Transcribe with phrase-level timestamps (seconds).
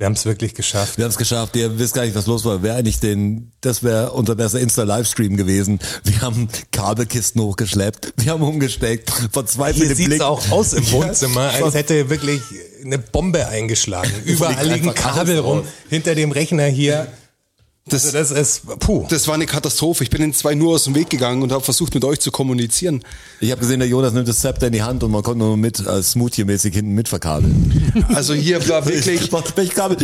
[0.00, 0.96] Wir haben es wirklich geschafft.
[0.96, 1.54] Wir haben es geschafft.
[1.56, 2.62] Ihr wisst gar nicht, was los war.
[2.62, 5.78] Wäre eigentlich den, das wäre unser bester Insta-Livestream gewesen.
[6.04, 8.14] Wir haben Kabelkisten hochgeschleppt.
[8.16, 9.10] Wir haben umgesteckt.
[9.30, 12.40] Verzweifelt Hier sieht es auch aus im Wohnzimmer, als hätte wirklich
[12.82, 14.10] eine Bombe eingeschlagen.
[14.24, 15.64] Überall liegen Kabel rum.
[15.90, 17.06] Hinter dem Rechner hier.
[17.90, 19.06] Das, also das ist, puh.
[19.08, 20.04] Das war eine Katastrophe.
[20.04, 22.30] Ich bin den zwei nur aus dem Weg gegangen und habe versucht, mit euch zu
[22.30, 23.02] kommunizieren.
[23.40, 25.56] Ich habe gesehen, der Jonas nimmt das Zepter in die Hand und man konnte nur
[25.56, 27.76] mit äh, Smoothie-mäßig hinten mitverkabeln.
[28.14, 29.20] Also hier war wirklich.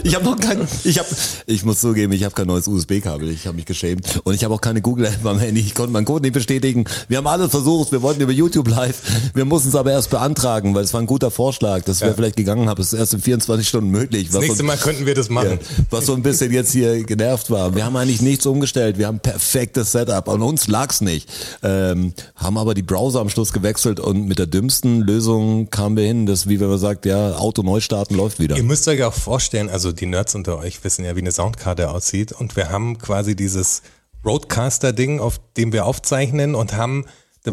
[0.05, 1.09] Ich habe noch kein, ich habe,
[1.47, 3.31] ich muss zugeben, ich habe kein neues USB-Kabel.
[3.31, 5.61] Ich habe mich geschämt und ich habe auch keine Google-App am Handy.
[5.61, 6.85] Ich konnte meinen Code nicht bestätigen.
[7.09, 7.93] Wir haben alles versucht.
[7.93, 8.97] Wir wollten über YouTube live.
[9.35, 11.83] Wir mussten es aber erst beantragen, weil es war ein guter Vorschlag.
[11.85, 12.17] Das wäre ja.
[12.17, 14.29] vielleicht gegangen, aber es ist erst in 24 Stunden möglich.
[14.31, 15.59] Das nächste Mal könnten wir das machen.
[15.61, 17.76] Ja, was so ein bisschen jetzt hier genervt war.
[17.77, 18.97] Wir haben eigentlich nichts umgestellt.
[18.97, 20.27] Wir haben perfektes Setup.
[20.31, 21.29] An uns lag's nicht.
[21.63, 26.05] Ähm, haben aber die Browser am Schluss gewechselt und mit der dümmsten Lösung kamen wir
[26.05, 28.57] hin, dass, wie wenn man sagt, ja, Auto neu starten läuft wieder.
[28.57, 31.91] Ihr müsst euch auch vorstellen, also die Nerds unter euch wissen ja, wie eine Soundkarte
[31.91, 33.83] aussieht und wir haben quasi dieses
[34.25, 37.05] Roadcaster-Ding, auf dem wir aufzeichnen und haben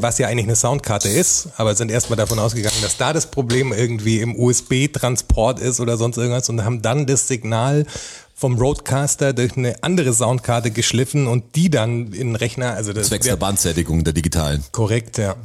[0.02, 3.72] was ja eigentlich eine Soundkarte ist, aber sind erstmal davon ausgegangen, dass da das Problem
[3.72, 7.86] irgendwie im USB-Transport ist oder sonst irgendwas und haben dann das Signal
[8.36, 13.08] vom Roadcaster durch eine andere Soundkarte geschliffen und die dann in den Rechner, also das
[13.08, 14.64] Zwecks der Bandsättigung der digitalen.
[14.72, 15.36] Korrekt, ja.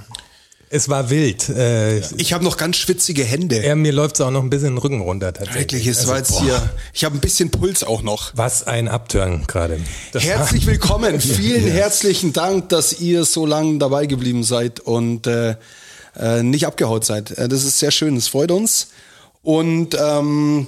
[0.70, 1.48] Es war wild.
[1.48, 3.64] Äh, ich habe noch ganz schwitzige Hände.
[3.64, 5.60] Ja, mir läuft es auch noch ein bisschen den Rücken runter tatsächlich.
[5.60, 6.42] Wirklich, es also, war jetzt boah.
[6.42, 6.70] hier.
[6.92, 8.32] Ich habe ein bisschen Puls auch noch.
[8.36, 9.80] Was ein Abturn gerade.
[10.12, 11.20] Herzlich willkommen.
[11.20, 11.72] Vielen ja.
[11.72, 15.56] herzlichen Dank, dass ihr so lange dabei geblieben seid und äh,
[16.18, 17.30] äh, nicht abgehaut seid.
[17.30, 18.16] Äh, das ist sehr schön.
[18.16, 18.88] Es freut uns.
[19.42, 20.66] Und ähm,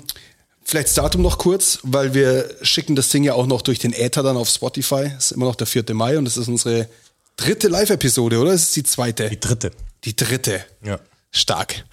[0.70, 3.92] Vielleicht das Datum noch kurz, weil wir schicken das Ding ja auch noch durch den
[3.92, 5.10] Äther dann auf Spotify.
[5.18, 5.82] Es ist immer noch der 4.
[5.94, 6.88] Mai und es ist unsere
[7.34, 8.52] dritte Live-Episode, oder?
[8.52, 9.28] Es ist die zweite.
[9.28, 9.72] Die dritte.
[10.04, 10.64] Die dritte.
[10.84, 11.00] Ja.
[11.32, 11.84] Stark.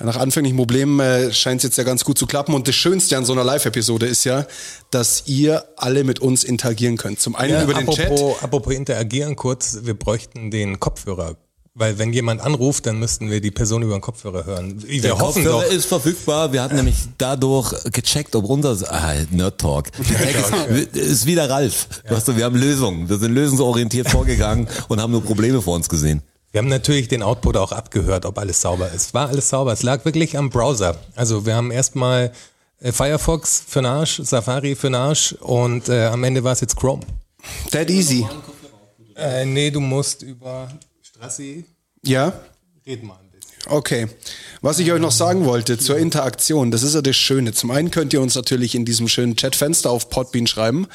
[0.00, 2.54] Nach anfänglichen Problemen äh, scheint es jetzt ja ganz gut zu klappen.
[2.54, 4.46] Und das Schönste an so einer Live-Episode ist ja,
[4.90, 7.20] dass ihr alle mit uns interagieren könnt.
[7.20, 8.42] Zum einen ja, über apropos, den Chat.
[8.42, 11.36] Apropos interagieren kurz, wir bräuchten den Kopfhörer
[11.78, 14.82] weil wenn jemand anruft, dann müssten wir die Person über den Kopfhörer hören.
[14.84, 15.72] Wir Der hoffen Kopfhörer doch.
[15.72, 16.52] ist verfügbar.
[16.52, 19.86] Wir hatten nämlich dadurch gecheckt, ob unser ah, Nerd Talk
[20.92, 21.88] ist wieder Ralf.
[22.04, 22.16] Ja.
[22.16, 23.08] Weißt du, wir haben Lösungen.
[23.08, 26.22] Wir sind lösungsorientiert vorgegangen und haben nur Probleme vor uns gesehen.
[26.50, 29.14] Wir haben natürlich den Output auch abgehört, ob alles sauber ist.
[29.14, 29.72] War alles sauber.
[29.72, 30.96] Es lag wirklich am Browser.
[31.14, 32.32] Also wir haben erstmal
[32.80, 37.02] äh, Firefox für Arsch, Safari für Arsch und äh, am Ende war es jetzt Chrome.
[37.70, 38.26] That easy.
[39.14, 40.68] Äh, nee, du musst über
[41.18, 41.64] Strassi.
[42.04, 42.32] Ja?
[42.86, 43.56] Red mal ein bisschen.
[43.66, 44.06] Okay.
[44.60, 47.52] Was ich euch noch sagen wollte zur Interaktion, das ist ja das Schöne.
[47.52, 50.86] Zum einen könnt ihr uns natürlich in diesem schönen Chatfenster auf Podbean schreiben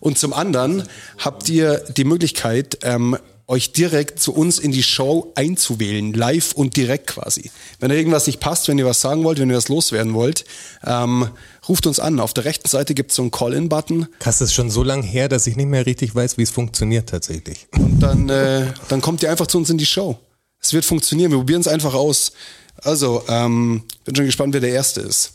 [0.00, 0.86] und zum anderen
[1.16, 3.16] habt ihr die Möglichkeit, ähm,
[3.50, 7.50] euch direkt zu uns in die Show einzuwählen, live und direkt quasi.
[7.80, 10.44] Wenn irgendwas nicht passt, wenn ihr was sagen wollt, wenn ihr was loswerden wollt,
[10.86, 11.28] ähm,
[11.68, 12.20] ruft uns an.
[12.20, 14.06] Auf der rechten Seite gibt es so einen Call-In-Button.
[14.20, 17.08] Das ist schon so lange her, dass ich nicht mehr richtig weiß, wie es funktioniert
[17.08, 17.66] tatsächlich.
[17.76, 20.16] Und dann, äh, dann kommt ihr einfach zu uns in die Show.
[20.62, 21.32] Es wird funktionieren.
[21.32, 22.32] Wir probieren es einfach aus.
[22.76, 25.32] Also, ähm, bin schon gespannt, wer der Erste ist.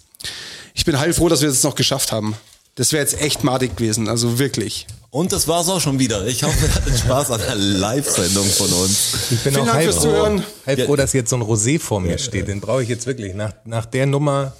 [0.74, 2.36] Ich bin heilfroh, dass wir es noch geschafft haben.
[2.76, 4.88] Das wäre jetzt echt madig gewesen, also wirklich.
[5.16, 6.28] Und das war's auch schon wieder.
[6.28, 9.32] Ich hoffe, ihr hattet Spaß an der Live-Sendung von uns.
[9.32, 12.18] Ich bin Vielen auch halb froh, halb froh, dass jetzt so ein Rosé vor mir
[12.18, 12.50] steht.
[12.50, 13.34] Den brauche ich jetzt wirklich.
[13.34, 14.52] Nach, nach der Nummer.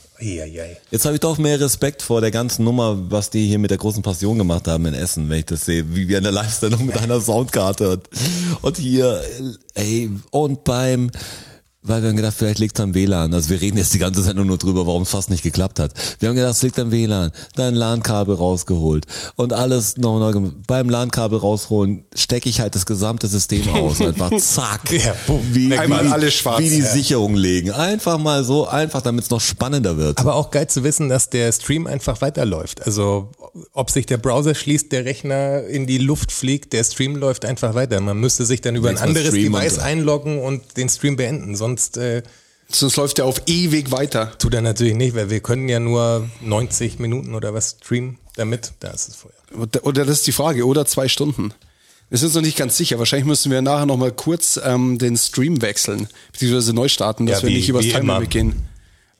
[0.92, 3.78] Jetzt habe ich doch mehr Respekt vor der ganzen Nummer, was die hier mit der
[3.78, 6.86] großen Passion gemacht haben in Essen, wenn ich das sehe, wie wir in der Live-Sendung
[6.86, 8.10] mit einer Soundkarte und,
[8.62, 9.22] und hier,
[9.74, 11.12] ey, und beim
[11.88, 13.34] weil wir haben gedacht, vielleicht liegt es am WLAN.
[13.34, 15.94] Also wir reden jetzt die ganze Zeit nur drüber, warum es fast nicht geklappt hat.
[16.20, 17.32] Wir haben gedacht, es liegt am WLAN.
[17.56, 20.52] Dann LAN-Kabel rausgeholt und alles noch neu.
[20.68, 24.02] Beim LAN-Kabel rausholen stecke ich halt das gesamte System aus.
[24.02, 24.92] Einfach zack.
[24.92, 25.16] Ja,
[25.52, 26.60] wie, wie, Einmal alles schwarz.
[26.60, 26.86] Wie die ja.
[26.86, 27.72] Sicherung legen.
[27.72, 30.20] Einfach mal so, einfach damit es noch spannender wird.
[30.20, 32.86] Aber auch geil zu wissen, dass der Stream einfach weiterläuft.
[32.86, 33.30] Also
[33.74, 37.76] ob sich der Browser schließt, der Rechner in die Luft fliegt, der Stream läuft einfach
[37.76, 38.02] weiter.
[38.02, 41.56] Man müsste sich dann über ein anderes Device einloggen und den Stream beenden.
[41.56, 41.98] Sonst sonst.
[41.98, 42.24] Äh,
[42.68, 44.36] Sonst läuft er auf ewig weiter.
[44.40, 48.74] Tut er natürlich nicht, weil wir können ja nur 90 Minuten oder was streamen damit.
[48.80, 49.86] Da ist es vorher.
[49.86, 51.54] Oder das ist die Frage, oder zwei Stunden.
[52.10, 52.98] Wir sind uns noch nicht ganz sicher.
[52.98, 57.42] Wahrscheinlich müssen wir nachher noch mal kurz ähm, den Stream wechseln, beziehungsweise neu starten, dass
[57.42, 58.56] ja, wie, wir nicht übers Timer weggehen.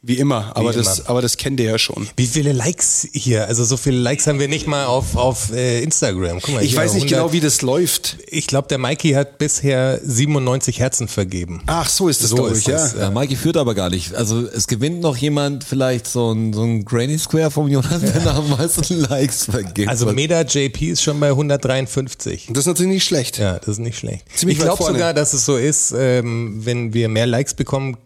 [0.08, 1.10] Wie immer, aber Wie das, immer.
[1.10, 2.08] aber das kennt ihr ja schon.
[2.16, 3.48] Wie viele Likes hier?
[3.48, 6.42] Also so viele Likes haben wir nicht mal auf, auf äh, Instagram.
[6.42, 8.18] Guck mal, Ich weiß nicht 100 genau, wie das läuft.
[8.28, 11.64] Ich glaube, der Mikey hat bisher 97 Herzen vergeben.
[11.66, 12.74] Ach, so ist das, So ist ich, ja.
[12.78, 14.14] das, Ja, Mikey führt aber gar nicht.
[14.14, 18.22] Also es gewinnt noch jemand, vielleicht so ein, so ein Granny Square vom Jonas, der
[18.22, 19.90] nach am meisten Likes vergibt.
[19.90, 22.50] Also Meda JP ist schon bei 153.
[22.50, 23.40] Das ist natürlich nicht schlecht.
[23.40, 24.26] Ja, das ist nicht schlecht.
[24.36, 27.98] Ziemlich ich glaube sogar, dass es so ist, ähm, wenn wir mehr Likes bekommen,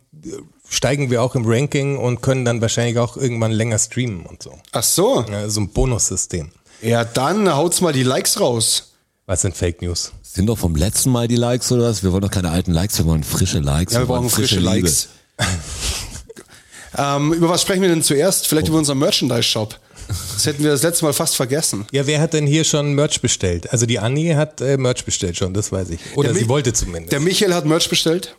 [0.69, 4.57] steigen wir auch im Ranking und können dann wahrscheinlich auch irgendwann länger streamen und so.
[4.71, 5.25] Ach so.
[5.30, 6.51] Ja, so ein Bonussystem.
[6.81, 8.94] Ja, dann haut's mal die Likes raus.
[9.25, 10.12] Was sind Fake News?
[10.24, 12.04] sind doch vom letzten Mal die Likes oder was?
[12.04, 13.94] Wir wollen doch keine alten Likes, wir wollen frische Likes.
[13.94, 14.69] Ja, wir wollen brauchen frische Liebe.
[14.69, 15.10] Likes.
[16.98, 18.48] ähm, über was sprechen wir denn zuerst?
[18.48, 19.77] Vielleicht über unseren Merchandise-Shop.
[20.07, 21.86] Das hätten wir das letzte Mal fast vergessen.
[21.92, 23.72] Ja, wer hat denn hier schon Merch bestellt?
[23.72, 26.00] Also die Annie hat äh, Merch bestellt schon, das weiß ich.
[26.15, 27.12] Oder Der sie Mi- wollte zumindest.
[27.12, 28.36] Der Michael hat Merch bestellt.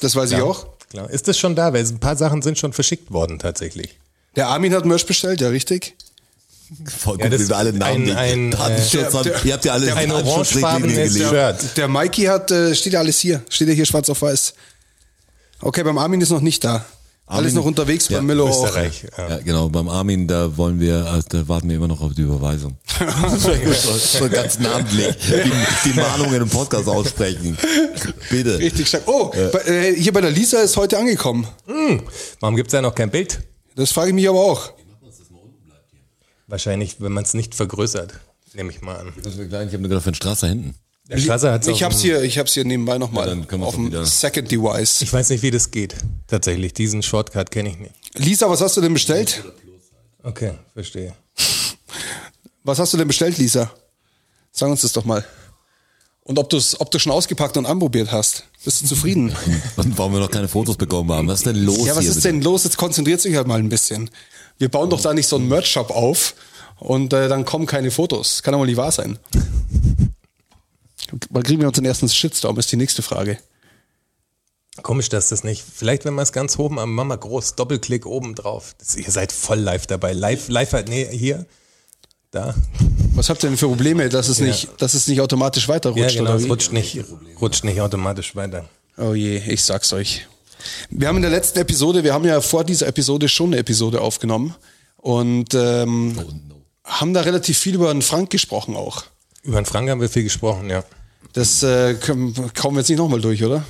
[0.00, 0.66] Das weiß ich auch.
[0.90, 1.10] Klar.
[1.10, 1.72] Ist das schon da?
[1.72, 3.96] Weil ein paar Sachen sind schon verschickt worden tatsächlich.
[4.36, 5.94] Der Armin hat Merch bestellt, ja, richtig?
[6.98, 9.24] Voll Ja, gut, das wie wir alle Namen ein- ein, die Datenschutz äh, haben.
[9.24, 11.16] der- Ihr habt ja alle ein orangefarbenes.
[11.16, 11.76] Shirt.
[11.76, 13.42] Der Mikey hat, äh, steht ja alles hier.
[13.48, 14.54] Steht ja hier schwarz auf weiß.
[15.60, 16.84] Okay, beim Armin ist noch nicht da.
[17.26, 18.64] Alles noch unterwegs ja, beim Milo auch.
[18.64, 19.04] Österreich.
[19.18, 19.28] Ja.
[19.28, 19.68] Ja, genau.
[19.68, 22.76] Beim Armin, da wollen wir, also da warten wir immer noch auf die Überweisung.
[23.38, 27.58] so, ganz namentlich die, die Mahnungen im Podcast aussprechen.
[28.30, 28.58] Bitte.
[28.58, 29.02] Richtig stark.
[29.06, 31.46] Oh, bei, äh, hier bei der Lisa ist heute angekommen.
[32.40, 33.40] Warum gibt's da noch kein Bild?
[33.74, 34.72] Das frage ich mich aber auch.
[36.46, 38.14] Wahrscheinlich, wenn man es nicht vergrößert,
[38.54, 39.12] nehme ich mal an.
[39.18, 40.74] Ich habe nur gedacht, für den Straße hinten.
[41.08, 43.68] Der Strasser hat's Ich hab's hier, ich hab's hier nebenbei nochmal Ja, dann können wir's
[43.68, 45.02] auf dem Second Device.
[45.02, 45.94] Ich weiß nicht, wie das geht.
[46.26, 47.92] Tatsächlich, diesen Shortcut kenne ich nicht.
[48.14, 49.44] Lisa, was hast du denn bestellt?
[50.22, 51.14] Okay, verstehe.
[52.64, 53.70] Was hast du denn bestellt, Lisa?
[54.50, 55.24] Sag uns das doch mal.
[56.24, 58.44] Und ob du es ob du schon ausgepackt und anprobiert hast.
[58.64, 59.32] Bist du zufrieden?
[59.76, 61.28] Und warum wir noch keine Fotos bekommen haben.
[61.28, 62.10] Was ist denn los ja, was hier?
[62.10, 62.64] ist denn los?
[62.64, 64.10] Jetzt konzentriert sich halt mal ein bisschen.
[64.58, 66.34] Wir bauen doch da nicht so einen Merch-Shop auf
[66.80, 68.42] und äh, dann kommen keine Fotos.
[68.42, 69.20] Kann doch mal nicht wahr sein.
[71.30, 73.38] Wann kriegen wir uns den ersten Shitstorm, ist die nächste Frage.
[74.82, 75.64] Komisch, dass das nicht.
[75.74, 78.74] Vielleicht, wenn man es ganz oben am Mama groß, Doppelklick oben drauf.
[78.78, 80.12] Das, ihr seid voll live dabei.
[80.12, 81.46] Live, live halt, nee, hier,
[82.30, 82.54] da.
[83.14, 86.16] Was habt ihr denn für Probleme, dass es, nicht, dass es nicht automatisch weiterrutscht?
[86.16, 87.02] Ja, genau, oder es rutscht nicht,
[87.40, 88.68] rutscht nicht automatisch weiter.
[88.98, 90.26] Oh je, ich sag's euch.
[90.90, 94.00] Wir haben in der letzten Episode, wir haben ja vor dieser Episode schon eine Episode
[94.00, 94.54] aufgenommen
[94.96, 96.18] und ähm,
[96.84, 99.04] haben da relativ viel über den Frank gesprochen auch.
[99.46, 100.84] Über den Frank haben wir viel gesprochen, ja.
[101.32, 103.64] Das äh, kommen wir jetzt nicht nochmal durch, oder?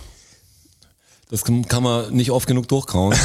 [1.31, 3.14] Das kann man nicht oft genug durchkauen.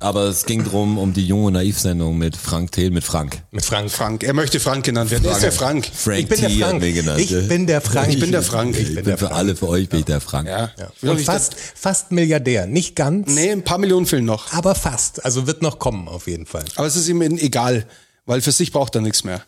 [0.00, 3.42] Aber es ging drum um die junge Naiv-Sendung mit Frank Thiel, mit Frank.
[3.50, 3.90] Mit Frank.
[3.90, 5.24] Frank, er möchte Frank genannt werden.
[5.24, 5.90] Er ist der Frank.
[5.92, 6.80] Frank Ich bin der Frank.
[6.82, 7.20] genannt.
[7.20, 8.08] Ich bin der Frank.
[8.08, 8.78] Ich bin der Frank.
[8.78, 10.46] Ich bin für alle, für euch bin ich der Frank.
[10.48, 10.70] Ja.
[11.02, 11.10] Ja.
[11.10, 12.66] Und fast, fast Milliardär.
[12.66, 14.52] Nicht ganz, Nee, ein paar Millionen fehlen noch.
[14.52, 15.24] aber fast.
[15.24, 16.64] Also wird noch kommen, auf jeden Fall.
[16.76, 17.84] Aber es ist ihm egal,
[18.24, 19.42] weil für sich braucht er nichts mehr.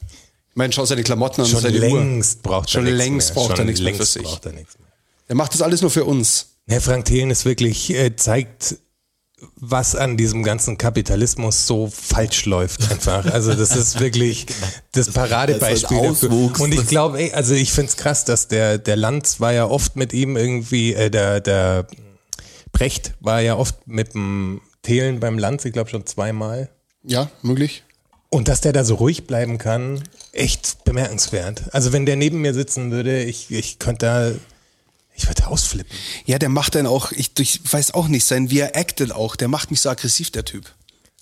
[0.61, 2.43] Meine, schau seine Klamotten an, Schon seine längst Uhr.
[2.43, 3.35] braucht er Schon nichts längst mehr.
[3.35, 4.89] braucht er Schon nichts mehr für längst braucht er nichts mehr.
[5.29, 6.49] Er macht das alles nur für uns.
[6.69, 8.77] Herr Frank Thelen ist wirklich, äh, zeigt,
[9.57, 13.25] was an diesem ganzen Kapitalismus so falsch läuft einfach.
[13.25, 14.45] Also das ist wirklich
[14.93, 16.31] das Paradebeispiel Das ein dafür.
[16.31, 16.61] Auswuchs.
[16.61, 20.13] Und ich glaube, also ich find's krass, dass der, der Lanz war ja oft mit
[20.13, 21.87] ihm irgendwie, äh, der, der
[22.73, 26.69] Brecht war ja oft mit dem Thelen beim Lanz, ich glaube schon zweimal.
[27.03, 27.83] Ja, möglich.
[28.29, 31.65] Und dass der da so ruhig bleiben kann, echt bemerkenswert.
[31.73, 34.31] Also wenn der neben mir sitzen würde, ich, ich könnte da,
[35.17, 35.97] ich würde ausflippen.
[36.25, 39.37] Ja, der macht dann auch, ich, ich weiß auch nicht, sein, wie er actet auch,
[39.37, 40.73] der macht mich so aggressiv, der Typ.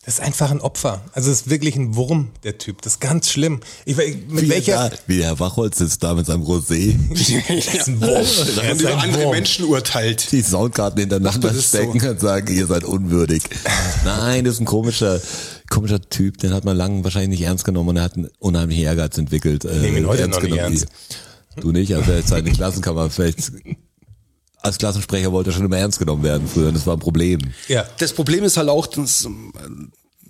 [0.04, 1.02] Das ist einfach ein Opfer.
[1.12, 2.80] Also es ist wirklich ein Wurm, der Typ.
[2.80, 3.60] Das ist ganz schlimm.
[3.84, 4.88] Ich, mit Wie, welcher...
[4.88, 7.28] da, wie der Herr Wachholz sitzt da mit seinem Rosé, Das
[7.74, 8.14] ist ein Wurm.
[8.14, 9.32] Das Und ist über ein andere Wurm.
[9.32, 10.32] Menschen urteilt.
[10.32, 13.42] die Soundkarten hintereinander Ach, das ist stecken und sagen, ihr seid unwürdig.
[14.04, 15.20] Nein, das ist ein komischer,
[15.70, 18.84] komischer Typ, den hat man lange wahrscheinlich nicht ernst genommen und er hat einen unheimlichen
[18.84, 19.64] Ehrgeiz entwickelt.
[19.64, 20.74] äh, nehme ihn heute ernst noch nicht genommen.
[20.76, 20.88] ernst.
[21.60, 23.52] Du nicht, aber jetzt seine Klassenkammer vielleicht
[24.60, 27.40] als Klassensprecher wollte er schon immer ernst genommen werden früher und das war ein Problem.
[27.68, 27.84] Ja.
[27.98, 29.28] Das Problem ist halt auch, dass,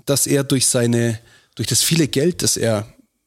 [0.06, 1.18] dass er durch seine,
[1.54, 2.86] durch das viele Geld, das er,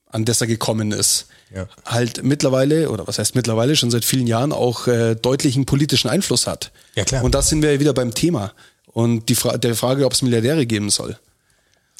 [0.09, 1.67] an das er gekommen ist, Ja.
[1.85, 6.45] halt mittlerweile, oder was heißt mittlerweile, schon seit vielen Jahren auch äh, deutlichen politischen Einfluss
[6.47, 6.71] hat.
[6.95, 7.23] Ja, klar.
[7.23, 8.53] Und da sind wir ja wieder beim Thema.
[8.85, 11.17] Und die Fra der Frage, ob es Milliardäre geben soll.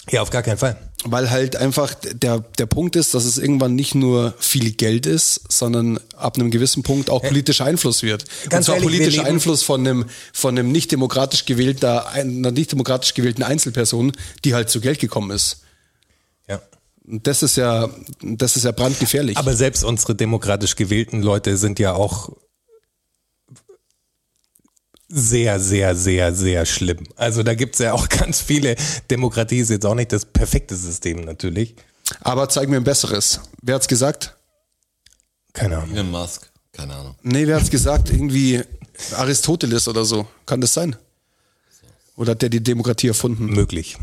[0.09, 0.77] Ja, auf gar keinen Fall.
[1.03, 5.41] Weil halt einfach der, der Punkt ist, dass es irgendwann nicht nur viel Geld ist,
[5.51, 8.25] sondern ab einem gewissen Punkt auch politischer Einfluss wird.
[8.49, 12.71] Ganz und zwar ehrlich, politischer Einfluss von einem, von einem nicht demokratisch gewählter, einer nicht
[12.71, 14.11] demokratisch gewählten Einzelperson,
[14.43, 15.61] die halt zu Geld gekommen ist.
[16.47, 16.61] Ja.
[17.03, 17.89] Das ist ja,
[18.21, 19.37] das ist ja brandgefährlich.
[19.37, 22.31] Aber selbst unsere demokratisch gewählten Leute sind ja auch
[25.11, 27.03] sehr, sehr, sehr, sehr schlimm.
[27.15, 28.75] Also da gibt's ja auch ganz viele.
[29.09, 31.75] Demokratie ist jetzt auch nicht das perfekte System natürlich.
[32.21, 33.41] Aber zeig mir ein besseres.
[33.61, 34.35] Wer hat's gesagt?
[35.53, 35.91] Keine Ahnung.
[35.91, 37.15] Elon Musk, keine Ahnung.
[37.23, 38.09] Nee, wer hat's gesagt?
[38.09, 38.61] Irgendwie
[39.15, 40.27] Aristoteles oder so.
[40.45, 40.95] Kann das sein?
[42.15, 43.45] Oder hat der die Demokratie erfunden?
[43.45, 43.97] Möglich.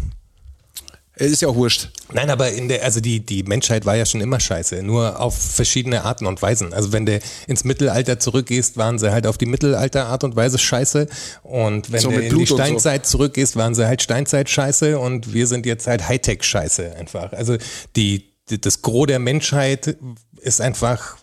[1.18, 1.88] Ist ja auch wurscht.
[2.12, 5.36] Nein, aber in der, also die, die Menschheit war ja schon immer scheiße, nur auf
[5.36, 6.72] verschiedene Arten und Weisen.
[6.72, 11.08] Also wenn du ins Mittelalter zurückgehst, waren sie halt auf die Mittelalterart und Weise scheiße.
[11.42, 12.54] Und wenn So du in die Blut so.
[12.54, 17.32] Steinzeit zurückgehst, waren sie halt Steinzeit scheiße und wir sind jetzt halt Hightech scheiße einfach.
[17.32, 17.56] Also
[17.96, 19.96] die, die das Gros der Menschheit
[20.40, 21.16] ist einfach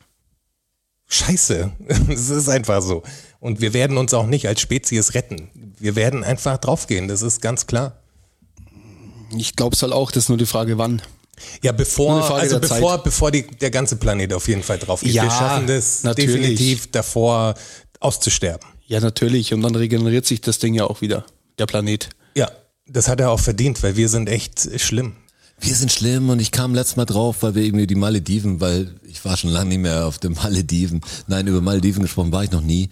[1.08, 1.72] scheiße.
[2.10, 3.04] Es ist einfach so.
[3.40, 5.50] Und wir werden uns auch nicht als Spezies retten.
[5.80, 8.02] Wir werden einfach draufgehen, das ist ganz klar.
[9.40, 11.02] Ich glaube es halt auch, das ist nur die Frage, wann.
[11.62, 15.14] Ja, bevor, also der bevor, bevor die, der ganze Planet auf jeden Fall drauf geht.
[15.14, 16.36] Ja, Wir schaffen das natürlich.
[16.36, 17.56] definitiv davor
[18.00, 18.68] auszusterben.
[18.88, 19.54] Ja, natürlich.
[19.54, 21.26] Und dann regeneriert sich das Ding ja auch wieder,
[21.58, 22.10] der Planet.
[22.36, 22.50] Ja,
[22.88, 25.16] das hat er auch verdient, weil wir sind echt schlimm.
[25.60, 28.96] Wir sind schlimm und ich kam letztes Mal drauf, weil wir irgendwie die Malediven, weil
[29.08, 31.02] ich war schon lange nicht mehr auf den Malediven.
[31.28, 32.90] Nein, über Malediven gesprochen war ich noch nie.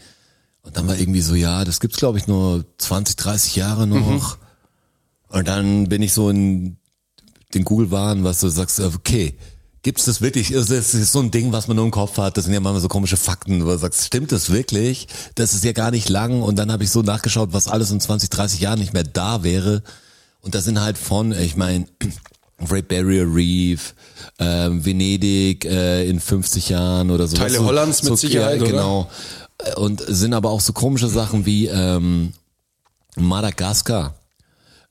[0.61, 4.37] Und dann war irgendwie so, ja, das gibt's glaube ich nur 20, 30 Jahre noch.
[5.33, 6.77] Und dann bin ich so in
[7.55, 9.35] den Google-Waren, was du sagst, okay,
[9.81, 10.51] gibt's das wirklich?
[10.51, 12.37] Ist das ist so ein Ding, was man nur im Kopf hat?
[12.37, 15.07] Das sind ja manchmal so komische Fakten, wo du sagst, stimmt das wirklich?
[15.33, 16.43] Das ist ja gar nicht lang.
[16.43, 19.43] Und dann habe ich so nachgeschaut, was alles in 20, 30 Jahren nicht mehr da
[19.43, 19.81] wäre.
[20.41, 21.87] Und das sind halt von, ich meine,
[22.67, 23.95] Great Barrier Reef,
[24.37, 27.35] ähm, Venedig äh, in 50 Jahren oder so.
[27.35, 28.71] Teile so, Hollands mit so, Sicherheit, ja, oder?
[28.71, 29.09] Genau.
[29.57, 32.33] Äh, Und sind aber auch so komische Sachen wie ähm,
[33.15, 34.13] Madagaskar,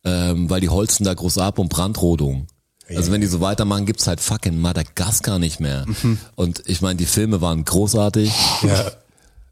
[0.04, 2.46] ähm, weil die holzen da groß ab und Brandrodung.
[2.88, 5.86] Also wenn die so weitermachen, gibt's halt fucking Madagaskar nicht mehr.
[5.86, 6.18] Mhm.
[6.34, 8.30] Und ich meine, die Filme waren großartig.
[8.62, 8.92] Ja.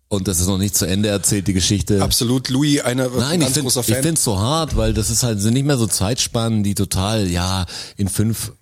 [0.08, 2.02] Und das ist noch nicht zu Ende erzählt, die Geschichte.
[2.02, 4.02] Absolut, Louis, einer Nein, ein ich ganz finde großer ich Fan.
[4.02, 7.64] find's so hart, weil das ist halt, sind nicht mehr so Zeitspannen, die total, ja,
[7.96, 8.52] in fünf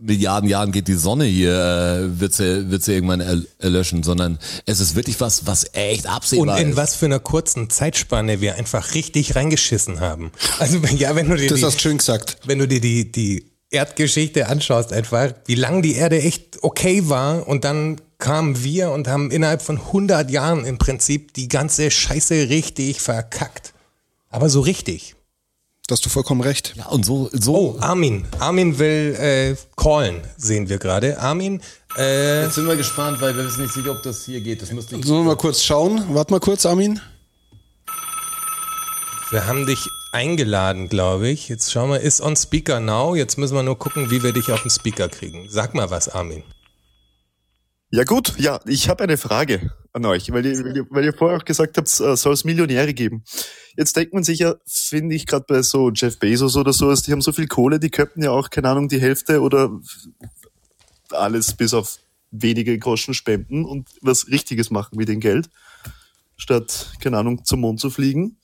[0.00, 4.38] Milliarden Jahren geht die Sonne hier, äh, wird sie, wird sie irgendwann erl- erlöschen, sondern
[4.66, 6.76] es ist wirklich was, was echt Und absehbar in ist.
[6.76, 10.32] was für einer kurzen Zeitspanne wir einfach richtig reingeschissen haben.
[10.58, 12.38] Also wenn- ja, wenn du dir das die, hast schön gesagt.
[12.46, 17.46] wenn du dir die, die Erdgeschichte anschaust, einfach, wie lang die Erde echt okay war
[17.46, 22.48] und dann kamen wir und haben innerhalb von 100 Jahren im Prinzip die ganze Scheiße
[22.48, 23.72] richtig verkackt.
[24.28, 25.14] Aber so richtig.
[25.90, 26.74] Da hast du vollkommen recht.
[26.76, 27.56] Ja, und so, so.
[27.56, 28.24] Oh, Armin.
[28.38, 31.18] Armin will äh, callen, sehen wir gerade.
[31.18, 31.60] Armin,
[31.98, 34.62] äh, Jetzt sind wir gespannt, weil wir wissen nicht sicher, ob das hier geht.
[34.62, 35.04] Das müsste ich.
[35.04, 36.04] Sollen wir mal kurz schauen?
[36.10, 37.00] Warte mal kurz, Armin.
[39.32, 41.48] wir haben dich eingeladen, glaube ich.
[41.48, 43.16] Jetzt schauen wir, ist on Speaker now.
[43.16, 45.48] Jetzt müssen wir nur gucken, wie wir dich auf den Speaker kriegen.
[45.48, 46.44] Sag mal was, Armin.
[47.90, 51.44] Ja gut, ja, ich habe eine Frage an euch, weil ihr, weil ihr, vorher auch
[51.44, 53.24] gesagt habt, äh, soll es Millionäre geben.
[53.76, 57.12] Jetzt denkt man sich ja, finde ich, gerade bei so Jeff Bezos oder sowas, die
[57.12, 59.70] haben so viel Kohle, die könnten ja auch, keine Ahnung, die Hälfte oder
[61.10, 61.98] alles bis auf
[62.30, 65.50] wenige Groschen spenden und was Richtiges machen mit dem Geld,
[66.36, 68.38] statt, keine Ahnung, zum Mond zu fliegen.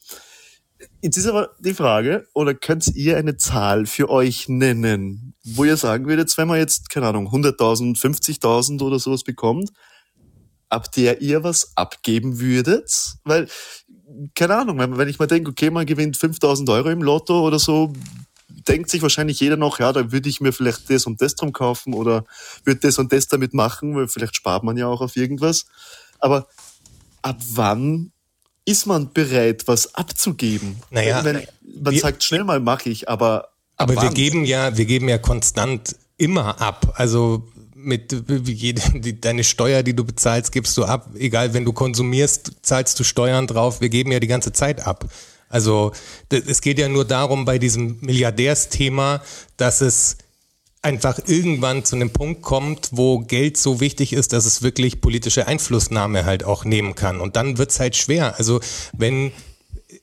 [1.01, 5.77] Jetzt ist aber die Frage, oder könnt ihr eine Zahl für euch nennen, wo ihr
[5.77, 9.71] sagen würdet, wenn man jetzt, keine Ahnung, 100.000, 50.000 oder sowas bekommt,
[10.69, 13.15] ab der ihr was abgeben würdet?
[13.25, 13.49] Weil,
[14.35, 17.59] keine Ahnung, wenn, wenn ich mal denke, okay, man gewinnt 5.000 Euro im Lotto oder
[17.59, 17.93] so,
[18.69, 21.53] denkt sich wahrscheinlich jeder noch, ja, da würde ich mir vielleicht das und das drum
[21.53, 22.25] kaufen oder
[22.65, 25.67] würde das und das damit machen, weil vielleicht spart man ja auch auf irgendwas.
[26.19, 26.47] Aber
[27.23, 28.13] ab wann
[28.65, 30.77] ist man bereit, was abzugeben?
[30.91, 31.43] Naja, Wenn,
[31.83, 33.45] man wir- sagt schnell mal, mache ich, aber
[33.77, 34.15] ab Aber wir wann?
[34.15, 36.93] geben ja, wir geben ja konstant immer ab.
[36.97, 37.47] Also
[37.77, 38.83] mit wie jede,
[39.21, 41.11] deine Steuer, die du bezahlst, gibst du ab.
[41.19, 43.81] Egal, wenn du konsumierst, zahlst du Steuern drauf.
[43.81, 45.07] Wir geben ja die ganze Zeit ab.
[45.49, 45.93] Also
[46.29, 49.23] es geht ja nur darum bei diesem Milliardärsthema,
[49.57, 50.17] dass es
[50.83, 55.47] einfach irgendwann zu einem Punkt kommt, wo Geld so wichtig ist, dass es wirklich politische
[55.47, 57.21] Einflussnahme halt auch nehmen kann.
[57.21, 58.39] Und dann wird's halt schwer.
[58.39, 58.61] Also
[58.93, 59.33] wenn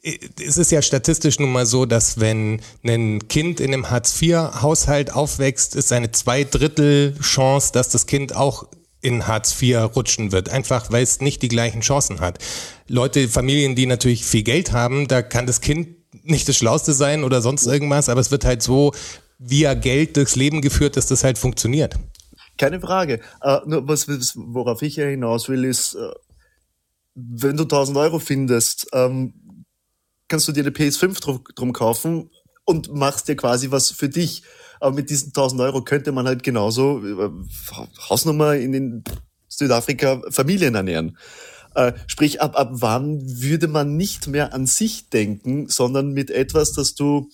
[0.01, 5.75] es ist ja statistisch nun mal so, dass wenn ein Kind in einem Hartz-IV-Haushalt aufwächst,
[5.75, 8.67] ist eine Zwei-Drittel-Chance, dass das Kind auch
[9.01, 12.39] in Hartz IV rutschen wird, einfach weil es nicht die gleichen Chancen hat.
[12.88, 17.23] Leute, Familien, die natürlich viel Geld haben, da kann das Kind nicht das Schlauste sein
[17.23, 18.93] oder sonst irgendwas, aber es wird halt so
[19.39, 22.00] via Geld durchs Leben geführt, dass das halt funktioniert.
[22.57, 23.19] Keine Frage.
[23.41, 26.12] Äh, nur was, worauf ich ja hinaus will, ist, äh,
[27.15, 29.33] wenn du 1000 Euro findest, ähm,
[30.33, 32.31] kannst du dir eine PS5 drum, drum kaufen
[32.65, 34.41] und machst dir quasi was für dich.
[34.79, 37.29] Aber mit diesen 1000 Euro könnte man halt genauso äh,
[38.09, 39.03] Hausnummer in den
[39.47, 41.19] Südafrika Familien ernähren.
[41.75, 46.73] Äh, sprich, ab, ab wann würde man nicht mehr an sich denken, sondern mit etwas,
[46.73, 47.29] das du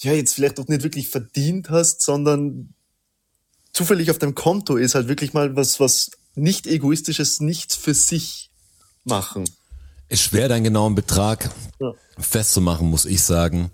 [0.00, 2.74] ja jetzt vielleicht auch nicht wirklich verdient hast, sondern
[3.72, 8.50] zufällig auf deinem Konto ist halt wirklich mal was, was nicht egoistisches, nichts für sich
[9.04, 9.44] machen.
[10.08, 11.92] Ist schwer, deinen genauen Betrag Ja.
[12.18, 13.70] festzumachen, muss ich sagen.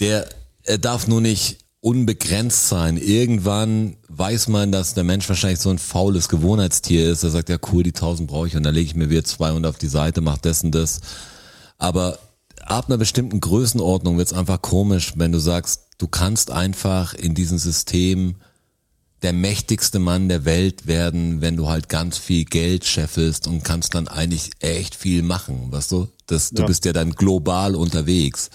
[0.00, 0.28] Der,
[0.62, 2.96] er darf nur nicht unbegrenzt sein.
[2.96, 7.22] Irgendwann weiß man, dass der Mensch wahrscheinlich so ein faules Gewohnheitstier ist.
[7.22, 9.70] Er sagt, ja cool, die 1000 brauche ich und dann lege ich mir wieder 200
[9.70, 11.00] auf die Seite, mach dessen das.
[11.78, 12.18] Aber
[12.64, 17.58] ab einer bestimmten Größenordnung wird's einfach komisch, wenn du sagst, du kannst einfach in diesem
[17.58, 18.36] System
[19.22, 23.94] der mächtigste Mann der Welt werden, wenn du halt ganz viel Geld scheffelst und kannst
[23.94, 26.08] dann eigentlich echt viel machen, weißt du?
[26.26, 26.66] Das, du Ja.
[26.66, 28.50] bist ja dann global unterwegs.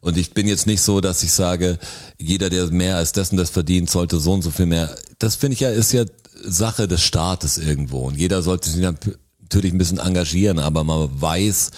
[0.00, 1.78] Und ich bin jetzt nicht so, dass ich sage,
[2.18, 4.94] jeder, der mehr als das und das verdient, sollte so und so viel mehr.
[5.18, 6.04] Das finde ich ja, ist ja
[6.44, 8.00] Sache des Staates irgendwo.
[8.06, 11.70] Und jeder sollte sich natürlich ein bisschen engagieren, aber man weiß,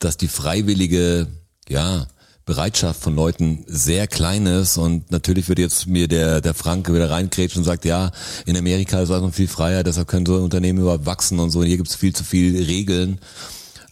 [0.00, 1.28] dass die freiwillige,
[1.68, 2.06] ja,
[2.50, 4.76] Bereitschaft von Leuten sehr klein ist.
[4.76, 8.10] Und natürlich wird jetzt mir der, der Frank wieder reingrätschen und sagt, ja,
[8.44, 11.60] in Amerika ist alles noch viel freier, deshalb können so Unternehmen überhaupt wachsen und so,
[11.60, 13.20] und hier gibt's viel zu viel Regeln.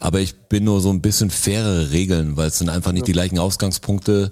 [0.00, 3.12] Aber ich bin nur so ein bisschen fairere Regeln, weil es sind einfach nicht die
[3.12, 4.30] gleichen Ausgangspunkte.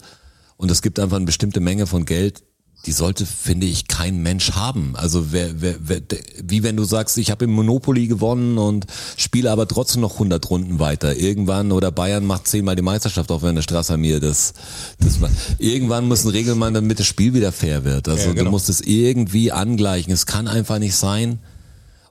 [0.57, 2.43] Und es gibt einfach eine bestimmte Menge von Geld,
[2.87, 4.95] die sollte, finde ich, kein Mensch haben.
[4.95, 6.01] Also wer, wer, wer,
[6.43, 10.49] wie wenn du sagst, ich habe im Monopoly gewonnen und spiele aber trotzdem noch 100
[10.49, 11.17] Runden weiter.
[11.17, 14.55] Irgendwann oder Bayern macht zehnmal die Meisterschaft, auch wenn der Strasser mir das,
[15.01, 15.19] das.
[15.59, 18.09] Irgendwann müssen Regeln machen, damit das Spiel wieder fair wird.
[18.09, 18.45] Also Ja, genau.
[18.45, 20.13] du musst es irgendwie angleichen.
[20.13, 21.41] Es kann einfach nicht sein.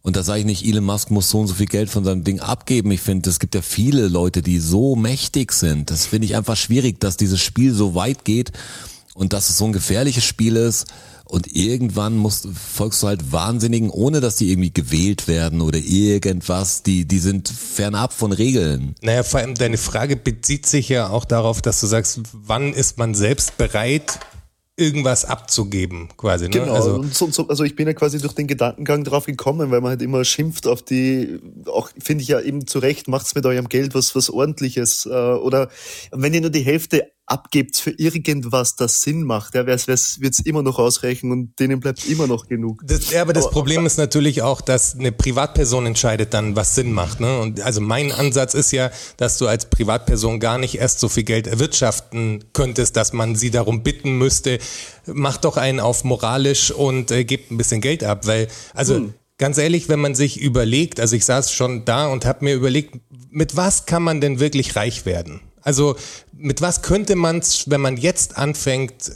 [0.02, 2.24] Und da sage ich nicht, Elon Musk muss so und so viel Geld von seinem
[2.24, 2.92] Ding abgeben.
[2.92, 5.90] Ich finde, es gibt ja viele Leute, die so mächtig sind.
[5.90, 8.52] Das finde ich einfach schwierig, dass dieses Spiel so weit geht
[9.16, 10.86] und dass es so ein gefährliches Spiel ist.
[11.28, 16.84] Und irgendwann musst, folgst du halt Wahnsinnigen, ohne dass die irgendwie gewählt werden oder irgendwas.
[16.84, 18.94] Die, die sind fernab von Regeln.
[19.02, 23.00] Naja, vor allem deine Frage bezieht sich ja auch darauf, dass du sagst, wann ist
[23.00, 24.20] man selbst bereit,
[24.78, 26.46] irgendwas abzugeben, quasi.
[26.46, 26.52] Ne?
[26.52, 29.72] Genau, Also, und so, so, also ich bin ja quasi durch den Gedankengang drauf gekommen,
[29.72, 33.36] weil man halt immer schimpft auf die, auch finde ich ja eben zu Recht, macht's
[33.36, 35.06] mit eurem Geld was, was ordentliches.
[35.06, 35.70] Äh, oder
[36.12, 40.62] wenn ihr nur die Hälfte abgebt für irgendwas, das Sinn macht, ja, wird's wird's immer
[40.62, 42.82] noch ausreichen und denen bleibt immer noch genug.
[42.86, 46.92] Das, ja, aber das Problem ist natürlich auch, dass eine Privatperson entscheidet dann, was Sinn
[46.92, 47.20] macht.
[47.20, 47.40] Ne?
[47.40, 51.24] Und also mein Ansatz ist ja, dass du als Privatperson gar nicht erst so viel
[51.24, 54.60] Geld erwirtschaften könntest, dass man sie darum bitten müsste,
[55.08, 58.28] mach doch einen auf moralisch und äh, gebt ein bisschen Geld ab.
[58.28, 59.10] Weil, also
[59.40, 63.00] ganz ehrlich, wenn man sich überlegt, also ich saß schon da und habe mir überlegt,
[63.32, 65.42] mit was kann man denn wirklich reich werden?
[65.66, 65.98] Also
[66.32, 69.12] mit was könnte man, wenn man jetzt anfängt,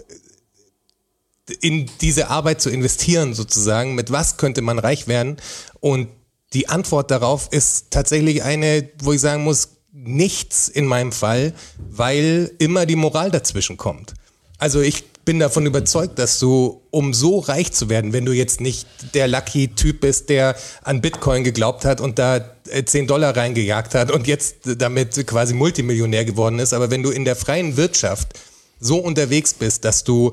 [1.62, 5.38] in diese Arbeit zu investieren sozusagen, mit was könnte man reich werden?
[5.80, 6.10] Und
[6.54, 12.52] die Antwort darauf ist tatsächlich eine, wo ich sagen muss, nichts in meinem Fall, weil
[12.58, 14.14] immer die Moral dazwischen kommt.
[14.58, 18.62] Also ich bin davon überzeugt, dass du, um so reich zu werden, wenn du jetzt
[18.62, 22.38] nicht der Lucky-Typ bist, der an Bitcoin geglaubt hat und da
[22.72, 27.12] äh, 10 Dollar reingejagt hat und jetzt damit quasi Multimillionär geworden ist, aber wenn du
[27.12, 28.40] in der freien Wirtschaft
[28.80, 30.32] so unterwegs bist, dass du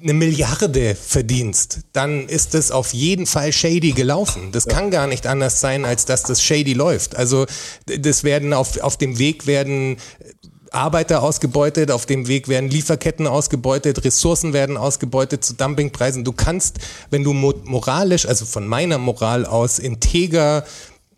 [0.00, 4.52] eine Milliarde verdienst, dann ist es auf jeden Fall shady gelaufen.
[4.52, 7.16] Das kann gar nicht anders sein, als dass das shady läuft.
[7.16, 7.46] Also
[7.86, 9.96] das werden auf, auf dem Weg werden
[10.72, 16.24] Arbeiter ausgebeutet, auf dem Weg werden Lieferketten ausgebeutet, Ressourcen werden ausgebeutet zu Dumpingpreisen.
[16.24, 16.78] Du kannst,
[17.10, 20.64] wenn du mo moralisch, also von meiner Moral aus, integer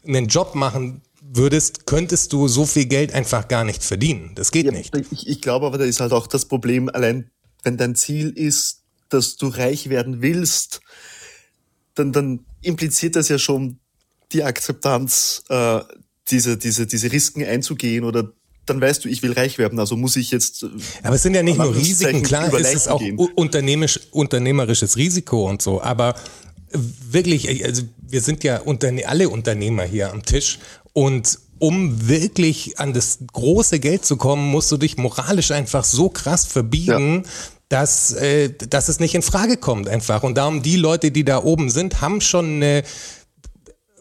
[0.06, 4.32] einen Job machen würdest, könntest du so viel Geld einfach gar nicht verdienen.
[4.34, 4.94] Das geht Ja, nicht.
[5.10, 7.30] Ich, ich glaube aber, da ist halt auch das Problem, allein
[7.62, 10.80] wenn dein Ziel ist, dass du reich werden willst,
[11.94, 13.78] dann, dann impliziert das ja schon
[14.32, 15.80] die Akzeptanz, äh,
[16.28, 18.32] diese, diese, diese Risiken einzugehen oder
[18.68, 20.62] dann weißt du, ich will reich werden, also muss ich jetzt.
[20.62, 20.68] äh,
[21.02, 23.02] Aber es sind ja nicht nur Risiken, klar, es ist auch
[23.34, 26.14] unternehmisch, unternehmerisches Risiko und so, aber
[26.72, 30.58] wirklich, also wir sind ja Unterne alle Unternehmer hier am Tisch
[30.92, 36.08] und um wirklich an das große Geld zu kommen, musst du dich moralisch einfach so
[36.08, 37.24] krass verbiegen,
[37.68, 40.22] dass, äh, dass es nicht in Frage kommt einfach.
[40.22, 42.84] Und darum die Leute, die da oben sind, haben schon eine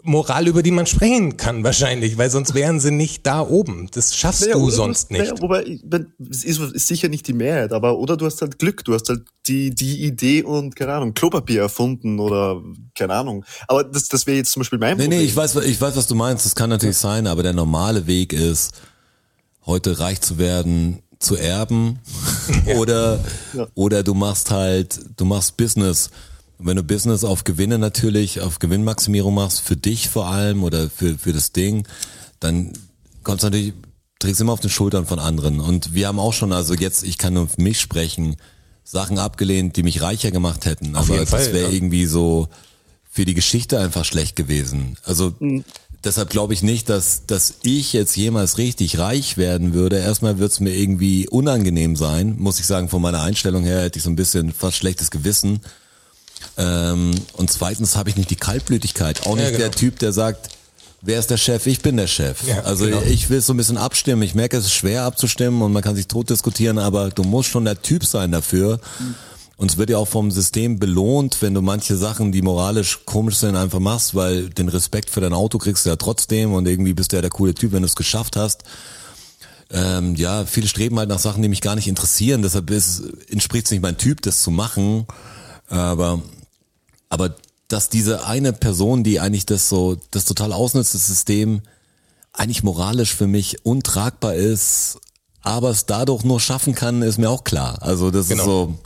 [0.08, 3.90] Moral, über die man sprechen kann wahrscheinlich, weil sonst wären sie nicht da oben.
[3.92, 5.42] Das schaffst Naja, du sonst naja, nicht.
[5.42, 8.58] wobei, ich mein, es ist, ist sicher nicht die Mehrheit, aber oder du hast halt
[8.58, 12.62] Glück, du hast halt die, die Idee und, keine Ahnung, Klopapier erfunden oder
[12.96, 13.44] keine Ahnung.
[13.68, 15.20] Aber das, das wäre jetzt zum Beispiel mein Nee, Problem.
[15.20, 16.46] nee, ich weiß, ich weiß, was du meinst.
[16.46, 18.72] Das kann natürlich sein, aber der normale Weg ist,
[19.66, 22.00] heute reich zu werden, zu erben
[22.78, 23.20] oder,
[23.76, 26.10] oder du machst halt, du machst Business.
[26.60, 31.18] Wenn du Business auf Gewinne natürlich, auf Gewinnmaximierung machst, für dich vor allem oder für,
[31.18, 31.88] für das Ding,
[32.40, 32.74] dann
[33.24, 33.74] kommst du natürlich,
[34.20, 35.60] trägst immer auf den Schultern von anderen.
[35.60, 38.38] Und wir haben auch schon, also jetzt, ich kann nur für mich sprechen,
[38.84, 40.96] Sachen abgelehnt, die mich reicher gemacht hätten.
[40.96, 41.70] Auf Aber jeden das wäre ja.
[41.70, 42.48] irgendwie so
[43.10, 44.98] für die Geschichte einfach schlecht gewesen.
[45.04, 45.34] Also
[46.04, 49.98] deshalb glaube ich nicht, dass, dass ich jetzt jemals richtig reich werden würde.
[49.98, 53.98] Erstmal wird es mir irgendwie unangenehm sein, muss ich sagen, von meiner Einstellung her hätte
[53.98, 55.60] ich so ein bisschen fast schlechtes Gewissen.
[56.58, 59.26] Ähm, und zweitens habe ich nicht die Kaltblütigkeit.
[59.26, 59.64] Auch nicht Ja, genau.
[59.64, 60.50] der Typ, der sagt,
[61.02, 61.66] wer ist der Chef?
[61.68, 62.48] Ich bin der Chef.
[62.48, 63.02] Ja, also genau.
[63.02, 64.22] ich will so ein bisschen abstimmen.
[64.24, 67.50] Ich merke, es ist schwer abzustimmen und man kann sich tot diskutieren, aber du musst
[67.50, 68.80] schon der Typ sein dafür.
[69.58, 73.38] Und es wird ja auch vom System belohnt, wenn du manche Sachen, die moralisch komisch
[73.38, 76.94] sind, einfach machst, weil den Respekt für dein Auto kriegst du ja trotzdem und irgendwie
[76.94, 78.64] bist du ja der coole Typ, wenn du es geschafft hast.
[79.72, 82.44] Ähm, ja, viele streben halt nach Sachen, die mich gar nicht interessieren.
[82.44, 85.08] Deshalb ist, entspricht es nicht mein Typ, das zu machen.
[85.70, 86.22] Aber,
[87.10, 87.36] aber
[87.68, 91.62] dass diese eine Person, die eigentlich das so, das total ausnutzt, das System,
[92.34, 95.00] eigentlich moralisch für mich untragbar ist,
[95.42, 97.82] aber es dadurch nur schaffen kann, ist mir auch klar.
[97.82, 98.78] Also das ist so,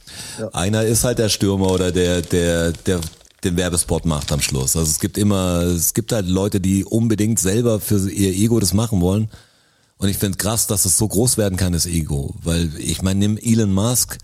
[0.54, 3.02] einer ist halt der Stürmer oder der, der, der
[3.44, 4.76] den Werbespot macht am Schluss.
[4.76, 8.74] Also es gibt immer, es gibt halt Leute, die unbedingt selber für ihr Ego das
[8.74, 9.30] machen wollen.
[9.98, 12.36] Und ich finde krass, dass es so groß werden kann, das Ego.
[12.44, 14.18] Weil ich meine, nimm Elon Musk,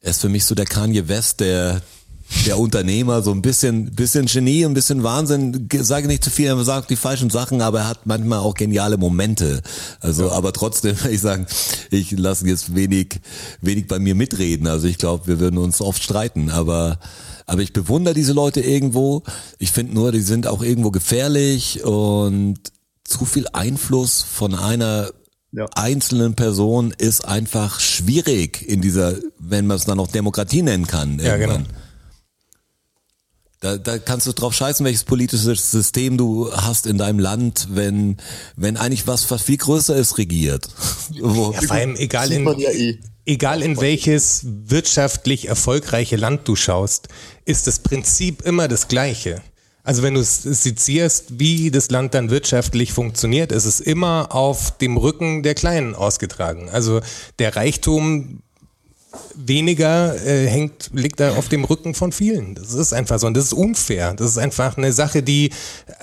[0.00, 1.82] er ist für mich so der Kanye West, der
[2.46, 6.46] der Unternehmer, so ein bisschen, bisschen Genie, ein bisschen Wahnsinn, Ge- sage nicht zu viel,
[6.46, 9.62] er sagt die falschen Sachen, aber er hat manchmal auch geniale Momente.
[10.00, 11.46] Also, aber trotzdem, ich sagen,
[11.90, 13.20] ich lasse jetzt wenig,
[13.62, 14.66] wenig bei mir mitreden.
[14.66, 16.98] Also ich glaube, wir würden uns oft streiten, aber,
[17.46, 19.22] aber ich bewundere diese Leute irgendwo.
[19.58, 22.58] Ich finde nur, die sind auch irgendwo gefährlich und
[23.04, 25.10] zu viel Einfluss von einer
[25.52, 25.64] Ja.
[25.74, 31.18] einzelnen Person ist einfach schwierig in dieser, wenn man es dann auch Demokratie nennen kann.
[31.18, 31.64] Ja, irgendwann.
[31.64, 31.78] genau.
[33.60, 38.18] Da, da kannst du drauf scheißen, welches politisches System du hast in deinem Land, wenn,
[38.54, 40.68] wenn eigentlich was, was viel größer ist, regiert.
[41.20, 42.98] Wo, Ja, vor allem egal in, ja eh.
[43.26, 47.08] egal in welches wirtschaftlich erfolgreiche Land du schaust,
[47.44, 49.42] ist das Prinzip immer das gleiche.
[49.82, 54.76] Also wenn du es sezierst, wie das Land dann wirtschaftlich funktioniert, ist es immer auf
[54.76, 56.68] dem Rücken der Kleinen ausgetragen.
[56.68, 57.00] Also
[57.38, 58.42] der Reichtum
[59.34, 62.54] weniger äh, hängt, liegt da auf dem Rücken von vielen.
[62.54, 64.14] Das ist einfach so und das ist unfair.
[64.14, 65.50] Das ist einfach eine Sache, die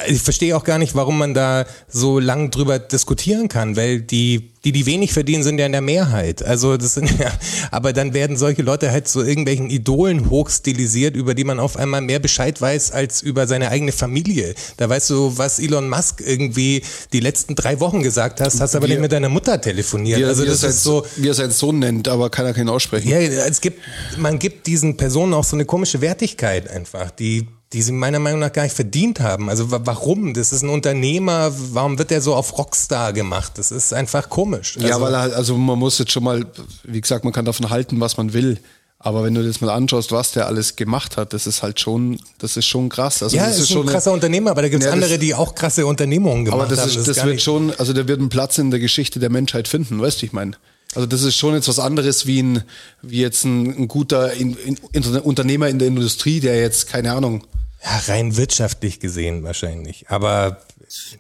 [0.08, 4.52] ich verstehe auch gar nicht, warum man da so lang drüber diskutieren kann, weil die
[4.64, 6.42] die die wenig verdienen sind ja in der Mehrheit.
[6.44, 7.32] Also das sind ja,
[7.72, 12.02] aber dann werden solche Leute halt so irgendwelchen Idolen hochstilisiert, über die man auf einmal
[12.02, 14.56] mehr Bescheid weiß als über seine eigene Familie.
[14.78, 16.82] Da weißt du, was Elon Musk irgendwie
[17.14, 20.18] die letzten drei Wochen gesagt hast, hast aber Wir- nicht mit deiner Mutter telefoniert.
[20.18, 22.66] Wie, er- also er das ist so, wie er seinen Sohn nennt, aber keiner kann
[22.66, 22.95] ihn aussprechen.
[23.04, 23.80] Ja, es gibt,
[24.18, 28.40] man gibt diesen Personen auch so eine komische Wertigkeit einfach, die, die sie meiner Meinung
[28.40, 29.50] nach gar nicht verdient haben.
[29.50, 30.34] Also wa- warum?
[30.34, 33.54] Das ist ein Unternehmer, warum wird der so auf Rockstar gemacht?
[33.58, 34.78] Das ist einfach komisch.
[34.80, 36.46] Ja, also, weil er halt, also man muss jetzt schon mal,
[36.84, 38.60] wie gesagt, man kann davon halten, was man will.
[38.98, 41.80] Aber wenn du dir das mal anschaust, was der alles gemacht hat, das ist halt
[41.80, 43.22] schon, das ist schon krass.
[43.22, 45.20] Also ja, das ist, ein schon krasser Unternehmer, aber da gibt es Ja, das- andere,
[45.20, 46.98] die auch krasse Unternehmungen gemacht aber das, haben.
[47.00, 49.68] ist, das, gar wird schon, also der wird einen Platz in der Geschichte der Menschheit
[49.68, 50.54] finden, weißt du, ich meine.
[50.96, 52.64] Also das ist schon jetzt was anderes wie ein,
[53.02, 57.14] wie jetzt ein, ein guter in, in, in, Unternehmer in der Industrie, der jetzt, keine
[57.14, 57.46] Ahnung,
[57.84, 60.10] ja, rein wirtschaftlich gesehen wahrscheinlich.
[60.10, 60.62] Aber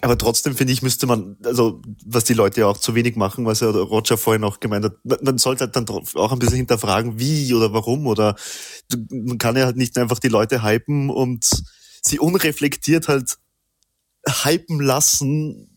[0.01, 3.45] Aber trotzdem finde ich, müsste man, also was die Leute ja auch zu wenig machen,
[3.45, 7.19] was ja Roger vorhin auch gemeint hat, man- sollte halt dann auch ein bisschen hinterfragen,
[7.19, 8.35] wie oder warum oder
[9.09, 11.45] man kann ja halt nicht einfach die Leute hypen und
[12.01, 13.37] sie unreflektiert halt
[14.43, 15.74] hypen lassen,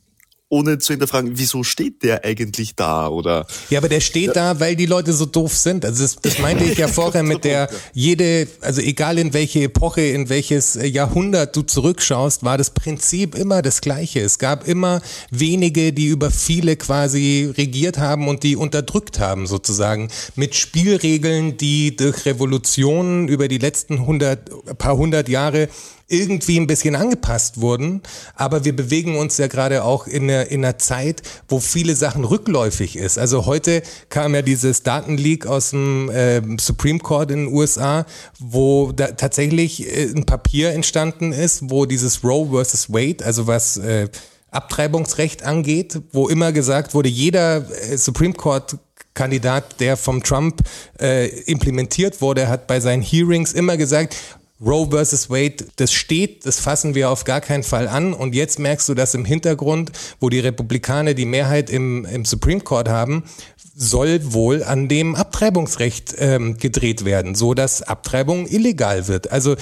[0.51, 4.77] ohne zu hinterfragen, wieso steht der eigentlich da oder Ja, aber der steht da, weil
[4.77, 5.85] die Leute so doof sind.
[5.85, 10.01] Also das, das meinte ich ja vorher mit der jede, also egal in welche Epoche,
[10.01, 14.21] in welches äh, Jahrhundert du zurückschaust, war das Prinzip immer das gleiche.
[14.21, 20.09] Es gab immer wenige, die über viele quasi regiert haben und die unterdrückt haben sozusagen
[20.35, 25.69] mit Spielregeln, die durch Revolutionen über die letzten hundert, paar hundert Jahre
[26.09, 28.03] irgendwie ein bisschen angepasst wurden,
[28.35, 32.25] aber wir bewegen uns ja gerade auch in einer, in einer Zeit, wo viele Sachen
[32.25, 33.19] rückläufig ist.
[33.19, 38.07] Also heute kam ja dieses Datenleak aus dem äh, Supreme Court in den USA,
[38.39, 43.77] wo da tatsächlich äh, ein Papier entstanden ist, wo dieses Roe versus Wade, also was
[43.77, 44.09] äh,
[44.51, 48.79] Abtreibungsrecht angeht, wo immer gesagt wurde, jeder äh, Supreme Court
[49.19, 50.63] Kandidat, der vom Trump
[51.01, 54.15] äh, implementiert wurde, hat bei seinen Hearings immer gesagt,
[54.61, 58.13] Roe versus Wade, das steht, das fassen wir auf gar keinen Fall an.
[58.13, 62.61] Und jetzt merkst du, dass im Hintergrund, wo die Republikaner die Mehrheit im, im Supreme
[62.61, 63.25] Court haben,
[63.81, 69.31] soll wohl an dem Abtreibungsrecht ähm, gedreht werden, so dass Abtreibung illegal wird.
[69.31, 69.55] Also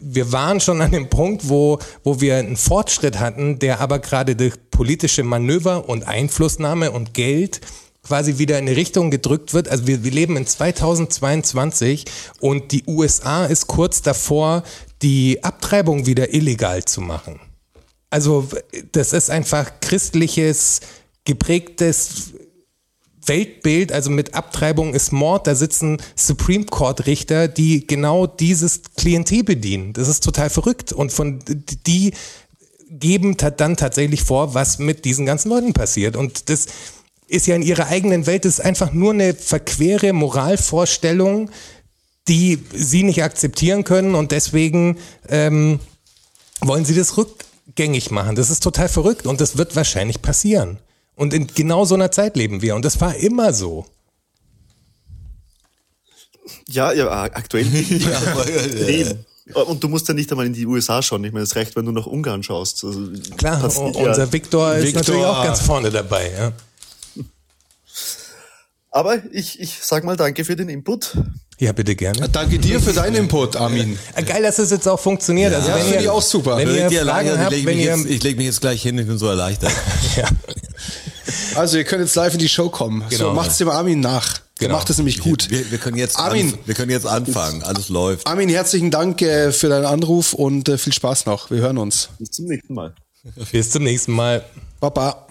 [0.00, 4.36] wir waren schon an dem Punkt, wo, wo wir einen Fortschritt hatten, der aber gerade
[4.36, 7.60] durch politische Manöver und Einflussnahme und Geld
[8.06, 9.68] quasi wieder in eine Richtung gedrückt wird.
[9.68, 12.04] Also wir, wir leben in 2022
[12.40, 14.62] und die USA ist kurz davor,
[15.02, 17.40] die Abtreibung wieder illegal zu machen.
[18.10, 18.48] Also
[18.92, 20.80] das ist einfach christliches,
[21.24, 22.32] geprägtes
[23.26, 29.42] Weltbild, also mit Abtreibung ist Mord, da sitzen Supreme Court Richter, die genau dieses Klientel
[29.42, 29.92] bedienen.
[29.92, 31.40] Das ist total verrückt und von
[31.86, 32.12] die
[32.88, 36.66] geben dann tatsächlich vor, was mit diesen ganzen Leuten passiert und das
[37.28, 41.50] ist ja in ihrer eigenen Welt, das ist einfach nur eine verquere Moralvorstellung,
[42.28, 45.80] die sie nicht akzeptieren können und deswegen ähm,
[46.60, 48.36] wollen sie das rückgängig machen.
[48.36, 50.78] Das ist total verrückt und das wird wahrscheinlich passieren.
[51.14, 53.86] Und in genau so einer Zeit leben wir und das war immer so.
[56.68, 57.66] Ja, ja, aktuell.
[57.72, 58.20] ja,
[59.54, 61.24] aber, Und du musst ja nicht einmal in die USA schauen.
[61.24, 62.84] Ich meine, es reicht, wenn du nach Ungarn schaust.
[62.84, 64.32] Also, Klar, unser ja.
[64.32, 65.00] Viktor ist Victor.
[65.00, 66.32] natürlich auch ganz vorne dabei.
[66.36, 66.52] Ja.
[68.96, 71.18] Aber ich, ich sag mal danke für den Input.
[71.58, 72.30] Ja, bitte gerne.
[72.30, 73.98] Danke dir für deinen Input, Armin.
[74.24, 75.52] Geil, dass es jetzt auch funktioniert.
[75.52, 76.56] Ja, also, wenn finde ich auch super.
[76.56, 79.18] Wenn ihr Fragen habt, ich lege mich, jetzt, leg mich jetzt gleich hin, ich bin
[79.18, 79.70] so erleichtert.
[80.16, 80.24] ja.
[81.56, 83.04] Also, ihr könnt jetzt live in die Show kommen.
[83.10, 83.24] Genau.
[83.24, 84.38] So, macht's dem Armin nach.
[84.58, 84.76] Genau.
[84.76, 85.50] macht es nämlich gut.
[85.50, 87.62] Wir, wir, können jetzt Armin, wir können jetzt anfangen.
[87.64, 88.26] Alles läuft.
[88.26, 91.50] Armin, herzlichen Dank äh, für deinen Anruf und äh, viel Spaß noch.
[91.50, 92.08] Wir hören uns.
[92.18, 92.94] Bis zum nächsten Mal.
[93.52, 94.42] Bis zum nächsten Mal.
[94.80, 95.25] Baba.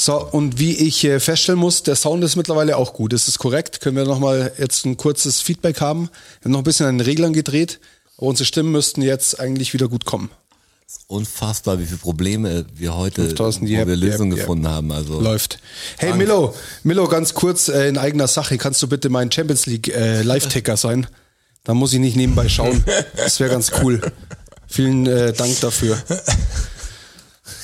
[0.00, 3.12] So, und wie ich äh, feststellen muss, der Sound ist mittlerweile auch gut.
[3.12, 3.80] Ist das korrekt?
[3.80, 6.08] Können wir nochmal jetzt ein kurzes Feedback haben?
[6.40, 7.80] Wir haben noch ein bisschen an den Reglern gedreht,
[8.16, 10.30] aber unsere Stimmen müssten jetzt eigentlich wieder gut kommen.
[11.08, 14.72] Unfassbar, wie viele Probleme wir heute, 5000, wo yep, wir Lösungen yep, gefunden yep.
[14.72, 14.92] haben.
[14.92, 15.58] Also Läuft.
[15.98, 16.18] Hey Dank.
[16.20, 20.22] Milo, Milo, ganz kurz äh, in eigener Sache, kannst du bitte mein Champions League äh,
[20.22, 21.08] Live-Ticker sein?
[21.64, 22.84] Da muss ich nicht nebenbei schauen.
[23.16, 24.00] Das wäre ganz cool.
[24.68, 26.00] Vielen äh, Dank dafür.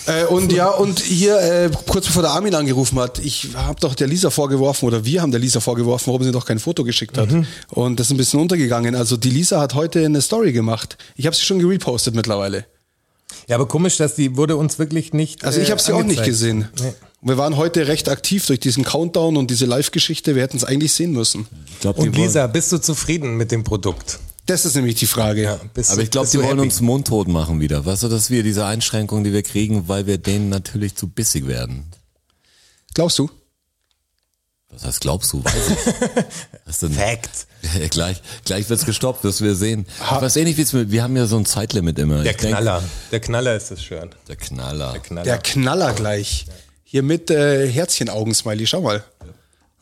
[0.07, 3.95] Äh, und ja, und hier, äh, kurz bevor der Armin angerufen hat, ich habe doch
[3.95, 7.17] der Lisa vorgeworfen, oder wir haben der Lisa vorgeworfen, warum sie doch kein Foto geschickt
[7.17, 7.31] hat.
[7.31, 7.47] Mhm.
[7.71, 8.95] Und das ist ein bisschen untergegangen.
[8.95, 10.99] Also die Lisa hat heute eine Story gemacht.
[11.17, 12.67] Ich habe sie schon gerepostet mittlerweile.
[13.49, 15.45] Ja, aber komisch, dass die wurde uns wirklich nicht.
[15.45, 16.69] Also ich habe sie äh, auch nicht gesehen.
[16.81, 16.93] Nee.
[17.23, 20.35] Wir waren heute recht aktiv durch diesen Countdown und diese Live-Geschichte.
[20.35, 21.47] Wir hätten es eigentlich sehen müssen.
[21.81, 24.19] Glaub, und Lisa, bist du zufrieden mit dem Produkt?
[24.46, 25.42] Das ist nämlich die Frage.
[25.42, 26.61] Ja, Aber ich glaube, die wollen happy?
[26.61, 27.87] uns mundtot machen wieder.
[27.87, 31.46] Weißt du, dass wir diese Einschränkungen, die wir kriegen, weil wir denen natürlich zu bissig
[31.46, 31.87] werden.
[32.92, 33.30] Glaubst du?
[34.70, 35.42] Was heißt glaubst du?
[35.44, 36.76] Weiß ich.
[36.80, 36.92] denn?
[36.92, 37.46] Fact.
[37.80, 39.87] Ja, gleich, gleich wird's gestoppt, das wir sehen.
[40.00, 42.22] Ha ich weiß eh nicht, wie's mit, wir haben ja so ein Zeitlimit immer.
[42.22, 42.80] Der ich Knaller.
[42.80, 44.11] Denk, der Knaller ist das schön.
[44.28, 44.92] Der Knaller.
[44.92, 46.44] Der Knaller, der Knaller gleich.
[46.83, 49.02] Hier mit äh, Herzchen-Augen-Smiley, schau mal.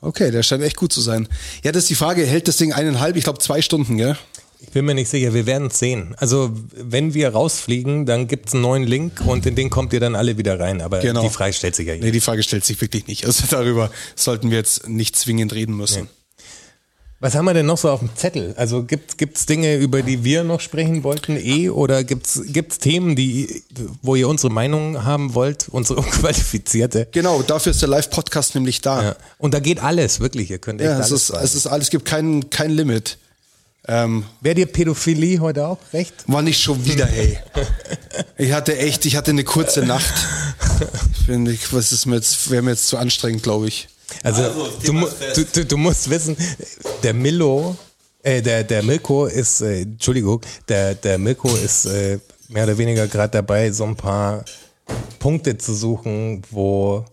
[0.01, 1.27] Okay, der scheint echt gut zu sein.
[1.64, 4.16] Ja, das ist die Frage, hält das Ding eineinhalb, ich glaube zwei Stunden, gell?
[4.62, 6.14] Ich bin mir nicht sicher, wir werden es sehen.
[6.18, 10.01] Also wenn wir rausfliegen, dann gibt es einen neuen Link und in den kommt ihr
[10.01, 10.81] dann alle wieder rein.
[10.81, 11.22] Aber genau.
[11.22, 12.05] die Frage stellt sich ja hier.
[12.05, 13.27] Nee, die Frage stellt sich wirklich nicht.
[13.27, 16.05] Also darüber sollten wir jetzt nicht zwingend reden müssen.
[16.05, 16.09] Nee.
[17.22, 18.53] Was haben wir denn noch so auf dem Zettel?
[18.57, 21.68] Also gibt es Dinge, über die wir noch sprechen wollten, eh?
[21.68, 23.62] Oder gibt es Themen, die,
[24.03, 27.07] wo ihr unsere Meinung haben wollt, unsere unqualifizierte?
[27.12, 29.03] Genau, dafür ist der Live-Podcast nämlich da.
[29.03, 29.16] Ja.
[29.38, 30.51] Und da geht alles, wirklich.
[30.51, 31.31] Ihr könnt echt ja, es alles.
[31.31, 33.18] Ist, es ist alles, es gibt kein, kein Limit.
[33.88, 36.14] Ähm, Wäre dir Pädophilie heute auch recht?
[36.29, 37.38] War nicht schon wieder, hey.
[38.38, 40.14] ich hatte echt, ich hatte eine kurze Nacht.
[41.18, 43.88] Ich bin, ich, was ist mir jetzt, wäre mir jetzt zu anstrengend, glaube ich.
[44.23, 46.37] Also, also du, du, du, du, musst wissen,
[47.03, 47.77] der Milo,
[48.23, 52.18] äh, der, der Milko ist, äh, Entschuldigung, der, der Milko ist äh,
[52.49, 54.45] mehr oder weniger gerade dabei, so ein paar
[55.18, 57.05] Punkte zu suchen, wo,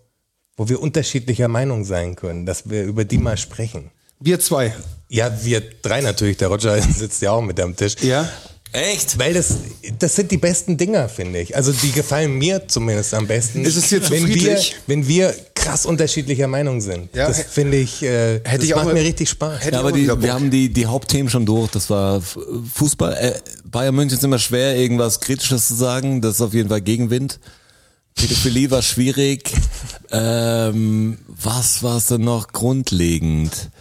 [0.58, 3.91] wo wir unterschiedlicher Meinung sein können, dass wir über die mal sprechen.
[4.19, 4.73] Wir zwei.
[5.08, 6.38] Ja, wir drei natürlich.
[6.38, 7.95] Der Roger sitzt ja auch mit am Tisch.
[8.01, 8.29] Ja.
[8.71, 9.17] Echt?
[9.17, 9.55] Weil das,
[9.97, 11.55] das sind die besten Dinger, finde ich.
[11.55, 13.65] Also die gefallen mir zumindest am besten.
[13.65, 17.15] Ist es jetzt wenn wir, wenn wir krass unterschiedlicher Meinung sind.
[17.15, 19.65] Ja, das finde ich, äh, hätte das ich macht auch mir richtig Spaß.
[19.71, 21.71] Ja, aber die, wir haben die, die Hauptthemen schon durch.
[21.71, 23.13] Das war Fußball.
[23.13, 23.34] Äh,
[23.65, 26.21] Bayern München ist immer schwer, irgendwas Kritisches zu sagen.
[26.21, 27.39] Das ist auf jeden Fall Gegenwind.
[28.13, 29.51] Pädophilie war schwierig.
[30.12, 33.71] ähm, was war es denn noch grundlegend?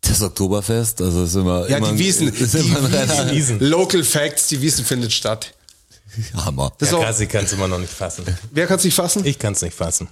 [0.00, 1.68] Das Oktoberfest, also ist immer.
[1.68, 2.28] Ja, immer, die Wiesen.
[2.28, 3.30] Ist die Wiesen.
[3.30, 3.60] Wiesen.
[3.60, 5.52] Local Facts, die Wiesen findet statt.
[6.34, 6.72] Hammer.
[6.78, 8.24] Das ja, Kassi kann es immer noch nicht fassen.
[8.50, 9.24] Wer kann es nicht fassen?
[9.24, 10.08] Ich kann es nicht fassen.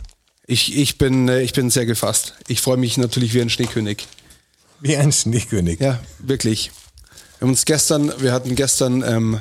[0.46, 2.34] Ich, ich, bin, äh, ich bin sehr gefasst.
[2.46, 4.06] Ich freue mich natürlich wie ein Schneekönig.
[4.80, 5.80] Wie ein Schneekönig.
[5.80, 6.70] Ja, wirklich.
[7.38, 9.40] Wir haben uns gestern, wir hatten gestern ähm,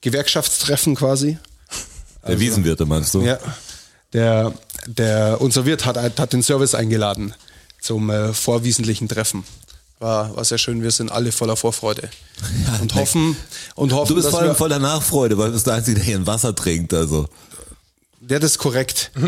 [0.00, 1.38] Gewerkschaftstreffen quasi.
[2.26, 3.22] Der Wiesenwirte meinst du?
[3.22, 3.38] Ja.
[4.12, 4.52] Der,
[4.86, 7.34] der, unser Wirt hat, hat den Service eingeladen
[7.80, 9.44] zum äh, vorwiesentlichen Treffen.
[10.02, 12.10] War, war sehr schön, wir sind alle voller Vorfreude.
[12.80, 13.36] und hoffen,
[13.76, 16.16] und hoffen, Du bist vor allem voller Nachfreude, weil du bist der Einzige, der hier
[16.16, 16.92] ein Wasser trinkt.
[16.92, 17.28] Also.
[18.28, 19.12] Ja, das ist korrekt.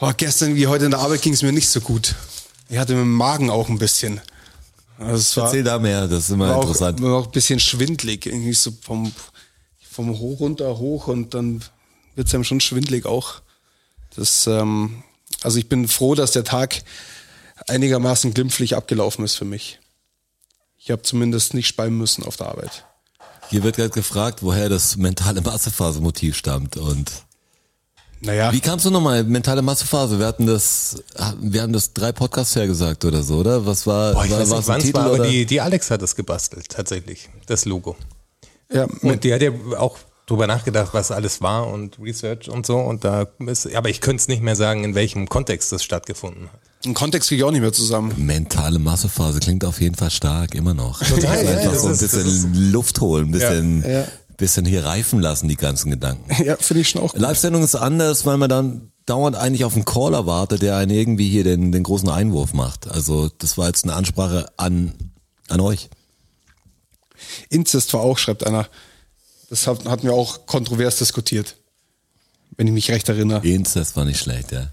[0.00, 2.14] Oh, gestern wie heute in der Arbeit ging es mir nicht so gut.
[2.68, 4.20] Ich hatte mit dem Magen auch ein bisschen.
[4.96, 7.02] Also war, Erzähl da mehr, das ist immer war auch, interessant.
[7.02, 8.26] war auch ein bisschen schwindlig.
[8.26, 9.12] Irgendwie so vom,
[9.90, 11.64] vom Hoch runter hoch und dann
[12.14, 13.42] wird es einem schon schwindlig auch.
[14.14, 15.02] Das, ähm,
[15.42, 16.80] also ich bin froh, dass der Tag
[17.68, 19.78] einigermaßen glimpflich abgelaufen ist für mich.
[20.76, 22.84] Ich habe zumindest nicht speimen müssen auf der Arbeit.
[23.50, 26.76] Hier wird gerade gefragt, woher das mentale Massephase-Motiv stammt.
[26.76, 27.10] Und
[28.20, 30.18] Naja, wie kamst du nochmal, mentale Massephase?
[30.18, 31.02] Wir hatten das,
[31.40, 33.64] wir haben das drei Podcasts hergesagt oder so, oder?
[33.64, 35.26] Was war, Boah, ich war, weiß nicht, wann es Titel war, aber oder?
[35.26, 37.96] die, die Alex hat es gebastelt, tatsächlich, das Logo.
[38.72, 42.76] ja, Und die hat ja auch drüber nachgedacht, was alles war und Research und so.
[42.78, 46.50] Und da ist, aber ich könnte es nicht mehr sagen, in welchem Kontext das stattgefunden
[46.52, 46.60] hat.
[46.84, 48.12] Im Kontext kriege ich auch nicht mehr zusammen.
[48.24, 51.02] Mentale Massephase klingt auf jeden Fall stark, immer noch.
[51.04, 54.06] Total, ja, Einfach so ein bisschen Luft holen, ein bisschen, Ja.
[54.36, 56.30] bisschen hier reifen lassen, die ganzen Gedanken.
[56.44, 57.20] Ja, finde ich schon auch gut.
[57.20, 61.28] Live-Sendung ist anders, weil man dann dauernd eigentlich auf einen Caller wartet, der einen irgendwie
[61.28, 62.88] hier den, den großen Einwurf macht.
[62.90, 64.92] Also das war jetzt eine Ansprache an,
[65.48, 65.88] an euch.
[67.48, 68.68] Inzest war auch, schreibt einer.
[69.50, 71.56] Das hat- hatten wir auch kontrovers diskutiert.
[72.56, 73.46] Wenn ich mich recht erinnere.
[73.46, 74.68] Inzest war nicht schlecht, ja.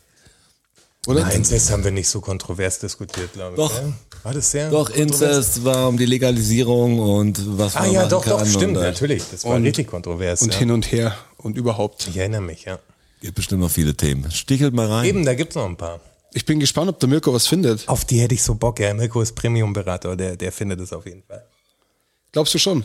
[1.08, 1.22] Oder?
[1.22, 3.58] Nein, das haben wir nicht so kontrovers diskutiert, glaube ich.
[3.58, 3.74] Doch.
[3.76, 3.94] ja?
[4.24, 4.90] War das sehr Doch?
[4.90, 8.40] Inzest war um die Legalisierung und was Ah man ja, machen doch, kann.
[8.40, 9.24] doch, stimmt, und, natürlich.
[9.32, 10.42] Das war Und- richtig kontrovers.
[10.42, 10.60] Und ja.
[10.60, 12.08] hin und her und überhaupt.
[12.08, 12.80] Ich erinnere mich, ja.
[13.22, 14.30] Gibt bestimmt noch viele Themen.
[14.32, 15.06] Stichelt mal rein.
[15.06, 16.00] Eben, da gibt's noch ein paar.
[16.34, 17.88] Ich bin gespannt, ob der Mirko was findet.
[17.88, 18.94] Auf die hätte ich so Bock, ja.
[18.94, 21.46] Mirko ist Premium-Berater, der, der findet es auf jeden Fall.
[22.32, 22.84] Glaubst du schon?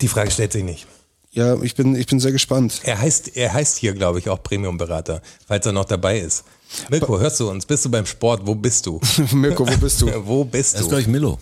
[0.00, 0.86] Die Frage stellt sich nicht.
[1.32, 2.80] Ja, ich bin, ich bin sehr gespannt.
[2.84, 6.44] Er heißt, er heißt hier, glaube ich, auch Premium-Berater, falls er noch dabei ist.
[6.90, 7.64] Mirko, hörst du uns?
[7.66, 8.42] Bist du beim Sport?
[8.44, 9.00] Wo bist du?
[9.32, 10.26] Mirko, wo bist du?
[10.26, 10.88] Wo bist das ist, du?
[10.90, 11.38] glaube ich, Milo.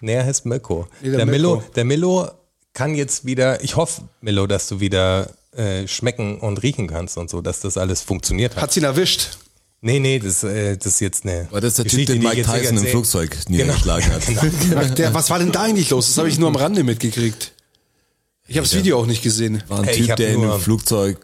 [0.00, 0.88] Nee, er heißt Mirko.
[1.00, 1.56] Nee, der der, Mirko.
[1.56, 2.30] Milo, der Milo
[2.74, 7.30] kann jetzt wieder, ich hoffe, Milo, dass du wieder äh, schmecken und riechen kannst und
[7.30, 8.62] so, dass das alles funktioniert hat.
[8.62, 9.38] Hat's ihn erwischt?
[9.84, 11.48] Nee, nee, das, äh, das ist jetzt eine.
[11.50, 14.22] War das der Typ, Geschichte, den die Mike Tyson im Flugzeug niedergeschlagen hat?
[14.62, 14.94] Genau.
[14.94, 16.06] Der, was war denn da eigentlich los?
[16.06, 17.52] Das habe ich nur am Rande mitgekriegt.
[18.46, 19.62] Ich habe das Video auch nicht gesehen.
[19.68, 21.18] War ein Ey, ich Typ, der in dem Flugzeug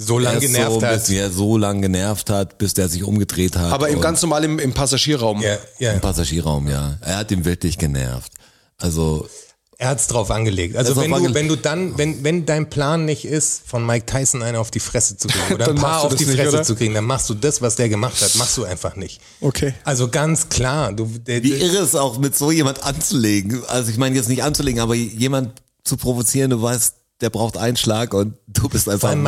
[0.00, 0.94] So lange genervt so, hat.
[0.94, 3.72] bisschen, ja, so lang genervt hat, bis der sich umgedreht hat.
[3.72, 5.42] Aber im ganz normal im, im Passagierraum.
[5.42, 5.92] Ja, ja.
[5.92, 6.98] Im Passagierraum, ja.
[7.00, 8.30] Er hat ihn wirklich genervt.
[8.76, 9.28] Also,
[9.76, 10.76] Er hat's drauf angelegt.
[10.76, 14.06] Also Er wenn du, wenn du dann, wenn, wenn dein Plan nicht ist, von Mike
[14.06, 16.18] Tyson eine auf die Fresse zu kriegen oder ein Dann machst paar du auf das
[16.18, 16.62] die nicht, Fresse oder?
[16.62, 19.20] zu kriegen, dann machst du das, was der gemacht hat, machst du einfach nicht.
[19.40, 19.74] Okay.
[19.82, 23.64] Also ganz klar, du, der, wie irre ist auch, mit so jemand anzulegen.
[23.66, 27.76] Also ich meine jetzt nicht anzulegen, aber jemand zu provozieren, du weißt, der braucht einen
[27.76, 29.22] Schlag und du bist einfach ein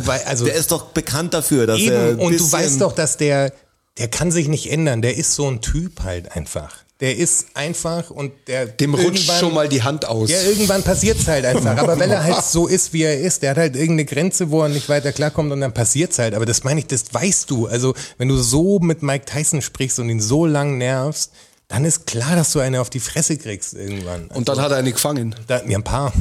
[0.00, 2.80] du wei- also- der ist doch bekannt dafür, dass er eben, ein und du weißt
[2.80, 3.52] doch, dass der,
[3.98, 6.74] der kann sich nicht ändern, der ist so ein Typ halt einfach.
[7.00, 10.30] Der ist einfach und der Dem rutscht schon mal die Hand aus.
[10.30, 11.76] Ja, irgendwann passiert's halt einfach.
[11.76, 14.62] Aber wenn er halt so ist, wie er ist, der hat halt irgendeine Grenze, wo
[14.62, 16.34] er nicht weiter klarkommt und dann passiert's halt.
[16.34, 17.66] Aber das meine ich, das weißt du.
[17.66, 21.32] Also, wenn du so mit Mike Tyson sprichst und ihn so lang nervst,
[21.68, 24.26] dann ist klar, dass du eine auf die Fresse kriegst irgendwann.
[24.28, 25.34] Und dann hat er eine gefangen.
[25.46, 26.12] Da, ja, ein paar.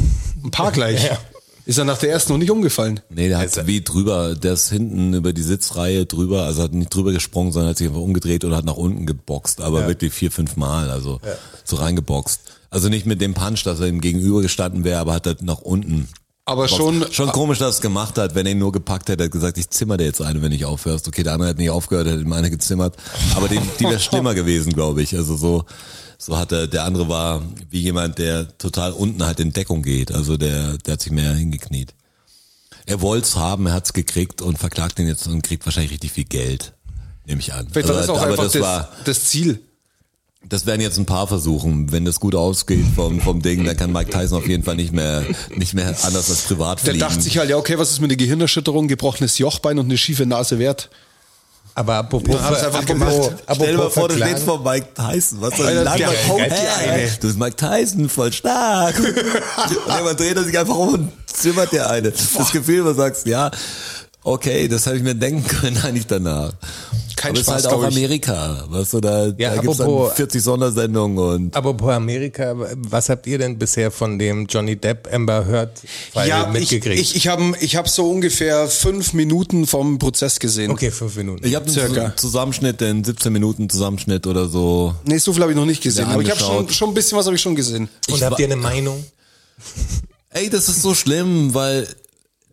[0.44, 1.04] Ein paar gleich.
[1.10, 1.18] Ja.
[1.66, 3.00] Ist er nach der ersten noch nicht umgefallen?
[3.10, 6.74] Nee, der hat Also- wie drüber, der ist hinten über die Sitzreihe drüber, also hat
[6.74, 10.12] nicht drüber gesprungen, sondern hat sich einfach umgedreht oder hat nach unten geboxt, aber wirklich
[10.14, 11.22] vier, fünf Mal, also
[11.64, 12.42] so reingeboxt.
[12.70, 15.60] Also nicht mit dem Punch, dass er ihm gegenüber gestanden wäre, aber hat er nach
[15.60, 16.10] unten.
[16.46, 19.32] Aber schon, Schon komisch, dass es gemacht hat, wenn er ihn nur gepackt hätte, hat
[19.32, 21.08] gesagt, ich zimmer dir jetzt eine, wenn ich aufhörst.
[21.08, 22.98] Okay, der andere hat nicht aufgehört, hat ihm eine gezimmert,
[23.36, 25.16] aber die, die wäre schlimmer gewesen, glaube ich.
[25.16, 25.64] Also so,
[26.18, 30.12] so hat er, der andere war wie jemand, der total unten halt in Deckung geht,
[30.12, 31.94] also der, der hat sich mehr hingekniet.
[32.86, 35.94] Er wollte es haben, er hat es gekriegt und verklagt ihn jetzt und kriegt wahrscheinlich
[35.94, 36.74] richtig viel Geld.
[37.26, 37.70] Nehme ich an.
[37.72, 39.62] vielleicht war das Also, auch aber einfach das das, war, das Ziel.
[40.50, 41.92] Das werden jetzt ein paar versuchen.
[41.92, 44.94] Wenn das gut ausgeht vom, vom Ding, dann kann Mike Tyson auf jeden Fall nicht
[44.94, 45.24] mehr,
[45.56, 47.00] nicht mehr anders als privat Der fliegen.
[47.00, 50.26] dachte sich halt, ja, okay, was ist mit einer Gehirnerschütterung, gebrochenes Jochbein und eine schiefe
[50.26, 50.90] Nase wert?
[51.76, 53.16] Aber apropos, es einfach apropos, gemacht.
[53.48, 55.42] apropos Stell dir mal vor, du stehst vor Mike Tyson.
[55.42, 57.08] Was soll der haut dir eine.
[57.20, 59.00] Du bist Mike Tyson, voll stark.
[59.00, 62.12] und irgendwann dreht er sich einfach um und zimmert dir eine.
[62.12, 63.50] Das Gefühl, wo du sagst, ja,
[64.24, 66.54] okay, das habe ich mir denken können eigentlich danach.
[67.16, 67.96] kein Aber es ist Spaß, halt auch ich.
[67.96, 73.10] Amerika, weißt du, da, Ja, da gibt's dann apropos- 40 Sondersendungen und Apropos Amerika, was
[73.10, 75.72] habt ihr denn bisher von dem Johnny Depp Amber Heard
[76.14, 77.00] Fall Ja, ich, mitgekriegt?
[77.00, 80.72] ich, ich habe ich hab so ungefähr fünf Minuten vom Prozess gesehen.
[80.72, 81.46] okay, fünf Minuten.
[81.46, 84.96] ich habe einen Zusammenschnitt, den 17 Minuten Zusammenschnitt oder so.
[85.06, 86.94] Nee, so viel habe ich noch nicht gesehen, Ja, aber ich habe schon, schon ein
[86.94, 87.90] bisschen was habe ich schon gesehen.
[88.10, 89.04] Und ich habt ihr eine Meinung?
[90.32, 91.88] Ey, das ist so schlimm, weil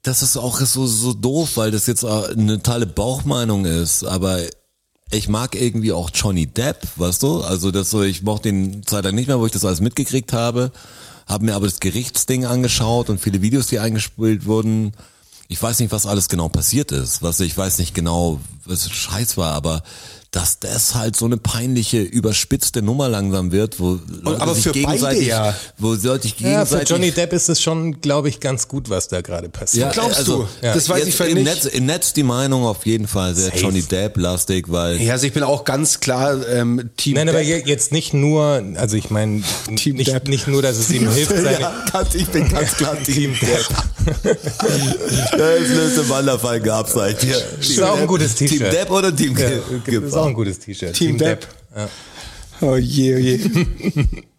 [0.02, 4.40] das ist auch so, so doof, weil das jetzt äh, eine totale Bauchmeinung ist, aber
[5.10, 7.40] ich mag irgendwie auch Johnny Depp, weißt du?
[7.42, 10.32] Also das so, ich mochte den Zeit lang nicht mehr, wo ich das alles mitgekriegt
[10.32, 10.72] habe,
[11.26, 14.92] habe mir aber das Gerichtsding angeschaut und viele Videos, die eingespielt wurden.
[15.48, 19.36] Ich weiß nicht, was alles genau passiert ist, was ich weiß nicht genau, was Scheiß
[19.36, 19.82] war, aber
[20.32, 24.70] dass das halt so eine peinliche, überspitzte Nummer langsam wird, wo Leute aber sich für
[24.70, 25.56] beide gegenseitig, ja.
[25.76, 28.88] wo Leute sich Ja, gegenseitig für Johnny Depp ist es schon, glaube ich, ganz gut,
[28.90, 29.92] was da gerade passiert.
[29.92, 30.46] glaubst du?
[30.60, 31.64] Das weiß jetzt ich vielleicht im nicht.
[31.64, 33.58] Netz, Im Netz die Meinung auf jeden Fall sehr Safe.
[33.58, 37.66] Johnny Depp-lastig, weil Ja, also ich bin auch ganz klar ähm, Team Nein, aber Depp.
[37.66, 39.42] je- jetzt nicht nur, also ich meine,
[39.74, 40.28] Team nicht, Depp.
[40.28, 43.66] nicht nur, dass es ihm hilft, seine ja, ganz, ich bin ganz klar Team Depp.
[45.32, 47.36] Das letzte Wanderfall gab's seit hier.
[47.58, 48.72] Das ist auch ein gutes Team T-Shirt.
[48.72, 49.48] Depp oder Team Ja,
[49.84, 50.94] Ge- ist auch ein gutes T-Shirt.
[50.94, 51.46] Team Depp.
[52.60, 53.40] Oh je, oh je.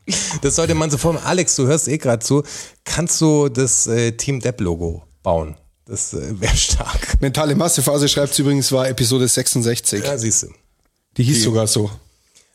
[0.41, 1.19] Das sollte man so formen.
[1.23, 2.43] Alex, du hörst eh gerade zu.
[2.84, 5.55] Kannst du das äh, Team Depp-Logo bauen?
[5.86, 7.21] Das äh, wäre stark.
[7.21, 10.03] Mentale Massephase schreibt übrigens, war Episode 66.
[10.03, 10.47] Ja, siehst du.
[11.17, 11.89] Die hieß sogar so.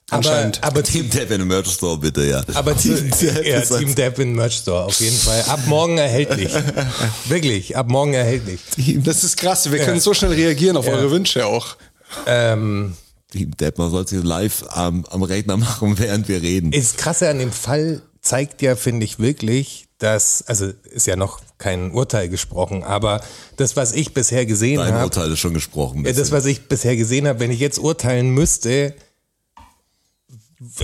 [0.09, 0.63] Aber, Anscheinend.
[0.63, 2.41] aber, Team Depp in einem Merch Store, bitte, ja.
[2.55, 5.43] aber zu, Depp ja, Team Depp in Merch Store, auf jeden Fall.
[5.49, 6.53] Ab morgen erhältlich.
[7.29, 8.61] Wirklich, ab morgen erhältlich.
[9.03, 9.71] Das ist krass.
[9.71, 10.93] Wir können so schnell reagieren auf Ja.
[10.93, 11.77] eure Wünsche auch.
[12.25, 12.97] Ähm,
[13.37, 16.71] Team Depp, man soll sich live am, am Rechner machen, während wir reden.
[16.71, 21.41] Das Krasse an dem Fall zeigt ja, finde ich wirklich, dass, also ist ja noch
[21.59, 23.23] kein Urteil gesprochen, aber
[23.57, 26.05] das, was ich bisher gesehen Dein habe, Urteil ist schon gesprochen.
[26.05, 28.95] ja, das, was ich bisher gesehen habe, wenn ich jetzt urteilen müsste,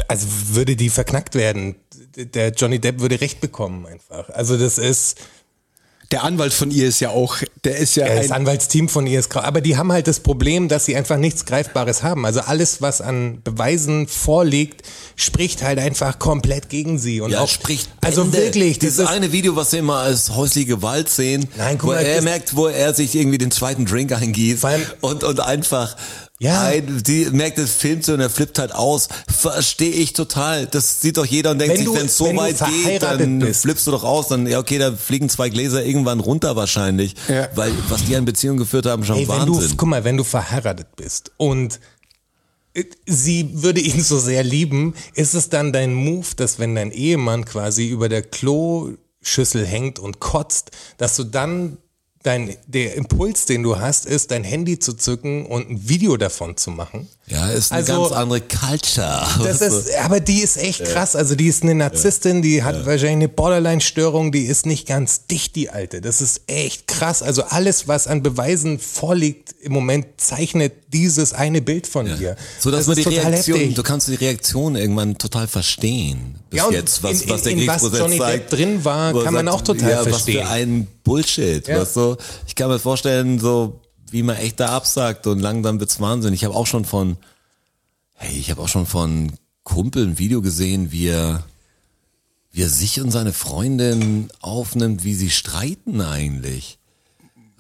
[0.09, 1.77] also würde die verknackt werden.
[2.17, 4.29] Der Johnny Depp würde Recht bekommen einfach.
[4.31, 5.19] Also das ist,
[6.13, 9.19] Der Anwalt von ihr ist ja auch, der ist ja das ein, Anwaltsteam von ihr
[9.19, 9.41] ist grau.
[9.41, 12.27] Aber die haben halt das Problem, dass sie einfach nichts Greifbares haben.
[12.27, 14.83] Also alles, was an Beweisen vorliegt,
[15.17, 17.21] spricht halt einfach komplett gegen sie.
[17.23, 18.39] Und ja, auch, spricht also Bände.
[18.39, 21.91] wirklich, das dieses ist, eine Video, was wir immer als häusliche Gewalt sehen, Nein, guck
[21.91, 24.65] wo mal, er das- merkt, wo er sich irgendwie den zweiten Drink eingießt
[25.01, 25.97] und, und einfach
[26.43, 26.63] Ja.
[26.63, 29.09] ein, die merkt, das filmt so und er flippt halt aus.
[29.29, 30.67] Verstehe ich total.
[30.67, 33.39] Das sieht doch jeder und denkt Wenn sich, wenn es so wenn weit geht, dann
[33.39, 33.63] bist.
[33.63, 34.27] flippst du doch aus.
[34.29, 37.15] Dann, ja, okay, da fliegen zwei Gläser irgendwann runter wahrscheinlich.
[37.29, 37.49] Ja.
[37.55, 39.77] Weil was die an Beziehungen geführt haben, schon Ey, wenn du, Wahnsinn.
[39.77, 41.79] guck mal, wenn du verheiratet bist und
[42.75, 46.91] äh, sie würde ihn so sehr lieben, ist es dann dein Move, dass wenn dein
[46.91, 51.79] Ehemann quasi über der Kloschüssel hängt und kotzt, dass du dann
[52.23, 56.57] dein, der Impuls, den du hast, ist, dein Handy zu zücken und ein Video davon
[56.57, 57.09] zu machen?
[57.27, 59.27] ja, ist eine Also- ganz andere Culture.
[59.43, 61.17] Das ist, aber die ist echt krass.
[61.17, 65.57] Also die ist eine Narzisstin, die hat wahrscheinlich eine Borderline-Störung, die ist nicht ganz dicht,
[65.57, 66.01] die alte.
[66.01, 67.23] Das ist echt krass.
[67.23, 72.37] Also alles, was an Beweisen vorliegt im Moment, zeichnet dieses eine Bild von dir.
[72.59, 73.75] So dass das man die ist total Reaktion, heftig.
[73.77, 76.35] du kannst die Reaktion irgendwann total verstehen.
[76.51, 78.85] Bis Ja, und jetzt, was, in- was der in- in was Johnny Depp zeigt, drin
[78.85, 80.41] war, kann man auch total ja, verstehen.
[80.41, 81.81] Was für ein Bullshit, Ja.
[81.81, 81.97] weißt
[82.47, 86.35] Ich kann mir vorstellen, so wie man echt da absagt und langsam wird's Wahnsinn.
[86.35, 87.17] Ich habe auch schon von,
[88.15, 89.33] hey, ich habe auch schon von
[89.63, 91.45] Kumpel ein Video gesehen, wie er,
[92.51, 96.79] wie er sich und seine Freundin aufnimmt, wie sie streiten eigentlich.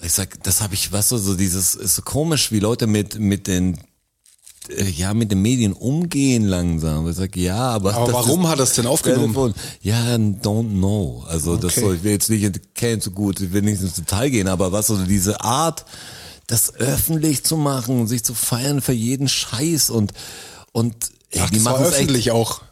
[0.02, 3.18] Ich sag, das habe ich, weißt du, so dieses ist so komisch, wie Leute mit
[3.18, 3.78] mit den
[4.96, 7.08] ja mit den Medien umgehen langsam.
[7.08, 9.54] Ich sag, ja, aber Aber das warum ist hat er es denn aufgenommen?
[9.80, 11.24] Ja, don't know.
[11.28, 11.80] Also das Okay.
[11.80, 14.72] soll ich will jetzt nicht kennen so gut, ich will nicht ins Detail gehen, aber
[14.72, 15.84] was so diese Art,
[16.46, 20.12] das öffentlich zu machen, sich zu feiern für jeden Scheiß und
[20.72, 20.94] und
[21.30, 22.62] ey, Ach, die das war machen es echt öffentlich auch.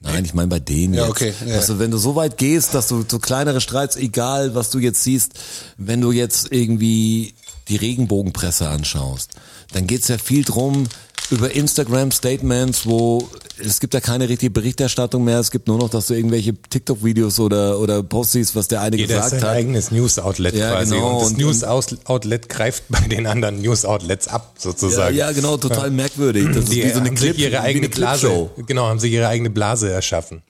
[0.00, 1.10] Nein, ich meine bei denen Ja, jetzt.
[1.10, 1.54] okay, ja.
[1.56, 5.02] Also wenn du so weit gehst, dass du so kleinere Streits, egal was du jetzt
[5.02, 5.32] siehst,
[5.76, 7.34] wenn du jetzt irgendwie
[7.68, 9.30] die Regenbogenpresse anschaust,
[9.72, 10.84] dann geht's ja viel drum
[11.30, 16.06] über Instagram-Statements, wo es gibt ja keine richtige Berichterstattung mehr, es gibt nur noch, dass
[16.06, 19.56] du irgendwelche TikTok-Videos oder, oder Posts siehst, was der eine Jeder ist gesagt sein hat.
[19.56, 20.94] eigenes News-Outlet Ja, quasi.
[20.94, 21.18] genau.
[21.18, 25.16] Und das News-Outlet greift bei den anderen News-Outlets ab, Ja, sozusagen.
[25.16, 26.46] ja, genau, total merkwürdig.
[26.48, 28.50] Das ist Die wie so eine haben Clip, sich ihre eigene eine Blase, Clipshow.
[28.66, 30.42] genau, haben sich ihre eigene Blase erschaffen.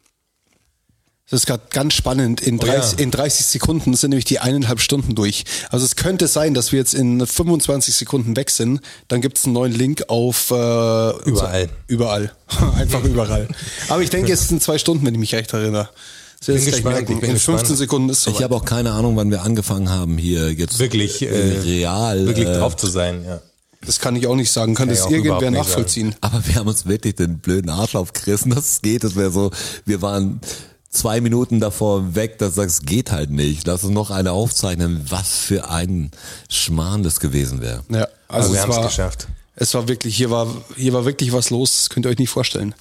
[1.31, 2.41] Das ist gerade ganz spannend.
[2.41, 2.74] In Oh ja.
[2.76, 5.45] 30, in 30 Sekunden sind nämlich die eineinhalb Stunden durch.
[5.68, 8.81] Also es könnte sein, dass wir jetzt in 25 Sekunden weg sind.
[9.09, 11.68] Dann gibt es einen neuen Link auf äh, Überall.
[11.87, 12.33] Überall.
[12.76, 13.47] Einfach überall.
[13.89, 15.91] Aber ich denke, es sind zwei Stunden, wenn ich mich recht erinnere.
[16.41, 17.79] Sie Bin gespannt, ich bin in 15 gespannt.
[17.79, 21.20] Sekunden ist es Ich habe auch keine Ahnung, wann wir angefangen haben hier jetzt Wirklich,
[21.22, 23.41] äh, real Wirklich äh, drauf zu sein, ja.
[23.85, 24.74] Das kann ich auch nicht sagen.
[24.74, 26.14] Kann Kann das irgendwer nachvollziehen?
[26.20, 29.05] Aber wir haben uns wirklich den blöden Arsch aufgerissen, dass es geht.
[29.05, 29.51] Es wäre so,
[29.85, 30.41] wir waren
[30.91, 33.66] zwei Minuten davor weg, dass du sagst, es geht halt nicht.
[33.66, 36.11] Lass uns noch eine aufzeichnen, was für ein
[36.51, 37.82] Schmarrn das gewesen wäre.
[37.91, 39.28] Ja, Aber also wir es haben es war, geschafft.
[39.57, 42.30] es war wirklich, hier war, hier war wirklich was los, das könnt ihr euch nicht
[42.30, 42.74] vorstellen.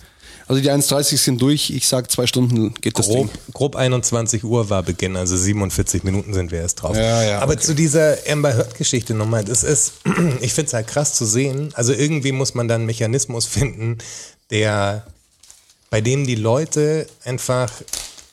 [0.50, 3.54] Also die 1.30 sind durch, ich sag zwei Stunden geht das Grob, Ding.
[3.54, 6.96] grob 21 Uhr war Beginn, also 47 Minuten sind wir erst drauf.
[6.96, 7.64] Ja, ja, Aber okay.
[7.64, 9.96] zu dieser Amber Heard-Geschichte nochmal, das ist,
[10.40, 11.72] ich finde es halt krass zu sehen.
[11.74, 13.98] Also irgendwie muss man dann einen Mechanismus finden,
[14.50, 15.06] der,
[15.90, 17.72] bei dem die Leute einfach,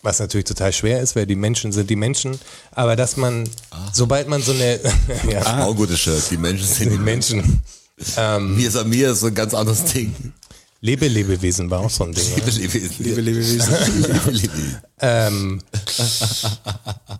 [0.02, 2.38] was natürlich total schwer ist, weil die Menschen sind die Menschen,
[2.72, 3.48] aber dass man,
[3.92, 4.80] sobald man so eine,
[5.30, 6.22] ja, Auch ein gutes Shirt.
[6.30, 7.62] Die Menschen sind die Menschen,
[8.16, 10.14] ähm, Mir ist mir ist so ein ganz anderes Ding.
[10.84, 12.26] Lebe, Lebewesen war auch so ein Ding.
[12.34, 12.52] Oder?
[12.98, 13.74] Liebe Lebewesen.
[13.96, 14.82] Liebe Lebewesen.
[15.00, 15.62] Ähm,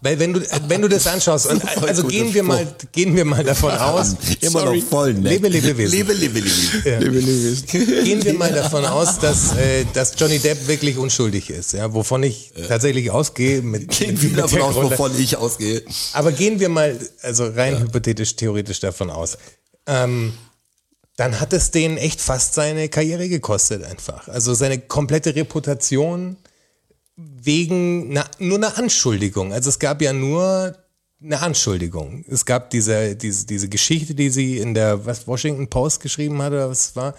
[0.03, 3.43] weil wenn du wenn du das anschaust und also gehen wir mal gehen wir mal
[3.43, 5.33] davon aus Immer noch voll nett.
[5.33, 5.97] Lebe, Lebewesen.
[5.97, 6.83] Lebe, lebe, Lebewesen.
[7.01, 8.05] Liebe Lebewesen.
[8.05, 12.23] gehen wir mal davon aus dass äh, dass Johnny Depp wirklich unschuldig ist ja wovon
[12.23, 15.83] ich tatsächlich ausgehe mit, Gehen mit, wir mit davon aus, wovon ich ausgehe.
[16.13, 19.39] aber gehen wir mal also rein hypothetisch theoretisch davon aus
[19.87, 20.35] ähm,
[21.17, 26.37] dann hat es denen echt fast seine Karriere gekostet einfach also seine komplette Reputation
[27.17, 29.53] wegen na, nur einer Anschuldigung.
[29.53, 30.77] Also es gab ja nur
[31.23, 32.25] eine Anschuldigung.
[32.29, 36.53] Es gab diese, diese, diese Geschichte, die sie in der was, Washington Post geschrieben hat
[36.53, 37.15] oder was war.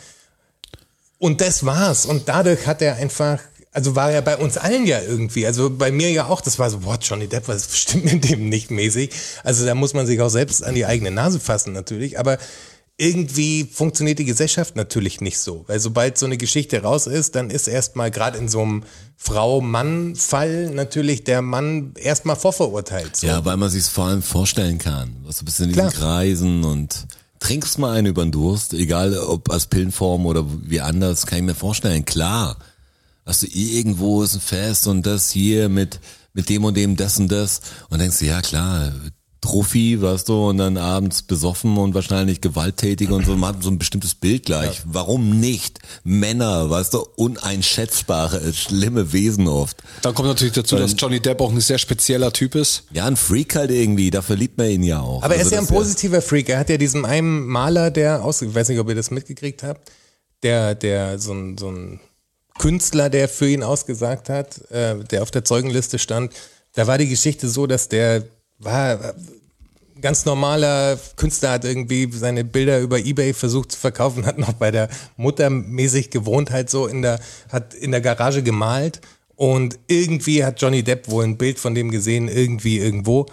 [1.17, 2.05] Und das war's.
[2.05, 3.39] Und dadurch hat er einfach,
[3.71, 6.69] also war er bei uns allen ja irgendwie, also bei mir ja auch, das war
[6.69, 9.11] so, boah, Johnny Depp, was stimmt mit dem nicht mäßig.
[9.43, 12.37] Also da muss man sich auch selbst an die eigene Nase fassen natürlich, aber
[12.97, 15.65] irgendwie funktioniert die Gesellschaft natürlich nicht so.
[15.67, 18.83] Weil sobald so eine Geschichte raus ist, dann ist erstmal gerade in so einem
[19.17, 23.17] Frau-Mann-Fall natürlich der Mann erstmal vorverurteilt.
[23.17, 23.27] So.
[23.27, 25.17] Ja, weil man sich vor allem vorstellen kann.
[25.23, 25.91] Was du bist in diesen Klar.
[25.91, 27.05] Kreisen und
[27.39, 31.45] trinkst mal einen über den Durst, egal ob als Pillenform oder wie anders, kann ich
[31.45, 32.05] mir vorstellen.
[32.05, 32.57] Klar,
[33.25, 35.99] dass du irgendwo ist ein Fest und das hier mit,
[36.33, 38.93] mit dem und dem, das und das und denkst du, ja klar,
[39.45, 43.69] Trophy, weißt du, und dann abends besoffen und wahrscheinlich gewalttätig und so, man hat so
[43.69, 44.81] ein bestimmtes Bild gleich.
[44.85, 45.79] Warum nicht?
[46.03, 49.77] Männer, weißt du, uneinschätzbare, schlimme Wesen oft.
[50.01, 52.85] Dann kommt natürlich dazu, dass Johnny Depp auch ein sehr spezieller Typ ist.
[52.91, 55.21] Ja, ein Freak halt irgendwie, dafür liebt man ihn ja auch.
[55.21, 56.49] Aber er Also ist ja ein positiver Freak.
[56.49, 59.61] Er hat ja diesen einen Maler, der aus, ich weiß nicht, ob ihr das mitgekriegt
[59.61, 59.91] habt,
[60.41, 61.99] der, der so ein, so ein
[62.57, 66.33] Künstler, der für ihn ausgesagt hat, äh, der auf der Zeugenliste stand.
[66.73, 68.23] Da war die Geschichte so, dass der
[68.57, 69.13] war
[70.05, 74.69] ganz normaler Künstler, hat irgendwie seine Bilder über Ebay versucht zu verkaufen, hat noch bei
[74.69, 74.87] der
[75.17, 77.19] Mutter mäßig gewohnt, halt so in der,
[77.51, 79.01] hat in der Garage gemalt
[79.35, 83.25] und irgendwie hat Johnny Depp wohl ein Bild von dem gesehen, irgendwie irgendwo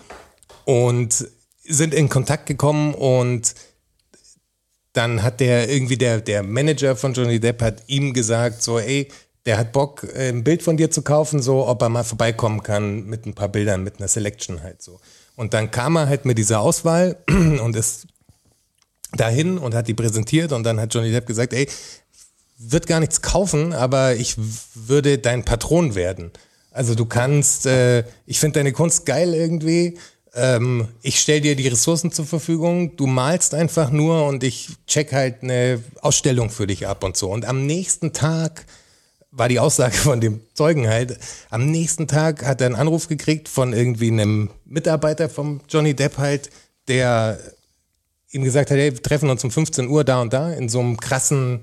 [0.64, 1.28] und
[1.62, 3.54] sind in Kontakt gekommen und
[4.94, 9.08] dann hat der irgendwie der, der Manager von Johnny Depp hat ihm gesagt, so, ey,
[9.44, 13.04] der hat Bock, ein Bild von dir zu kaufen, so, ob er mal vorbeikommen kann
[13.04, 15.00] mit ein paar Bildern, mit einer Selection halt so.
[15.42, 18.06] Und dann kam er halt mit dieser Auswahl und ist
[19.16, 21.68] dahin und hat die präsentiert und dann hat Johnny Depp gesagt, ey,
[22.58, 24.36] wird gar nichts kaufen, aber ich
[24.76, 26.30] würde dein Patron werden.
[26.70, 29.98] Also du kannst, äh, ich finde deine Kunst geil irgendwie.
[30.32, 35.12] Ähm, ich stell dir die Ressourcen zur Verfügung, du malst einfach nur und ich check
[35.12, 37.32] halt eine Ausstellung für dich ab und so.
[37.32, 38.64] Und am nächsten Tag
[39.32, 41.18] war die Aussage von dem Zeugen halt,
[41.50, 46.18] am nächsten Tag hat er einen Anruf gekriegt von irgendwie einem Mitarbeiter vom Johnny Depp
[46.18, 46.50] halt,
[46.86, 47.38] der
[48.30, 50.80] ihm gesagt hat, hey, wir treffen uns um 15 Uhr da und da in so
[50.80, 51.60] einem krassen,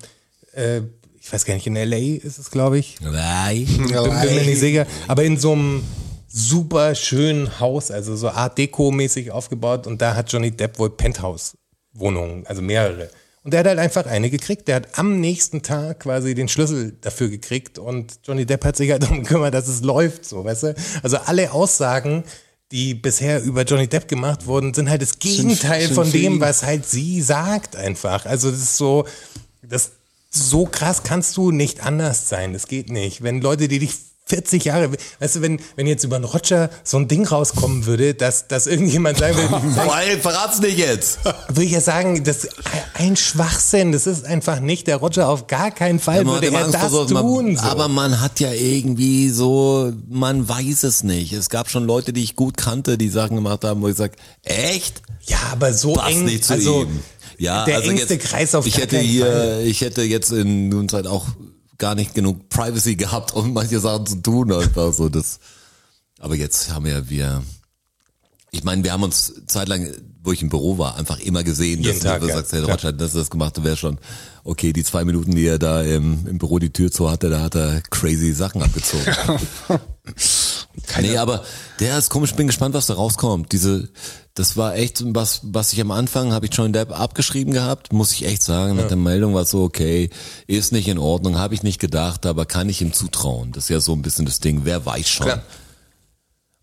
[0.53, 0.81] äh,
[1.19, 2.97] ich weiß gar nicht, in LA ist es, glaube ich.
[3.01, 3.65] Nein.
[3.65, 4.85] Bin, bin mir nicht sicher.
[5.07, 5.83] Aber in so einem
[6.27, 12.45] super schönen Haus, also so Art Deco-mäßig aufgebaut und da hat Johnny Depp wohl Penthouse-Wohnungen,
[12.45, 13.09] also mehrere.
[13.43, 14.67] Und der hat halt einfach eine gekriegt.
[14.67, 18.91] Der hat am nächsten Tag quasi den Schlüssel dafür gekriegt und Johnny Depp hat sich
[18.91, 20.75] halt darum gekümmert, dass es läuft, so, weißt du?
[21.03, 22.23] Also alle Aussagen,
[22.71, 26.63] die bisher über Johnny Depp gemacht wurden, sind halt das Gegenteil sind von dem, was
[26.63, 28.25] halt sie sagt einfach.
[28.25, 29.05] Also das ist so,
[29.63, 29.91] das
[30.29, 32.53] so krass kannst du nicht anders sein.
[32.53, 33.23] Das geht nicht.
[33.23, 33.95] Wenn Leute, die dich
[34.29, 38.13] 40 Jahre, weißt du, wenn, wenn jetzt über einen Roger so ein Ding rauskommen würde,
[38.13, 39.49] dass, dass irgendjemand sagen will,
[39.87, 41.19] Weil, verrat's nicht jetzt.
[41.47, 42.55] würde ich ja sagen, das ist
[42.93, 43.91] ein Schwachsinn.
[43.91, 44.87] Das ist einfach nicht.
[44.87, 47.45] Der Roger auf gar keinen Fall hat würde er Angst das so- tun.
[47.45, 47.63] Man, so.
[47.63, 51.33] Aber man hat ja irgendwie so, man weiß es nicht.
[51.33, 54.11] Es gab schon Leute, die ich gut kannte, die Sachen gemacht haben, wo ich sag,
[54.43, 55.01] echt?
[55.23, 56.99] ja, aber so Passt eng, nicht zu also ihm.
[57.37, 59.61] Ja, der also engste jetzt, Kreis auf ich hätte hier, Fall.
[59.65, 61.25] ich hätte jetzt in nun Zeit auch
[61.79, 65.39] gar nicht genug Privacy gehabt, um manche Sachen zu tun, einfach so das.
[66.19, 67.41] Aber jetzt haben wir, wir,
[68.51, 69.87] ich meine, wir haben uns zeitlang
[70.23, 72.35] wo ich im Büro war, einfach immer gesehen, Jeden dass Tag, du ja.
[72.35, 72.61] sagst, hey.
[72.61, 73.97] Roger hat das, das gemacht, wäre schon
[74.43, 74.73] okay.
[74.73, 77.55] Die zwei Minuten, die er da im, im Büro die Tür zu hatte, da hat
[77.55, 79.05] er crazy Sachen abgezogen.
[81.01, 81.43] nee, aber
[81.79, 83.51] der ist komisch, bin gespannt, was da rauskommt.
[83.51, 83.89] Diese,
[84.39, 88.13] das war echt was, was ich am Anfang habe ich Johnny Depp abgeschrieben gehabt, muss
[88.13, 88.77] ich echt sagen.
[88.77, 90.09] Nach der Meldung war es so, okay,
[90.47, 93.51] ist nicht in Ordnung, habe ich nicht gedacht, aber kann ich ihm zutrauen.
[93.51, 95.25] Das ist ja so ein bisschen das Ding, wer weiß schon.
[95.25, 95.43] Klar.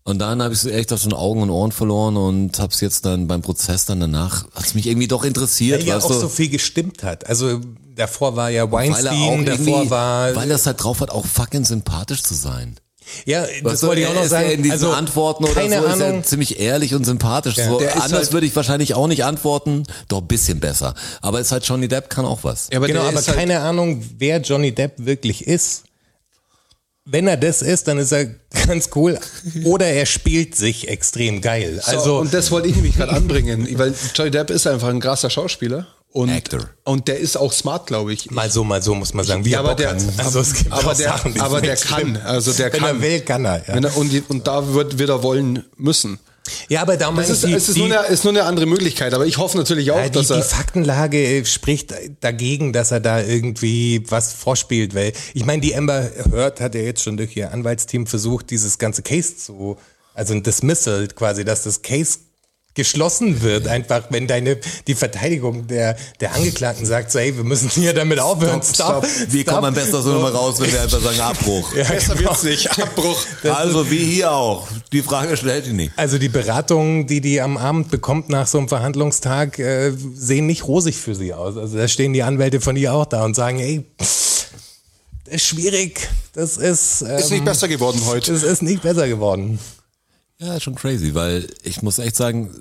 [0.03, 2.81] Und dann habe ich so echt aus den Augen und Ohren verloren und habe es
[2.81, 6.07] jetzt dann beim Prozess dann danach, hat es mich irgendwie doch interessiert, Weil ja auch
[6.07, 6.19] du?
[6.19, 7.27] so viel gestimmt hat.
[7.27, 7.61] Also
[7.95, 11.63] davor war ja er Weinstein, davor war weil er es halt drauf hat, auch fucking
[11.63, 12.79] sympathisch zu sein.
[13.25, 14.51] Ja, das wollte ich auch noch ist ja sagen.
[14.51, 16.17] in diesen also Antworten oder keine so ist Ahnung.
[16.19, 17.55] er ziemlich ehrlich und sympathisch.
[17.55, 20.93] so, der ist anders halt- würde ich wahrscheinlich auch nicht antworten, doch ein bisschen besser.
[21.21, 22.67] Aber es ist halt Johnny Depp kann auch was.
[22.71, 25.83] Ja, aber genau, aber ist halt- keine Ahnung, wer Johnny Depp wirklich ist.
[27.09, 28.25] Wenn er das ist, dann ist er
[28.67, 29.17] ganz cool.
[29.63, 31.79] Oder er spielt sich extrem geil.
[31.83, 34.99] So, Also und das wollte ich nämlich gerade anbringen, weil Johnny Depp ist einfach ein
[34.99, 35.87] krasser Schauspieler.
[36.13, 36.69] Und, Actor.
[36.83, 38.31] und der ist auch smart, glaube ich.
[38.31, 39.45] mal so, mal so muss man sagen.
[39.45, 42.73] Wie Ja, er aber der, also aber der, Sachen, die aber der kann, also der
[42.73, 42.95] Wenn kann.
[42.95, 43.57] er will, kann er.
[43.67, 46.17] Ja, er und, die, und da wird, wird er wollen müssen.
[46.69, 49.13] ja aber da ist, die, es ist, die, nur eine, ist nur eine andere Möglichkeit,
[49.13, 50.43] aber ich hoffe natürlich auch, Ja, die, dass die er.
[50.43, 56.61] Faktenlage spricht dagegen, dass er da irgendwie was vorspielt, weil ich meine, die Amber Heard
[56.61, 59.77] hat ja jetzt schon durch ihr Anwaltsteam versucht, dieses ganze Case zu,
[60.13, 62.19] also ein Dismissal quasi, dass das Case
[62.77, 64.57] geschlossen wird, einfach wenn deine
[64.87, 68.61] die Verteidigung der der Angeklagten sagt, so, hey, wir müssen hier damit aufhören.
[68.63, 69.47] Stop, Stop, Wie stop.
[69.55, 71.75] kommt man besser so nochmal raus, wenn wir einfach sagen Abbruch?
[71.75, 72.29] Ja, Besser genau.
[72.29, 72.71] wird's nicht.
[72.81, 73.17] Abbruch.
[73.43, 74.67] Also wie hier auch.
[74.93, 75.91] Die Frage stellt die nicht.
[75.97, 80.67] Also die Beratungen, die die am Abend bekommt nach so einem Verhandlungstag, äh, sehen nicht
[80.67, 81.57] rosig für sie aus.
[81.57, 84.45] Also da stehen die Anwälte von ihr auch da und sagen, ey, das
[85.25, 88.31] ist schwierig, das ist, ähm, Ist nicht besser geworden heute.
[88.33, 89.59] es ist nicht besser geworden.
[90.39, 92.53] Ja, schon crazy, weil ich muss echt sagen,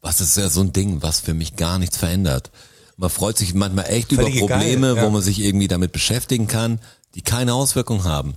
[0.00, 2.50] was ist ja so ein Ding, was für mich gar nichts verändert.
[2.96, 5.02] Man freut sich manchmal echt Völlig über Probleme, egal, ja.
[5.02, 6.80] wo man sich irgendwie damit beschäftigen kann,
[7.14, 8.34] die keine Auswirkung haben.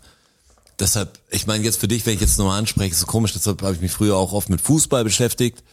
[0.79, 3.61] Deshalb, ich meine jetzt für dich, wenn ich jetzt nochmal anspreche, ist so komisch, deshalb
[3.61, 5.63] habe ich mich früher auch oft mit Fußball beschäftigt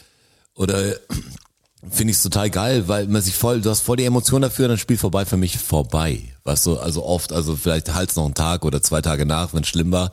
[0.54, 0.96] oder
[1.90, 4.68] finde ich es total geil, weil man sich voll, du hast voll die Emotion dafür,
[4.68, 6.22] dann Spiel vorbei für mich vorbei.
[6.44, 9.62] Weißt du, also oft, also vielleicht halt noch einen Tag oder zwei Tage nach, wenn
[9.62, 10.10] es schlimm war.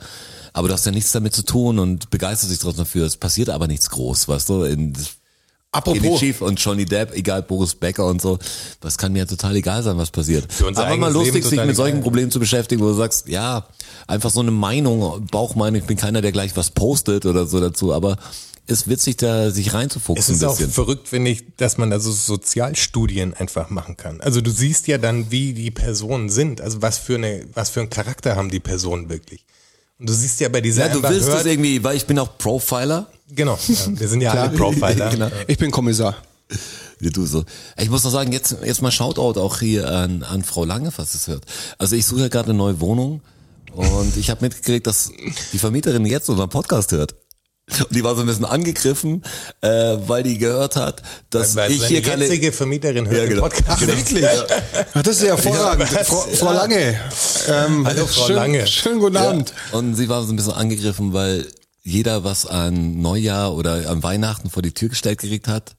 [0.57, 3.05] Aber du hast ja nichts damit zu tun und begeisterst dich trotzdem dafür.
[3.05, 4.63] Es passiert aber nichts groß, weißt du.
[4.63, 4.91] In,
[5.71, 8.39] Apropos, schief und Johnny Depp, egal Boris Becker und so,
[8.79, 10.47] das kann mir ja total egal sein, was passiert.
[10.73, 12.01] Aber mal lustig, sich mit solchen.
[12.01, 13.67] Problemen zu beschäftigen, wo du sagst, ja,
[14.07, 17.93] einfach so eine Meinung, Bauchmeinung, ich bin keiner, der gleich was postet oder so dazu,
[17.93, 18.17] aber
[18.65, 21.99] ist witzig, da sich Es reinzufuchsen ist ein auch verrückt, finde ich, dass man da
[21.99, 24.21] so Sozialstudien einfach machen kann.
[24.21, 27.81] Also du siehst ja dann, wie die Personen sind, also was für eine, was für
[27.81, 29.45] einen Charakter haben die Personen wirklich.
[29.99, 32.05] Und du siehst ja bei dieser Ja, du Amber willst das Heard- irgendwie, weil ich
[32.05, 33.07] bin auch Profiler.
[33.29, 35.09] Genau, ja, wir sind ja alle Profiler.
[35.09, 35.29] Genau.
[35.47, 36.15] ich bin Kommissar.
[36.99, 37.43] Wie du so.
[37.77, 41.13] Ich muss noch sagen, jetzt, jetzt mal Shoutout auch hier an, an Frau Lange, falls
[41.13, 41.43] es hört.
[41.77, 43.21] Also ich suche ja gerade eine neue Wohnung
[43.73, 45.11] und ich habe mitgekriegt, dass
[45.53, 47.15] die Vermieterin jetzt unseren Podcast hört.
[47.69, 49.23] Und die war so ein bisschen angegriffen,
[49.61, 49.69] äh,
[50.07, 52.23] weil die gehört hat, dass Weil ich hier keine...
[52.23, 53.47] jetzige Vermieterin hört Ja, genau.
[53.49, 53.85] den Podcast.
[53.87, 54.21] Wirklich?
[54.21, 55.91] Ja, das ist ja hervorragend.
[55.91, 56.03] Ja?
[56.03, 56.99] Frau, Frau Lange.
[57.49, 58.67] Ähm, Hallo, Frau schön, Lange.
[58.67, 59.53] Schönen guten Abend.
[59.73, 61.45] Und sie war so ein bisschen angegriffen, weil
[61.83, 65.75] jeder was an Neujahr oder an Weihnachten vor die Tür gestellt gekriegt hat.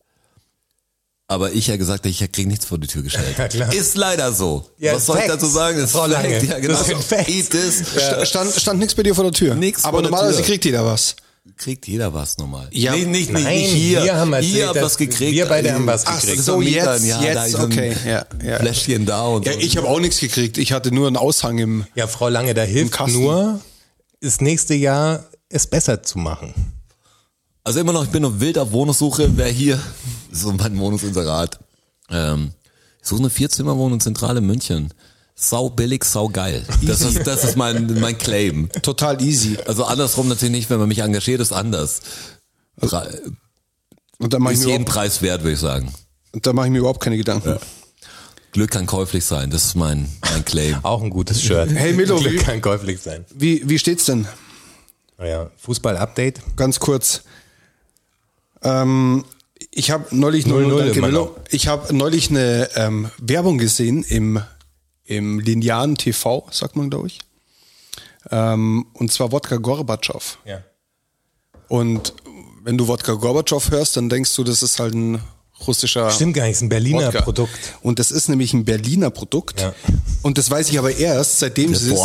[1.31, 3.37] Aber ich ja gesagt ich krieg nichts vor die Tür gestellt.
[3.37, 3.73] Ja, klar.
[3.73, 4.71] Ist leider so.
[4.79, 5.35] Ja, was soll ich Facts.
[5.35, 5.79] dazu sagen?
[5.79, 6.41] Das Frau ist Lange.
[6.41, 6.51] Fact.
[6.51, 6.79] Ja, genau.
[6.79, 7.29] Das Facts.
[7.29, 7.83] Eat this.
[7.97, 9.55] Sta- Stand, stand nichts bei dir vor der Tür.
[9.55, 11.17] Nix Aber normalerweise kriegt jeder was.
[11.57, 12.69] Kriegt jeder was normal.
[12.73, 12.93] Ja.
[12.93, 14.05] nee, nicht, nicht, Nein, nicht hier.
[14.05, 15.33] wir haben erzählt, ihr habt was gekriegt.
[15.33, 16.43] wir beide haben was Ach, gekriegt.
[16.43, 17.97] so, So, jetzt, ja, da jetzt, okay.
[18.07, 18.59] Ja, ja.
[18.59, 19.59] Fläschchen da und Ja, so.
[19.59, 20.59] ich habe auch nichts gekriegt.
[20.59, 21.87] Ich hatte nur einen Aushang im.
[21.95, 23.61] Ja, Frau Lange, da hilft nur,
[24.21, 26.55] das nächste Jahr es besser zu machen.
[27.65, 29.31] Also immer noch, ich bin noch wild auf Wohnungssuche.
[29.37, 29.81] Wer hier,
[30.33, 31.59] so mein Wohnungsinserat.
[32.11, 32.53] Ähm,
[33.03, 34.93] ich suche eine Vierzimmerwohnung zentral in München.
[35.41, 36.65] Sau billig, sau geil.
[36.83, 38.69] Das ist, das ist mein, mein Claim.
[38.83, 39.57] Total easy.
[39.67, 42.01] Also andersrum natürlich nicht, wenn man mich engagiert, ist anders.
[42.81, 43.23] Pre-
[44.19, 45.93] Und da mache ich, Ist mir jeden überhaupt- Preis wert, würde ich sagen.
[46.33, 47.57] da mach ich mir überhaupt keine Gedanken.
[48.51, 50.79] Glück kann käuflich sein, das ist mein, mein Claim.
[50.83, 51.71] Auch ein gutes Shirt.
[51.71, 53.25] Hey, Milo, Glück wie- kann käuflich sein.
[53.33, 54.27] Wie, wie steht's denn?
[55.19, 56.41] Naja, Fußball-Update.
[56.57, 57.23] Ganz kurz.
[58.63, 59.25] Ähm,
[59.71, 61.25] ich habe neulich 0-0 0 danke, immer Milo.
[61.27, 61.37] noch.
[61.51, 64.41] Ich habe neulich eine ähm, Werbung gesehen im,
[65.09, 67.21] im linearen TV, sagt man, glaube ich.
[68.31, 70.39] Ähm, und zwar Wodka Gorbatschow.
[70.45, 70.63] Ja.
[71.69, 72.13] Und
[72.63, 75.21] wenn du Wodka Gorbatschow hörst, dann denkst du, das ist halt ein
[75.67, 77.23] russischer Stimmt gar nicht, ist ein Berliner Wodka.
[77.23, 77.59] Produkt.
[77.81, 79.63] Und das ist nämlich ein Berliner Produkt.
[79.63, 79.75] Ja.
[80.23, 82.01] Und das weiß ich aber erst, seitdem sie es,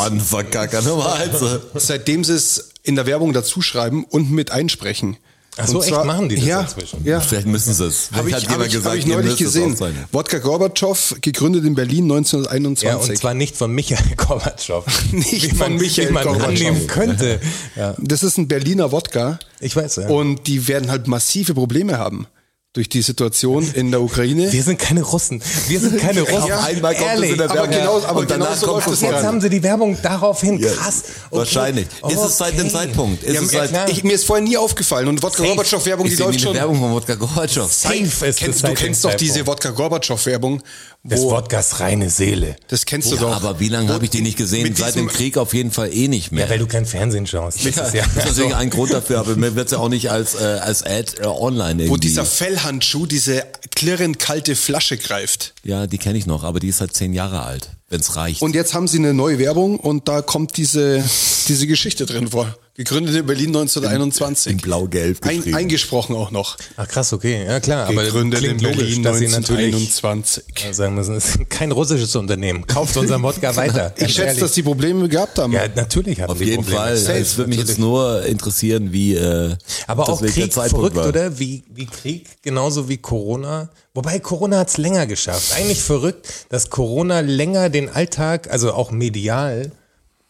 [1.75, 5.17] seitdem sie es in der Werbung dazu schreiben und mit einsprechen.
[5.57, 6.03] Ach so, Und echt?
[6.05, 7.05] Machen die das ja, inzwischen?
[7.05, 8.09] Ja, Vielleicht müssen sie es.
[8.11, 9.77] Habe ich, hat hab ich, hab ich neulich gesehen.
[10.11, 13.09] Wodka Gorbatschow, gegründet in Berlin Ja, 1921.
[13.09, 14.83] und zwar nicht von Michael Gorbatschow.
[15.11, 16.47] Nicht wie man, von Michael wie man Gorbatschow.
[16.47, 17.39] annehmen könnte.
[17.75, 17.95] Ja.
[17.99, 19.39] das ist ein Berliner Wodka.
[19.59, 20.07] Ich weiß, ja.
[20.07, 22.27] Und die werden halt massive Probleme haben
[22.73, 24.51] durch die Situation in der Ukraine.
[24.51, 25.43] Wir sind keine Russen.
[25.67, 26.51] Wir sind keine Russen.
[26.51, 27.31] Auf einmal kommt es Ehrlich.
[27.31, 27.71] in der aber Werbung.
[27.77, 30.59] genau- aber und danach genau so kommt es Jetzt haben sie die Werbung daraufhin.
[30.59, 31.03] Krass.
[31.29, 31.37] Okay.
[31.37, 31.87] Wahrscheinlich.
[32.09, 32.69] Ist es seit dem Okay.
[32.71, 33.23] Zeitpunkt?
[33.23, 35.07] Ist Ja, es ja, seit, ich, mir ist vorher nie aufgefallen.
[35.07, 35.43] Und Wodka.
[35.43, 36.55] Gorbatschow Werbung, die ich läuft schon.
[36.55, 37.71] Werbung von Wodka Gorbatschow.
[37.71, 39.45] Safe ist Kennst, es du kennst doch diese.
[39.45, 40.61] Wodka Gorbatschow Werbung.
[41.05, 42.55] Wo, Wodkas reine Seele.
[42.69, 43.35] das kennst du Ja, doch.
[43.35, 44.73] aber wie lange habe ich die nicht gesehen?
[44.73, 46.45] Seit dem Krieg auf jeden Fall eh nicht mehr.
[46.45, 47.65] Ja, weil du kein Fernsehen schaust.
[47.65, 50.09] Das Ja, das ist natürlich ein Grund dafür, aber mir wird es ja auch nicht
[50.11, 51.89] als, äh, als Ad äh, online irgendwie.
[51.89, 53.43] Wo dieser Fellhandschuh diese
[53.75, 55.53] klirrend kalte Flasche greift.
[55.65, 58.41] ja, die kenne ich noch, aber die ist halt zehn Jahre alt, wenn es reicht.
[58.41, 61.01] Und jetzt haben sie eine neue Werbung und da kommt diese,
[61.47, 62.57] diese Geschichte drin vor.
[62.75, 64.51] Gegründet in Berlin 1921.
[64.51, 66.57] in blau-gelb Ein, eingesprochen auch noch.
[66.75, 67.45] Ach krass, okay.
[67.45, 70.43] Ja klar, aber Gegründet in logisch, Berlin natürlich 1921.
[70.71, 72.65] sagen müssen, es ist kein russisches Unternehmen.
[72.65, 73.93] Kauft unser Wodka weiter.
[73.97, 74.39] Ich schätze, ehrlich.
[74.39, 75.53] dass die Probleme gehabt haben.
[75.53, 76.81] Ja, natürlich hatten Auf die jeden Probleme.
[76.81, 76.97] Fall.
[76.97, 79.13] Safe, Es würde mich jetzt nur interessieren, wie.
[79.13, 81.07] Äh, Aber auch das welcher Krieg Zeitpunkt verrückt, war.
[81.09, 81.37] oder?
[81.37, 83.69] Wie, wie Krieg, genauso wie Corona.
[83.95, 85.53] Wobei Corona hat's länger geschafft.
[85.53, 89.71] Eigentlich verrückt, dass Corona länger den Alltag, also auch medial,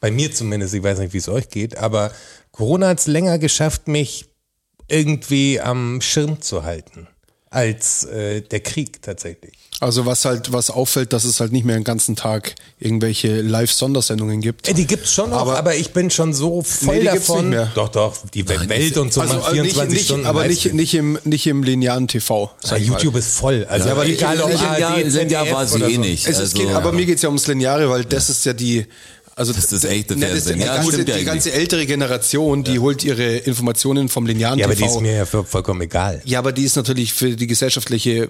[0.01, 2.11] bei mir zumindest, ich weiß nicht, wie es euch geht, aber
[2.51, 4.25] Corona hat's länger geschafft, mich
[4.89, 7.07] irgendwie am Schirm zu halten,
[7.53, 9.53] als äh, der Krieg tatsächlich.
[9.79, 14.39] Also was halt, was auffällt, dass es halt nicht mehr den ganzen Tag irgendwelche Live-Sondersendungen
[14.41, 14.67] gibt.
[14.69, 17.27] Äh, Die gibt's schon noch, aber, Aber- ich bin schon so voll Nee, die gibt's
[17.27, 17.49] davon.
[17.49, 17.71] nicht mehr.
[17.75, 20.25] Doch, doch, die Welt und so Also, mal also nicht, 24 nicht, Stunden.
[20.25, 22.51] aber nicht, nicht im, nicht im linearen TV.
[22.63, 22.77] Ja.
[22.77, 23.65] YouTube ist voll.
[23.69, 25.99] Also Ja, aber egal, ob Linear- ARD, Linear war sie eh so.
[26.01, 26.23] nicht.
[26.27, 26.95] Es, es Also, geht, aber ja.
[26.95, 28.85] mir geht's ja ums Lineare, weil das ist ja die,
[29.35, 30.59] also Das ist echte Ne, das- Fernsehen.
[30.59, 34.59] Die, Ja, ganze, stimmt ja die ganze ältere Generation, die holt ihre Informationen vom linearen
[34.59, 34.95] Ja, aber die TV.
[34.95, 36.21] ist mir ja voll- vollkommen egal.
[36.25, 38.29] ja, aber die ist natürlich für die gesellschaftliche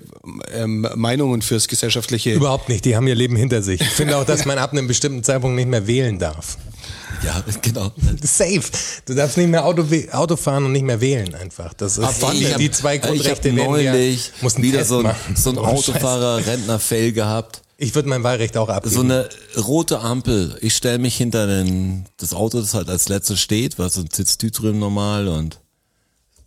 [0.53, 2.33] ähm, Meinung und fürs gesellschaftliche.
[2.33, 3.81] Überhaupt nicht, die haben ihr Leben hinter sich.
[3.81, 6.57] Ich finde auch, dass man ab einem bestimmten Zeitpunkt nicht mehr wählen darf.
[7.23, 7.91] Ja, genau.
[8.23, 8.59] Safe.
[9.05, 11.73] Du darfst nicht mehr Auto, Auto fahren und nicht mehr wählen einfach.
[11.73, 12.35] Das ist wann?
[12.35, 14.89] die, Ich hab- die zwei Ich Grundrechte habe werden ja, neulich muss einen wieder Test
[14.89, 15.91] so ein, so ein Oh, Scheiße.
[15.91, 17.61] Autofahrer, Rentner-Fail gehabt.
[17.83, 18.95] Ich würde mein Wahlrecht auch abgeben.
[18.95, 19.27] So eine
[19.57, 20.57] rote Ampel.
[20.61, 24.41] Ich stelle mich hinter den, das Auto, das halt als letztes steht, was so sitzt
[24.41, 25.59] du drüben normal und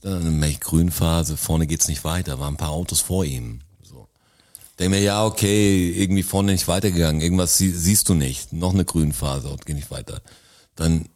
[0.01, 3.61] dann eine Grünphase, vorne geht's nicht weiter, waren ein paar Autos vor ihm.
[3.83, 4.09] So.
[4.79, 8.87] Denk mir, ja, okay, irgendwie vorne nicht weitergegangen, irgendwas sie, siehst du nicht, noch eine
[8.87, 10.23] Grünphase und geh nicht weiter.
[10.75, 11.07] Dann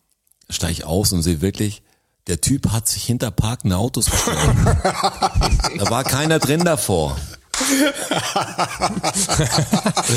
[0.51, 1.83] steige ich aus und sehe wirklich,
[2.27, 4.37] der Typ hat sich hinter parkende Autos gestellt.
[5.79, 7.17] da war keiner drin davor.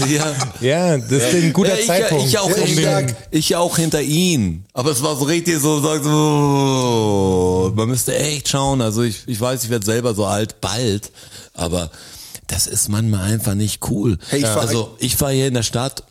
[0.09, 0.35] Ja.
[0.61, 2.25] ja, das ist ein guter Ja, ich, Zeitpunkt.
[2.27, 4.65] Ich auch, hinter, den- ich auch hinter ihn.
[4.73, 8.81] Aber es war so richtig so, sagt so, man müsste echt schauen.
[8.81, 11.11] Also ich, ich weiß, ich werde selber so alt, bald.
[11.53, 11.89] Aber
[12.47, 14.17] das ist manchmal einfach nicht cool.
[14.29, 16.03] Hey, ich fahr- also ich fahre hier in der Stadt,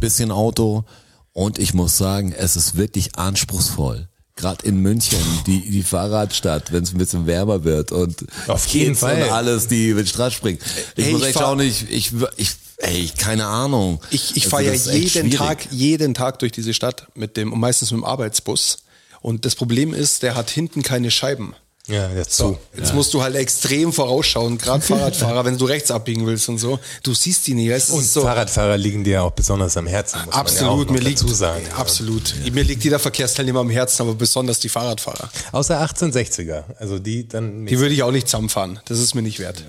[0.00, 0.84] bisschen Auto
[1.32, 4.06] und ich muss sagen, es ist wirklich anspruchswurm.
[4.36, 8.96] Gerade in München, die, die Fahrradstadt, wenn es ein bisschen wärmer wird und Auf jeden
[8.96, 9.22] Fall.
[9.22, 10.58] und alles, die über die Straße springen.
[10.96, 14.00] Ich Hey, muss ich echt fahr- schauen, ich, ich, ich, ey, keine Ahnung.
[14.10, 15.30] Ich, ich Also fahre ja jeden.
[15.30, 18.78] Tag, jeden Tag durch diese Stadt mit dem, und meistens mit dem Arbeitsbus.
[19.20, 21.54] Und das Problem ist, der hat hinten keine Scheiben.
[21.86, 22.58] Ja, jetzt So, zu.
[22.78, 26.78] jetzt musst du halt extrem vorausschauen, gerade Fahrradfahrer, wenn du rechts abbiegen willst und so.
[27.02, 27.68] Du siehst die nicht.
[27.70, 30.20] Es Und so, Fahrradfahrer liegen dir ja auch besonders am Herzen.
[30.24, 31.66] Muss absolut, man ja mir liegt, sagen.
[31.76, 32.34] absolut.
[32.52, 35.28] Mir liegt jeder Verkehrsteilnehmer am Herzen, aber besonders die Fahrradfahrer.
[35.52, 36.64] Außer 1860er.
[36.78, 37.72] Also die dann nicht.
[37.72, 38.80] Die würde ich auch nicht zusammenfahren.
[38.86, 39.62] Das ist mir nicht wert.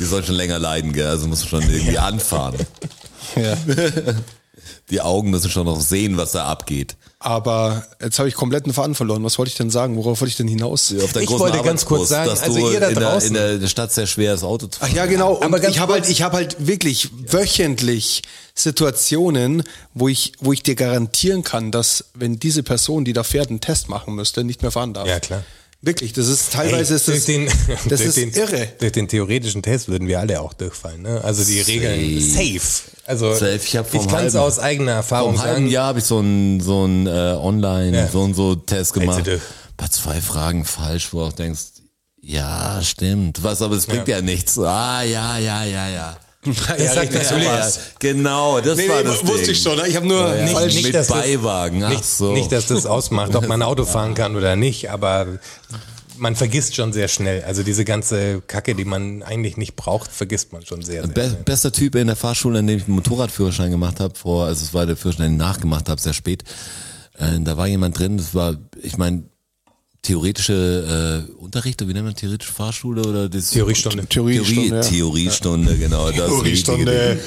[0.00, 1.06] Die sollen schon länger leiden, gell?
[1.06, 2.56] Also muss man schon irgendwie anfahren.
[3.36, 3.56] Ja.
[4.90, 6.96] Die Augen müssen schon noch sehen, was da abgeht.
[7.18, 9.22] Aber jetzt habe ich komplett den Faden verloren.
[9.24, 9.96] Was wollte ich denn sagen?
[9.96, 10.92] Worauf wollte ich denn hinaus?
[11.02, 13.34] Auf Ich wollte ganz kurz sagen, dass also du ihr da in, der, draußen- in
[13.34, 14.96] der, in der Stadt sehr schwer ist, Auto zu Ach fahren.
[14.96, 15.34] ja, genau.
[15.34, 18.22] Und Aber ich habe halt, ich habe halt wirklich wöchentlich
[18.54, 19.62] Situationen,
[19.94, 23.60] wo ich, wo ich dir garantieren kann, dass wenn diese Person, die da fährt, einen
[23.60, 25.06] Test machen müsste, nicht mehr fahren darf.
[25.06, 25.44] Ja, klar.
[25.84, 28.68] Wirklich, das ist teilweise Ey, ist das, durch den, das durch ist den, irre.
[28.78, 31.02] Durch den theoretischen Test würden wir alle auch durchfallen.
[31.02, 31.20] Ne?
[31.24, 32.88] Also die Regeln safe.
[33.04, 33.56] Also Safe.
[33.56, 35.72] Ich vom kann es aus eigener Erfahrung Vor einem halben sagen.
[35.72, 38.08] Jahr habe ich so einen so einen, äh, online Ja.
[38.08, 39.28] so und so Test gemacht.
[39.76, 41.60] Bei zwei Fragen falsch, wo du auch denkst,
[42.20, 43.42] ja, stimmt.
[43.42, 44.56] Was, aber es bringt ja, nichts.
[44.56, 46.16] Ah, ja, ja, ja, ja.
[46.44, 47.78] Das sagt natürlich ja, was.
[48.00, 49.50] Genau, das Nee, war nee, das wusste Ding.
[49.52, 49.76] ich schon.
[49.76, 49.86] ne?
[49.86, 50.74] Ich habe nur Ja, falsch.
[50.74, 51.84] nicht, mit dass das- Beiwagen.
[51.84, 52.32] Ach Nicht, so.
[52.32, 55.26] nicht, dass das ausmacht, ob man Auto fahren kann oder nicht, aber
[56.16, 57.42] man vergisst schon sehr schnell.
[57.44, 61.20] Also diese ganze Kacke, die man eigentlich nicht braucht, vergisst man schon sehr, sehr Be
[61.28, 61.42] schnell.
[61.44, 64.74] bester Typ in der Fahrschule, in dem ich einen Motorradführerschein gemacht habe, vor, also es
[64.74, 66.42] war der Führerschein, den ich nachgemacht habe, sehr spät.
[67.18, 69.22] Äh, da war jemand drin, das war, ich meine,
[70.02, 74.06] theoretische äh, Unterricht, oder wie nennt man theoretische Fahrschule oder das Theoriestunde.
[74.06, 74.80] Theoriestunde, Theorie, ja.
[74.80, 76.10] Theoriestunde, genau.
[76.10, 77.20] Das Theoriestunde.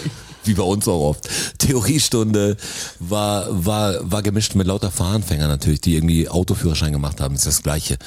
[0.43, 1.27] Wie bei uns auch oft.
[1.57, 2.55] Theoriestunde
[2.99, 7.33] war, war, war gemischt mit lauter Fahranfänger natürlich, die irgendwie Autoführerschein gemacht haben.
[7.33, 7.97] Das ist das Gleiche.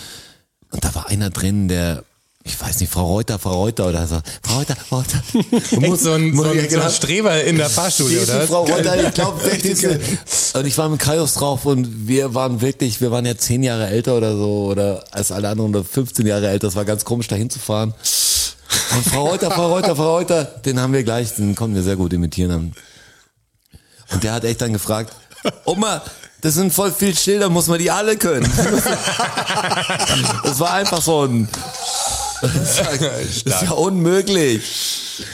[0.71, 2.05] Und da war einer drin, der,
[2.49, 4.20] ich weiß nicht, Frau Reuter, Frau Reuter oder so.
[4.42, 5.22] Frau Reuter, Frau Reuter.
[5.82, 6.84] Echt so ein, so ein, so genau.
[6.84, 8.46] ein Streber in der Fahrschule, Diese oder?
[8.46, 9.40] Frau Reuter, ich glaube.
[10.55, 13.88] Und ich war mit Kaios drauf und wir waren wirklich, wir waren ja zehn Jahre
[13.88, 16.66] älter oder so oder als alle anderen oder 15 Jahre älter.
[16.66, 17.92] Das war ganz komisch, da hinzufahren.
[18.94, 21.96] Und Frau Reuter, Frau Reuter, Frau Reuter, den haben wir gleich, den konnten wir sehr
[21.96, 22.74] gut imitieren.
[24.11, 25.12] Und der hat echt dann gefragt,
[25.64, 26.03] Oma,
[26.40, 28.51] das sind voll viel Schilder, muss man die alle können?
[30.44, 31.49] Das war einfach so ein,
[32.41, 32.80] das
[33.45, 35.24] ist ja unmöglich.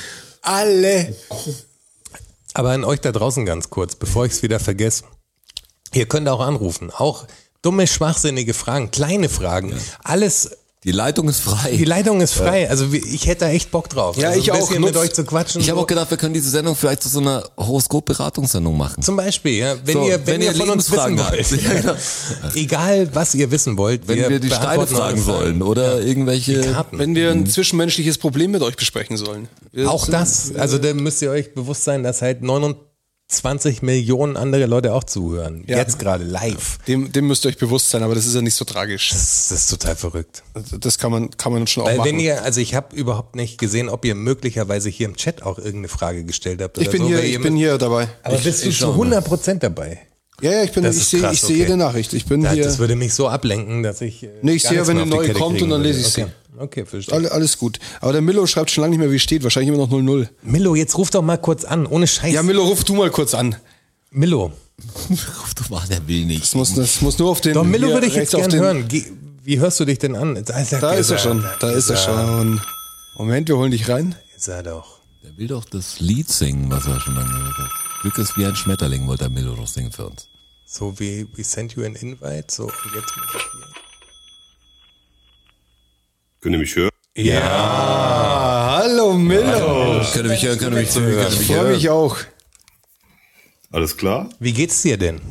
[0.42, 1.14] Alle.
[2.52, 5.04] Aber an euch da draußen ganz kurz, bevor ich es wieder vergesse.
[5.92, 6.90] Ihr könnt auch anrufen.
[6.90, 7.26] Auch
[7.62, 9.78] dumme, schwachsinnige Fragen, kleine Fragen.
[10.02, 10.50] Alles,
[10.84, 11.74] Die Leitung ist frei.
[11.76, 12.68] die Leitung ist frei.
[12.68, 14.16] Also wie- ich hätte da echt Bock drauf.
[14.18, 14.68] Ja, also ich ein auch.
[14.68, 15.60] bisschen mit Nutz- euch zu quatschen.
[15.62, 19.02] Ich habe auch gedacht, wir können diese Sendung vielleicht zu so einer Horoskop-Beratungssendung machen.
[19.02, 21.18] Zum Beispiel, ja, wenn So, ihr, wenn, ihr von uns wissen Lebensfragen
[21.52, 21.62] wollt.
[21.62, 21.94] Ja, genau.
[22.54, 24.06] Egal, was ihr wissen wollt.
[24.08, 26.60] Wenn wir die Steine fragen sollen oder irgendwelche.
[26.60, 26.98] Karten.
[26.98, 29.48] Wenn wir ein zwischenmenschliches Problem mit euch besprechen sollen.
[29.72, 32.42] Wir Auch sind- das, also da müsst ihr euch bewusst sein, dass halt
[33.30, 35.64] 29 Millionen andere Leute auch zuhören.
[35.66, 35.78] Ja.
[35.78, 36.78] Jetzt gerade live.
[36.86, 39.10] Dem, dem müsst ihr euch bewusst sein, aber das ist ja nicht so tragisch.
[39.10, 40.42] Das, das ist total verrückt.
[40.78, 42.10] Das kann man, kann man schon auch Weil machen.
[42.10, 45.58] wenn ihr, also ich habe überhaupt nicht gesehen, ob ihr möglicherweise hier im Chat auch
[45.58, 46.78] irgendeine Frage gestellt habt.
[46.78, 48.08] ich bin so, hier, ich bin hier dabei.
[48.22, 48.92] Aber bist du ich zu schau mal.
[48.94, 50.00] 100 Prozent dabei?
[50.42, 51.54] Ja, ja, ich bin, Das ich sehe, ich okay.
[51.54, 52.12] jede Nachricht.
[52.12, 52.64] Ich bin Ja, hier.
[52.64, 54.24] das würde mich so ablenken, dass ich.
[54.24, 56.26] äh, Nee, ich sehe wenn eine neue kommt und dann lese ich sie.
[56.58, 56.84] Okay.
[56.86, 57.14] Verstehe.
[57.14, 57.78] Alle, alles gut.
[58.00, 59.42] Aber der Millo schreibt schon lange nicht mehr, wie es steht.
[59.42, 60.28] Wahrscheinlich immer noch 0-0.
[60.42, 62.32] Millo, jetzt ruf doch mal kurz an, ohne Scheiß.
[62.32, 63.56] Ja, Millo, ruf du mal kurz an.
[64.10, 64.52] Millo.
[65.08, 66.42] Ruf doch mal, der will nicht.
[66.42, 67.54] Das muss, das muss nur auf den.
[67.54, 68.84] Doch, Millo hier würde ich jetzt rechts auf gern den- hören.
[68.88, 69.04] Geh,
[69.44, 70.34] wie hörst du dich denn an?
[70.44, 71.44] Da ist er, Da ist er schon.
[71.60, 72.60] Da ist er schon.
[73.16, 74.16] Moment, wir holen dich rein.
[74.36, 74.98] Ist er doch.
[75.22, 77.70] Der will doch das Lied singen, was er schon lange gehört hat.
[78.02, 80.28] Glück ist wie ein Schmetterling, wollte der Milo doch singen für uns.
[80.66, 82.46] So wie We sent you an invite.
[82.50, 83.63] So, und jetzt muss ich hier.
[86.44, 86.90] Könnt ihr mich hören?
[87.42, 90.02] Ah, hallo Millo.
[90.12, 92.18] Könnt ihr mich hören, könnt ihr mich ihr Ich mich freue mich auch.
[93.72, 94.28] Alles klar?
[94.40, 95.22] Wie geht's dir denn?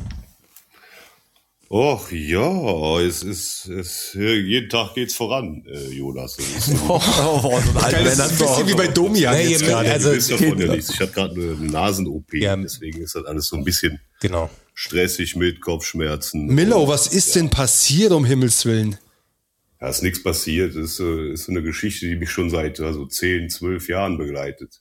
[1.70, 6.34] Och ja, es ist, es, jeden Tag geht's voran, äh, Jonas.
[6.36, 7.48] Das ist, Oh, so
[7.78, 9.92] ein Geil, das ist ein bisschen wie bei Domian Nee, jetzt gerade.
[9.92, 10.74] also- ja.
[10.74, 12.56] Ich hatte gerade eine Nasen-OP, Ja.
[12.56, 14.50] deswegen ist das alles so ein bisschen Genau.
[14.74, 16.46] stressig mit Kopfschmerzen.
[16.46, 18.98] Millo, was ist denn passiert, um Himmels Willen?
[19.84, 20.74] Da ist nichts passiert.
[20.74, 24.16] Das ist, äh, ist so eine Geschichte, die mich schon seit also 10, 12 Jahren
[24.16, 24.80] begleitet.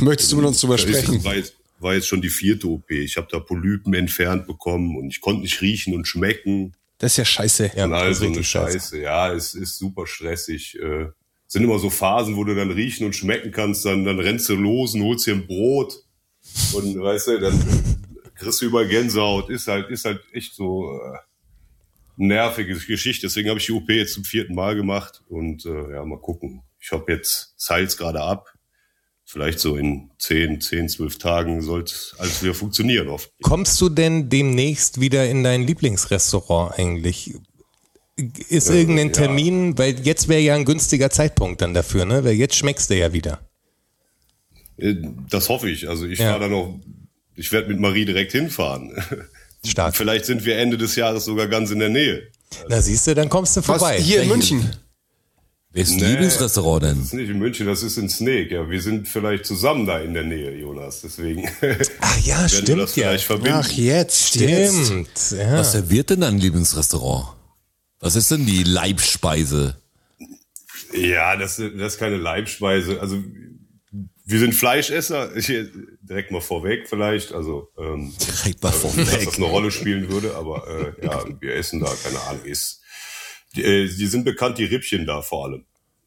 [0.00, 1.22] Möchtest du mit uns drüber sprechen?
[1.22, 2.90] War jetzt, war jetzt schon die vierte OP.
[2.90, 6.74] Ich habe da Polypen entfernt bekommen und ich konnte nicht riechen und schmecken.
[6.98, 7.70] Das ist ja scheiße.
[7.76, 8.78] Ja, und all das ist so eine richtig scheiße.
[8.80, 9.00] Scheiße.
[9.02, 10.80] Ja, es ist super stressig.
[10.80, 11.10] Äh,
[11.46, 14.56] sind immer so Phasen, wo du dann riechen und schmecken kannst, dann, dann rennst du
[14.56, 15.94] los und holst dir ein Brot
[16.72, 17.94] und weißt du, dann
[18.34, 19.48] kriegst du über Gänsehaut.
[19.48, 21.18] Ist halt, ist halt echt so äh,
[22.16, 23.26] nervige Geschichte.
[23.26, 26.62] Deswegen habe ich die OP jetzt zum vierten Mal gemacht und äh, ja, mal gucken.
[26.80, 28.52] Ich habe jetzt Salz gerade ab.
[29.26, 33.08] Vielleicht so in 10, 10, 12 Tagen sollte es alles wieder funktionieren.
[33.08, 33.32] Oft.
[33.42, 37.34] Kommst du denn demnächst wieder in dein Lieblingsrestaurant eigentlich?
[38.48, 39.12] Ist irgendein ja.
[39.14, 42.22] Termin, weil jetzt wäre ja ein günstiger Zeitpunkt dann dafür, ne?
[42.22, 43.40] Weil jetzt schmeckst du ja wieder.
[44.76, 44.94] Äh,
[45.30, 45.88] Das hoffe ich.
[45.88, 46.28] Also ich Ja.
[46.28, 46.78] fahre dann noch,
[47.34, 48.92] ich werde mit Marie direkt hinfahren.
[49.66, 49.96] Stark.
[49.96, 52.22] Vielleicht sind wir Ende des Jahres sogar ganz in der Nähe.
[52.68, 53.98] Na siehst du, dann kommst du Was, vorbei.
[54.00, 54.70] hier in München?
[55.72, 56.06] Welches Nee.
[56.06, 56.96] Lieblingsrestaurant denn?
[56.98, 58.54] Das ist nicht in München, das ist in Snake.
[58.54, 61.00] Ja, wir sind vielleicht zusammen da in der Nähe, Jonas.
[61.00, 61.48] Deswegen
[62.00, 63.10] Ach ja, stimmt das ja.
[63.10, 64.84] Ach, jetzt, jetzt.
[64.86, 65.08] Stimmt.
[65.36, 65.58] Ja.
[65.58, 67.26] Was serviert denn dein Lieblingsrestaurant?
[67.98, 69.76] Was ist denn die Leibspeise?
[70.92, 73.00] Ja, das, das ist keine Leibspeise.
[73.00, 73.18] Also
[74.24, 75.36] wir sind Fleischesser.
[75.36, 75.46] Ich,
[76.00, 77.32] direkt mal vorweg vielleicht.
[77.32, 79.24] Also ähm, Direkt mal dass vorweg.
[79.24, 80.66] das eine Rolle spielen würde, aber
[80.98, 82.80] äh, ja, wir essen da, keine Ahnung, ist.
[83.54, 85.64] Die, äh, die sind bekannt, die Rippchen da vor allem.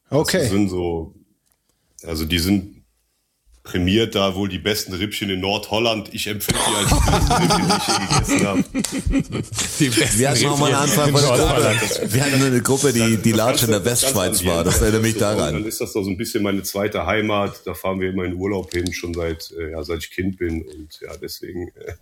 [0.10, 0.48] Das Okay.
[0.48, 1.14] sind so,
[2.04, 2.77] also die sind
[3.68, 6.14] prämiert da wohl die besten Rippchen in Nordholland.
[6.14, 8.64] Ich empfinde die als die besten Rippchen, die ich je gegessen habe.
[9.80, 12.14] Die besten Wir hatten noch mal einen Anfang von der Gruppe.
[12.14, 14.64] Wir hatten eine Gruppe, die, die Latsch in der Westschweiz war.
[14.64, 15.66] Das erinnert mich Und Dann daran.
[15.66, 17.62] ist das doch so ein bisschen meine zweite Heimat.
[17.66, 20.62] Da fahren wir immer in Urlaub hin, schon seit, äh, ja, seit ich Kind bin.
[20.62, 21.94] Und ja, deswegen, äh,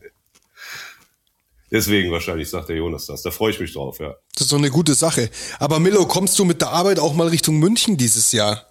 [1.71, 3.23] deswegen wahrscheinlich sagt der Jonas das.
[3.23, 4.15] Da freue ich mich drauf, ja.
[4.33, 5.29] Das ist doch eine gute Sache.
[5.59, 8.67] Aber Millo, kommst du mit der Arbeit auch mal Richtung München dieses Jahr?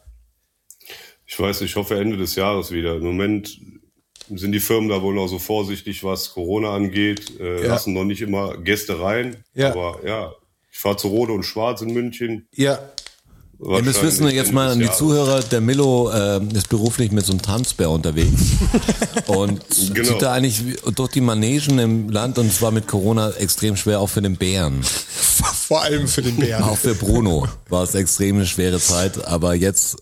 [1.34, 2.94] Ich weiß, ich hoffe Ende des Jahres wieder.
[2.94, 3.58] Im Moment
[4.32, 7.70] sind die Firmen da wohl noch so vorsichtig, was Corona angeht, äh, Ja.
[7.70, 9.38] lassen noch nicht immer Gäste rein.
[9.52, 9.72] Ja.
[9.72, 10.32] Aber ja,
[10.70, 12.46] Ich fahre zu Rode und Schwarz in München.
[12.54, 12.78] Ja.
[13.60, 17.32] Ihr müsst wissen jetzt mal an die Zuhörer, der Milo äh, ist beruflich mit so
[17.32, 18.52] einem Tanzbär unterwegs
[19.26, 19.60] und
[19.92, 20.08] Genau.
[20.08, 20.62] zieht da eigentlich
[20.94, 24.36] durch die Manegen im Land und es war mit Corona extrem schwer, auch für den
[24.36, 24.82] Bären.
[24.84, 26.62] Vor allem für den Bären.
[26.62, 29.96] Auch für Bruno war es extrem eine schwere Zeit, aber jetzt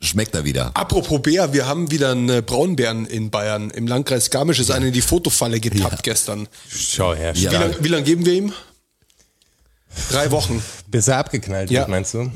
[0.00, 0.70] schmeckt er wieder.
[0.74, 3.70] Apropos Bär, wir haben wieder einen äh, Braunbären in Bayern.
[3.70, 6.48] Im Landkreis Garmisch ist einer in die Fotofalle getappt gestern.
[6.68, 7.50] Schau her, Ja.
[7.50, 8.52] Wie lange lang geben wir ihm?
[10.10, 10.62] Drei Wochen.
[10.86, 11.80] Bis er abgeknallt Ja.
[11.80, 12.30] wird, meinst du?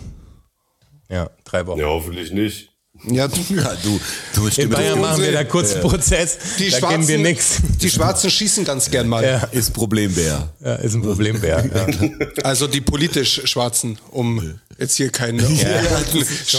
[1.08, 1.78] Ja, drei Wochen.
[1.78, 2.70] Ja, hoffentlich nicht.
[3.04, 4.00] Ja, Ja, du,
[4.34, 7.60] du In Bayern machen wir da kurz einen Prozess, die da Schwarzen, wir nichts.
[7.80, 9.24] Die Schwarzen schießen ganz gern mal.
[9.24, 9.38] Ja.
[9.50, 10.52] ist Problembär.
[10.60, 11.64] Ja, ist ein Problembär.
[11.74, 12.44] Ja.
[12.44, 15.38] Also die politisch Schwarzen, um jetzt hier keinen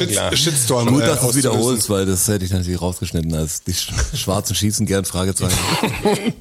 [0.09, 0.36] klar.
[0.36, 3.74] Shitstorm Gut, äh, dass du es wiederholst, weil das hätte ich natürlich rausgeschnitten als die
[3.74, 5.57] Sch- Schwarzen schießen gern, Fragezeichen.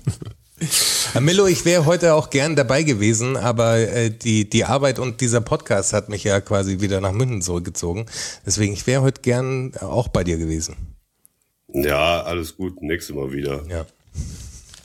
[1.12, 5.20] Herr Millo, ich wäre heute auch gern dabei gewesen, aber äh, die, die Arbeit und
[5.20, 8.07] dieser Podcast hat mich ja quasi wieder nach München zurückgezogen.
[8.47, 10.77] Deswegen, ich wäre heute gern auch bei dir gewesen.
[11.75, 12.81] Ja, alles gut.
[12.81, 13.64] Nächstes Mal wieder.
[13.68, 13.87] Ja.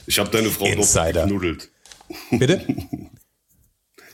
[0.07, 1.27] Ich habe deine Frau Insider.
[1.27, 1.69] doppelt geknuddelt.
[2.31, 2.61] Bitte?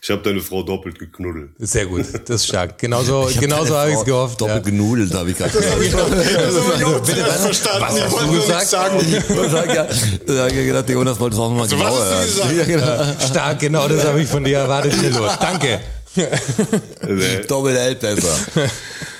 [0.03, 1.51] Ich habe deine Frau doppelt geknuddelt.
[1.59, 2.77] Sehr gut, das ist stark.
[2.77, 4.41] Genauso, genauso habe ich es gehofft.
[4.41, 4.47] Ja.
[4.47, 5.79] Doppelt genudelt, habe ich gerade gesagt.
[5.79, 8.63] Bitte, was, was hast du gesagt?
[9.01, 9.87] Ich sag ja,
[10.27, 12.57] da hab ich gedacht, Jonas wollte es auch nochmal genauer hast du hören.
[12.57, 13.25] Ja, genau.
[13.25, 15.25] Stark, genau das habe ich von dir erwartet, Millo.
[15.39, 15.79] Danke.
[16.17, 18.37] Äh, Doppelt hält besser.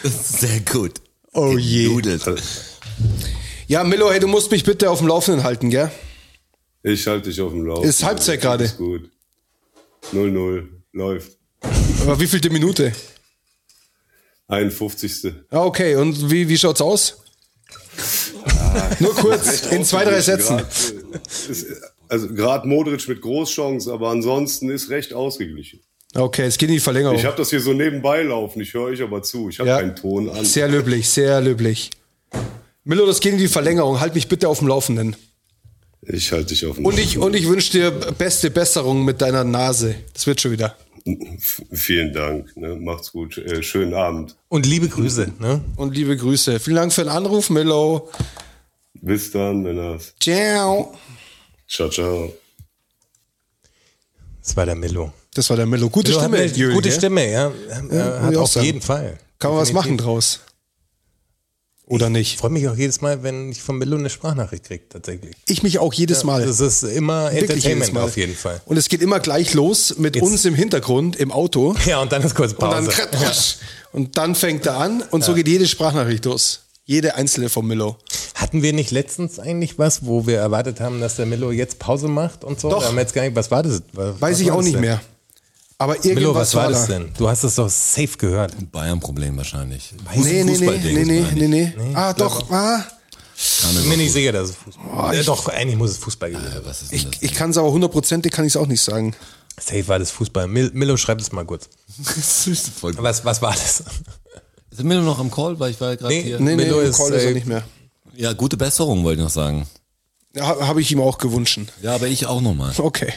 [0.03, 0.95] Sehr gut.
[1.33, 1.87] Oh je.
[1.87, 2.23] Genudelt.
[3.67, 5.89] Ja, Milo, hey, du musst mich bitte auf dem Laufenden halten, gell?
[6.83, 7.89] Ich halte dich auf dem Laufenden.
[7.89, 8.65] Ist Halbzeit gerade.
[8.65, 9.12] Ist gut.
[10.11, 10.67] 0-0.
[10.93, 11.37] Läuft.
[12.01, 12.91] Aber wie vielte Minute?
[14.47, 15.33] 51.
[15.49, 15.95] Ah, okay.
[15.95, 17.23] Und wie, wie schaut's aus?
[18.99, 20.57] Nur kurz, in zwei, drei Sätzen.
[20.57, 20.93] Grad,
[21.47, 21.65] äh, ist,
[22.09, 25.79] also gerade Modric mit Großchance, aber ansonsten ist recht ausgeglichen.
[26.15, 27.17] Okay, es geht in die Verlängerung.
[27.17, 29.49] Ich habe das hier so nebenbei laufen, ich höre euch aber zu.
[29.49, 29.79] Ich habe Ja.
[29.79, 30.45] keinen Ton an.
[30.45, 31.89] Sehr löblich, sehr löblich.
[32.83, 33.99] Milo, das geht in die Verlängerung.
[33.99, 35.15] Halt mich bitte auf dem Laufenden.
[36.07, 39.43] Ich halte dich auf dem Und ich, und ich wünsche dir beste Besserung mit deiner
[39.43, 39.95] Nase.
[40.13, 40.75] Das wird schon wieder.
[41.71, 42.55] Vielen Dank.
[42.55, 42.75] Ne?
[42.75, 43.37] Macht's gut.
[43.37, 44.35] Äh, schönen Abend.
[44.47, 45.33] Und liebe Grüße.
[45.39, 45.61] Ne?
[45.75, 46.59] Und liebe Grüße.
[46.59, 48.09] Vielen Dank für den Anruf, Milo.
[49.01, 50.13] Bis dann, Männers.
[50.19, 50.93] Ciao.
[51.67, 52.33] Ciao, ciao.
[54.41, 55.11] Das war der Millo.
[55.33, 55.89] Das war der Milo.
[55.89, 56.91] Gute Millo Stimme, Jürgen, gute?
[56.91, 57.51] Stimme, ja.
[57.91, 58.65] Ja, hat auf sagen.
[58.65, 59.17] jeden Fall.
[59.39, 60.41] Kann man was machen draus?
[61.85, 62.39] Oder Ich nicht?
[62.39, 65.35] freue mich auch jedes Mal, wenn ich von Millo eine Sprachnachricht kriege, tatsächlich.
[65.47, 66.45] Ich mich auch jedes Mal.
[66.45, 68.03] Das ist immer Wirklich Entertainment Mal.
[68.03, 68.61] auf jeden Fall.
[68.65, 71.75] Und es geht immer gleich los mit Jetzt- uns im Hintergrund im Auto.
[71.85, 73.07] Ja, und dann ist kurz Und dann, Pause.
[73.11, 73.55] kratsch.
[73.91, 76.61] und dann fängt er an und so geht jede Sprachnachricht los.
[76.85, 77.97] Jede einzelne von Milo.
[78.35, 82.07] Hatten wir nicht letztens eigentlich was, wo wir erwartet haben, dass der Millo jetzt Pause
[82.09, 82.69] macht und so?
[82.69, 82.81] Doch.
[82.81, 83.81] Wir haben jetzt gar nicht, was war das?
[83.93, 85.01] Was Weiß ich war auch nicht mehr.
[85.77, 86.93] Aber irgendwas Millo, was war war das da.
[86.99, 87.11] denn?
[87.17, 88.53] Du hast es doch safe gehört.
[88.71, 89.93] Bayern-Problem wahrscheinlich.
[90.15, 91.77] Nee, nee, nee, Fußballding, nee, nee, nee, ich.
[91.77, 91.95] nee.
[91.95, 92.83] Ah, doch, ah.
[93.35, 96.51] Ich bin mir nicht sicher, dass es Fußball ja, Doch, eigentlich muss es Fußball gewesen
[96.53, 96.61] sein.
[96.65, 97.21] Was ist denn Ich, das?
[97.21, 99.15] ich kann es aber hundertprozentig kann ich es auch nicht sagen.
[99.59, 100.47] Safe war das Fußball.
[100.47, 101.67] Mil Millo, schreib es mal kurz.
[102.47, 102.71] Ist.
[102.81, 103.83] Was, was war das?
[104.71, 106.23] Sind wir nur noch am Call, weil ich war gerade Nee.
[106.23, 106.39] hier.
[106.39, 107.63] Nee, nee, Milo im ist, Call ist er äh, nicht mehr.
[108.15, 109.67] Ja, gute Besserung wollte ich noch sagen.
[110.35, 111.59] Ja, Habe ich ihm auch gewünscht.
[111.81, 112.73] Ja, aber ich auch nochmal.
[112.77, 113.13] Okay.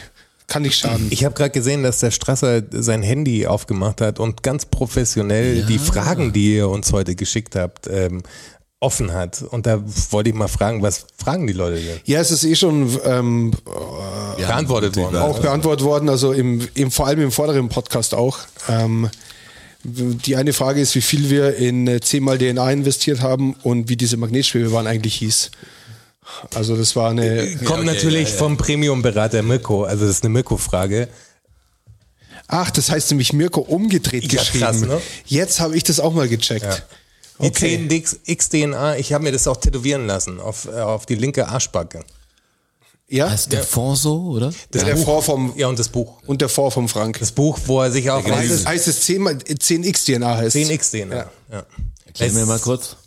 [0.47, 1.07] Kann nicht schaden.
[1.09, 5.77] Ich habe gerade gesehen, dass der Strasser sein Handy aufgemacht hat und ganz professionell die
[5.77, 8.23] Fragen, die ihr uns heute geschickt habt, ähm,
[8.79, 9.41] offen hat.
[9.41, 11.99] Und da wollte ich mal fragen, was fragen die Leute denn?
[12.05, 13.51] Ja, es ist eh schon ähm,
[14.37, 15.17] Beantwortet worden.
[15.17, 18.37] auch beantwortet worden, also im, im, vor allem im vorderen Podcast auch.
[18.69, 19.09] Ähm,
[19.83, 23.89] die eine Frage ist, wie viel wir in äh, 10 mal DNA investiert haben und
[23.89, 25.51] wie diese Magnetschwebebahn eigentlich hieß.
[26.53, 27.55] Also das war eine.
[27.65, 31.07] Kommt natürlich vom Premium-Berater Mirko, also das ist eine Mirko-Frage.
[32.47, 34.63] Ach, das heißt nämlich Mirko umgedreht Ja, geschrieben.
[34.65, 35.01] krass, ne?
[35.25, 36.83] Jetzt habe ich das auch mal gecheckt.
[37.39, 37.75] Die Okay.
[37.87, 42.03] 10xDNA, ich habe mir das auch tätowieren lassen auf, äh, auf die linke Arschbacke.
[43.09, 43.29] Ja?
[43.29, 44.51] Heißt der Fonds so, oder?
[44.71, 46.17] Das der Buch, Vor vom ja, und das Buch.
[46.25, 47.19] und der Vor vom Frank.
[47.19, 50.55] Das Buch, wo er sich auch heißt, es, heißt es 10 mal 10x DNA heißt.
[50.55, 51.15] 10xDNA.
[51.15, 51.31] Ja.
[51.51, 51.65] Ja.
[52.05, 52.97] Erklär mir mal kurz.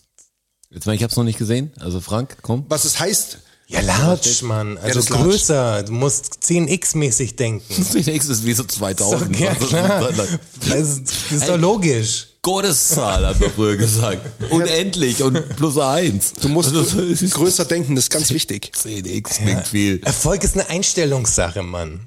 [0.72, 1.72] Jetzt mal, ich hab's noch nicht gesehen.
[1.80, 2.64] Also Frank, komm.
[2.68, 3.38] Was es heißt?
[3.66, 4.78] Ja, large, Mann.
[4.78, 5.24] Also large.
[5.30, 5.82] größer.
[5.84, 7.64] Du musst 10x-mäßig denken.
[7.92, 9.38] Das nächste ist wie so 2000.
[9.38, 10.08] Ja, klar.
[10.68, 12.28] Das ist, das ist doch logisch.
[12.42, 14.22] Gotteszahl, hat man früher gesagt.
[14.50, 16.32] Unendlich und plus eins.
[16.40, 18.72] Du musst Also, es größer denken, das ist ganz wichtig.
[18.74, 20.00] 10x klingt viel.
[20.04, 22.06] Erfolg ist eine Einstellungssache, Mann.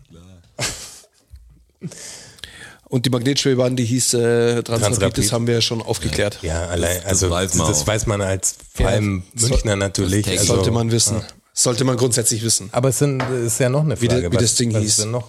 [2.93, 4.17] Und die Magnetschwebebahn, die hieß äh,
[4.61, 5.17] Transrapid, Transrapid.
[5.25, 6.37] das haben wir schon aufgeklärt.
[6.43, 10.25] Ja, allein, also weiß das, man das weiß man als vor allem Münchner natürlich.
[10.27, 11.21] das Also, Sollte man wissen.
[11.53, 12.69] Sollte man grundsätzlich wissen.
[12.71, 14.21] aber es sind, ist ja noch eine Wie Frage.
[14.21, 14.89] de- wie das Ding was hieß.
[14.91, 15.27] Ist denn noch?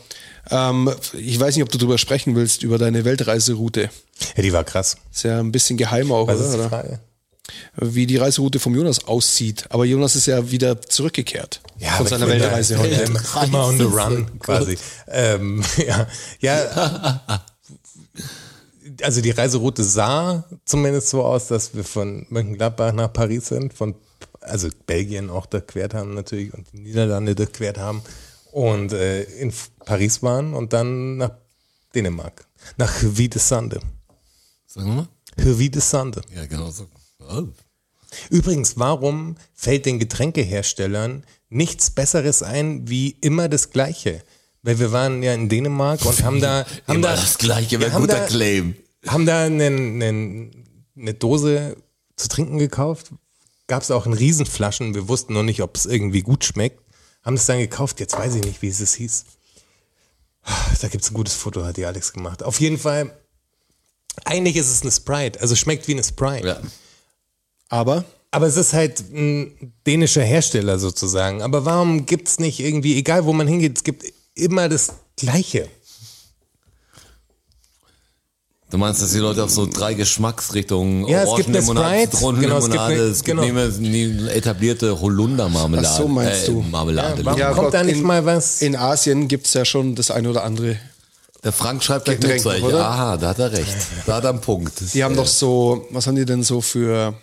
[0.50, 3.88] Ähm, ich weiß nicht, ob du darüber sprechen willst, über deine Weltreiseroute.
[4.36, 4.98] Ja, die war krass.
[5.10, 6.68] Ist ja ein bisschen geheim auch, Was ist die oder?
[6.68, 7.00] Frage?
[7.76, 9.64] Wie die Reiseroute vom Jonas aussieht.
[9.70, 13.04] Aber Jonas ist ja wieder zurückgekehrt von aber seiner Weltreise heute.
[13.46, 14.76] Immer on the run, quasi.
[15.08, 16.06] Ähm, ja,
[16.40, 17.42] ja.
[19.02, 23.94] Also die Reiseroute sah zumindest so aus, dass wir von Mönchengladbach nach Paris sind, von
[24.40, 28.02] also Belgien auch durchquert haben natürlich und die Niederlande durchquert haben
[28.52, 29.52] und äh, in
[29.84, 31.32] Paris waren und dann nach
[31.94, 32.46] Dänemark,
[32.76, 33.80] nach Huy de Sande.
[34.66, 35.08] Sagen wir mal?
[35.42, 36.20] Huy de Sande.
[36.34, 36.86] Ja, genau so.
[37.20, 37.48] Oh.
[38.30, 44.22] Übrigens, warum fällt den Getränkeherstellern nichts Besseres ein wie immer das Gleiche?
[44.64, 47.80] Weil wir waren ja in Dänemark und haben da haben Immer da das Gleiche, wir
[47.80, 48.74] wäre haben guter da, Claim.
[49.06, 50.64] Haben da einen, einen,
[50.96, 51.76] eine Dose
[52.16, 53.10] zu trinken gekauft.
[53.66, 54.94] Gab es auch in Riesenflaschen.
[54.94, 56.80] Wir wussten noch nicht, ob es irgendwie gut schmeckt.
[57.22, 58.00] Haben es dann gekauft.
[58.00, 59.24] Jetzt weiß ich nicht, wie es es hieß.
[60.80, 62.42] Da gibt's ein gutes Foto, hat die Alex gemacht.
[62.42, 63.14] Auf jeden Fall.
[64.24, 65.40] Eigentlich ist es eine Sprite.
[65.40, 66.46] Also schmeckt wie eine Sprite.
[66.46, 66.60] Ja.
[67.68, 71.42] Aber Aber es ist halt ein dänischer Hersteller sozusagen.
[71.42, 74.04] Aber warum gibt's nicht irgendwie, egal wo man hingeht, es gibt
[74.34, 75.68] immer das Gleiche.
[78.70, 82.58] Du meinst, dass die Leute auf so drei Geschmacksrichtungen, Ja, es gibt Sprite, Zitronenlimonade, genau,
[82.58, 84.30] es gibt eine- es gibt genau.
[84.30, 85.88] etablierte Holundermarmelade.
[85.88, 86.60] Ach so, meinst äh, du?
[86.62, 87.22] Marmelade.
[87.22, 88.62] Ja, Ja, kommt da nicht in- mal was?
[88.62, 90.76] in Asien gibt's ja schon das eine oder andere.
[91.44, 92.84] Der Frank schreibt gleich Getränk, oder?
[92.88, 93.76] Aha, da hat er recht.
[94.06, 94.72] Da hat er einen Punkt.
[94.94, 97.14] Die haben doch so, was haben die denn so für,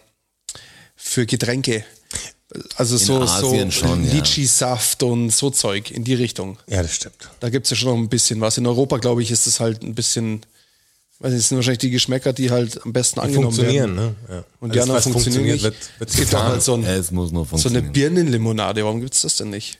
[0.96, 1.84] für Getränke?
[2.76, 4.14] Also so, Asien so schon, ja.
[4.14, 6.58] Litchi-Saft und so Zeug in die Richtung.
[6.68, 7.16] Ja, das stimmt.
[7.40, 8.58] Da gibt's ja schon noch ein bisschen was.
[8.58, 10.42] In Europa, glaube ich, ist es halt ein bisschen,
[11.20, 14.16] weiß nicht, es sind wahrscheinlich die Geschmäcker, die halt am besten angenommen Funktionieren, werden.
[14.28, 14.36] ne?
[14.36, 14.44] Ja.
[14.60, 15.64] Und die Alles, anderen funktionieren nicht.
[15.64, 17.82] Wird, wird es gibt auch halt so, ein, es nur so eine.
[17.82, 18.84] Birnenlimonade.
[18.84, 19.80] Warum gibt's das denn nicht?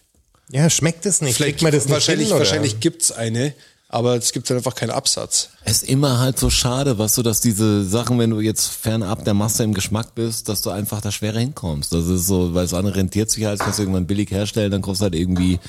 [0.50, 1.36] Ja, schmeckt es nicht.
[1.36, 3.54] Vielleicht Kriegt man das nicht wahrscheinlich, hin, wahrscheinlich gibt's eine,
[3.92, 5.50] aber es gibt halt einfach keinen Absatz.
[5.66, 9.26] Es ist immer halt so schade, weißt du, dass diese Sachen, wenn du jetzt fernab
[9.26, 11.94] der Masse im Geschmack bist, dass du einfach da schwerer hinkommst.
[11.94, 14.82] Das ist so, weil das andere rentiert sich halt, kannst du irgendwann billig herstellen, dann
[14.82, 15.60] kostet halt irgendwie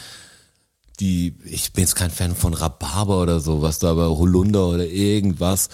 [1.00, 4.86] die, ich bin jetzt kein Fan von Rhabarber oder so, was da aber Holunder oder
[4.86, 5.68] irgendwas,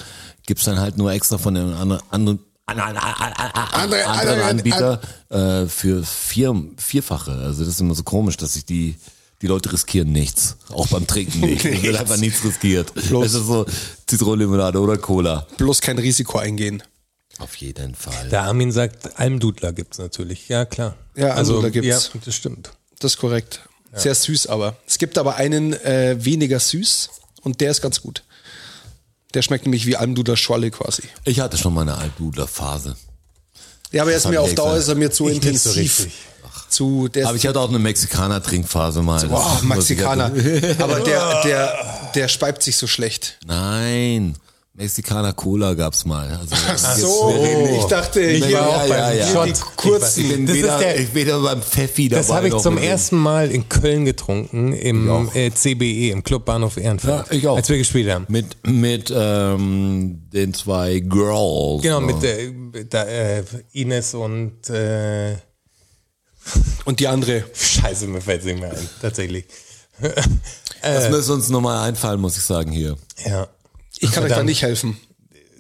[0.47, 6.55] gibt's dann halt nur extra von den anderen, anderen anderen, anderen Anbieter äh, für vier,
[6.77, 7.33] vierfache.
[7.33, 8.97] Also das ist immer so komisch, dass sich die
[9.43, 11.65] die Leute riskieren nichts, auch beim Trinken nicht.
[11.65, 12.93] Es wird einfach nichts riskiert.
[12.97, 13.67] Es ist so
[14.07, 15.47] Zitronenlimonade oder Cola.
[15.57, 16.83] Bloß kein Risiko eingehen.
[17.39, 18.29] Auf jeden Fall.
[18.31, 20.49] Der Armin sagt, Almdudler gibt's natürlich.
[20.49, 20.97] Ja, klar.
[21.15, 22.11] Ja, also, Almdudler gibt's.
[22.13, 22.73] Ja, das stimmt.
[22.99, 23.61] Das ist korrekt.
[23.95, 24.77] Sehr süß aber.
[24.87, 27.11] Es gibt aber einen äh, weniger süß
[27.43, 28.25] und der ist ganz gut.
[29.35, 31.03] Der schmeckt nämlich wie Almdudler Schwalle quasi.
[31.25, 32.97] Ich hatte schon mal eine Altdudler-Phase.
[33.93, 36.01] Ja, aber er ist mir auf Dauer ist er mir zu Ich nicht so intensiv.
[36.01, 36.13] richtig.
[36.69, 39.27] Zu der Aber ich hatte auch eine Mexikaner-Trinkphase mal.
[39.27, 40.27] Boah, ich Mexikaner.
[40.79, 41.75] Aber der, der,
[42.15, 43.39] der speibt sich so schlecht.
[43.47, 44.37] Nein.
[44.79, 46.29] Mexikaner Cola gab's mal.
[46.29, 47.35] Also, Ach so,
[47.81, 49.45] ich dachte, Ja, hier ja, auch ja, beim ja.
[49.45, 50.21] die Ich kurzen.
[50.25, 52.79] Ich bin Das ist weder, der- ich weder beim Pfeffi dabei Das habe ich zum
[52.79, 57.27] ersten Mal in Köln getrunken, im äh, CBE, im Club Bahnhof Ehrenfeld.
[57.29, 57.57] Ja, ich auch.
[57.57, 58.27] Als wir gespielt haben.
[58.29, 61.83] Mit, mit ähm, den zwei Girls.
[61.83, 62.07] Genau, so.
[62.07, 62.53] mit äh,
[62.89, 63.43] da, äh,
[63.73, 65.39] Ines und äh,
[66.85, 67.45] Und die andere.
[67.55, 69.45] Scheiße, mir fällt nicht mehr ein, tatsächlich.
[70.81, 72.97] Das müsste uns nochmal einfallen, muss ich sagen, hier.
[73.27, 73.49] Ja.
[73.99, 74.47] Ich kann euch da Verdammt.
[74.47, 74.97] nicht helfen.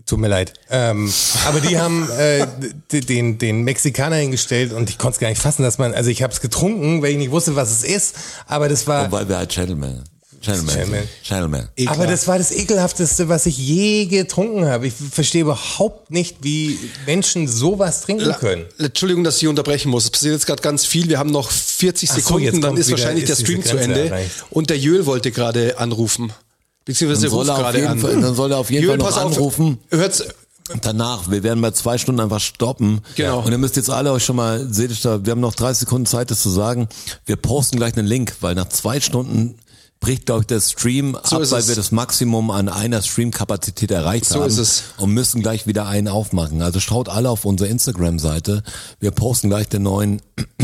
[0.07, 0.55] Tut mir leid.
[0.71, 1.13] Ähm,
[1.45, 2.47] aber die haben äh,
[2.93, 6.23] den, den Mexikaner hingestellt und ich konnte es gar nicht fassen, dass man, also ich
[6.23, 8.15] habe es getrunken, weil ich nicht wusste, was es ist,
[8.47, 10.05] aber das war, Und weil wir halt Gentleman.
[10.41, 10.75] Gentleman.
[10.77, 11.09] Gentleman.
[11.27, 11.69] Gentleman.
[11.87, 14.87] aber das war das ekelhafteste, was ich je getrunken habe.
[14.87, 18.67] Ich verstehe überhaupt nicht, wie Menschen sowas trinken können.
[18.79, 20.05] Entschuldigung, dass ich unterbrechen muss.
[20.05, 21.09] Es passiert jetzt gerade ganz viel.
[21.09, 23.77] Wir haben noch 40 Ach so, Sekunden, jetzt dann ist wahrscheinlich ist der Stream zu
[23.77, 24.07] Ende.
[24.07, 24.45] erreicht.
[24.51, 26.33] Und der Jöl wollte gerade anrufen.
[26.85, 27.99] Beziehungsweise Dann soll ruft er auf gerade jeden an.
[27.99, 29.79] Fall- dann soll er auf jeden Jöl, Fall noch pass auf, anrufen.
[29.91, 30.25] Hört's,
[30.83, 33.01] danach, wir werden bei zwei Stunden einfach stoppen.
[33.17, 33.41] Genau.
[33.41, 35.81] Und ihr müsst jetzt alle euch schon mal, seht ihr da, wir haben noch 30
[35.81, 36.89] Sekunden Zeit, das zu sagen.
[37.27, 39.59] Wir posten gleich einen Link, weil nach zwei Stunden
[40.01, 41.69] bricht, glaube ich, der Stream So ab, weil es.
[41.69, 44.49] wir das Maximum an einer Streamkapazität erreicht So haben.
[44.49, 44.83] ist es.
[44.99, 46.63] Und müssen gleich wieder einen aufmachen.
[46.63, 48.63] Also schaut alle auf unsere Instagram-Seite.
[49.01, 50.23] Wir posten gleich den neuen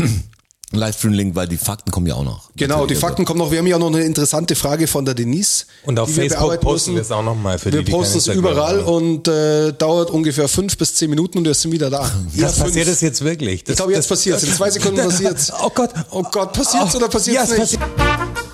[0.71, 2.49] Livestream-Link, weil die Fakten kommen ja auch noch.
[2.55, 2.95] Genau, die.
[2.95, 3.51] Fakten kommen noch.
[3.51, 5.65] Wir haben ja auch noch eine interessante Frage von der Denise.
[5.85, 8.17] Und auf wir Facebook bearbeiten posten wir es auch nochmal für Wir die, die posten
[8.17, 8.85] es überall haben.
[8.85, 11.99] und äh, dauert ungefähr fünf bis zehn Minuten und wir sind wieder da.
[12.35, 12.67] Das fünf.
[12.67, 13.63] passiert es jetzt wirklich.
[13.63, 14.43] Das, Ich glaube, jetzt passiert's.
[14.43, 15.51] In zwei Sekunden passiert's.
[15.63, 15.91] Oh Gott.
[16.11, 17.79] Oh Gott, passiert's Oh, oder passiert's ja, es nicht?
[17.79, 18.44] passiert.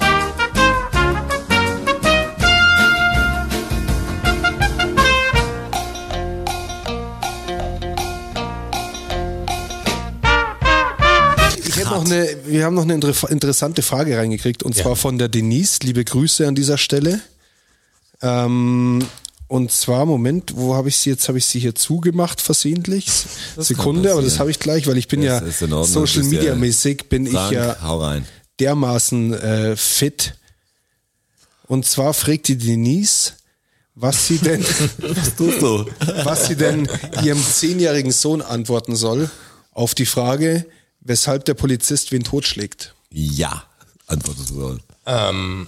[11.92, 15.80] Noch eine, wir haben noch eine inter- interessante Frage reingekriegt und zwar von der Denise.
[15.84, 17.22] Liebe Grüße an dieser Stelle.
[18.22, 19.06] Ähm,
[19.48, 21.28] und zwar, Moment, wo habe ich sie jetzt?
[21.28, 23.10] Habe ich sie hier zugemacht versehentlich?
[23.58, 26.56] Sekunde, aber das habe ich gleich, weil ich bin Das ja Ordnung, Social ja- Media
[26.56, 27.76] mäßig bin Frank, ich ja
[28.60, 30.36] dermaßen äh, fit.
[31.68, 33.34] Und zwar fragt die Denise,
[33.96, 34.64] was sie denn,
[36.24, 36.88] was sie denn
[37.24, 39.30] ihrem zehnjährigen Sohn antworten soll
[39.74, 40.66] auf die Frage,
[41.02, 42.96] weshalb der Polizist wen totschlägt.
[43.12, 43.64] Ja,
[44.08, 44.80] antwortest du soll.
[45.06, 45.68] Ähm,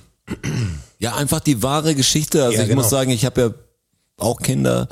[0.99, 2.43] Ja, einfach die wahre Geschichte.
[2.45, 2.81] Also Ja, ich genau.
[2.81, 3.53] muss sagen, ich habe ja
[4.17, 4.87] auch Kinder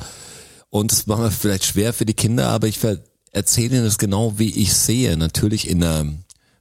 [0.70, 2.80] und es macht mir vielleicht schwer für die Kinder, aber ich
[3.32, 5.16] erzähle ihnen das genau, wie ich sehe.
[5.16, 6.06] Natürlich in der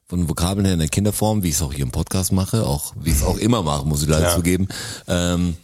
[0.06, 2.94] von Vokabeln her in der Kinderform, wie ich es auch hier im Podcast mache, auch
[3.00, 4.34] wie ich es auch immer mache, muss ich leider Ja.
[4.36, 4.66] zugeben.
[5.06, 5.56] Ähm,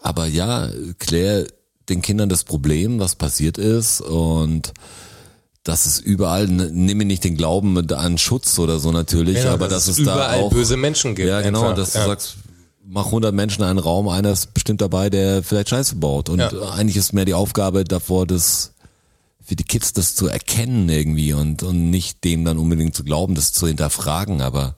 [0.00, 1.46] aber ja, klär
[1.88, 4.72] den Kindern das Problem, was passiert ist und
[5.64, 9.52] dass es überall, n- nimm mir nicht den Glauben an Schutz oder so natürlich, Ja,
[9.54, 11.98] aber dass dass, es da überall auch böse Menschen gibt Ja, genau, einfach, dass du
[11.98, 12.06] ja.
[12.06, 12.36] sagst,
[12.86, 16.38] mach 100 Menschen in einen Raum, einer ist bestimmt dabei, der vielleicht Scheiße baut und
[16.38, 16.50] Ja.
[16.72, 18.72] eigentlich ist mehr die Aufgabe davor, das
[19.42, 23.34] für die Kids das zu erkennen irgendwie und und nicht dem dann unbedingt zu glauben,
[23.34, 24.74] das zu hinterfragen, aber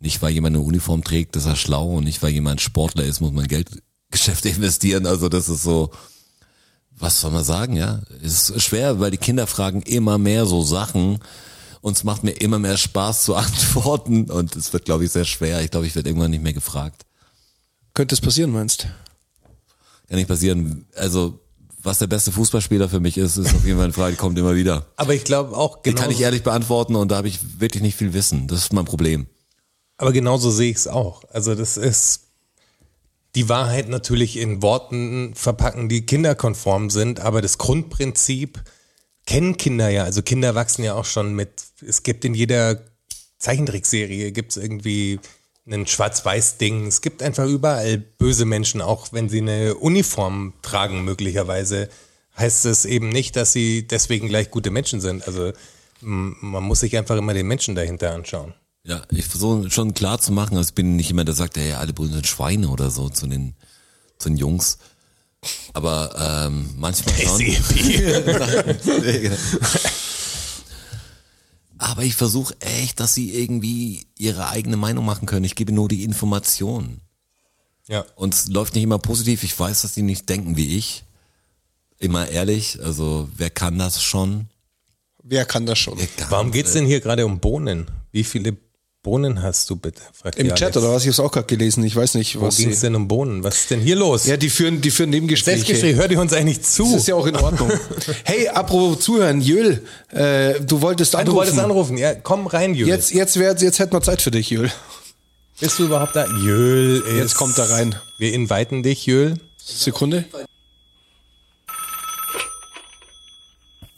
[0.00, 3.20] nicht weil jemand eine Uniform trägt, ist er schlau und nicht weil jemand Sportler ist,
[3.20, 5.90] muss man Geldgeschäfte investieren, also das ist so
[6.98, 8.02] was soll man sagen, ja?
[8.22, 11.18] Es ist schwer, weil die Kinder fragen immer mehr so Sachen
[11.80, 15.24] und es macht mir immer mehr Spaß zu antworten und es wird, glaube ich, sehr
[15.24, 15.60] schwer.
[15.62, 17.02] Ich glaube, ich werde irgendwann nicht mehr gefragt.
[17.94, 18.88] Könnte es passieren, meinst
[20.08, 20.86] Kann nicht passieren.
[20.96, 21.40] Also,
[21.82, 24.38] was der beste Fußballspieler für mich ist, ist auf jeden Fall eine Frage, die kommt
[24.38, 24.86] immer wieder.
[24.96, 26.02] aber ich glaube auch Die genau.
[26.02, 28.48] kann ich ehrlich beantworten und da habe ich wirklich nicht viel Wissen.
[28.48, 29.26] Das ist mein Problem.
[29.98, 31.22] Aber genauso sehe ich es auch.
[31.30, 32.23] Also das ist
[33.34, 38.62] die Wahrheit natürlich in Worten verpacken, die kinderkonform sind, aber das Grundprinzip
[39.26, 40.04] kennen Kinder ja.
[40.04, 42.80] Also Kinder wachsen ja auch schon mit, es gibt in jeder
[43.38, 45.20] Zeichentrickserie gibt es irgendwie
[45.66, 46.86] ein Schwarz-Weiß-Ding.
[46.86, 51.88] Es gibt einfach überall böse Menschen, auch wenn sie eine Uniform tragen möglicherweise,
[52.36, 55.26] heißt es eben nicht, dass sie deswegen gleich gute Menschen sind.
[55.26, 55.52] Also
[56.00, 58.54] man muss sich einfach immer den Menschen dahinter anschauen.
[58.86, 61.72] Ja, ich versuche schon klar zu machen, also ich bin nicht jemand, der sagt, hey,
[61.72, 63.54] alle Brüder sind Schweine oder so zu den,
[64.18, 64.78] zu den Jungs.
[65.72, 67.40] Aber ähm, manchmal schon.
[71.78, 75.44] Aber ich versuche echt, dass sie irgendwie ihre eigene Meinung machen können.
[75.44, 77.00] Ich gebe nur die Informationen.
[77.88, 78.06] Ja.
[78.16, 79.42] Und es läuft nicht immer positiv.
[79.42, 81.04] Ich weiß, dass die nicht denken wie ich.
[81.98, 82.78] Immer ehrlich.
[82.82, 84.48] Also wer kann das schon?
[85.22, 85.98] Wer kann das schon?
[85.98, 87.90] Kann, Warum geht's denn hier gerade um Bohnen?
[88.12, 88.56] Wie viele
[89.04, 90.00] Bohnen hast du bitte?
[90.14, 91.02] Fragt Im Chat oder was?
[91.02, 91.84] Ich habe es auch gerade gelesen.
[91.84, 92.56] Ich weiß nicht, Wo was.
[92.56, 93.44] ging's Sie, denn um Bohnen?
[93.44, 94.24] Was ist denn hier los?
[94.24, 95.58] ja, die führen, die führen Nebengespräche.
[95.58, 96.84] Selbstgespräch, hört ihr uns eigentlich zu?
[96.84, 97.70] Das ist ja auch in Ordnung.
[98.24, 101.32] hey, apropos zuhören, Jöl, äh, du wolltest Ah, anrufen.
[101.34, 101.98] du wolltest anrufen.
[101.98, 102.88] Ja, komm rein, Jöl.
[102.88, 104.72] Jetzt, jetzt, wär, jetzt hätten wir Zeit für dich, Jöl.
[105.60, 106.26] Bist du überhaupt da?
[106.42, 107.94] Jöl ist, Jetzt kommt er rein.
[108.18, 109.34] Wir inviten dich, Jöl.
[109.62, 110.24] Sekunde.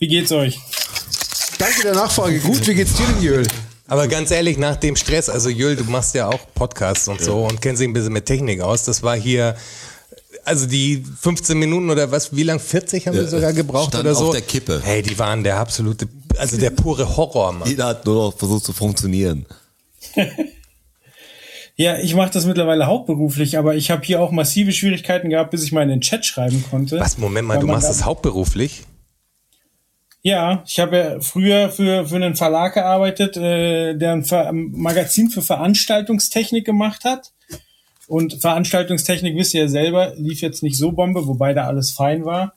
[0.00, 0.58] Wie geht's euch?
[1.58, 2.40] Danke der Nachfrage.
[2.40, 3.46] Gut, wie geht's dir denn, Jöl?
[3.88, 7.44] Aber ganz ehrlich, nach dem Stress, also Jöl, du machst ja auch Podcasts und so
[7.46, 8.84] und kennst dich ein bisschen mit Technik aus.
[8.84, 9.54] Das war hier,
[10.44, 12.58] also die 15 Minuten oder was, wie lang?
[12.58, 14.26] 40 haben wir Ja, sogar gebraucht stand oder so?
[14.26, 14.80] auf der Kippe.
[14.82, 17.68] Hey, die waren der absolute, also der pure Horror, Mann.
[17.68, 19.46] Jeder hat nur noch versucht zu funktionieren.
[21.78, 25.62] Ja, ich mache das mittlerweile hauptberuflich, aber ich habe hier auch massive Schwierigkeiten gehabt, bis
[25.62, 26.98] ich mal in den Chat schreiben konnte.
[26.98, 28.84] Was, Moment mal, du machst da- das hauptberuflich?
[30.26, 35.30] Ja, ich habe ja früher für, für einen Verlag gearbeitet, äh, der ein Ver Magazin
[35.30, 37.32] für Veranstaltungstechnik gemacht hat.
[38.08, 42.24] Und Veranstaltungstechnik, wisst ihr ja selber, lief jetzt nicht so Bombe, wobei da alles fein
[42.24, 42.54] war.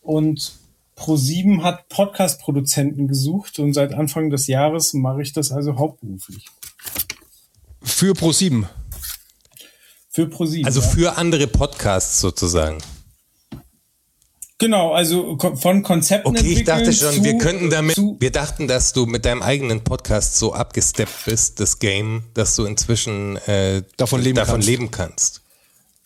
[0.00, 0.54] Und
[0.96, 6.46] Pro7 hat Podcast-Produzenten gesucht und seit Anfang des Jahres mache ich das also hauptberuflich.
[7.82, 8.64] Für Pro7.
[10.08, 10.64] Für Pro7.
[10.64, 10.88] Also ja.
[10.88, 12.78] für andere Podcasts sozusagen.
[14.62, 18.68] Genau, also von Konzepten Okay, ich dachte schon, zu, wir könnten damit, zu, wir dachten,
[18.68, 23.82] dass du mit deinem eigenen Podcast so abgesteppt bist, das Game, dass du inzwischen äh,
[23.96, 24.68] Davon leben davon kannst.
[24.68, 25.40] leben kannst.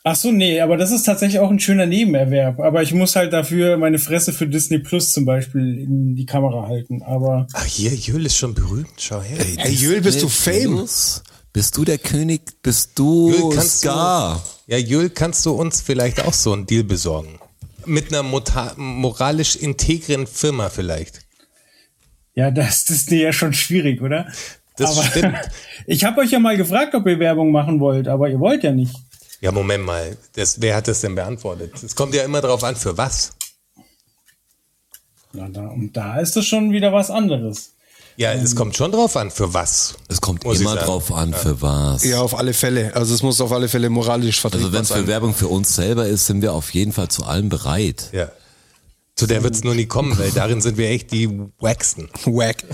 [0.04, 2.58] Ach so, nee, aber das ist tatsächlich auch ein schöner Nebenerwerb.
[2.60, 6.66] Aber ich muss halt dafür meine Fresse für Disney Plus zum Beispiel in die Kamera
[6.66, 7.02] halten.
[7.02, 9.36] Aber Ach hier, Jül ist schon berühmt, schau her.
[9.58, 10.76] Hey, Jöl, bist du Fame?
[10.76, 11.22] Plus?
[11.52, 12.62] Bist du der König?
[12.62, 14.42] Bist du Jül, kannst Scar?
[14.66, 17.38] du, ja, Jül, kannst du uns vielleicht auch so einen Deal besorgen?
[17.86, 21.20] Mit einer moralisch integren Firma vielleicht.
[22.34, 24.26] ja, das ist Disney ja schon schwierig, oder?
[24.76, 25.36] Das aber stimmt.
[25.86, 28.72] ich habe euch ja mal gefragt, ob ihr Werbung machen wollt, aber ihr wollt ja
[28.72, 28.94] nicht.
[29.40, 30.16] Ja, Moment mal.
[30.34, 31.82] Das, wer hat das denn beantwortet?
[31.82, 33.32] Es kommt ja immer darauf an, für was.
[35.32, 37.75] Na, da, und da ist das schon wieder was anderes.
[38.16, 39.94] Ja, es kommt schon drauf an, für was.
[40.08, 42.04] Es kommt Muss immer drauf an, für was.
[42.04, 42.94] Ja, auf alle Fälle.
[42.94, 45.06] Also es muss auf alle Fälle moralisch vertretbar Also wenn es für sein.
[45.06, 48.08] Werbung für uns selber ist, sind wir auf jeden Fall zu allem bereit.
[48.12, 48.30] Ja.
[49.16, 51.28] Zu der wird's nur nie kommen, weil darin sind wir echt die
[51.58, 52.08] Waxen.
[52.24, 52.64] Wack.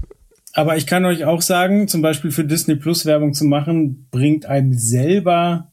[0.52, 4.46] Aber ich kann euch auch sagen, zum Beispiel für Disney Plus Werbung zu machen, bringt
[4.46, 5.70] einem selber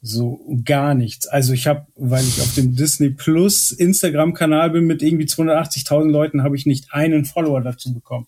[0.00, 1.26] so gar nichts.
[1.26, 6.42] Also ich habe, weil ich auf dem Disney Plus Instagram-Kanal bin mit irgendwie 280.000 Leuten,
[6.42, 8.26] habe ich nicht einen Follower dazu bekommen.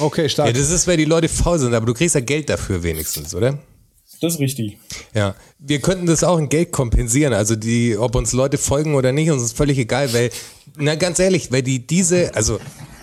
[0.00, 0.48] Okay, stark.
[0.48, 3.34] Ja, das ist, weil die Leute faul sind, aber du kriegst ja Geld dafür wenigstens,
[3.34, 3.58] oder?
[4.20, 4.76] Das ist richtig.
[5.14, 7.32] Ja, wir könnten das auch in Geld kompensieren.
[7.32, 10.30] Also die, ob uns Leute folgen oder nicht, uns ist völlig egal, weil,
[10.76, 12.60] na ganz ehrlich, weil die diese, also,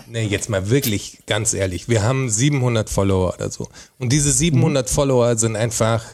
[0.08, 3.68] ne, jetzt mal wirklich ganz ehrlich, wir haben 700 Follower oder so.
[3.98, 6.04] Und diese 700 Follower sind einfach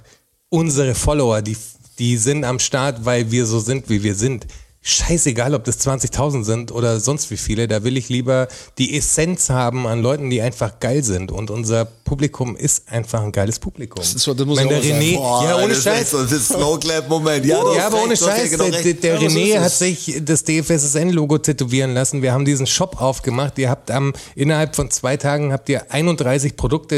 [0.49, 1.57] unsere Follower, die,
[1.99, 4.47] die sind am Start, weil wir so sind, wie wir sind.
[4.87, 9.49] Scheißegal, ob das 20.000 sind oder sonst wie viele, da will ich lieber die Essenz
[9.49, 11.33] haben an Leuten, die einfach geil sind.
[11.33, 13.97] Und unser Publikum ist einfach ein geiles Publikum.
[14.03, 14.83] Das ist- das muss Wenn der.
[14.83, 16.11] René, ja, ohne das ist Scheiß.
[16.11, 17.47] So ein Slow Clap Moment.
[17.47, 20.21] Ja, Ja, aber ohne recht, ja Scheiß, genau der, der Ja, René ist hat sich
[20.23, 22.21] das DFSSN-Logo tätowieren lassen.
[22.21, 23.57] Wir haben diesen Shop aufgemacht.
[23.59, 26.97] Ihr habt am, innerhalb von zwei Tagen habt ihr 31 Produkte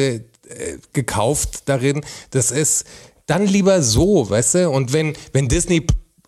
[0.48, 2.00] äh, gekauft darin.
[2.32, 2.84] Das ist
[3.26, 4.70] dann lieber so, weißt du?
[4.70, 5.86] Und wenn, wenn Disney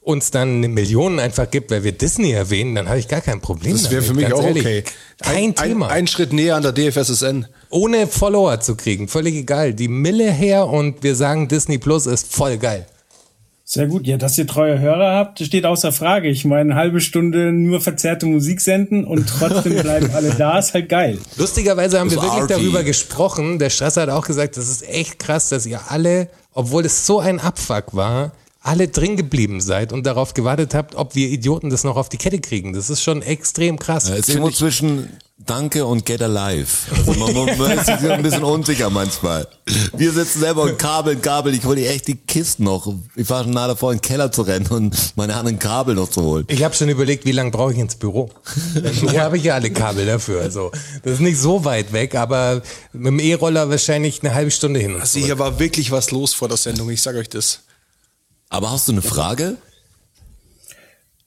[0.09, 3.41] uns dann eine Million einfach gibt, weil wir Disney erwähnen, dann habe ich gar kein
[3.43, 4.65] Problem Das wäre für mich auch ehrlich.
[4.65, 4.85] okay.
[5.21, 5.89] Kein ein, Thema.
[5.89, 7.47] Ein, ein Schritt näher an der DFSSN.
[7.71, 9.75] Ohne Follower zu kriegen, völlig egal.
[9.75, 12.87] Die Mille her und wir sagen Disney Plus ist voll geil.
[13.65, 14.07] Sehr gut.
[14.07, 16.29] Ja, dass ihr treue Hörer habt, steht außer Frage.
[16.31, 20.73] Ich meine, eine halbe Stunde nur verzerrte Musik senden und trotzdem bleiben alle da, ist
[20.73, 21.19] halt geil.
[21.37, 22.49] Lustigerweise haben wir Das wirklich RP.
[22.49, 23.59] darüber gesprochen.
[23.59, 27.21] Der Strasser hat auch gesagt, das ist echt krass, dass ihr alle, obwohl es so
[27.21, 31.85] ein Abfuck war, alle drin geblieben seid und darauf gewartet habt, ob wir Idioten das
[31.85, 32.73] noch auf die Kette kriegen.
[32.73, 34.09] Das ist schon extrem krass.
[34.09, 35.09] Ja, ist irgendwo zwischen
[35.47, 36.67] Danke und Get Alive.
[36.95, 39.47] Also man, man, man ist sich ein bisschen unsicher manchmal.
[39.97, 41.55] Wir sitzen selber und kabeln, kabeln.
[41.55, 42.93] Ich hole die echt die Kisten noch.
[43.15, 46.11] Ich war schon nah davor, in den Keller zu rennen und meine anderen Kabel noch
[46.11, 46.45] zu holen.
[46.49, 48.31] Ich habe schon überlegt, wie lange brauche ich ins Büro?
[48.75, 50.43] Büro habe ich ja alle Kabel dafür.
[50.43, 50.73] Also
[51.05, 52.61] das ist nicht so weit weg, aber
[52.93, 54.97] mit dem E-Roller wahrscheinlich eine halbe Stunde hin.
[54.97, 57.61] Und Also hier war wirklich was los vor der Sendung, ich sage euch das.
[58.51, 59.57] Aber hast du eine Frage?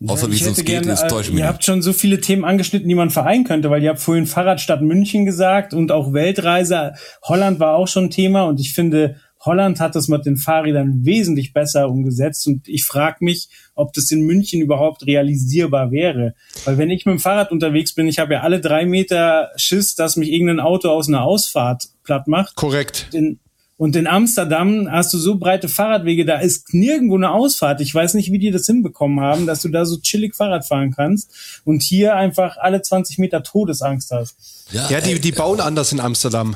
[0.08, 1.94] Außer wie ich es uns hätte geht, gerne, ist äh, mich ihr habt schon so
[1.94, 5.92] viele Themen angeschnitten, die man vereinen könnte, weil ihr habt vorhin Fahrradstadt München gesagt und
[5.92, 6.94] auch Weltreise.
[7.22, 11.54] Holland war auch schon Thema und ich finde, Holland hat das mit den Fahrrädern wesentlich
[11.54, 16.36] besser umgesetzt und ich frage mich, ob das in München überhaupt realisierbar wäre.
[16.66, 19.96] Weil wenn ich mit dem Fahrrad unterwegs bin, ich habe ja alle drei Meter Schiss,
[19.96, 22.56] dass mich irgendein Auto aus einer Ausfahrt platt macht.
[22.56, 23.08] Korrekt.
[23.14, 23.40] in,
[23.82, 27.82] und in Amsterdam hast du so breite Fahrradwege, da ist nirgendwo eine Ausfahrt.
[27.82, 30.94] Ich weiß nicht, wie die das hinbekommen haben, dass du da so chillig Fahrrad fahren
[30.96, 34.36] kannst und hier einfach alle 20 Meter Todesangst hast.
[34.72, 36.56] Ja, die, die bauen anders in Amsterdam.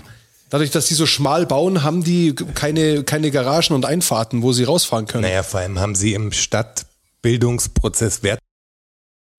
[0.51, 4.63] Dadurch, dass die so schmal bauen, haben die keine, keine Garagen und Einfahrten, wo sie
[4.63, 5.23] rausfahren können.
[5.23, 8.37] Naja, vor allem haben sie im Stadtbildungsprozess Wert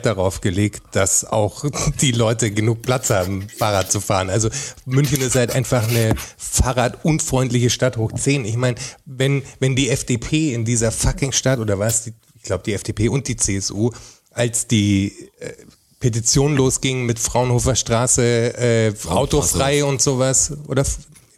[0.07, 1.65] darauf gelegt, dass auch
[2.01, 4.31] die Leute genug Platz haben, Fahrrad zu fahren.
[4.31, 4.49] Also
[4.87, 8.45] München ist halt einfach eine fahrradunfreundliche Stadt hoch 10.
[8.45, 12.63] Ich meine, wenn, wenn die FDP in dieser fucking Stadt, oder was, die, ich glaube
[12.65, 13.91] die FDP und die CSU,
[14.31, 15.53] als die äh,
[15.99, 20.85] Petition losging mit Fraunhofer Straße, äh, autofrei und sowas, oder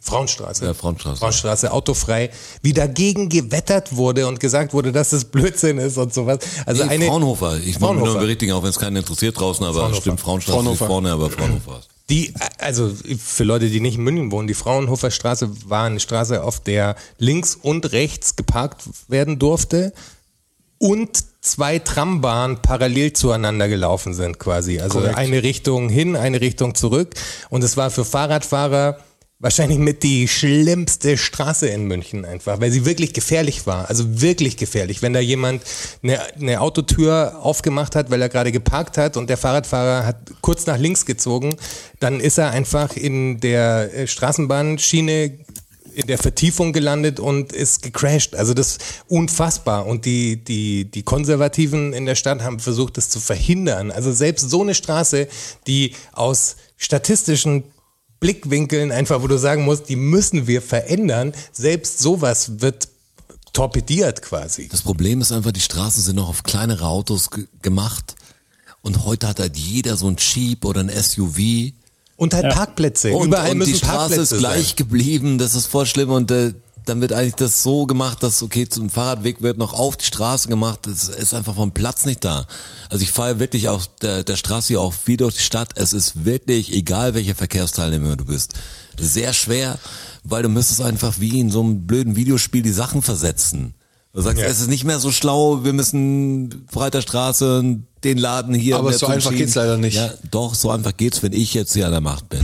[0.01, 0.65] Frauenstraße.
[0.65, 1.17] Ja, Frauenstraße.
[1.19, 2.29] Frauenstraße, autofrei,
[2.61, 6.39] wie dagegen gewettert wurde und gesagt wurde, dass das Blödsinn ist und sowas.
[6.65, 7.57] Also Nee, eine Fraunhofer.
[7.57, 8.11] Ich muss Fraunhofer.
[8.13, 10.01] nur berichtigen, auch wenn es keinen interessiert draußen, aber Fraunhofer.
[10.01, 10.85] stimmt, Frauenstraße Fraunhofer.
[10.85, 11.81] ist vorne, aber Fraunhofer.
[12.09, 12.91] Die, also
[13.23, 16.95] für Leute, die nicht in München wohnen, die Fraunhofer Straße war eine Straße, auf der
[17.19, 19.93] links und rechts geparkt werden durfte
[20.79, 24.79] und zwei Trambahnen parallel zueinander gelaufen sind quasi.
[24.79, 25.17] Also Korrekt.
[25.17, 27.13] eine Richtung hin, eine Richtung zurück.
[27.49, 28.97] Und es war für Fahrradfahrer
[29.39, 33.89] wahrscheinlich mit die schlimmste Straße in München einfach, weil sie wirklich gefährlich war.
[33.89, 35.01] Also wirklich gefährlich.
[35.01, 35.63] Wenn da jemand
[36.03, 40.65] eine, eine Autotür aufgemacht hat, weil er gerade geparkt hat und der Fahrradfahrer hat kurz
[40.65, 41.55] nach links gezogen,
[42.01, 45.39] dann ist er einfach in der äh, Straßenbahnschiene
[45.93, 48.35] in der Vertiefung gelandet und ist gecrashed.
[48.35, 49.85] Also das ist unfassbar.
[49.85, 53.89] Und die, die, die Konservativen in der Stadt haben versucht, das zu verhindern.
[53.91, 55.27] Also selbst so eine Straße,
[55.65, 57.63] die aus statistischen
[58.19, 62.89] Blickwinkeln einfach, wo du sagen musst, die müssen wir verändern, selbst sowas wird
[63.53, 64.67] torpediert quasi.
[64.67, 68.15] Das Problem ist einfach, die Straßen sind noch auf kleinere Autos ge gemacht.
[68.81, 71.73] Und heute hat halt jeder so ein Jeep oder ein SUV.
[72.15, 73.13] Und halt Parkplätze.
[73.13, 74.75] Und, Überall und müssen die Straße Parkplätze ist gleich sein.
[74.77, 75.37] geblieben.
[75.37, 76.09] Das ist voll schlimm.
[76.09, 76.53] Und äh,
[76.85, 80.47] dann wird eigentlich das so gemacht, dass okay, zum Fahrradweg wird noch auf die Straße
[80.47, 82.47] gemacht, es ist einfach vom Platz nicht da.
[82.89, 85.69] Also ich fahre wirklich auf der, der Straße hier auch viel durch die Stadt.
[85.75, 88.53] Es ist wirklich, egal welcher Verkehrsteilnehmer du bist,
[88.99, 89.77] sehr schwer,
[90.23, 93.73] weil du müsstest einfach wie in so einem blöden Videospiel die Sachen versetzen.
[94.11, 94.47] Du sagst, Ja.
[94.47, 98.77] es ist nicht mehr so schlau, wir müssen Breiter Straße, den Laden hier.
[98.77, 99.95] Aber so einfach geht's leider nicht.
[99.95, 102.41] Ja, doch, so einfach geht's, wenn ich jetzt hier an der Macht bin.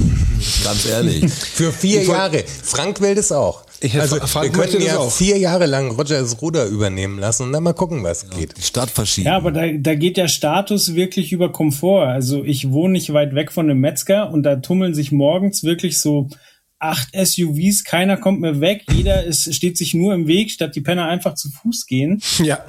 [0.64, 1.32] Ganz ehrlich.
[1.34, 2.44] Für vier Jahre.
[2.64, 3.64] Frank will das auch.
[3.82, 5.12] Ich hätte- also wir könnten ja auch.
[5.12, 8.58] vier Jahre lang Roger das Ruder übernehmen lassen und dann mal gucken, was geht.
[8.58, 9.28] Die Stadt verschieben.
[9.28, 12.08] Ja, aber da, da geht der Status wirklich über Komfort.
[12.08, 16.00] Also ich wohne nicht weit weg von einem Metzger und da tummeln sich morgens wirklich
[16.00, 16.30] so
[16.80, 20.82] acht SUVs, keiner kommt mehr weg, jeder ist, steht sich nur im Weg, statt die
[20.82, 22.22] Penner einfach zu Fuß gehen.
[22.44, 22.64] Ja.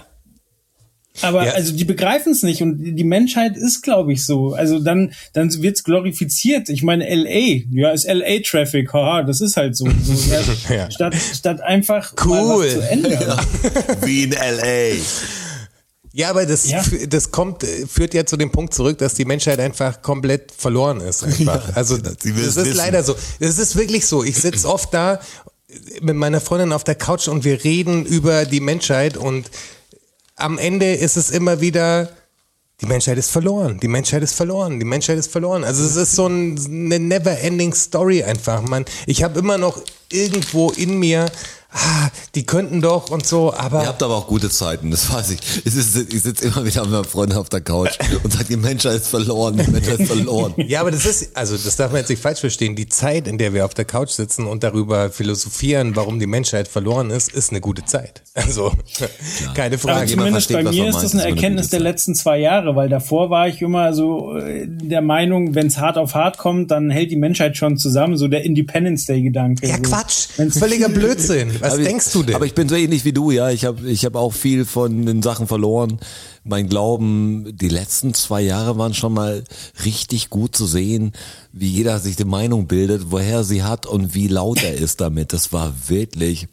[1.23, 1.53] Aber Ja.
[1.53, 4.55] also die begreifen es nicht und die Menschheit ist, glaube ich, so.
[4.55, 6.69] Also dann dann wird's glorifiziert.
[6.69, 9.87] Ich meine LA, ja, ist LA Traffic, haha, das ist halt so.
[10.03, 10.13] so
[10.69, 10.91] ja, Ja.
[10.91, 12.65] Statt statt einfach mal Cool.
[12.67, 13.41] was zu ändern.
[14.05, 14.97] Wie in L.A.
[16.13, 16.83] Ja, aber das, Ja.
[17.11, 21.23] das kommt, führt ja zu dem Punkt zurück, dass die Menschheit einfach komplett verloren ist.
[21.25, 21.77] Einfach.
[21.77, 22.77] also sie will das es ist wissen.
[22.77, 23.15] leider so.
[23.39, 24.25] Das ist wirklich so.
[24.25, 25.21] Ich sitze oft da
[26.01, 29.51] mit meiner Freundin auf der Couch und wir reden über die Menschheit und
[30.37, 32.11] am Ende ist es immer wieder,
[32.83, 35.65] die Menschheit ist verloren, die Menschheit ist verloren, die Menschheit ist verloren.
[35.65, 38.61] Also es ist so ein, eine never-ending Story einfach.
[38.61, 41.27] Man, ich habe immer noch irgendwo in mir,
[41.77, 45.31] ah, die könnten doch und so, aber Ihr habt aber auch gute Zeiten, das weiß
[45.31, 45.41] ich.
[45.65, 49.09] Ich sitze immer wieder mit meinen Freunden auf der Couch und sage, die Menschheit ist
[49.09, 50.55] verloren, die Menschheit ist verloren.
[50.67, 52.75] Ja, aber das ist, also das darf man jetzt nicht falsch verstehen.
[52.77, 56.67] Die Zeit, in der wir auf der Couch sitzen und darüber philosophieren, warum die Menschheit
[56.67, 58.23] verloren ist, ist eine gute Zeit.
[58.37, 58.71] Also,
[59.55, 60.11] keine Aber Frage.
[60.11, 62.89] jemand zumindest versteht, bei mir ist meint, das eine Erkenntnis der letzten zwei Jahre, weil
[62.89, 66.91] davor war ich immer so äh, der Meinung, wenn es hart auf hart kommt, dann
[66.91, 69.67] hält die Menschheit schon zusammen, so der Independence Day Gedanke.
[69.67, 69.83] Ja, so.
[69.83, 70.29] Quatsch.
[70.37, 71.51] Wenn's- Völliger Blödsinn.
[71.67, 72.35] Was Aber ich- denkst du denn?
[72.37, 73.51] Aber ich bin so ähnlich wie du, ja.
[73.51, 75.99] Ich habe ich hab auch viel von den Sachen verloren.
[76.45, 79.43] Mein Glauben, die letzten zwei Jahre waren schon mal
[79.85, 81.13] richtig gut zu sehen,
[81.53, 85.33] wie jeder sich die Meinung bildet, woher sie hat und wie laut er ist damit.
[85.33, 86.47] Das war wirklich.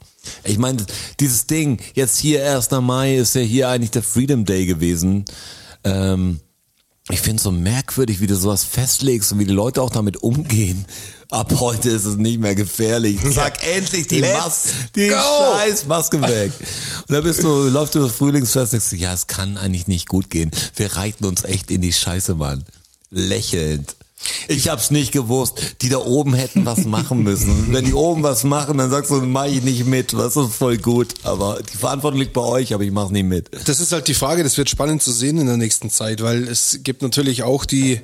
[0.43, 0.83] Ich meine,
[1.19, 2.69] dieses Ding, jetzt hier 1.
[2.81, 5.25] Mai ist ja hier eigentlich der Freedom Day gewesen.
[5.83, 6.39] Ähm,
[7.09, 10.17] ich finde es so merkwürdig, wie du sowas festlegst und wie die Leute auch damit
[10.23, 10.85] umgehen.
[11.33, 13.19] Ab heute ist es nicht mehr gefährlich.
[13.31, 15.15] Sag endlich die Maske, die go.
[15.15, 16.51] scheiß Maske weg.
[17.07, 19.87] Und da bist du, läufst du das Frühlingsfest und denkst du, ja, es kann eigentlich
[19.87, 20.51] nicht gut gehen.
[20.75, 22.63] Wir reiten uns echt in die Scheiße, Mann.
[23.09, 23.95] Lächelnd.
[24.47, 25.59] Ich hab's nicht gewusst.
[25.81, 27.73] Die da oben hätten was machen müssen.
[27.73, 30.13] Wenn die oben was machen, dann sagst du, mach ich nicht mit.
[30.13, 31.15] Das ist voll gut.
[31.23, 33.49] Aber die Verantwortung liegt bei euch, aber ich mach's nicht mit.
[33.65, 36.47] Das ist halt die Frage, das wird spannend zu sehen in der nächsten Zeit, weil
[36.47, 38.01] es gibt natürlich auch die,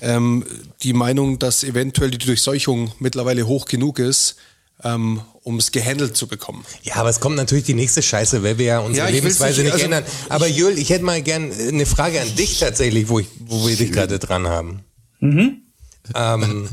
[0.00, 0.44] ähm,
[0.82, 4.36] die Meinung, dass eventuell die Durchseuchung mittlerweile hoch genug ist,
[4.82, 6.64] ähm, um es gehandelt zu bekommen.
[6.82, 9.62] Ja, aber es kommt natürlich die nächste Scheiße, weil wir ja unsere Ja, ich Lebensweise
[9.62, 10.04] nicht- nicht, also, ändern.
[10.28, 13.76] Aber Jöl, ich hätte mal gern eine Frage an dich tatsächlich, wo, ich, wo wir
[13.76, 14.80] dich gerade dran haben.
[15.20, 16.68] Ähm,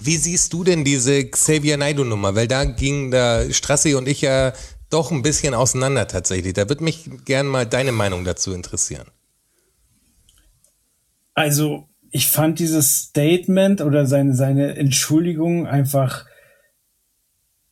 [0.00, 2.34] wie siehst du denn diese Xavier Naidoo-Nummer?
[2.34, 4.52] Weil da ging da Strassi und ich ja
[4.90, 6.54] doch ein bisschen auseinander tatsächlich.
[6.54, 9.06] Da würde mich gern mal deine Meinung dazu interessieren.
[11.34, 16.26] Also, ich fand dieses Statement oder seine, seine Entschuldigung einfach,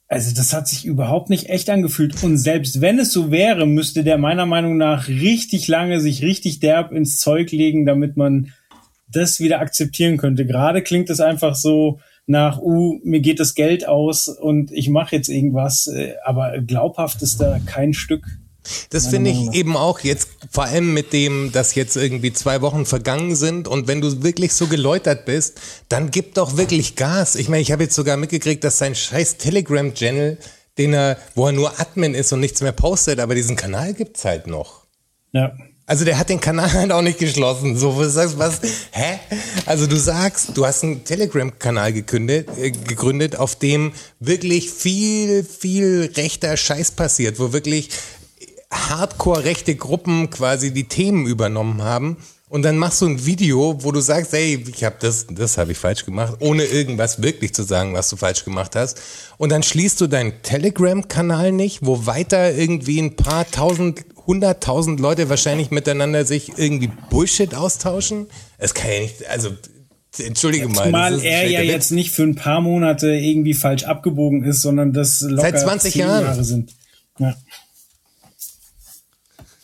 [0.09, 2.23] also das hat sich überhaupt nicht echt angefühlt.
[2.25, 6.59] Und selbst wenn es so wäre, müsste der meiner Meinung nach richtig lange sich richtig
[6.59, 8.53] derb ins Zeug legen, damit man
[9.12, 10.47] das wieder akzeptieren könnte.
[10.47, 15.17] Gerade klingt es einfach so nach, uh, mir geht das Geld aus und ich mache
[15.17, 18.25] jetzt irgendwas, äh, aber glaubhaft ist da kein Stück.
[18.91, 22.87] Das finde ich eben auch jetzt, vor allem mit dem, dass jetzt irgendwie zwei Wochen
[22.87, 27.35] vergangen sind und wenn du wirklich so geläutert bist, dann gib doch wirklich Gas.
[27.37, 30.39] Ich meine, ich habe jetzt sogar mitgekriegt, dass sein scheiß Telegram-Channel,
[30.78, 34.24] den er, wo er nur Admin ist und nichts mehr postet, aber diesen Kanal gibt's
[34.24, 34.87] halt noch.
[35.32, 35.53] Ja.
[35.91, 37.77] Also der hat den Kanal halt auch nicht geschlossen.
[37.77, 38.61] So, wo du sagst, was?
[38.93, 39.19] Hä?
[39.66, 46.12] Also du sagst, du hast einen Telegram-Kanal gekündet, äh, gegründet, auf dem wirklich viel, viel
[46.16, 47.91] rechter Scheiß passiert, wo wirklich
[48.71, 52.17] hardcore rechte Gruppen quasi die Themen übernommen haben.
[52.49, 55.71] Und dann machst du ein Video, wo du sagst, hey, ich habe das, das habe
[55.71, 59.01] ich falsch gemacht, ohne irgendwas wirklich zu sagen, was du falsch gemacht hast.
[59.39, 65.29] Und dann schließt du deinen Telegram-Kanal nicht, wo weiter irgendwie ein paar tausend, hunderttausend Leute
[65.29, 68.27] wahrscheinlich miteinander sich irgendwie Bullshit austauschen.
[68.59, 69.51] Es kann ja nicht, also
[70.19, 70.87] entschuldige mal.
[70.87, 71.97] Zumal er ja schlechter jetzt Witz.
[71.97, 76.01] nicht für ein paar Monate irgendwie falsch abgebogen ist, sondern das locker Seit 20 zehn
[76.01, 76.25] Jahren.
[76.25, 76.75] Jahre sind.
[77.21, 77.37] Ja.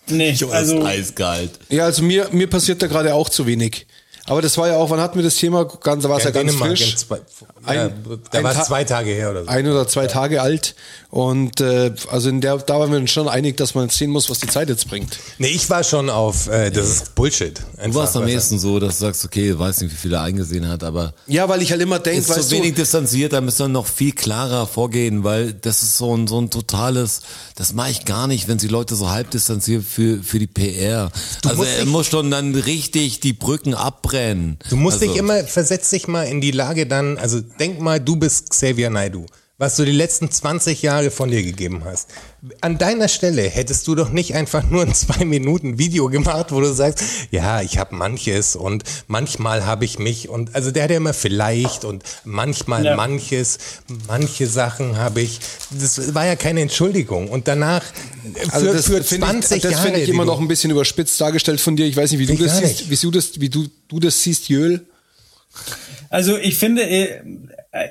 [0.08, 1.50] Nee, Jo, also ist eiskalt.
[1.68, 3.86] Ja, also mir, mir passiert da gerade auch zu wenig.
[4.28, 5.64] Aber das war ja auch, wann hatten wir das Thema?
[5.64, 6.96] Ganz, da war es ja, Ja, ganz Dänemark, frisch.
[6.96, 7.20] zwei,
[7.64, 7.90] Ein- ja,
[8.32, 9.48] da war Ta- es zwei Tage her oder so.
[9.48, 10.74] Ein oder zwei Tage alt.
[11.10, 14.10] Und äh, also in der, da waren wir uns schon einig, dass man jetzt sehen
[14.10, 15.18] muss, was die Zeit jetzt bringt.
[15.38, 17.60] Nee, ich war schon auf, äh, das ist Bullshit.
[17.82, 20.68] Du warst am ehesten so, dass du sagst, okay, weiß nicht, wie viel er eingesehen
[20.68, 23.40] hat, aber Ja, weil ich halt immer denke, ist weißt zu wenig du, distanziert, da
[23.40, 27.22] müssen wir noch viel klarer vorgehen, weil das ist so ein, so ein totales,
[27.54, 31.10] das mache ich gar nicht, wenn sie Leute so halb distanziert für, für die PR.
[31.44, 33.74] also musst er muss schon dann richtig die Brücken
[34.16, 34.58] abbrennen.
[34.68, 38.00] Du musst also, dich immer, versetz dich mal in die Lage dann, also denk mal,
[38.00, 39.26] du bist Xavier Naidoo,
[39.58, 42.10] was du die letzten 20 Jahre von dir gegeben hast.
[42.60, 46.60] An deiner Stelle hättest du doch nicht einfach nur ein zwei Minuten Video gemacht, wo
[46.60, 50.90] du sagst, ja, ich habe manches und manchmal habe ich mich und also der hat
[50.90, 52.96] ja immer vielleicht und manchmal Ja.
[52.96, 53.56] manches,
[54.06, 55.40] manche Sachen habe ich.
[55.70, 57.82] Das war ja keine Entschuldigung und danach
[58.34, 59.84] äh, für, also das für finde 20 ich, das Jahre.
[59.86, 61.86] finde ich immer noch ein bisschen überspitzt dargestellt von dir.
[61.86, 64.50] Ich weiß nicht, wie du das siehst, wie du das, wie du, du das siehst,
[64.50, 64.84] Jöl.
[66.10, 67.20] Also ich finde, äh,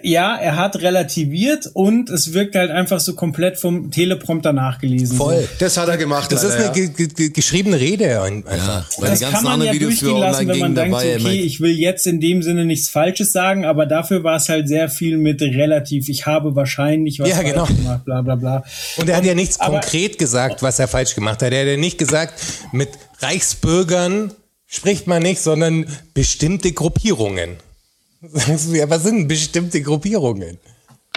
[0.02, 5.18] ja, er hat relativiert und es wirkt halt einfach so komplett vom Teleprompter nachgelesen.
[5.18, 5.48] Voll.
[5.60, 6.32] Das hat er gemacht.
[6.32, 6.88] Das ist leider, eine ja.
[6.88, 8.90] ge ge geschriebene Rede ein- einfach.
[8.92, 11.40] ja, weil Das die kann ganzen man anderen ja durchgehen lassen, wenn man denkt, okay,
[11.42, 14.90] ich will jetzt in dem Sinne nichts Falsches sagen, aber dafür war es halt sehr
[14.90, 17.66] viel mit relativ, ich habe wahrscheinlich was Ja, falsch genau.
[17.66, 18.64] gemacht, bla bla bla.
[18.98, 21.52] Und er hat ja nichts aber- konkret gesagt, was er falsch gemacht hat.
[21.54, 22.42] Er hat ja nicht gesagt,
[22.72, 22.90] mit
[23.20, 24.32] Reichsbürgern
[24.68, 27.58] spricht man nicht, sondern bestimmte Gruppierungen.
[28.22, 30.58] Sagst du, ja, was sind bestimmte Gruppierungen?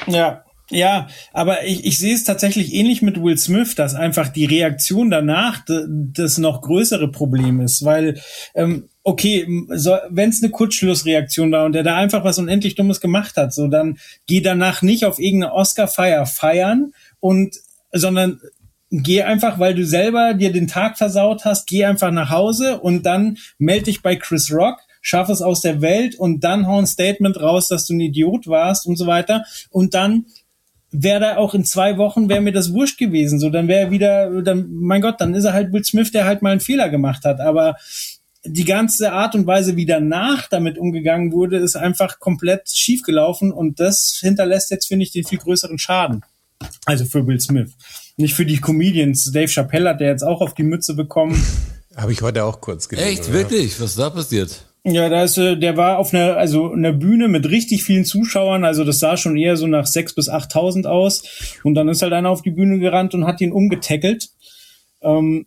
[0.07, 4.45] Ja, ja, aber ich, ich sehe es tatsächlich ähnlich mit Will Smith, dass einfach die
[4.45, 8.20] Reaktion danach das noch größere Problem ist, weil
[8.55, 13.01] ähm, okay, so, wenn es eine Kurzschlussreaktion war und er da einfach was unendlich Dummes
[13.01, 17.57] gemacht hat, so dann geh danach nicht auf irgendeine Oscar-Feier feiern und
[17.93, 18.39] sondern
[18.91, 23.07] geh einfach, weil du selber dir den Tag versaut hast, geh einfach nach Hause und
[23.07, 26.87] dann melde dich bei Chris Rock, schaff es aus der Welt und dann hau ein
[26.87, 30.27] Statement raus, dass du ein Idiot warst und so weiter und dann
[30.91, 33.91] wäre da auch in zwei Wochen wäre mir das wurscht gewesen, so dann wäre er
[33.91, 36.89] wieder, dann, mein Gott, dann ist er halt Will Smith, der halt mal einen Fehler
[36.89, 37.77] gemacht hat, aber
[38.45, 43.53] die ganze Art und Weise, wie danach damit umgegangen wurde, ist einfach komplett schief gelaufen
[43.53, 46.23] und das hinterlässt jetzt, finde ich, den viel größeren Schaden.
[46.87, 47.73] Also für Will Smith.
[48.16, 49.31] Nicht für die Comedians.
[49.33, 51.41] Dave Chappelle hat der jetzt auch auf die Mütze bekommen.
[51.97, 53.09] Habe ich heute auch kurz gelesen.
[53.09, 53.33] Echt, ja.
[53.33, 53.81] wirklich?
[53.81, 54.68] Was ist da passiert?
[54.84, 58.64] Ja, da ist, äh, der war auf einer, also einer Bühne mit richtig vielen Zuschauern.
[58.64, 61.22] Also das sah schon eher so nach 6.000 bis 8.000 aus.
[61.64, 64.30] Und dann ist halt einer auf die Bühne gerannt und hat ihn umgetackelt.
[65.02, 65.46] Ähm,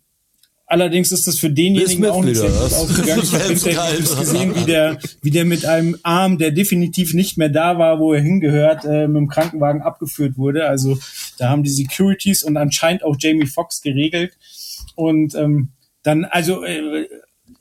[0.66, 3.22] allerdings ist das für denjenigen auch nicht sehr gut ausgegangen.
[3.22, 7.78] Ich habe gesehen, wie der, wie der mit einem Arm, der definitiv nicht mehr da
[7.78, 10.66] war, wo er hingehört, äh, mit dem Krankenwagen abgeführt wurde.
[10.66, 10.98] Also
[11.38, 14.36] da haben die Securities und anscheinend auch Jamie Foxx geregelt.
[14.94, 15.70] Und ähm,
[16.02, 17.08] dann, also äh,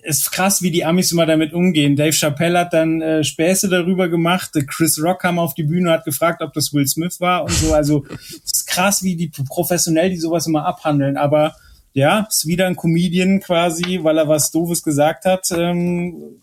[0.03, 1.95] ist krass, wie die Amis immer damit umgehen.
[1.95, 4.51] Dave Chappelle hat dann äh, Späße darüber gemacht.
[4.67, 7.73] Chris Rock kam auf die Bühne, hat gefragt, ob das Will Smith war und so.
[7.73, 11.17] Also es ist krass, wie die professionell die sowas immer abhandeln.
[11.17, 11.55] Aber
[11.93, 16.39] ja, ist wieder ein Comedian quasi, weil er was Doofes gesagt hat, ähm,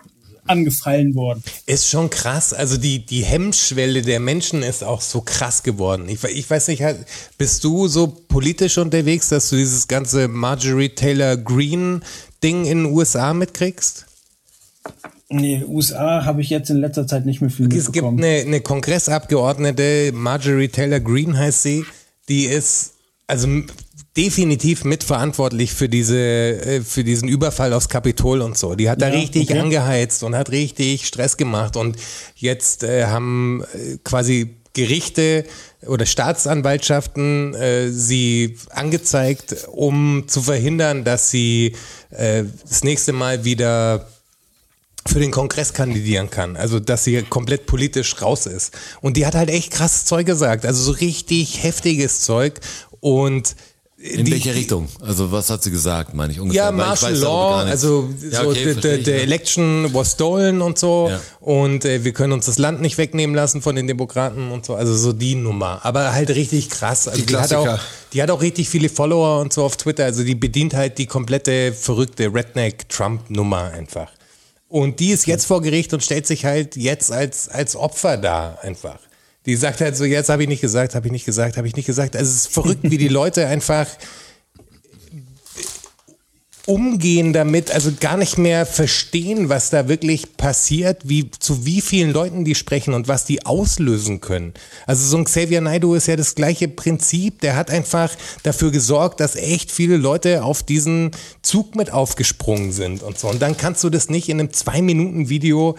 [0.49, 1.43] angefallen worden.
[1.67, 2.53] Ist schon krass.
[2.53, 6.09] Also die, die Hemmschwelle der Menschen ist auch so krass geworden.
[6.09, 6.83] Ich, ich weiß nicht,
[7.37, 12.01] bist du so politisch unterwegs, dass du dieses ganze Marjorie Taylor Greene
[12.43, 14.07] Ding in den USA mitkriegst?
[15.31, 18.25] Nee, USA habe ich jetzt in letzter Zeit nicht mehr viel Es gibt mitbekommen.
[18.25, 21.85] eine, eine Kongressabgeordnete, Marjorie Taylor Greene heißt sie,
[22.29, 22.93] die ist
[23.27, 23.47] also
[24.17, 28.75] definitiv mitverantwortlich für diese äh, für diesen Überfall aufs Kapitol und so.
[28.75, 29.61] Die hat da Ja, richtig okay.
[29.61, 31.97] angeheizt und hat richtig Stress gemacht und
[32.35, 35.45] jetzt äh, haben äh, quasi Gerichte
[35.87, 41.75] oder Staatsanwaltschaften äh, sie angezeigt, um zu verhindern, dass sie
[42.11, 44.09] äh, das nächste Mal wieder
[45.07, 46.57] für den Kongress kandidieren kann.
[46.57, 48.73] Also, dass sie komplett politisch raus ist.
[49.01, 50.65] Und die hat halt echt krasses Zeug gesagt.
[50.65, 52.61] Also so richtig heftiges Zeug.
[53.01, 53.57] Und
[54.01, 54.87] In die, welche Richtung?
[55.01, 56.67] Also was hat sie gesagt, meine ich ungefähr?
[56.67, 61.09] Ja, Martial Law, also Ja, so okay, the, the, the election was stolen und so
[61.11, 61.21] Ja.
[61.41, 64.77] und äh, wir können uns das Land nicht wegnehmen lassen von den Demokraten und so,
[64.77, 67.09] also so die Nummer, aber halt richtig krass.
[67.09, 67.79] Also Die die, hat auch,
[68.13, 71.07] die hat auch richtig viele Follower und so auf Twitter, also die bedient halt die
[71.07, 74.13] komplette verrückte Redneck-Trump-Nummer einfach.
[74.69, 78.59] Und die ist jetzt vor Gericht und stellt sich halt jetzt als, als Opfer da
[78.63, 78.99] einfach.
[79.49, 81.75] Die sagt halt so, jetzt habe ich nicht gesagt, habe ich nicht gesagt, habe ich
[81.75, 82.15] nicht gesagt.
[82.15, 83.87] Also es ist verrückt, wie die Leute einfach
[86.69, 92.13] umgehen damit, also gar nicht mehr verstehen, was da wirklich passiert, wie zu wie vielen
[92.13, 94.53] Leuten die sprechen und was die auslösen können.
[94.87, 99.21] Also so ein Xavier Naidoo ist ja das gleiche Prinzip, der hat einfach dafür gesorgt,
[99.21, 103.29] dass echt viele Leute auf diesen Zug mit aufgesprungen sind und so.
[103.29, 105.75] Und dann kannst du das nicht in einem zwei Minuten Video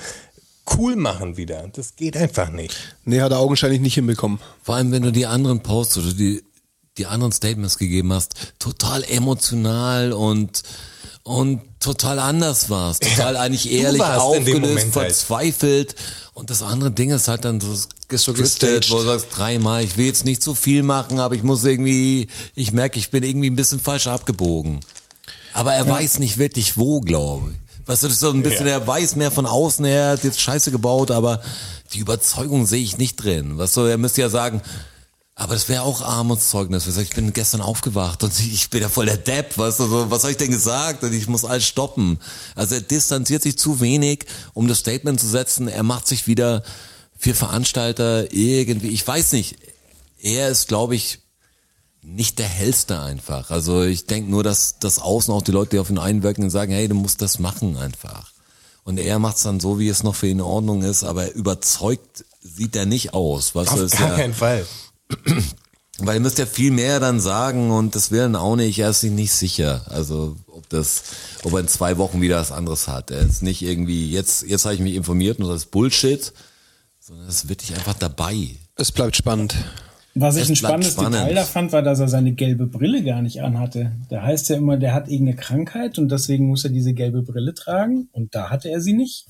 [0.78, 1.68] cool machen wieder.
[1.74, 2.76] Das geht einfach nicht.
[3.06, 4.40] Nee, hat er augenscheinlich nicht hinbekommen.
[4.64, 6.44] Vor allem, wenn du die anderen Posts oder die,
[6.98, 10.64] die anderen Statements gegeben hast, total emotional und,
[11.24, 13.04] und total anders warst.
[13.04, 14.94] Total eigentlich ehrlich warst in dem aufgelöst, halt.
[14.94, 15.96] verzweifelt.
[16.34, 17.76] Und das andere Ding ist halt dann so
[18.08, 18.92] gescriptet, Gestaged.
[18.92, 22.28] wo du sagst, dreimal, ich will jetzt nicht zu viel machen, aber ich muss irgendwie,
[22.56, 24.80] ich merke, ich bin irgendwie ein bisschen falsch abgebogen.
[25.54, 27.69] Aber er weiß nicht wirklich wo, glaube ich.
[27.90, 30.40] Weißt du, das ist so ein bisschen, er weiß mehr von außen, er hat jetzt
[30.40, 31.42] Scheiße gebaut, aber
[31.92, 33.58] die Überzeugung sehe ich nicht drin.
[33.58, 34.62] Weißt du, er müsste ja sagen,
[35.34, 36.86] aber das wäre auch Armutszeugnis.
[36.86, 39.58] Ich bin gestern aufgewacht und ich bin ja voll der Depp.
[39.58, 41.04] Weißt du, so, was habe ich denn gesagt?
[41.04, 42.20] Und ich muss alles stoppen.
[42.54, 45.68] Also er distanziert sich zu wenig, um das Statement zu setzen.
[45.68, 46.62] Er macht sich wieder
[47.18, 49.56] für Veranstalter irgendwie, ich weiß nicht.
[50.22, 51.22] Er ist, glaube ich,
[52.02, 53.52] nicht der hellste einfach.
[53.52, 56.50] Also ich denke nur, dass das außen auch die Leute, die auf ihn einwirken und
[56.50, 58.32] sagen, hey, du musst das machen einfach.
[58.84, 61.34] Und er macht es dann so, wie es noch für ihn in Ordnung ist, aber
[61.34, 63.54] überzeugt sieht er nicht aus.
[63.54, 64.66] Weißt Auf ist gar ja, keinen Fall.
[66.00, 68.80] weil ihr müsst ja viel mehr dann sagen und das will er dann auch nicht,
[68.80, 69.86] er ist sich nicht sicher.
[69.90, 71.04] Also ob das,
[71.44, 73.12] ob er in zwei Wochen wieder was anderes hat.
[73.12, 76.34] Er ist nicht irgendwie, jetzt, jetzt habe ich mich informiert und das ist Bullshit,
[77.00, 78.56] sondern es ist wirklich einfach dabei.
[78.76, 79.56] Es bleibt spannend.
[80.20, 81.16] Was ich ein spannendes spannend.
[81.16, 83.92] Detail da fand, war, dass er seine gelbe Brille gar nicht anhatte.
[84.10, 87.54] Da heißt ja immer, der hat irgendeine Krankheit und deswegen muss er diese gelbe Brille
[87.54, 89.26] tragen und da hatte er sie nicht.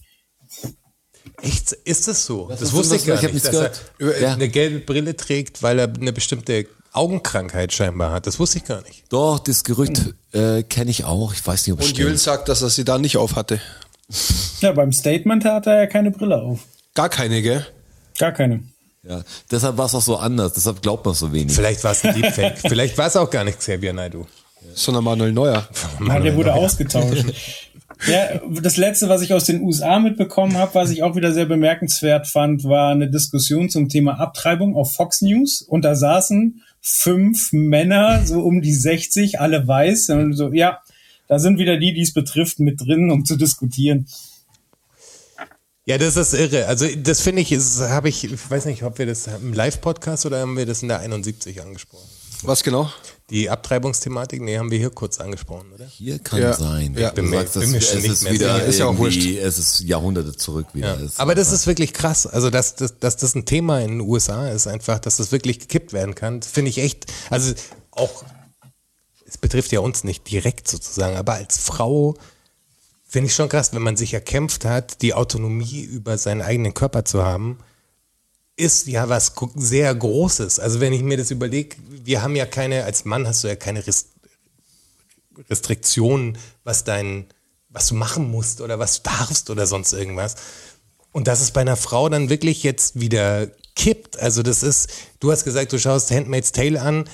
[1.42, 1.72] Echt?
[1.72, 2.48] Ist das so?
[2.50, 3.02] Das, ist wusste das?
[3.04, 4.22] ich gar Ich hab nicht, dass er gehört.
[4.22, 4.34] Ja.
[4.34, 8.26] eine gelbe Brille trägt, weil er eine bestimmte Augenkrankheit scheinbar hat.
[8.28, 9.04] Das wusste ich gar nicht.
[9.10, 11.34] Doch, das Gerücht äh, kenne ich auch.
[11.34, 12.20] Ich weiß nicht, ob es Und stimmt.
[12.20, 13.62] sagt, dass er sie da nicht auf hatte.
[14.62, 16.62] Ja, beim Statement hatte er ja keine Brille auf.
[16.96, 17.66] Gar keine, gell?
[18.18, 18.64] Gar keine.
[19.10, 20.54] Ja, deshalb war es auch so anders.
[20.54, 21.56] Deshalb glaubt man so wenig.
[21.56, 22.58] Vielleicht war es ein Deepfake.
[22.70, 24.28] Vielleicht war es auch gar nicht Xavier Naidoo.
[24.76, 25.68] Sondern Manuel Neuer.
[26.08, 27.26] Ja, der wurde ausgetauscht.
[28.08, 31.46] Ja, das letzte, was ich aus den USA mitbekommen habe, was ich auch wieder sehr
[31.46, 35.62] bemerkenswert fand, war eine Diskussion zum Thema Abtreibung auf Fox News.
[35.62, 40.12] Und da saßen fünf Männer, so um die 60, alle weiß.
[40.12, 40.80] Und so, ja,
[41.28, 44.08] da sind wieder die, die es betrifft, mit drin, um zu diskutieren.
[45.90, 46.68] Ja, das ist irre.
[46.68, 50.40] Also das finde ich, habe ich, ich weiß nicht, ob wir das im Live-Podcast oder
[50.42, 52.08] haben wir das in der 71 angesprochen?
[52.44, 52.92] Was genau?
[53.32, 55.86] Die Abtreibungsthematik, nee, haben wir hier kurz angesprochen, oder?
[55.88, 56.54] Hier kann Ja.
[56.54, 56.94] sein.
[56.96, 57.10] Ja.
[57.10, 58.66] Du Bin mir- sagst, das, bin mir es schon nicht mehr wieder sicher.
[58.68, 61.00] Ist ja auch es ist Jahrhunderte zurück wieder.
[61.02, 61.08] Ja.
[61.18, 62.28] Aber das ist wirklich krass.
[62.28, 65.58] Also, dass, dass, dass das ein Thema in den USA ist, einfach, dass das wirklich
[65.60, 67.52] gekippt werden kann, finde ich echt, also
[67.92, 68.24] auch,
[69.28, 72.16] es betrifft ja uns nicht direkt sozusagen, aber als Frau
[73.10, 77.04] finde ich schon krass, wenn man sich erkämpft hat, die Autonomie über seinen eigenen Körper
[77.06, 77.58] zu haben,
[78.56, 80.60] ist ja was sehr Großes.
[80.60, 83.56] Also wenn ich mir das überlege, wir haben ja keine, als Mann hast du ja
[83.56, 84.10] keine Rest
[85.50, 87.26] Restriktionen, was dein,
[87.70, 90.36] was du machen musst oder was du darfst oder sonst irgendwas.
[91.14, 94.20] Und dass es bei einer Frau dann wirklich jetzt wieder kippt.
[94.20, 94.90] Also das ist,
[95.22, 97.06] du hast gesagt, du schaust Handmaid's Tale an,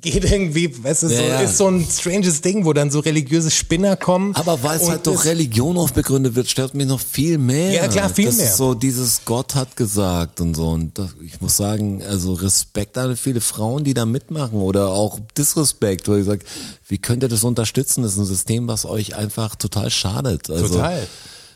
[0.00, 1.40] geht irgendwie, weißt du, so, Ja, ja.
[1.40, 4.34] ist so ein stranges Ding, wo dann so religiöse Spinner kommen.
[4.36, 7.72] Aber weil es halt durch Religion oft begründet wird, stört mich noch viel mehr.
[7.72, 8.46] Ja, klar, viel das mehr.
[8.46, 10.68] Ist so dieses Gott hat gesagt und so.
[10.68, 15.18] Und das, ich muss sagen, also Respekt an viele Frauen, die da mitmachen oder auch
[15.36, 16.44] Disrespekt, wo ich sage,
[16.88, 18.02] wie könnt ihr das unterstützen?
[18.02, 20.50] Das ist ein System, was euch einfach total schadet.
[20.50, 21.06] Also, Total.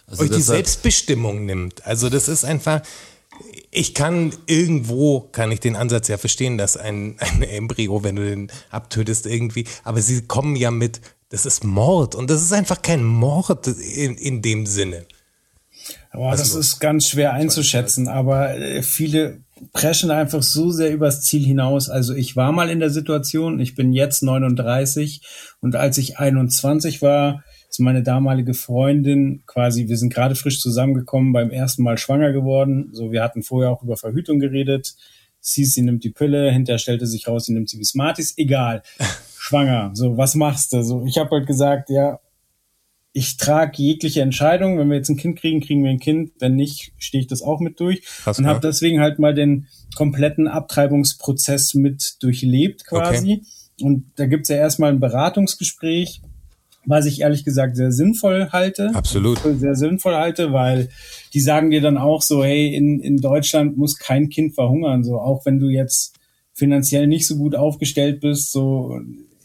[0.06, 1.86] Also euch die Selbstbestimmung nimmt.
[1.86, 2.82] Also das ist einfach,
[3.70, 8.24] ich kann irgendwo, kann ich den Ansatz ja verstehen, dass ein, ein Embryo, wenn du
[8.24, 12.82] den abtötest irgendwie, aber sie kommen ja mit, das ist Mord und das ist einfach
[12.82, 15.06] kein Mord in, in dem Sinne.
[16.10, 19.40] Aber das ist ganz schwer einzuschätzen, aber äh, viele
[19.72, 21.90] preschen einfach so sehr übers Ziel hinaus.
[21.90, 25.22] Also ich war mal in der Situation, ich bin jetzt 39
[25.60, 27.42] und als ich 21 war,
[27.74, 32.90] ist meine damalige Freundin quasi, wir sind gerade frisch zusammengekommen, beim ersten Mal schwanger geworden.
[32.92, 34.94] So, wir hatten vorher auch über Verhütung geredet.
[35.42, 38.38] Es hieß, sie nimmt die Pille, hinterher stellte sich raus, sie nimmt sie wie Smarties,
[38.38, 38.84] egal.
[39.38, 39.90] Schwanger.
[39.94, 40.82] So, was machst du?
[40.82, 42.20] So, ich habe halt gesagt, ja,
[43.12, 44.78] ich trage jegliche Entscheidung.
[44.78, 46.30] Wenn wir jetzt ein Kind kriegen, kriegen wir ein Kind.
[46.38, 48.02] Wenn nicht, stehe ich das auch mit durch.
[48.04, 53.42] Krass, und habe deswegen halt mal den kompletten Abtreibungsprozess mit durchlebt quasi.
[53.80, 56.22] Und da gibt's ja erstmal ein Beratungsgespräch,
[56.86, 58.90] was ich ehrlich gesagt sehr sinnvoll halte.
[58.94, 59.40] Absolut.
[59.58, 60.88] Sehr sinnvoll halte, weil
[61.32, 65.04] die sagen dir dann auch so, hey, in, in Deutschland muss kein Kind verhungern.
[65.04, 66.14] So, auch wenn du jetzt
[66.52, 68.98] finanziell nicht so gut aufgestellt bist, so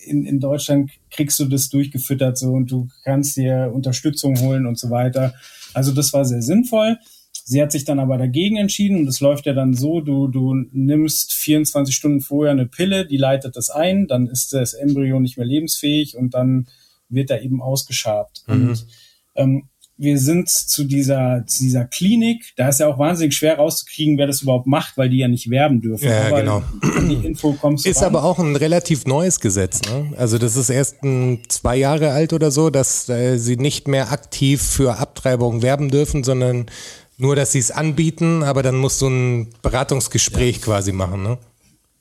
[0.06, 4.80] in, in Deutschland kriegst du das durchgefüttert so und du kannst dir Unterstützung holen und
[4.80, 5.34] so weiter.
[5.74, 6.98] Also das war sehr sinnvoll.
[7.46, 10.54] Sie hat sich dann aber dagegen entschieden und es läuft ja dann so, du, du
[10.72, 15.38] nimmst 24 Stunden vorher eine Pille, die leitet das ein, dann ist das Embryo nicht
[15.38, 16.68] mehr lebensfähig und dann
[17.10, 18.44] wird er eben ausgeschabt.
[18.48, 18.54] Mhm.
[18.70, 18.88] Und
[19.36, 19.70] ähm,
[20.00, 24.28] wir sind zu dieser, zu dieser Klinik, da ist ja auch wahnsinnig schwer rauszukriegen, wer
[24.28, 26.08] das überhaupt macht, weil die ja nicht werben dürfen.
[26.08, 26.64] Ja, aber genau.
[27.10, 28.06] Die Info kommst Ist ran.
[28.06, 29.82] aber auch ein relativ neues Gesetz.
[29.82, 30.14] Ne?
[30.16, 34.14] Also das ist erst ein, zwei Jahre alt oder so, dass äh, sie nicht mehr
[34.14, 36.68] aktiv für Abtreibung werben dürfen, sondern
[37.18, 41.24] nur, dass sie es anbieten, aber dann musst du ein Beratungsgespräch quasi machen.
[41.24, 41.38] Ne?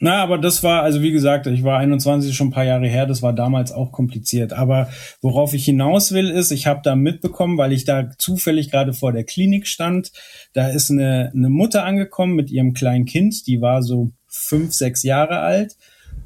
[0.01, 3.07] Na, aber das war, also wie gesagt, ich war 21, schon ein paar Jahre her,
[3.07, 4.53] das war damals auch kompliziert.
[4.53, 4.89] Aber
[5.21, 9.13] worauf ich hinaus will, ist, ich habe da mitbekommen, weil ich da zufällig gerade vor
[9.13, 10.13] der Klinik stand,
[10.53, 15.03] da ist eine, eine Mutter angekommen mit ihrem kleinen Kind, die war so fünf, sechs
[15.03, 15.77] Jahre alt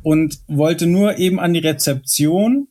[0.03, 2.69] und wollte nur eben an die Rezeption,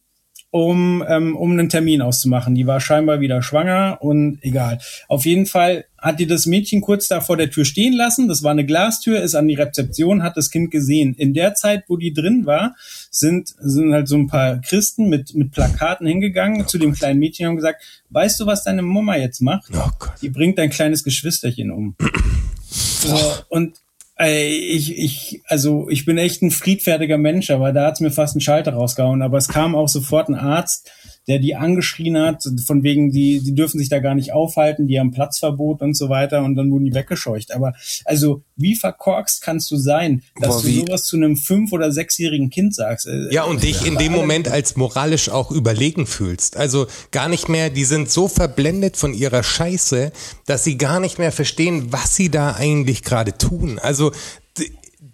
[0.52, 2.56] um, ähm, um einen Termin auszumachen.
[2.56, 4.80] Die war scheinbar wieder schwanger und egal.
[5.08, 8.28] Auf jeden Fall hat die das Mädchen kurz da vor der Tür stehen lassen.
[8.28, 11.14] Das war eine Glastür, ist an die Rezeption, hat das Kind gesehen.
[11.14, 12.76] In der Zeit, wo die drin war,
[13.12, 17.46] sind, sind halt so ein paar Christen mit, mit Plakaten hingegangen zu dem kleinen Mädchen
[17.46, 19.70] und haben gesagt, weißt du, was deine Mama jetzt macht?
[19.74, 20.14] Oh Gott.
[20.22, 21.96] Die bringt dein kleines Geschwisterchen um.
[22.70, 23.16] so,
[23.50, 23.80] und
[24.16, 28.36] ey, ich, ich, also ich bin echt ein friedfertiger Mensch, aber da hat's mir fast
[28.36, 29.22] einen Schalter rausgehauen.
[29.22, 30.92] Aber es kam auch sofort ein Arzt,
[31.32, 35.00] der die angeschrien hat, von wegen, die, die dürfen sich da gar nicht aufhalten, die
[35.00, 37.54] haben Platzverbot und so weiter und dann wurden die weggescheucht.
[37.56, 37.72] Aber
[38.04, 42.50] also, wie verkorkst kannst du sein, dass Boah, du sowas zu einem fünf- oder sechsjährigen
[42.50, 43.08] Kind sagst?
[43.08, 46.58] Äh, Ja, und dich in dem Moment als moralisch auch überlegen fühlst.
[46.58, 50.12] Also gar nicht mehr, die sind so verblendet von ihrer Scheiße,
[50.48, 53.80] dass sie gar nicht mehr verstehen, was sie da eigentlich gerade tun.
[53.80, 54.12] Also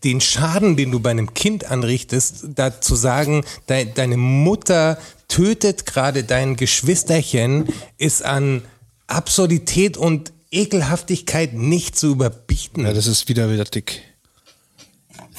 [0.07, 4.97] den Schaden, den du bei einem Kind anrichtest, da zu sagen, de deine Mutter
[5.27, 7.67] tötet gerade dein Geschwisterchen,
[7.97, 8.61] ist an
[9.07, 12.85] Absurdität und Ekelhaftigkeit nicht zu überbieten.
[12.85, 13.27] Ja, das ist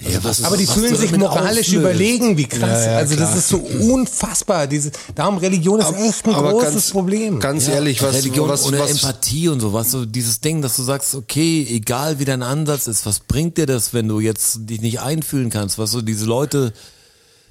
[0.01, 0.41] widerwärtig.
[0.41, 1.73] Ja, Aber die fühlen du sich moralisch auslöst.
[1.73, 2.85] überlegen, wie krass.
[2.85, 4.67] Ja, ja, also das ist so unfassbar.
[4.67, 7.41] Diese, darum Religion ist echt ein Aber großes ganz, Problem.
[7.41, 10.77] Ganz ehrlich, was, Religion was, ohne was, Empathie und so, was so dieses Ding, dass
[10.77, 14.59] du sagst, okay, egal wie dein Ansatz ist, was bringt dir das, wenn du jetzt
[14.69, 16.73] dich nicht einfühlen kannst, was so diese Leute,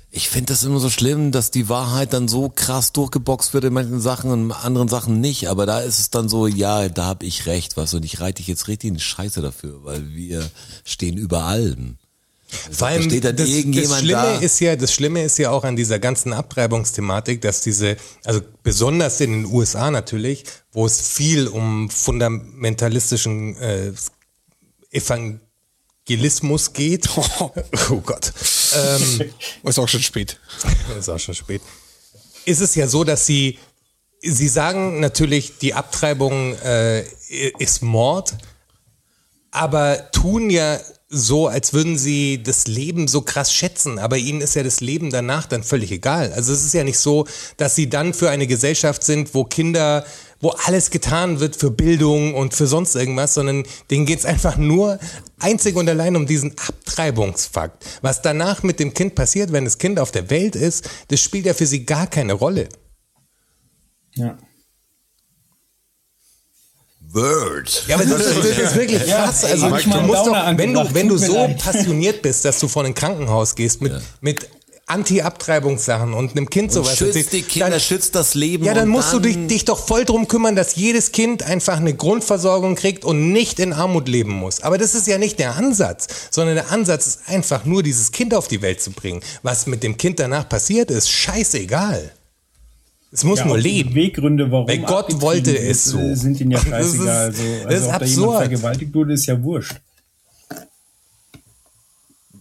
[0.09, 3.73] ich finde das immer so schlimm, dass die Wahrheit dann so krass durchgeboxt wird in
[3.73, 7.05] manchen Sachen und in anderen Sachen nicht, aber da ist es dann so, ja, da
[7.05, 10.09] hab ich recht, was und ich reite dich jetzt richtig in die Scheiße dafür, weil
[10.13, 10.49] wir
[10.85, 11.97] stehen über allem.
[12.49, 14.37] Vor da allem, steht dann das, das Schlimme da.
[14.39, 19.19] ist ja, das Schlimme ist ja auch an dieser ganzen Abtreibungsthematik, dass diese, also besonders
[19.19, 23.91] in den USA natürlich, wo es viel um fundamentalistischen äh,
[24.91, 27.09] Evangelismus geht.
[27.17, 28.31] oh Gott.
[28.73, 29.31] Ähm,
[29.63, 30.39] ist auch schon spät.
[30.99, 31.61] ist auch schon spät.
[32.45, 33.59] Ist es ja so, dass sie,
[34.21, 37.03] sie sagen natürlich, die Abtreibung äh,
[37.59, 38.35] ist Mord,
[39.51, 44.55] aber tun ja so, als würden sie das Leben so krass schätzen, aber ihnen ist
[44.55, 46.33] ja das Leben danach dann völlig egal.
[46.33, 47.25] Also es ist ja nicht so,
[47.55, 50.05] dass sie dann für eine Gesellschaft sind, wo Kinder,
[50.41, 54.99] wo alles getan wird für Bildung und für sonst irgendwas, sondern denen geht's einfach nur
[55.39, 57.85] einzig und allein um diesen Abtreibungsfakt.
[58.01, 61.45] Was danach mit dem Kind passiert, wenn das Kind auf der Welt ist, das spielt
[61.45, 62.67] ja für sie gar keine Rolle.
[64.13, 64.37] ja.
[67.17, 67.83] Word.
[67.87, 69.43] Ja, aber das, das ist wirklich krass.
[69.43, 71.57] Also, ich du musst doch, wenn du, wenn du so leid.
[71.63, 74.47] passioniert bist, dass du vor ein Krankenhaus gehst mit, mit
[74.89, 78.63] Anti-Abtreibungssachen und einem Kind sowas schützt erzählst, die Kinder, dann, schützt das Leben.
[78.63, 81.75] ja, dann und musst du dich, dich doch voll drum kümmern, dass jedes Kind einfach
[81.77, 84.61] eine Grundversorgung kriegt und nicht in Armut leben muss.
[84.61, 88.33] Aber das ist ja nicht der Ansatz, sondern der Ansatz ist einfach nur, dieses Kind
[88.33, 89.19] auf die Welt zu bringen.
[89.43, 92.13] Was mit dem Kind danach passiert, ist scheißegal.
[93.11, 93.89] Es muss Ja, nur leben.
[93.91, 95.97] Beweggründe, warum Weil Gott wollte es so.
[95.97, 97.25] äh, sind ihnen ja Das ist- scheißegal.
[97.27, 98.37] Also, das also ist ob da jemand absurd.
[98.37, 99.75] vergewaltigt wurde, ist ja wurscht.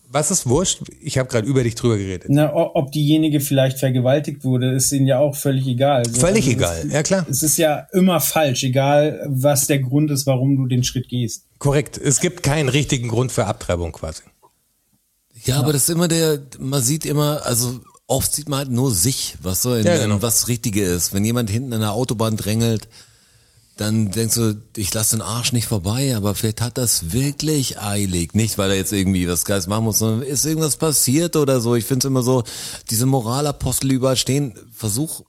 [0.09, 0.83] Was ist wurscht?
[1.01, 2.29] Ich habe gerade über dich drüber geredet.
[2.31, 5.99] Na, ob diejenige vielleicht vergewaltigt wurde, ist ihnen ja auch völlig egal.
[6.07, 7.27] Also, Völlig also egal, Es, ja klar.
[7.29, 11.45] Es ist ja immer falsch, egal was der Grund ist, warum du den Schritt gehst.
[11.59, 11.99] Korrekt.
[11.99, 14.23] Es gibt keinen richtigen Grund für Abtreibung quasi.
[15.45, 18.93] Ja, aber das ist immer der, man sieht immer, also oft sieht man halt nur
[18.93, 20.23] sich, was so, in, Ja, genau.
[20.23, 21.13] was Richtige ist.
[21.13, 22.89] Wenn jemand hinten an der Autobahn drängelt,
[23.77, 28.33] dann denkst du, ich lasse den Arsch nicht vorbei, aber vielleicht hat das wirklich eilig.
[28.35, 31.75] Nicht, weil er jetzt irgendwie was Geiles machen muss, sondern ist irgendwas passiert oder so.
[31.75, 32.43] Ich finde es immer so,
[32.91, 35.23] diese Moralapostel, die überall stehen, versuch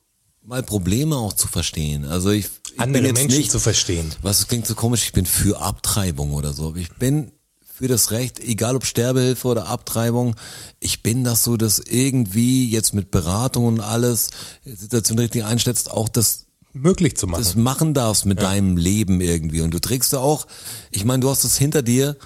[0.44, 2.06] mal Probleme auch zu verstehen.
[2.06, 4.16] Also ich, ich Andere bin jetzt Menschen nicht, zu verstehen.
[4.22, 6.74] was klingt so komisch, ich bin für Abtreibung oder so.
[6.76, 7.34] Ich bin
[7.78, 10.36] für das Recht, egal ob Sterbehilfe oder Abtreibung.
[10.80, 14.32] Ich bin das so, dass irgendwie jetzt mit Beratung und alles
[14.66, 17.44] Situation richtig einstellst, auch das Möglich zu machen.
[17.44, 19.62] das machen darfst mit deinem Leben irgendwie.
[19.62, 20.48] Und du trägst ja auch,
[20.90, 22.18] ich meine, du hast es hinter dir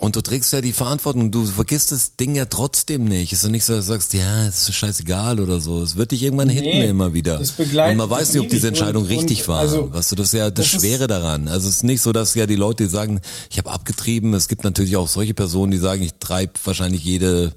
[0.00, 1.30] und du trägst ja die Verantwortung.
[1.30, 3.32] Du vergisst das Ding ja trotzdem nicht.
[3.32, 5.82] Es ist ja nicht so, dass du sagst, ja, es ist scheißegal oder so.
[5.82, 7.38] Es wird dich irgendwann hinten immer wieder.
[7.38, 9.60] das begleitet Und man weiß nicht, ob diese Entscheidung und- richtig und war.
[9.60, 11.48] also, weißt du, das ist ja das, das Schwere daran.
[11.48, 13.20] Also es ist nicht so, dass ja die Leute die sagen,
[13.50, 14.34] ich habe abgetrieben.
[14.34, 17.52] Es gibt natürlich auch solche Personen, die sagen, ich treibe wahrscheinlich jede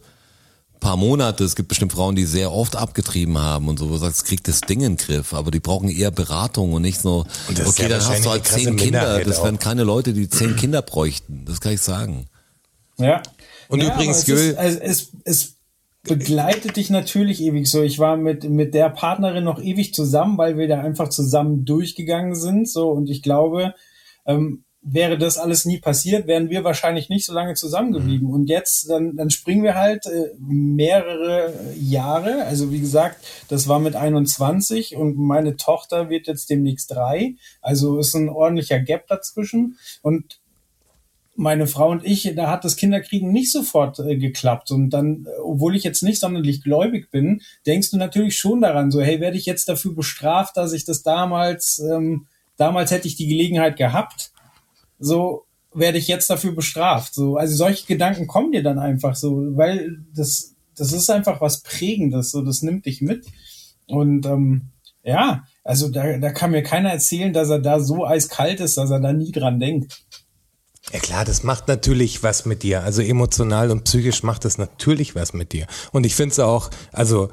[0.79, 1.43] paar Monate.
[1.43, 4.47] Es gibt bestimmt Frauen, die sehr oft abgetrieben haben und so, wo du sagst, kriegt
[4.47, 5.33] das Ding in den Griff.
[5.33, 8.47] Aber die brauchen eher Beratung und nicht so, Und okay, ja dann hast du halt
[8.47, 9.21] zehn Kinder.
[9.25, 11.43] Das wären keine Leute, die zehn Kinder bräuchten.
[11.45, 12.27] Das kann ich sagen.
[12.99, 13.21] Ja.
[13.67, 15.55] Und ja, übrigens, es, ist, also es, es
[16.03, 17.83] begleitet dich natürlich ewig so.
[17.83, 22.35] Ich war mit, mit der Partnerin noch ewig zusammen, weil wir da einfach zusammen durchgegangen
[22.35, 22.69] sind.
[22.69, 23.73] So, und ich glaube,
[24.25, 28.27] ähm, wäre das alles nie passiert, wären wir wahrscheinlich nicht so lange zusammengeblieben.
[28.27, 28.33] Mhm.
[28.33, 32.45] Und jetzt, dann, dann springen wir halt äh, mehrere Jahre.
[32.45, 37.35] Also wie gesagt, das war mit 21 und meine Tochter wird jetzt demnächst drei.
[37.61, 39.77] Also ist ein ordentlicher Gap dazwischen.
[40.01, 40.38] Und
[41.39, 44.71] meine Frau und ich, da hat das Kinderkriegen nicht sofort äh, geklappt.
[44.71, 48.91] Und dann, äh, obwohl ich jetzt nicht sonderlich gläubig bin, denkst du natürlich schon daran,
[48.91, 53.15] so, hey, werde ich jetzt dafür bestraft, dass ich das damals, ähm, damals hätte ich
[53.15, 54.31] die Gelegenheit gehabt,
[54.99, 57.13] so werde ich jetzt dafür bestraft.
[57.13, 61.61] So, also solche Gedanken kommen dir dann einfach so, weil das, das ist einfach was
[61.61, 63.25] Prägendes, so, das nimmt dich mit.
[63.87, 64.71] Und ähm,
[65.03, 68.91] ja, also da, da kann mir keiner erzählen, dass er da so eiskalt ist, dass
[68.91, 70.03] er da nie dran denkt.
[70.91, 72.83] Ja klar, das macht natürlich was mit dir.
[72.83, 75.67] Also emotional und psychisch macht das natürlich was mit dir.
[75.91, 77.29] Und ich finde es auch, also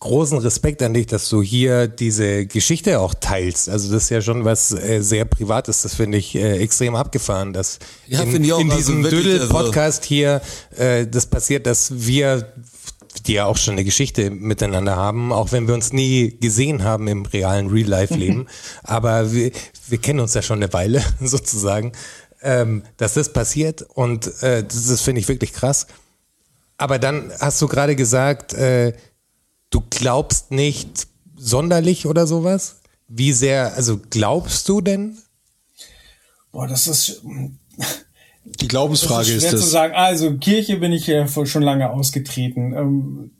[0.00, 3.68] großen Respekt an dich, dass du hier diese Geschichte auch teilst.
[3.68, 5.82] Also das ist ja schon was äh, sehr Privates.
[5.82, 8.60] Das finde ich äh, extrem abgefahren, dass Ja, in, ich auch.
[8.60, 10.40] in Also diesem wirklich, Dödel-Podcast hier
[10.76, 12.52] äh, das passiert, dass wir
[13.26, 17.08] die ja auch schon eine Geschichte miteinander haben, auch wenn wir uns nie gesehen haben
[17.08, 18.46] im realen Real-Life-Leben.
[18.84, 19.50] Aber wir,
[19.88, 21.92] wir kennen uns ja schon eine Weile sozusagen,
[22.42, 25.86] ähm, dass das passiert und äh, das, das finde ich wirklich krass.
[26.76, 28.92] Aber dann hast du gerade gesagt, äh,
[29.70, 32.76] du glaubst nicht sonderlich oder sowas?
[33.08, 35.18] Wie sehr, also glaubst du denn?
[36.52, 37.22] Boah, das ist,
[38.44, 39.70] Die das Glaubensfrage ist ist, schwer zu das.
[39.70, 39.94] sagen.
[39.94, 42.72] Also Kirche bin ich ja vor- schon lange ausgetreten.
[42.74, 43.30] Ähm,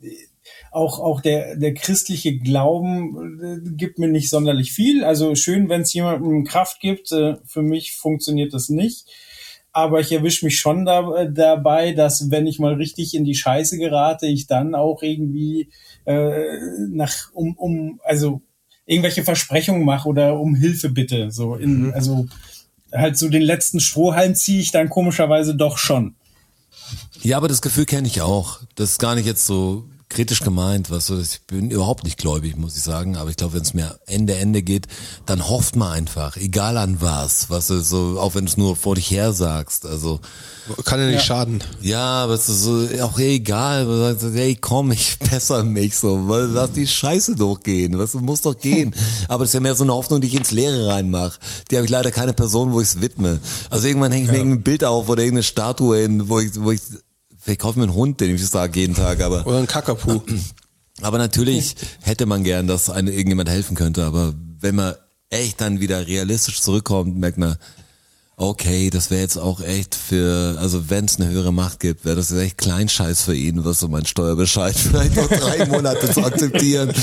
[0.71, 5.03] auch auch der der christliche Glauben äh, gibt mir nicht sonderlich viel.
[5.03, 7.11] Also schön, wenn es jemandem Kraft gibt.
[7.11, 9.05] Äh, für mich funktioniert das nicht.
[9.71, 13.35] Aber ich erwische mich schon da, äh, dabei, dass wenn ich mal richtig in die
[13.35, 15.69] Scheiße gerate, ich dann auch irgendwie
[16.05, 16.43] äh,
[16.89, 18.41] nach um um also
[18.85, 21.31] irgendwelche Versprechungen mache oder um Hilfe bitte.
[21.31, 22.27] So in also
[22.91, 26.15] halt so den letzten Strohhalm ziehe ich dann komischerweise doch schon.
[27.21, 28.61] Ja, aber das Gefühl kenne ich auch.
[28.75, 32.57] Das ist gar nicht jetzt so kritisch gemeint, was so, ich bin überhaupt nicht gläubig,
[32.57, 34.87] muss ich sagen, aber ich glaube, wenn es mir Ende Ende geht,
[35.25, 38.75] dann hofft man einfach, egal an was, was du so, auch wenn du es nur
[38.75, 40.19] vor dich her sagst, also
[40.83, 41.63] Kann ja nicht schaden.
[41.81, 46.27] ja, aber es ist so, auch egal, du sagst, hey, komm, ich bessere mich so,
[46.27, 48.95] weil lass die Scheiße durchgehen, was muss doch gehen.
[49.27, 51.39] Aber es ist ja mehr so eine Hoffnung, die ich ins Leere reinmache.
[51.69, 53.39] Die habe ich leider keine Person, wo ich es widme.
[53.69, 56.71] Also irgendwann hänge ich mir irgendein Bild auf oder irgendeine Statue hin, wo ich, wo
[56.71, 56.81] ich,
[57.49, 60.21] vielleicht kaufe ich mir einen Hund, den ich sage jeden Tag, aber Oder ein Kakapu.
[61.01, 64.05] aber natürlich hätte man gern, dass einem irgendjemand helfen könnte.
[64.05, 64.93] Aber wenn man
[65.31, 67.55] echt dann wieder realistisch zurückkommt, merkt man,
[68.39, 72.15] okay, das wäre jetzt auch echt für, also wenn es eine höhere Macht gibt, wäre
[72.15, 76.93] das echt Kleinscheiß für ihn, was so mein Steuerbescheid vielleicht noch drei Monate zu akzeptieren.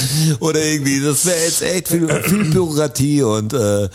[0.41, 3.89] Oder irgendwie, das wäre jetzt echt viel, viel Bürokratie und äh,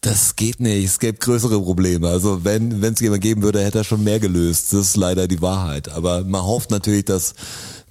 [0.00, 0.86] das geht nicht.
[0.86, 2.08] Es gäbe größere Probleme.
[2.08, 4.72] Also wenn es jemand geben würde, hätte er schon mehr gelöst.
[4.72, 5.90] Das ist leider die Wahrheit.
[5.90, 7.34] Aber man hofft natürlich, dass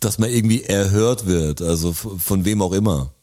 [0.02, 3.15] dass man irgendwie erhört wird, also von wem auch immer.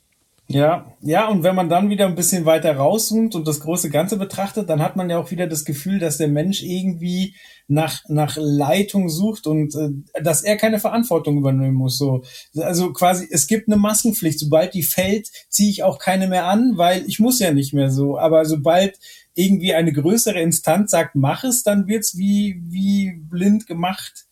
[0.48, 4.18] Ja, ja, und wenn man dann wieder ein bisschen weiter rauszoomt und das große Ganze
[4.18, 7.34] betrachtet, dann hat man ja auch wieder das Gefühl, dass der Mensch irgendwie
[7.68, 9.90] nach, nach Leitung sucht und äh,
[10.22, 11.96] dass er keine Verantwortung übernehmen muss.
[11.96, 12.22] So.
[12.56, 14.38] Also quasi, es gibt eine Maskenpflicht.
[14.38, 17.90] Sobald die fällt, ziehe ich auch keine mehr an, weil ich muss ja nicht mehr
[17.90, 18.18] so.
[18.18, 18.98] Aber sobald
[19.34, 24.26] irgendwie eine größere Instanz sagt, mach es, dann wird's wie, wie blind gemacht.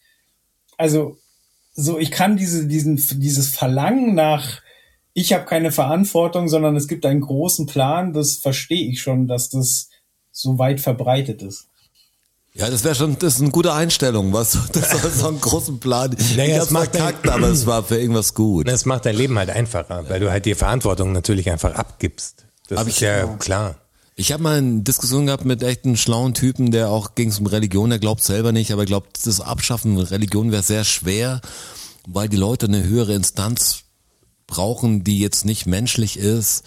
[0.76, 1.16] Also,
[1.72, 4.60] so, ich kann diese, diesen, dieses Verlangen nach,
[5.14, 9.50] ich habe keine Verantwortung, sondern es gibt einen großen Plan, das verstehe ich schon, dass
[9.50, 9.88] das
[10.32, 11.66] so weit verbreitet ist.
[12.54, 15.78] Ja, das wäre schon, das ist eine gute Einstellung, was, das war so einen großen
[15.80, 16.16] Plan.
[16.36, 18.66] Naja, ich es hab's macht verkackt, aber es war für irgendwas gut.
[18.68, 22.46] Das macht dein Leben halt einfacher, weil du halt die Verantwortung natürlich einfach abgibst.
[22.68, 23.76] Das Hab ist ich- ja klar.
[24.16, 27.38] Ich habe mal eine Diskussion gehabt mit echt einem schlauen Typen, der auch ging es
[27.38, 31.40] um Religion, der glaubt selber nicht, aber glaubt, das Abschaffen von Religion wäre sehr schwer,
[32.06, 33.84] weil die Leute eine höhere Instanz
[34.50, 36.64] brauchen, die jetzt nicht menschlich ist,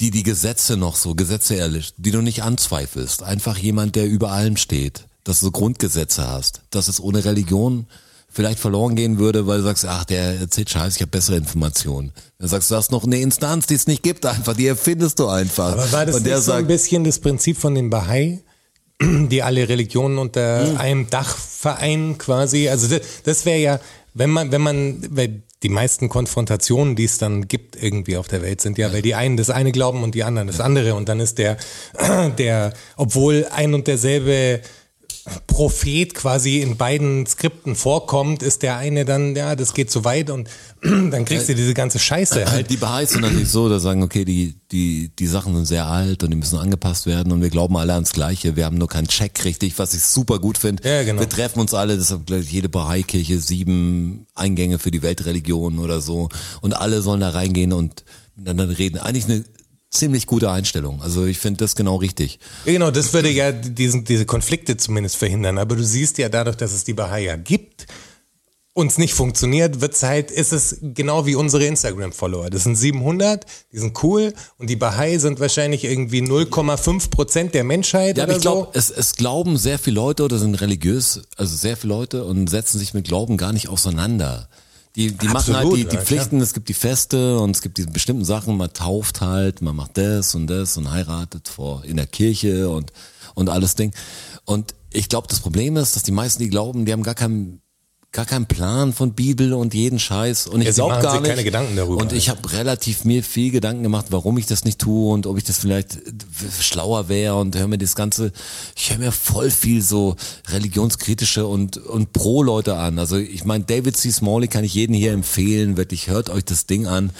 [0.00, 3.22] die die Gesetze noch so, Gesetze erlischt, die du nicht anzweifelst.
[3.22, 7.86] Einfach jemand, der über allem steht, dass du Grundgesetze hast, dass es ohne Religion
[8.28, 12.12] vielleicht verloren gehen würde, weil du sagst, ach, der erzählt Scheiß, ich habe bessere Informationen.
[12.38, 15.20] Dann sagst du, du hast noch eine Instanz, die es nicht gibt, einfach, die erfindest
[15.20, 15.72] du einfach.
[15.72, 18.42] Aber war das Und der nicht so ein bisschen das Prinzip von den Bahai,
[19.00, 20.76] die alle Religionen unter Hm.
[20.78, 22.68] einem Dach vereinen quasi?
[22.68, 23.80] Also das, das wäre ja,
[24.14, 28.42] wenn man, wenn man, weil die meisten Konfrontationen, die es dann gibt irgendwie auf der
[28.42, 30.94] Welt, sind ja, weil die einen das eine glauben und die anderen das andere.
[30.94, 31.56] Und dann ist der,
[32.38, 34.60] der, obwohl ein und derselbe
[35.46, 40.28] Prophet quasi in beiden Skripten vorkommt, ist der eine dann, ja, das geht zu weit
[40.28, 40.48] und
[40.82, 42.68] dann kriegst du diese ganze Scheiße halt.
[42.68, 46.22] Die Baha'is sind natürlich so, dass sagen, okay, die, die, die Sachen sind sehr alt
[46.22, 48.56] und die müssen angepasst werden und wir glauben alle ans Gleiche.
[48.56, 50.86] Wir haben nur keinen Check richtig, was ich super gut finde.
[50.86, 51.20] Ja, genau.
[51.20, 56.28] Wir treffen uns alle, deshalb gleich jede Bahai-Kirche sieben Eingänge für die Weltreligion oder so
[56.60, 58.04] und alle sollen da reingehen und
[58.36, 58.98] miteinander reden.
[58.98, 59.44] Eigentlich eine
[59.94, 61.02] ziemlich gute Einstellung.
[61.02, 62.38] Also ich finde das genau richtig.
[62.64, 65.58] Genau, das würde ja diesen, diese Konflikte zumindest verhindern.
[65.58, 67.86] Aber du siehst ja dadurch, dass es die Bahai ja gibt,
[68.74, 72.50] uns nicht funktioniert, wird's halt, ist es genau wie unsere Instagram-Follower.
[72.50, 77.62] Das sind 700, die sind cool und die Bahai sind wahrscheinlich irgendwie 0,5 Prozent der
[77.62, 78.78] Menschheit Ja, aber oder ich glaube, so.
[78.78, 82.80] es, es glauben sehr viele Leute oder sind religiös, also sehr viele Leute und setzen
[82.80, 84.48] sich mit Glauben gar nicht auseinander.
[84.96, 87.78] Die, die machen halt die, die ja, Pflichten, es gibt die Feste und es gibt
[87.78, 91.96] diese bestimmten Sachen, man tauft halt, man macht das und das und heiratet vor in
[91.96, 92.92] der Kirche und,
[93.34, 93.92] und alles Ding.
[94.44, 97.60] Und ich glaube, das Problem ist, dass die meisten, die glauben, die haben gar keinen
[98.14, 101.44] gar keinen Plan von Bibel und jeden Scheiß und ich Ja, glaube gar nicht keine
[101.44, 102.00] Gedanken darüber.
[102.00, 105.36] und ich habe relativ mir viel Gedanken gemacht, warum ich das nicht tue und ob
[105.36, 106.00] ich das vielleicht äh,
[106.60, 108.32] schlauer wäre und höre mir das ganze,
[108.76, 110.16] ich höre mir voll viel so
[110.48, 112.98] religionskritische und und pro Leute an.
[112.98, 114.10] Also ich meine, David C.
[114.10, 117.10] Smalley kann ich jedem hier empfehlen, wirklich hört euch das Ding an.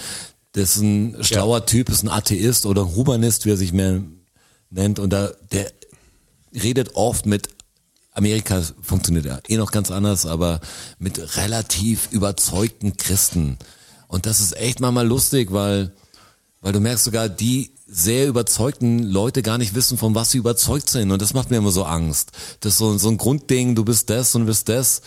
[0.52, 4.00] Das ist ein schlauer Typ, ist ein Atheist oder ein Humanist, wie er sich mehr
[4.70, 5.70] nennt und da der
[6.54, 7.48] redet oft mit
[8.14, 10.60] Amerika funktioniert ja eh noch ganz anders, aber
[10.98, 13.58] mit relativ überzeugten Christen.
[14.06, 15.92] Und das ist echt manchmal lustig, weil,
[16.60, 20.88] weil du merkst sogar, die sehr überzeugten Leute gar nicht wissen, von was sie überzeugt
[20.88, 21.10] sind.
[21.10, 22.30] Und das macht mir immer so Angst.
[22.60, 25.02] Das ist so, so ein Grundding, du bist das und du bist das.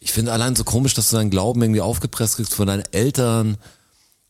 [0.00, 3.58] Ich finde allein so komisch, dass du deinen Glauben irgendwie aufgepresst kriegst von deinen Eltern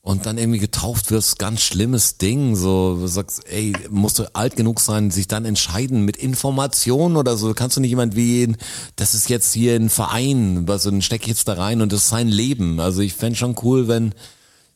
[0.06, 4.54] und dann irgendwie getauft wirst, ganz schlimmes Ding, so, du sagst, ey, musst du alt
[4.54, 8.54] genug sein, sich dann entscheiden mit Informationen oder so, kannst du nicht jemand wie,
[8.94, 12.02] das ist jetzt hier ein Verein, was, dann steck ich jetzt da rein und das
[12.02, 12.78] ist sein Leben.
[12.78, 14.14] Also ich fände schon cool, wenn,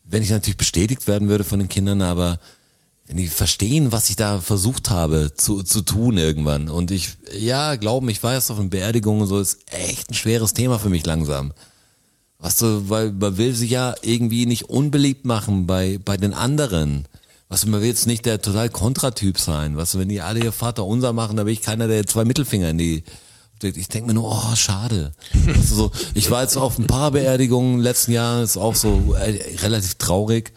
[0.03, 2.41] wenn ich natürlich bestätigt werden würde von den Kindern, aber
[3.07, 6.69] wenn die verstehen, was ich da versucht habe zu, zu tun irgendwann.
[6.69, 10.15] Und ich, ja, glauben, ich war jetzt auf einer Beerdigung und so, ist echt ein
[10.15, 11.53] schweres Thema für mich langsam.
[12.41, 17.07] Weißt du, weil man will sich ja irgendwie nicht unbeliebt machen bei, bei den anderen.
[17.49, 19.77] Weißt du, man will jetzt nicht der total Kontratyp sein.
[19.77, 22.25] Weißt du, wenn die alle ihr Vater unser machen, da bin ich keiner, der zwei
[22.25, 23.05] Mittelfinger in die,
[23.63, 25.13] ich denke mir nur, oh, schade.
[25.33, 29.59] Du, so, ich war jetzt auf ein paar Beerdigungen letzten Jahr, ist auch so äh,
[29.59, 30.53] relativ traurig.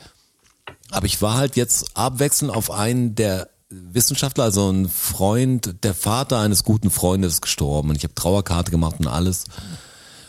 [0.89, 6.39] Aber ich war halt jetzt abwechselnd auf einen der Wissenschaftler, also ein Freund, der Vater
[6.39, 9.45] eines guten Freundes gestorben und ich habe Trauerkarte gemacht und alles.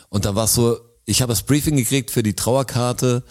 [0.09, 3.23] Und da war so, ich habe das Briefing gekriegt für die Trauerkarte.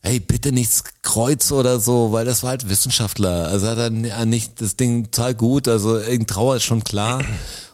[0.00, 3.48] Hey, bitte nichts Kreuz oder so, weil das war halt Wissenschaftler.
[3.48, 3.90] Also hat er
[4.24, 7.24] nicht das Ding total gut, also Trauer ist schon klar.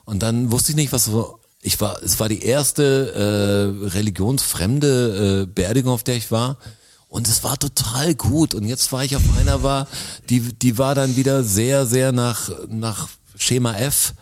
[0.05, 1.39] Und dann wusste ich nicht, was so.
[1.65, 6.59] Ich war, es war die erste äh, religionsfremde äh, Beerdigung, auf der ich war.
[7.07, 8.55] Und es war total gut.
[8.55, 9.87] Und jetzt war ich auf einer war,
[10.29, 14.15] die, die war dann wieder sehr, sehr nach, nach Schema F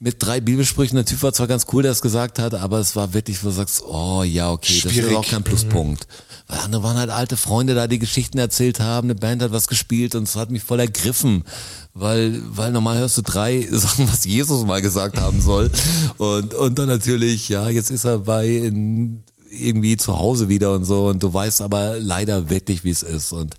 [0.00, 0.96] mit drei Bibelsprüchen.
[0.96, 3.48] Der Typ war zwar ganz cool, der es gesagt hat, aber es war wirklich, wo
[3.48, 5.10] du sagst, oh ja, okay, das Schwierig.
[5.10, 6.08] ist auch kein Pluspunkt.
[6.48, 9.68] Weil andere waren halt alte Freunde da, die Geschichten erzählt haben, eine Band hat was
[9.68, 11.44] gespielt und es hat mich voll ergriffen.
[11.92, 15.70] Weil, weil normal hörst du drei Sachen, was Jesus mal gesagt haben soll.
[16.16, 20.84] Und, und dann natürlich, ja, jetzt ist er bei in, irgendwie zu Hause wieder und
[20.86, 23.32] so und du weißt aber leider wirklich, wie es ist.
[23.32, 23.54] Und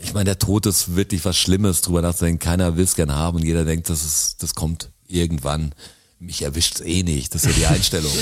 [0.00, 2.38] ich meine, der Tod ist wirklich was Schlimmes, drüber nachzudenken.
[2.38, 5.74] Keiner will es gern haben und jeder denkt, das ist, das kommt irgendwann.
[6.22, 7.34] Mich erwischt's eh nicht.
[7.34, 8.12] Das ist ja die Einstellung.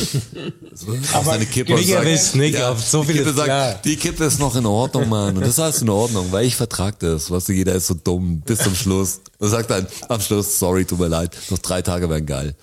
[0.73, 3.47] So, auf seine Kippe mich sagt, erwischt's nicht, auf so die viel Kippe ist sagt,
[3.49, 3.81] klar.
[3.85, 5.37] Die Kippe ist noch in Ordnung, Mann.
[5.37, 7.31] Und das heißt in Ordnung, weil ich vertrag das.
[7.31, 9.21] Weißt du, jeder ist so dumm bis zum Schluss.
[9.39, 12.55] Und sagt dann am Schluss, sorry, tut mir leid, noch drei Tage wären geil.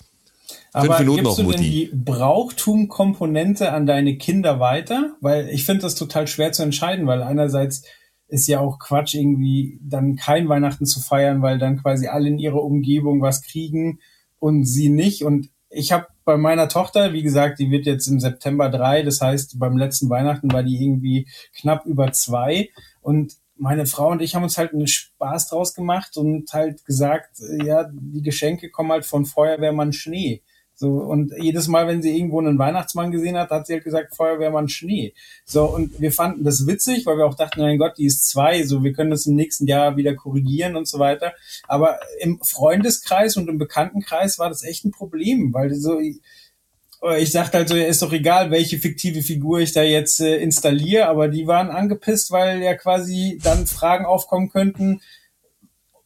[0.74, 1.70] Aber Minuten gibst noch, du denn Mutti.
[1.70, 5.16] die Brauchtum-Komponente an deine Kinder weiter?
[5.22, 7.84] Weil ich finde das total schwer zu entscheiden, weil einerseits
[8.30, 12.40] ist ja auch Quatsch, irgendwie dann kein Weihnachten zu feiern, weil dann quasi alle in
[12.40, 14.00] ihrer Umgebung was kriegen
[14.40, 15.24] und sie nicht.
[15.24, 19.22] Und ich habe bei meiner Tochter, wie gesagt, die wird jetzt im September drei, das
[19.22, 22.70] heißt, beim letzten Weihnachten war die irgendwie knapp über zwei.
[23.02, 27.40] Und meine Frau und ich haben uns halt einen Spaß draus gemacht und halt gesagt,
[27.40, 30.44] äh, ja, die Geschenke kommen halt von Feuerwehrmann Schnee.
[30.80, 34.16] So, und jedes Mal, wenn sie irgendwo einen Weihnachtsmann gesehen hat, hat sie halt gesagt,
[34.16, 35.16] Feuerwehrmann Schnee.
[35.44, 38.62] So, und wir fanden das witzig, weil wir auch dachten, mein Gott, die ist zwei,
[38.62, 41.34] so, wir können das im nächsten Jahr wieder korrigieren und so weiter.
[41.68, 47.58] Aber im Freundeskreis und im Bekanntenkreis war das echt ein Problem, weil so, ich sagte
[47.58, 51.48] halt so, ist doch egal, welche fiktive Figur ich da jetzt äh, installiere, aber die
[51.48, 55.02] waren angepisst, weil ja quasi dann Fragen aufkommen könnten,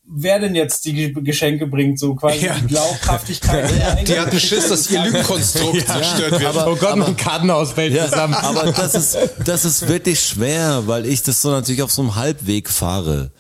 [0.08, 2.56] wer denn jetzt die Geschenke bringt, so quasi Ja.
[2.56, 3.70] die Glaubhaftigkeit.
[4.08, 6.46] Die hatten Schiss, dass ihr Lügenkonstrukt zerstört wird.
[6.46, 8.34] Aber- oh Gott, mein Kartenhaus fällt Ja, zusammen.
[8.34, 12.16] aber das ist, das ist wirklich schwer, weil ich das so natürlich auf so einem
[12.16, 13.32] Halbweg fahre.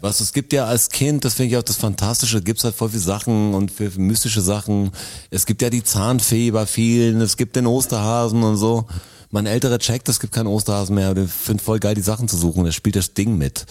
[0.00, 2.90] Was es gibt ja als Kind, das finde ich auch das Fantastische, gibt's halt voll
[2.90, 4.90] viele Sachen und für mystische Sachen.
[5.30, 8.86] Es gibt ja die Zahnfee bei vielen, es gibt den Osterhasen und so.
[9.30, 12.36] Mein älterer checkt, es gibt keinen Osterhasen mehr, der findet voll geil, die Sachen zu
[12.36, 13.66] suchen, der spielt das Ding mit.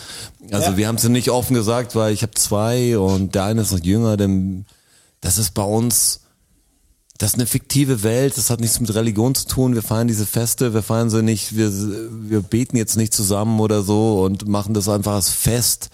[0.52, 0.78] Also Ja.
[0.78, 3.80] wir haben es nicht offen gesagt, weil ich habe zwei und der eine ist noch
[3.80, 4.66] jünger, denn
[5.22, 6.22] das ist bei uns,
[7.18, 9.74] das ist eine fiktive Welt, das hat nichts mit Religion zu tun.
[9.74, 13.82] Wir feiern diese Feste, wir feiern sie nicht, wir, wir beten jetzt nicht zusammen oder
[13.84, 15.90] so und machen das einfach als Fest.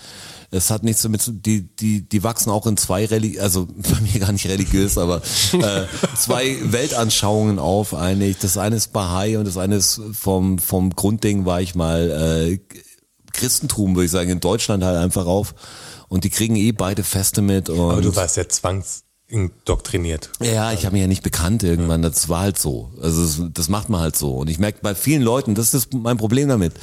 [0.54, 4.02] Es hat nichts damit zu, die, die, die wachsen auch in zwei Reli also bei
[4.02, 5.22] mir gar nicht religiös, aber
[5.54, 5.86] äh,
[6.18, 8.38] zwei Weltanschauungen auf eigentlich.
[8.38, 12.12] Das eine ist Bahai und das eine ist vom, vom Grundding war ich mal
[12.52, 12.60] äh,
[13.34, 15.56] Christentum, würde ich sagen, in Deutschland halt einfach auf.
[16.10, 17.70] Und die kriegen eh beide Feste mit.
[17.70, 20.32] Und Aber du warst ja zwangsindoktriniert.
[20.42, 22.02] ja, ich habe mich ja nicht bekannt irgendwann.
[22.02, 22.92] Das war halt so.
[23.02, 24.36] Also das, das macht man halt so.
[24.36, 26.74] Und ich merke bei vielen Leuten, das ist mein Problem damit.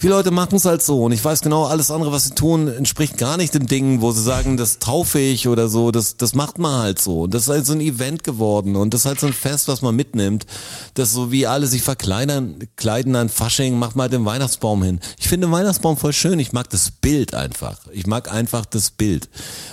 [0.00, 2.68] Viele Leute machen es halt so und ich weiß genau, alles andere, was sie tun,
[2.68, 6.34] entspricht gar nicht dem Ding, wo sie sagen, das taufe ich oder so, das, das
[6.34, 7.24] macht man halt so.
[7.24, 9.68] Und das ist halt so ein Event geworden und das ist halt so ein Fest,
[9.68, 10.46] was man mitnimmt.
[10.94, 15.00] Das so wie alle sich verkleinern, kleiden an Fasching, macht mal den Weihnachtsbaum hin.
[15.18, 17.80] Ich finde den Weihnachtsbaum voll schön, ich mag das Bild einfach.
[17.92, 19.28] Ich mag einfach das Bild.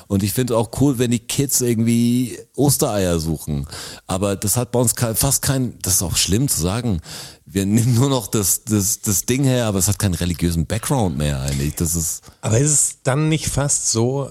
[0.07, 3.65] Und ich finde auch cool, wenn die Kids irgendwie Ostereier suchen.
[4.07, 6.99] Aber das hat bei uns fast kein, das ist auch schlimm zu sagen,
[7.49, 11.17] wir nehmen nur noch das, das, das Ding her, aber es hat keinen religiösen Background
[11.17, 11.75] mehr eigentlich.
[11.75, 14.29] Das ist, Aber ist es dann nicht fast so,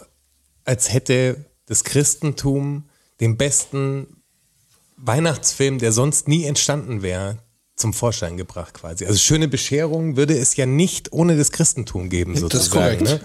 [0.64, 2.84] als hätte das Christentum
[3.20, 4.06] den besten
[4.98, 7.38] Weihnachtsfilm, der sonst nie entstanden wäre,
[7.74, 9.06] zum Vorschein gebracht quasi?
[9.06, 12.98] Also schöne Bescherung würde es ja nicht ohne das Christentum geben Das ist sozusagen.
[12.98, 13.02] korrekt.
[13.02, 13.20] Ne?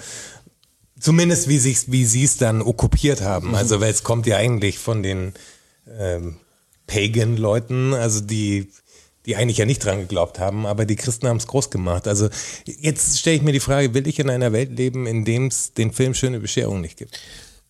[1.02, 3.56] Zumindest wie, sich's, wie sie es dann okkupiert haben.
[3.56, 5.34] Also weil es kommt ja eigentlich von den
[6.00, 6.38] ähm,
[6.88, 8.70] Pagan-Leuten, also die
[9.26, 12.08] die eigentlich ja nicht dran geglaubt haben, aber die Christen haben es groß gemacht.
[12.08, 12.30] Also
[12.66, 15.74] jetzt stelle ich mir die Frage, will ich in einer Welt leben, in dem es
[15.74, 17.20] den Film Schöne Bescherung nicht gibt?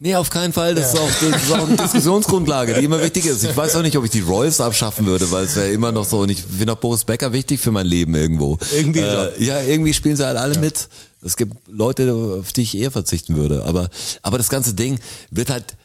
[0.01, 0.75] nee, auf keinen Fall.
[0.75, 3.43] Das, ist auch, das ist auch eine Diskussionsgrundlage, die immer wichtig ist.
[3.43, 6.05] Ich weiß auch nicht, ob ich die Royals abschaffen würde, weil es wäre immer noch
[6.05, 8.57] so, und ich finde auch Boris Becker wichtig für mein Leben irgendwo.
[8.75, 10.89] Irgendwie äh, Ja, irgendwie spielen sie halt alle mit.
[11.23, 13.63] Es gibt Leute, auf die ich eher verzichten würde.
[13.63, 13.89] Aber,
[14.23, 14.99] aber das ganze Ding
[15.29, 15.77] wird halt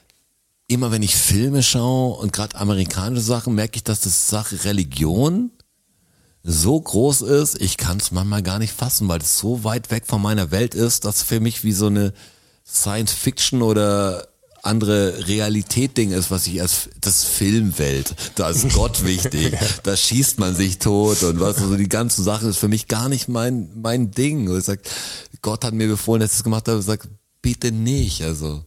[0.68, 5.52] immer wenn ich Filme schaue und gerade amerikanische Sachen, merke ich, dass das Sache Religion
[6.48, 10.04] so groß ist, ich kann es manchmal gar nicht fassen, weil es so weit weg
[10.06, 12.12] von meiner Welt ist, dass für mich wie so eine
[12.64, 14.28] Science Fiction oder
[14.62, 20.54] andere Realität-Ding ist, was ich als das Filmwelt, da ist Gott wichtig, da schießt man
[20.54, 24.12] sich tot und was, also die ganze Sache ist für mich gar nicht mein, mein
[24.12, 24.48] Ding.
[24.48, 24.80] Und ich sag,
[25.42, 27.08] Gott hat mir befohlen, dass ich es gemacht habe, ich sag,
[27.42, 28.64] bitte nicht, also.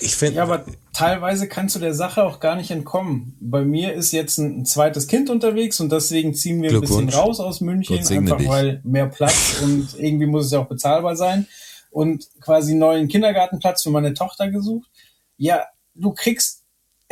[0.00, 3.36] Ich finde, Ja, aber teilweise kannst du der Sache auch gar nicht entkommen.
[3.40, 7.08] Bei mir ist jetzt ein, ein zweites Kind unterwegs und deswegen ziehen wir ein bisschen
[7.08, 8.48] raus aus München, einfach dich.
[8.48, 11.46] weil mehr Platz und irgendwie muss es ja auch bezahlbar sein.
[11.90, 14.88] Und quasi einen neuen Kindergartenplatz für meine Tochter gesucht.
[15.36, 16.62] Ja, du kriegst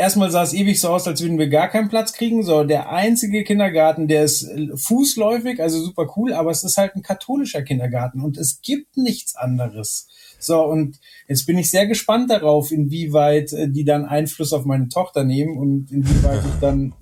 [0.01, 2.43] Erstmal sah es ewig so aus, als würden wir gar keinen Platz kriegen.
[2.43, 7.03] So, der einzige Kindergarten, der ist fußläufig, also super cool, aber es ist halt ein
[7.03, 10.09] katholischer Kindergarten und es gibt nichts anderes.
[10.41, 10.99] So, und
[11.29, 15.59] jetzt bin ich sehr gespannt darauf, inwieweit äh, die dann Einfluss auf meine Tochter nehmen
[15.59, 16.95] und inwieweit ich dann.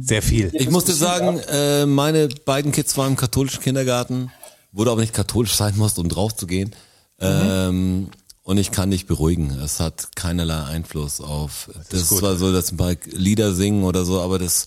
[0.00, 0.50] sehr viel.
[0.52, 4.30] Ich muss dir sagen, äh, meine beiden Kids waren im katholischen Kindergarten,
[4.72, 6.74] wo du aber nicht katholisch sein musst, um drauf zu gehen.
[7.20, 8.08] Ähm,
[8.42, 9.50] und ich kann dich beruhigen.
[9.64, 11.70] Es hat keinerlei Einfluss auf.
[11.90, 14.66] Das, ist zwar so, dass ein paar Lieder singen oder so, aber das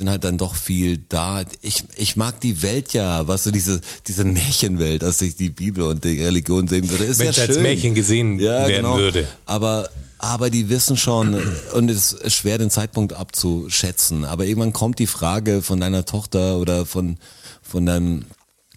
[0.00, 1.44] sind halt dann doch viel da.
[1.60, 5.84] Ich, ich mag die Welt ja, was so diese, diese Märchenwelt, dass sich die Bibel
[5.84, 7.04] und die Religion sehen würde.
[7.04, 7.62] Ist Wenn ja es als schön.
[7.62, 9.28] Märchen gesehen werden würde.
[9.44, 11.38] Aber, aber die wissen schon,
[11.74, 14.24] und es ist schwer, den Zeitpunkt abzuschätzen.
[14.24, 17.18] Aber irgendwann kommt die Frage von deiner Tochter oder von,
[17.60, 18.24] von deinem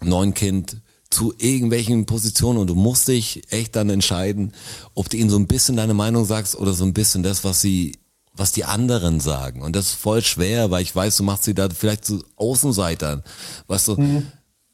[0.02, 0.76] neuen Kind,
[1.08, 4.52] zu irgendwelchen Positionen und du musst dich echt dann entscheiden,
[4.94, 7.62] ob du ihnen so ein bisschen deine Meinung sagst oder so ein bisschen das, was
[7.62, 7.96] sie,
[8.36, 9.62] was die anderen sagen.
[9.62, 13.22] Und das ist voll schwer, weil ich weiß, du machst sie da vielleicht zu Außenseitern.
[13.68, 14.22] Weißt du,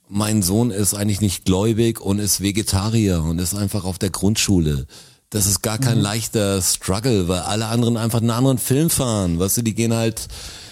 [0.08, 4.86] mein Sohn ist eigentlich nicht gläubig und ist Vegetarier und ist einfach auf der Grundschule.
[5.30, 9.38] Das ist gar kein leichter Struggle, weil alle anderen einfach einen anderen Film fahren.
[9.38, 10.26] Weißt du, die gehen halt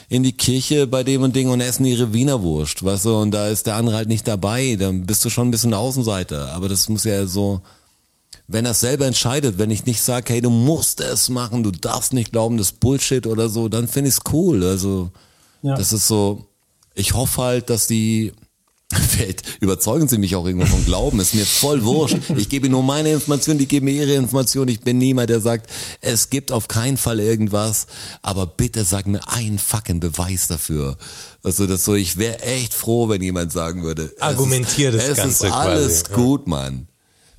[0.08, 3.48] in die Kirche bei dem und Ding und essen ihre Wienerwurst, weißt du, und da
[3.48, 4.76] ist der andere halt nicht dabei.
[4.76, 6.52] Dann bist du schon ein bisschen Außenseiter.
[6.54, 7.60] Aber das muss ja so,
[8.48, 11.70] wenn er es selber entscheidet, wenn ich nicht sage, hey, du musst es machen, du
[11.70, 14.64] darfst nicht glauben, das ist Bullshit oder so, dann finde ich es cool.
[14.64, 15.10] Also,
[15.62, 15.76] Ja.
[15.76, 16.46] das ist so,
[16.94, 18.32] ich hoffe halt, dass die,
[18.90, 22.16] vielleicht überzeugen sie mich auch irgendwo vom Glauben, ist mir voll wurscht.
[22.36, 24.66] Ich gebe ihnen nur meine Information, die geben mir ihre Information.
[24.68, 25.68] Ich bin niemand, der sagt,
[26.00, 27.86] es gibt auf keinen Fall irgendwas,
[28.22, 30.96] aber bitte sag mir einen fucking Beweis dafür.
[31.42, 35.10] Also das so, ich wäre echt froh, wenn jemand sagen würde, es Argumentier das ist,
[35.10, 36.16] es Ganze ist alles quasi, ja.
[36.16, 36.88] gut, Mann.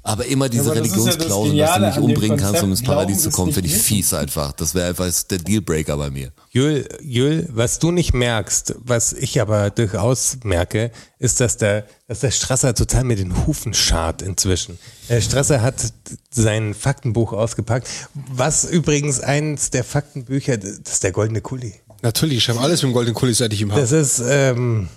[0.01, 2.69] Aber immer diese aber das ist ja das Religionsklauseln, dass du mich umbringen kannst, um
[2.69, 4.53] ins Konzept, Paradies zu kommen, finde ich fies einfach.
[4.53, 6.31] Das wäre einfach der Dealbreaker bei mir.
[6.51, 12.21] Jül, Jül, was du nicht merkst, was ich aber durchaus merke, ist, dass der, dass
[12.21, 14.79] der Strasser total mit den Hufen schart inzwischen.
[15.09, 15.75] Der Strasser hat
[16.31, 17.87] sein Faktenbuch ausgepackt,
[18.31, 21.73] was übrigens eins der Faktenbücher, das ist der Goldene Kuli.
[22.01, 23.81] Natürlich, ich habe alles mit dem goldenen Kuli, seit ich ihm habe.
[23.81, 24.87] Das ist, ähm,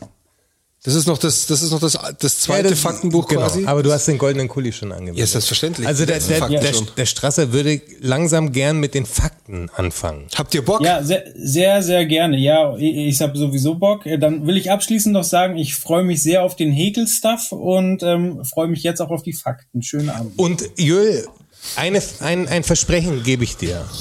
[0.85, 3.67] Das ist noch das, das ist noch das, das zweite ja, das- Faktenbuch genau, quasi.
[3.67, 5.19] Aber du hast den Goldenen Kuli schon angewendet.
[5.21, 5.87] Ja, selbstverständlich.
[5.87, 10.27] Also der, der, Fakten der, der Strasser würde langsam gern mit den Fakten anfangen.
[10.35, 10.81] Habt ihr Bock?
[10.81, 12.37] Ja, sehr, sehr, sehr gerne.
[12.37, 14.07] Ja, ich, ich habe sowieso Bock.
[14.07, 18.03] Äh, Dann will ich abschließend noch sagen, ich freue mich sehr auf den Häkel-Stuff und
[18.03, 19.83] ähm, freue mich jetzt auch auf die Fakten.
[19.83, 20.37] Schönen Abend.
[20.37, 21.29] Und Jül,
[21.77, 23.85] eine, ein, ein Versprechen gebe ich dir.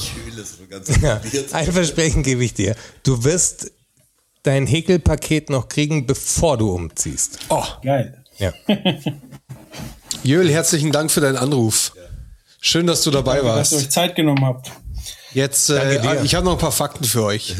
[1.02, 1.22] Ja,
[1.52, 2.76] ein Versprechen gebe ich dir.
[3.04, 3.72] Du wirst
[4.44, 7.40] dein Häkelpaket noch kriegen, bevor du umziehst.
[7.50, 8.24] Oh, Geil.
[8.38, 8.54] Ja.
[10.24, 11.94] Jöl, herzlichen Dank für deinen Anruf.
[12.60, 13.74] Schön, dass du dabei Dass ihr warst.
[13.74, 14.72] euch Zeit genommen habt.
[15.34, 17.56] Jetzt, Danke äh, ich habe noch ein paar Fakten für euch.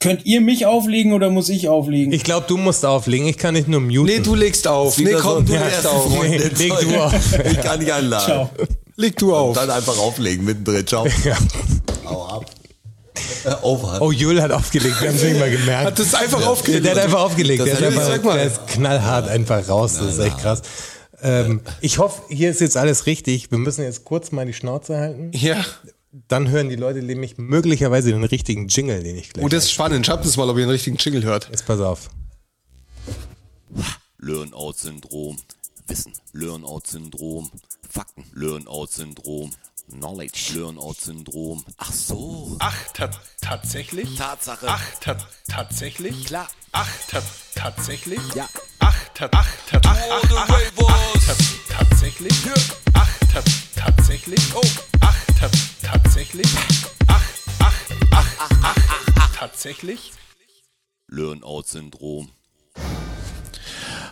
[0.00, 2.12] Könnt ihr mich auflegen oder muss ich auflegen?
[2.12, 3.26] Ich glaube, du musst auflegen.
[3.26, 4.04] Ich kann nicht nur muten.
[4.04, 4.98] Nee, du legst auf.
[4.98, 6.10] Nee, komm, du Ja, legst auf.
[6.22, 7.38] Nee, leg du auf.
[7.46, 8.24] Ich kann nicht einladen.
[8.26, 8.50] Ciao.
[8.96, 9.56] Leg du auf.
[9.56, 10.86] Dann einfach auflegen, mittendrin.
[10.86, 11.06] Ciao.
[11.24, 11.38] Ja.
[12.04, 12.44] Hau ab.
[13.44, 14.00] Äh, Over.
[14.02, 15.00] Oh, Jül hat aufgelegt.
[15.00, 15.86] Wir haben es nicht mal gemerkt.
[15.86, 16.84] Hat das einfach aufgelegt.
[16.84, 17.60] Der hat einfach aufgelegt.
[17.60, 19.98] Das Der, ich- einfach, der ist knallhart einfach raus.
[19.98, 20.62] Das ist echt krass.
[21.22, 23.50] Ähm, ich hoffe, hier ist jetzt alles richtig.
[23.50, 25.30] Wir müssen jetzt kurz mal die Schnauze halten.
[25.32, 25.64] Ja.
[26.28, 29.44] Dann hören die Leute nämlich möglicherweise den richtigen Jingle, den ich gleich.
[29.44, 30.06] Oh, das ist spannend.
[30.06, 31.48] Schaut uns mal, ob ihr einen richtigen Jingle hört.
[31.50, 32.10] Jetzt pass auf.
[34.18, 35.38] Learn-out-Syndrom.
[35.86, 36.12] Wissen.
[36.32, 37.50] Learn-out-Syndrom.
[37.88, 38.24] Fakten.
[38.34, 39.50] Learn-out-Syndrom.
[39.90, 40.52] Knowledge.
[40.54, 41.64] Learn-out-Syndrom.
[41.78, 42.56] Ach so.
[42.60, 44.16] Ach, ta tatsächlich?
[44.16, 44.66] Tatsache.
[44.68, 45.16] Ach, ta
[45.48, 46.26] tatsächlich?
[46.26, 46.48] Klar.
[46.72, 47.22] Ach, ta
[47.54, 48.20] tatsächlich?
[48.34, 48.48] Ja.
[48.80, 51.34] Ach, ta ach, ta ach, ach, ach, ach, ach, ta
[51.78, 52.34] tatsächlich?
[52.94, 53.42] Ach, ta
[53.76, 54.54] tatsächlich?
[54.54, 54.62] Oh.
[55.00, 55.50] Ach, ta
[55.82, 56.48] tatsächlich?
[57.06, 57.22] Ach,
[57.60, 57.74] ach,
[58.10, 58.76] ach, ach, ach,
[59.16, 60.12] ach, tatsächlich?
[61.08, 62.30] Learn-out-Syndrom.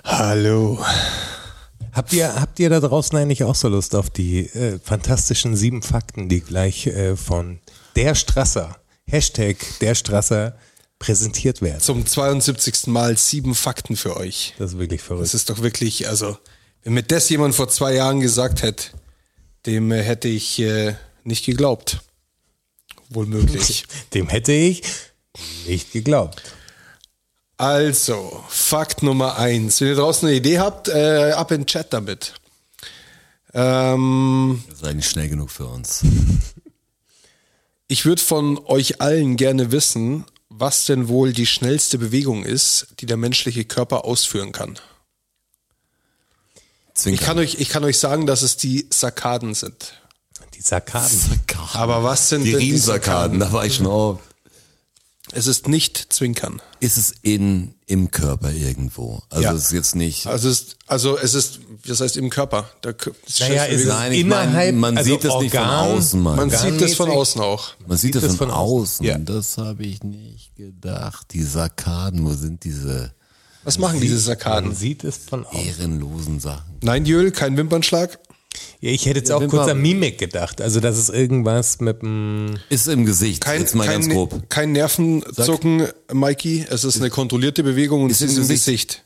[0.04, 0.84] Hallo.
[1.92, 5.82] Habt ihr, habt ihr da draußen eigentlich auch so Lust auf die äh, fantastischen sieben
[5.82, 7.60] Fakten, die gleich äh, von
[7.96, 10.56] der Strasser, Hashtag der Strasser,
[10.98, 11.80] präsentiert werden?
[11.80, 12.86] Zum 72.
[12.86, 14.54] Mal sieben Fakten für euch.
[14.58, 15.24] Das ist wirklich verrückt.
[15.24, 16.38] Das ist doch wirklich, also,
[16.82, 18.86] wenn mir das jemand vor zwei Jahren gesagt hätte,
[19.66, 20.94] dem äh, hätte ich äh,
[21.24, 22.00] nicht geglaubt.
[23.10, 23.84] Wohl möglich.
[24.14, 24.82] Dem hätte ich
[25.66, 26.42] nicht geglaubt.
[27.62, 29.80] Also, Fakt Nummer eins.
[29.80, 32.34] Wenn ihr draußen eine Idee habt, äh, ab in den Chat damit.
[33.54, 36.00] Ähm, ist eigentlich schnell genug für uns.
[37.86, 43.06] ich würde von euch allen gerne wissen, was denn wohl die schnellste Bewegung ist, die
[43.06, 44.80] der menschliche Körper ausführen kann.
[47.04, 50.02] Ich kann euch, ich kann euch sagen, dass es die Sarkaden sind.
[50.54, 51.16] Die Sarkaden.
[51.16, 51.80] Sarkaden.
[51.80, 54.18] Aber was sind die denn die Riemsarkaden, da war ich schon auf.
[55.30, 56.60] Es ist nicht Zwinkern.
[56.80, 59.22] Ist es in, im Körper irgendwo?
[59.30, 59.52] Also Ja.
[59.52, 60.26] es ist jetzt nicht.
[60.26, 62.68] Also es ist, also es ist, das heißt im Körper.
[62.82, 62.96] Der,
[63.40, 63.86] Naja, ist.
[63.86, 66.36] Nein, innerhalb, man also sieht das nicht von Organ, außen, Mann.
[66.36, 67.68] man sieht das von außen auch.
[67.86, 69.06] Man sieht das das von, von außen.
[69.06, 69.16] Ja.
[69.18, 71.28] Das habe ich nicht gedacht.
[71.32, 73.14] Die Sarkaden, wo sind diese
[73.62, 74.74] Was machen diese Man Sarkaden?
[74.74, 75.58] sieht es von außen.
[75.66, 76.78] ehrenlosen Sachen?
[76.82, 78.18] Nein, Jöl, kein Wimpernschlag.
[78.80, 80.60] Ja, ich hätte jetzt Ja, auch kurz an Mimik gedacht.
[80.60, 82.56] Also, das ist irgendwas mit dem.
[82.68, 83.44] Ist im Gesicht.
[83.44, 84.50] Kein, jetzt mal kein, ganz grob.
[84.50, 86.66] kein Nervenzucken, Mikey.
[86.68, 88.64] Es ist eine kontrollierte Bewegung und es Ist ist im Gesicht.
[88.64, 89.04] Gesicht.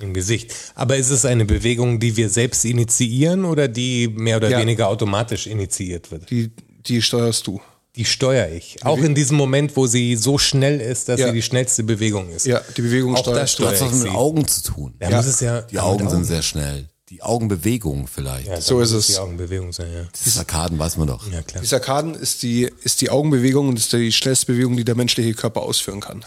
[0.00, 0.54] Im Gesicht.
[0.74, 4.60] Aber ist es eine Bewegung, die wir selbst initiieren oder die mehr oder Ja.
[4.60, 6.30] weniger automatisch initiiert wird?
[6.30, 6.52] Die,
[6.86, 7.60] die steuerst du.
[7.96, 8.76] Die steuere ich.
[8.84, 11.28] Auch in diesem Moment, wo sie so schnell ist, dass Ja.
[11.28, 12.46] sie die schnellste Bewegung ist.
[12.46, 13.62] Ja, die Bewegung Auch steuerst das du.
[13.64, 14.12] Das steuere hat was mit.
[14.14, 14.94] Augen zu tun.
[15.00, 15.62] Da muss es ja.
[15.62, 16.88] Die Augen sind sehr schnell.
[17.10, 18.48] Die Augenbewegung vielleicht.
[18.48, 19.06] Ja, So ist es.
[19.06, 20.02] Die Augenbewegung sein, ja.
[20.24, 21.26] Die Sarkaden weiß man doch.
[21.32, 21.62] Ja, klar.
[21.62, 25.32] Die Sarkaden ist die, ist die Augenbewegung und ist die schnellste Bewegung, die der menschliche
[25.32, 26.24] Körper ausführen kann.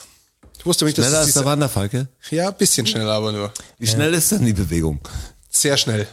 [0.57, 2.07] Ich wusste nicht, dass Schneller es als der Wanderfalke?
[2.31, 3.53] Ja, ein bisschen schneller, aber nur.
[3.77, 4.99] Wie schnell ist denn die Bewegung?
[5.49, 6.07] Sehr schnell.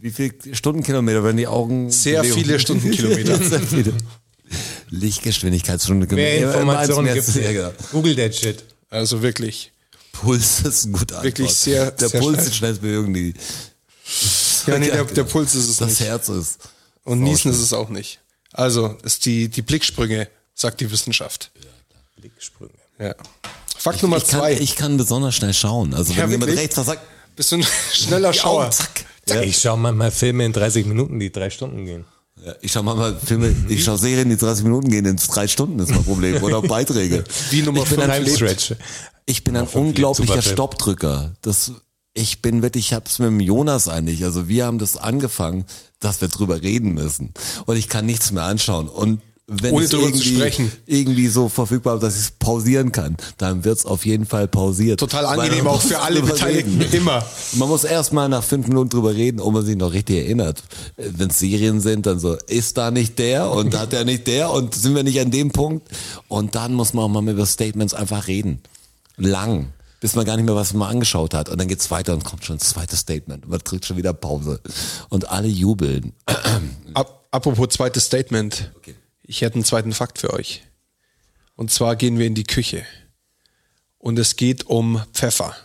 [0.00, 1.90] Wie viele Stundenkilometer, wenn die Augen.
[1.90, 3.36] Sehr viele Stundenkilometer.
[3.36, 3.92] sehr viele.
[4.90, 6.12] Lichtgeschwindigkeitsstunde.
[6.14, 7.70] Mehr Informationen gibt Ja, genau.
[7.92, 8.64] Google that shit.
[8.90, 9.72] Also wirklich.
[10.12, 11.24] Puls ist ein guter Antwort.
[11.24, 12.44] Wirklich sehr- Der sehr Puls schnell.
[12.46, 13.34] ist die schnellste Bewegung, die.
[14.66, 16.00] Ja, nee, der, der Puls ist es Das nicht.
[16.00, 16.58] Herz ist.
[17.04, 18.20] Und Niesen ist es auch nicht.
[18.52, 21.50] Also, ist die, die Blicksprünge, sagt die Wissenschaft.
[22.16, 22.72] Blicksprünge.
[22.98, 23.14] Ja.
[23.76, 24.52] Fakt Nummer Ich kann, zwei.
[24.54, 25.94] ich kann besonders schnell schauen.
[25.94, 27.02] Also Ja, wenn jemand rechts was sagt,
[27.36, 28.64] Bist du ein schneller Schauer?
[28.64, 29.04] Augen, zack.
[29.44, 32.04] Ich schaue manchmal Filme in 30 Minuten, die drei Stunden gehen.
[32.44, 35.78] Ja, ich schau mal Filme, ich schau Serien, die 30 Minuten gehen, in drei Stunden
[35.80, 36.42] ist mein Problem.
[36.42, 37.24] Oder Beiträge.
[37.50, 38.74] Wie Nummer ich bin ein, Stretch.
[39.26, 40.40] ich bin ein unglaublicher.
[40.40, 41.32] Stoppdrücker.
[41.42, 41.72] Das,
[42.18, 44.24] ich bin wirklich, ich hab's mit dem Jonas eigentlich.
[44.24, 45.64] Also wir haben das angefangen,
[46.00, 47.32] dass wir drüber reden müssen.
[47.66, 48.88] Und ich kann nichts mehr anschauen.
[48.88, 49.20] Und
[49.50, 53.86] wenn Ohne es irgendwie, irgendwie so verfügbar ist, dass ich es pausieren kann, dann wird's
[53.86, 55.00] auf jeden Fall pausiert.
[55.00, 56.78] Total angenehm auch für alle Beteiligten.
[56.82, 56.92] reden.
[56.92, 57.24] Immer.
[57.54, 60.62] Man muss erstmal nach fünf Minuten drüber reden, ob man sich noch richtig erinnert.
[60.96, 64.74] Wenn Serien sind, dann so, ist da nicht der und hat er nicht der und
[64.74, 65.88] sind wir nicht an dem Punkt?
[66.28, 68.60] Und dann muss man auch mal über Statements einfach reden.
[69.16, 69.72] Lang.
[70.00, 71.48] Bis man gar nicht mehr was man angeschaut hat.
[71.48, 73.44] Und dann geht's weiter und kommt schon das zweite Statement.
[73.44, 74.60] Und man drückt schon wieder Pause.
[75.08, 76.12] Und alle jubeln.
[76.94, 78.70] Ap apropos zweites Statement.
[78.76, 78.94] Okay.
[79.22, 80.62] Ich hätte einen zweiten Fakt für euch.
[81.56, 82.84] Und zwar gehen wir in die Küche.
[83.98, 85.56] Und es geht um Pfeffer.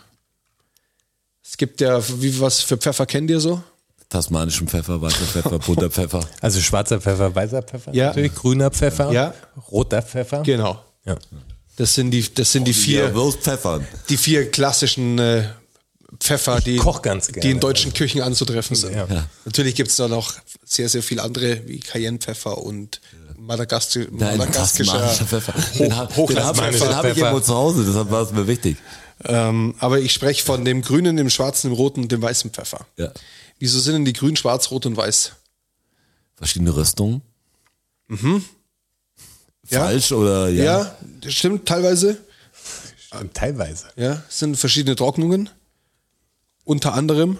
[1.44, 3.62] Es gibt ja, wie was für Pfeffer kennt ihr so?
[4.08, 6.20] Tasmanischen Pfeffer, weißer Pfeffer, bunter Pfeffer.
[6.40, 8.06] Also schwarzer Pfeffer, weißer Pfeffer, Ja.
[8.08, 9.34] natürlich grüner Pfeffer, Ja.
[9.70, 10.42] roter Pfeffer.
[10.42, 10.82] Genau.
[11.04, 11.16] Ja.
[11.76, 15.48] Das sind die, das sind die vier, Ja, die vier klassischen äh,
[16.20, 18.94] Pfeffer, die, koch ganz die in deutschen Küchen anzutreffen sind.
[18.94, 19.26] Ja.
[19.44, 20.34] Natürlich gibt's da noch
[20.64, 23.00] sehr, sehr viele andere, wie Cayennepfeffer und
[23.36, 25.52] Madagaskar Nein, madagaskischer Pfeffer.
[25.54, 27.16] Hoch, Den, hab- den habe hab ich Pfeffer.
[27.16, 28.76] irgendwo zu Hause, deshalb war es mir wichtig.
[29.24, 32.86] Ähm, aber ich spreche von dem grünen, dem schwarzen, dem roten und dem weißen Pfeffer.
[32.96, 33.12] Ja.
[33.58, 35.32] Wieso sind denn die grün, schwarz, rot und weiß?
[36.36, 37.22] Verschiedene Rüstungen.
[38.08, 38.16] Ja.
[39.64, 40.64] Falsch oder ja?
[41.22, 42.18] Ja, stimmt teilweise.
[43.32, 43.86] Teilweise.
[43.96, 45.48] Ja, es sind verschiedene Trocknungen.
[46.64, 47.38] Unter anderem.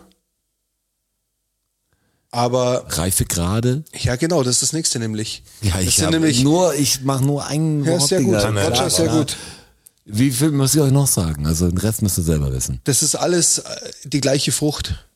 [2.30, 3.84] Aber Reifegrade.
[3.96, 5.42] ja, genau, das ist das nächste nämlich.
[5.62, 8.34] Ja, ich sind hab nämlich nur, ich mache nur einen Ja, sehr gut.
[8.34, 8.68] Wortdinger.
[8.68, 9.36] Roger, sehr gut.
[10.04, 11.46] Wie viel muss ich euch noch sagen?
[11.46, 12.80] Also den Rest müsst ihr selber wissen.
[12.84, 15.06] Das ist alles äh, die gleiche Frucht.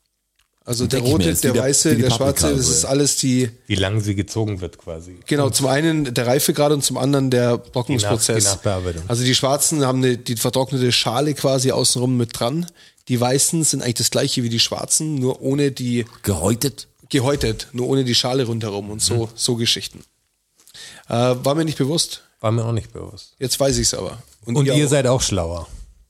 [0.69, 4.01] Also der rote, der wie weiße, wie der schwarze, das ist alles die, Wie lang
[4.01, 5.17] sie gezogen wird quasi.
[5.27, 8.27] genau, zum einen der Reifegrad und zum anderen der Trocknungsprozess.
[8.27, 9.03] Die Nach- die Nachbearbeitung.
[9.09, 12.67] Also die schwarzen haben eine, die vertrocknete Schale quasi außenrum mit dran.
[13.09, 16.87] Die weißen sind eigentlich das gleiche wie die schwarzen, nur ohne die, Gehäutet?
[17.09, 20.01] gehäutet, nur ohne die Schale rundherum und so, so Geschichten.
[21.09, 22.23] Äh, war mir nicht bewusst.
[22.41, 23.33] War mir auch nicht bewusst.
[23.39, 24.19] Jetzt weiß ich es aber.
[24.45, 24.89] Und ihr, auch.
[24.91, 25.67] seid auch schlauer.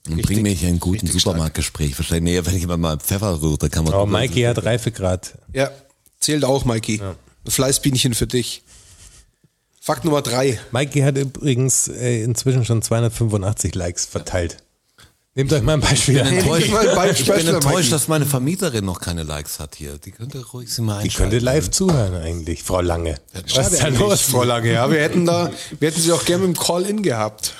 [0.09, 1.99] Und bring mich in einen guten Supermarktgespräch.
[1.99, 3.95] Wahrscheinlich, nee, wenn jemand mal Pfeffer rührt, dann kann man.
[3.95, 5.35] Aber Mikey hat Reifegrad.
[5.53, 5.71] Ja,
[6.21, 7.01] zählt auch, Mikey.
[7.01, 8.63] Ein Fleißbienchen für dich.
[9.81, 10.59] Fakt Nummer drei.
[10.71, 14.59] Mikey hat übrigens äh, inzwischen schon 285 Likes verteilt.
[15.35, 16.39] Nehmt euch mal ein Beispiel Ich bin an.
[16.39, 19.97] enttäuscht, mal ein Beispiel, ich bin enttäuscht dass meine Vermieterin noch keine Likes hat hier.
[19.97, 23.15] Die könnte ruhig sie mal Die könnte live zuhören eigentlich, Frau Lange.
[23.55, 24.21] Was ist da los?
[24.23, 24.91] Vor lange, ja.
[24.91, 27.55] Wir hätten da, wir hätten sie auch gerne mit dem Call-In gehabt.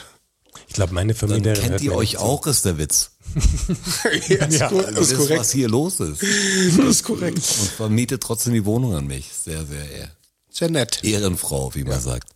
[0.69, 3.11] Ich glaube, meine Dann Familie kennt ihr euch auch, ist der Witz.
[4.29, 5.41] ja, ist, Ja, Das das ist korrekt.
[5.41, 6.23] was hier los ist.
[6.23, 7.39] Das ist korrekt.
[7.39, 9.31] Und vermietet trotzdem die Wohnung an mich.
[9.33, 10.11] Sehr, sehr ehr-
[10.51, 11.03] Sehr nett.
[11.03, 12.31] Ehrenfrau, wie man sagt.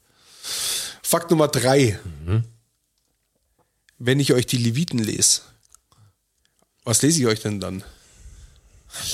[1.02, 1.98] Fakt Nummer drei.
[2.26, 2.44] Mhm.
[3.98, 5.42] Wenn ich euch die Leviten lese,
[6.84, 7.84] was lese ich euch denn dann?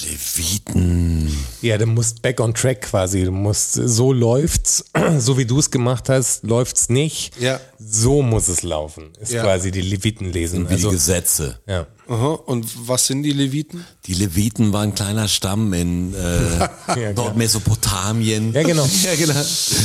[0.04, 1.36] Leviten.
[1.62, 3.24] Ja, du musst back on track quasi.
[3.24, 4.84] Du musst, so läuft's,
[5.18, 7.38] so wie du es gemacht hast, läuft's nicht.
[7.40, 7.60] Ja.
[7.80, 9.42] So muss es laufen, ist Ja.
[9.44, 10.68] quasi die Leviten lesen.
[10.68, 11.58] Wie Also, die Gesetze.
[11.66, 11.86] ja.
[12.10, 12.28] Aha.
[12.46, 13.84] Und was sind die Leviten?
[14.06, 18.52] Die Leviten waren ein kleiner Stamm in äh, Nordmesopotamien.
[18.54, 18.88] Ja, genau.
[19.04, 19.34] ja, genau.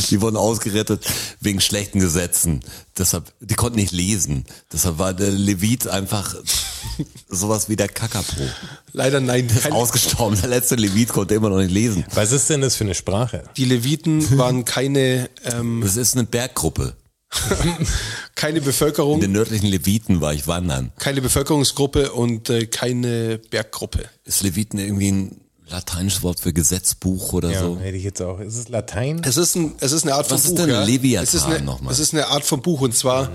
[0.10, 1.06] Die wurden ausgerettet
[1.41, 2.61] wegen schlechten Gesetzen.
[2.98, 4.45] Deshalb, die konnten nicht lesen.
[4.72, 6.36] Deshalb war der Levit einfach
[7.30, 8.48] sowas wie der Kakapro.
[8.94, 9.48] Leider nein.
[9.49, 10.40] Der ist Kein, ausgestorben.
[10.40, 12.06] Der letzte Levit konnte immer noch nicht lesen.
[12.14, 13.44] Was ist denn das für eine Sprache?
[13.57, 16.95] die Leviten waren keine, ähm, Das ist eine Berggruppe.
[18.35, 20.91] keine In Bevölkerung, den nördlichen Leviten war ich wandern.
[20.99, 24.05] keine Bevölkerungsgruppe und äh, keine Berggruppe.
[24.26, 27.80] Ist Leviten irgendwie ein lateinisches Wort für Gesetzbuch oder Ja, so.
[27.80, 28.39] hätte ich jetzt auch.
[28.39, 29.22] Ist es Latein?
[29.26, 30.57] Es ist, ein, es ist eine Art von Was ist Buch.
[30.57, 30.84] denn ja.
[30.84, 31.93] Leviathan es ist eine, nochmal?
[31.93, 33.30] Es ist eine Art von Buch und zwar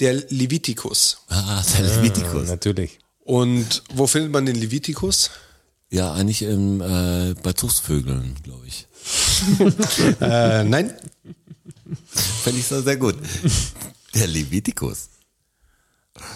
[0.00, 1.18] der Levitikus.
[1.28, 2.48] Ah, der Levitikus.
[2.48, 2.98] Natürlich.
[3.24, 5.30] Und wo findet man den Levitikus?
[5.90, 8.86] Ja, eigentlich im, äh, bei Tuchsvögeln, glaube ich.
[10.20, 10.92] Äh, nein,
[12.42, 13.16] Fände ich so sehr gut.
[14.14, 15.08] Der Levitikus.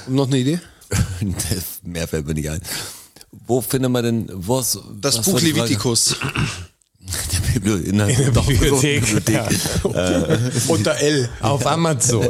[0.09, 0.60] noch eine Idee?
[1.82, 2.60] Mehr fällt mir nicht ein.
[3.47, 5.40] Wo findet man denn, wo ist, Das was Buch?
[5.40, 6.16] Levitikus.
[7.32, 9.05] Der Bibli in der, In der doch, Bibliothek.
[9.05, 10.68] Bibliothek.
[10.68, 11.28] Unter L.
[11.40, 12.28] Auf Amazon.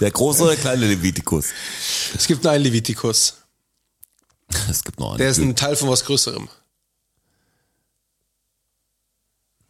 [0.00, 1.46] Der große oder kleine Levitikus?
[2.16, 3.34] Es gibt nur einen Levitikus.
[4.70, 5.18] Es gibt noch einen.
[5.18, 6.48] Der ist ein Teil von was Größerem.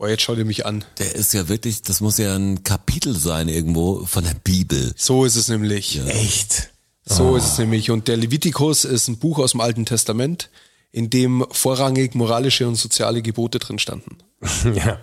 [0.03, 0.85] Boah, jetzt schaut ihr mich an.
[0.99, 4.93] Der ist ja wirklich, das muss ja ein Kapitel sein irgendwo von der Bibel.
[4.97, 6.01] So ist es nämlich.
[6.09, 6.71] Echt?
[7.05, 7.93] So ist es nämlich.
[7.93, 10.51] Und der Levitikus ist ein Buch aus dem Alten Testament,
[10.91, 14.19] in dem vorrangig moralische und soziale Gebote drin standen.
[14.75, 14.99] Ja.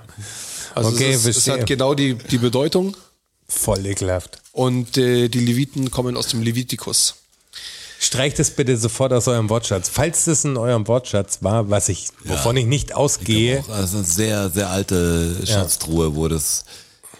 [0.75, 2.97] Also Okay, es, ist, es hat genau die, die Bedeutung.
[3.47, 4.41] Voll ekelhaft.
[4.51, 7.15] Und äh, die Leviten kommen aus dem Levitikus.
[8.01, 9.89] Streicht es bitte sofort aus eurem Wortschatz.
[9.89, 14.05] Falls das in eurem Wortschatz war, was ich, wovon ich nicht ausgehe, Auch, also eine
[14.05, 16.63] sehr, sehr alte Schatztruhe, wo das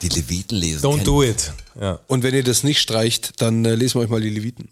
[0.02, 0.82] die Leviten lesen.
[0.86, 1.04] don't kennen.
[1.04, 1.52] do it.
[1.80, 2.00] Ja.
[2.08, 4.70] Und wenn ihr das nicht streicht, dann äh, lesen wir euch mal die Leviten.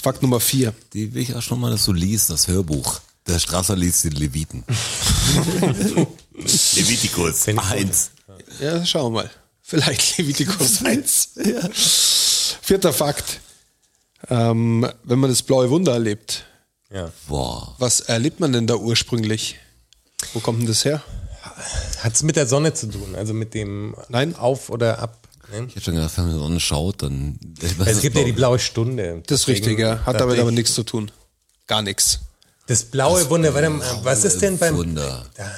[0.00, 0.72] Fakt Nummer vier.
[0.92, 3.00] Die will ich auch schon mal, dass du liest, das Hörbuch.
[3.26, 4.62] Der Strasser liest die Leviten.
[6.36, 7.78] Levitikus Find ich gut.
[7.78, 8.10] eins.
[8.60, 9.30] Ja, schauen wir mal.
[9.62, 11.30] Vielleicht Levitikus 1.
[12.62, 13.40] Vierter Fakt.
[14.28, 16.44] Ähm, wenn man das blaue Wunder erlebt,
[16.90, 17.10] Ja.
[17.78, 19.56] Was erlebt man denn da ursprünglich?
[20.32, 21.02] Wo kommt denn das her?
[22.00, 23.14] Hat es mit der Sonne zu tun?
[23.16, 24.34] Also mit dem Nein.
[24.36, 25.18] Auf oder Ab?
[25.50, 25.66] Nein?
[25.68, 27.38] Ich hätte schon gedacht, wenn man die Sonne schaut, dann.
[27.84, 29.22] Es gibt ja die blaue Stunde.
[29.26, 30.04] Das ist richtig, ja.
[30.04, 31.10] Hat damit aber ich, nichts zu tun.
[31.66, 32.20] Gar nichts.
[32.66, 34.76] Das blaue Wunder, warte mal, was ist denn beim.
[34.76, 35.24] Wunder.
[35.36, 35.50] Da,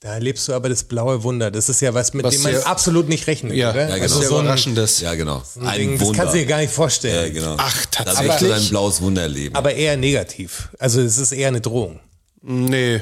[0.00, 1.50] da erlebst du aber das blaue Wunder.
[1.50, 3.88] Das ist ja was, mit Was dem man absolut nicht rechnet, Ja, oder?
[3.88, 4.02] ja genau.
[4.02, 5.00] Also so ein, überraschendes.
[5.00, 5.42] Ja, genau.
[5.60, 7.34] ein Ding, das kannst du dir gar nicht vorstellen.
[7.34, 7.54] Ja, genau.
[7.58, 8.28] Ach, Da tatsächlich?
[8.28, 9.54] möchtest du ein blaues Wunder erleben.
[9.56, 10.68] Aber eher negativ.
[10.78, 11.98] Also es ist eher eine Drohung.
[12.42, 13.00] Nee.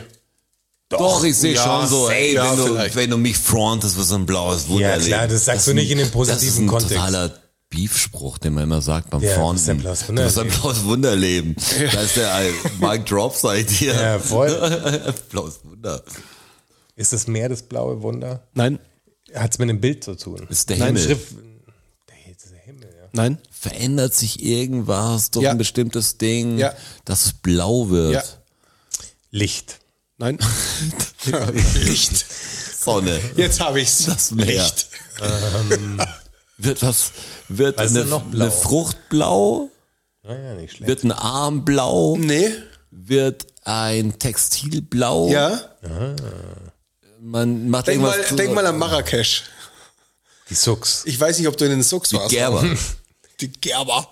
[0.89, 4.12] Doch, ich sehe Ja, schon so, ey, ja, wenn, du, wenn du mich frontest, wirst
[4.12, 5.09] du ein blaues Wunder Ja, erleben.
[5.09, 6.94] klar, das sagst du nicht in dem Das ist positiven ein Kontext.
[6.94, 7.31] totaler
[7.68, 9.56] Beefspruch, den man immer sagt beim Ja, du Fronten.
[9.59, 10.60] wirst ein blaues Du Wunder wirst ein erleben.
[10.62, 11.56] blaues Wunder erleben.
[11.93, 12.40] Da ist der
[12.78, 13.94] Mike Drop, seid ihr.
[13.94, 15.12] Ja, voll.
[15.28, 16.01] blaues Wunder.
[16.97, 18.43] Ist das mehr das blaue Wunder?
[18.55, 18.78] Nein.
[19.35, 20.47] Hat es mit einem Bild zu tun?
[20.48, 21.02] Ist der Nein, Himmel.
[21.02, 21.35] Schrift,
[22.09, 23.09] der, Himmel, ja.
[23.12, 23.39] Nein.
[23.51, 25.51] Verändert sich irgendwas durch Ja.
[25.51, 26.74] ein bestimmtes Ding, Ja.
[27.05, 28.14] dass es blau wird.
[28.14, 28.23] Ja.
[29.31, 29.81] Licht.
[30.18, 30.39] Nein.
[31.74, 32.24] Licht.
[32.81, 33.20] Sonne.
[33.36, 34.06] Jetzt habe ich's.
[34.06, 34.47] Das Meer.
[34.62, 34.89] Licht.
[36.59, 37.12] Wird was,
[37.48, 39.70] wird Was ist eine, eine Frucht blau?
[40.23, 40.89] Naja, nicht schlecht.
[40.89, 42.16] Wird ein Arm blau?
[42.16, 42.48] Nee.
[42.90, 45.28] Wird ein Textil blau?
[45.28, 45.60] Ja.
[47.28, 49.44] Man macht Denk mal, irgendwas zu- denk mal an Marrakesch.
[50.48, 51.03] Die Sux.
[51.07, 52.31] Ich weiß nicht, ob du in den Sux warst.
[52.31, 52.65] Gerber.
[53.40, 54.09] Die Gerber.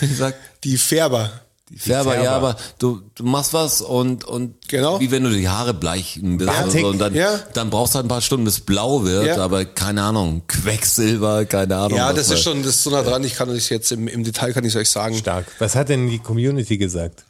[0.00, 0.34] Ich sag,
[0.64, 1.30] Die Färber.
[1.70, 2.24] die Färber, Färber.
[2.24, 4.98] ja, aber du, du machst was und, und Genau.
[5.00, 6.80] wie wenn du die Haare bleichen Batik.
[6.80, 7.38] so, und dann, Ja.
[7.52, 9.36] dann brauchst du halt ein paar Stunden, bis es blau wird, Ja.
[9.36, 11.98] aber keine Ahnung, Quecksilber, keine Ahnung.
[11.98, 13.22] Ja, das mal- ist schon, das ist so nah dran.
[13.24, 15.14] Ich kann euch jetzt im, im Detail kann ich euch sagen.
[15.18, 15.44] Stark.
[15.58, 17.24] Was hat denn die Community gesagt?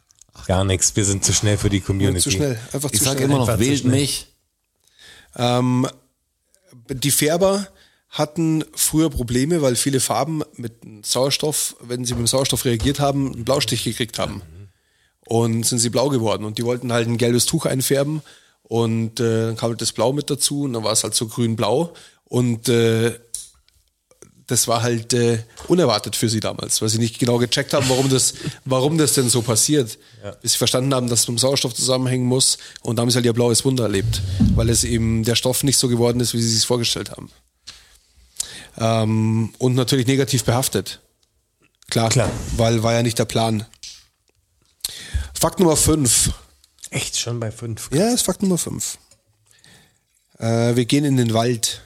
[0.47, 0.95] Gar nichts.
[0.95, 2.21] Wir sind zu schnell für die Community.
[2.21, 2.57] Zu schnell.
[2.71, 3.25] Einfach Ich zu sag schnell.
[3.25, 3.91] immer noch, Einfach zu wählt schnell.
[3.99, 4.27] mich.
[5.35, 5.87] Ähm,
[6.89, 7.67] die Färber
[8.09, 10.73] hatten früher Probleme, weil viele Farben mit
[11.03, 14.41] Sauerstoff, wenn sie mit dem Sauerstoff reagiert haben, einen Blaustich gekriegt haben.
[15.27, 16.43] Und sind sie blau geworden.
[16.43, 18.23] Und die wollten halt ein gelbes Tuch einfärben.
[18.63, 20.63] Und äh, dann kam halt das Blau mit dazu.
[20.63, 21.93] Und dann war es halt so grün-blau.
[22.23, 23.19] Und äh,
[24.49, 28.09] das war halt äh, unerwartet für sie damals, weil sie nicht genau gecheckt haben, warum
[28.09, 28.33] das,
[28.65, 29.97] warum das denn so passiert.
[30.41, 32.57] Bis sie verstanden haben, dass es mit dem Sauerstoff zusammenhängen muss.
[32.81, 34.21] Und da haben sie halt ihr blaues Wunder erlebt,
[34.55, 37.29] weil es eben der Stoff nicht so geworden ist, wie sie sich vorgestellt haben.
[38.77, 40.99] Ähm, und natürlich negativ behaftet.
[41.91, 42.31] Klar, Klar.
[42.57, 43.65] weil war ja nicht der Plan.
[45.39, 46.31] Fakt Nummer 5.
[46.89, 47.89] Echt schon bei fünf?
[47.93, 48.97] Ja, ist Fakt Nummer 5.
[50.39, 51.81] Äh, wir gehen in den Wald.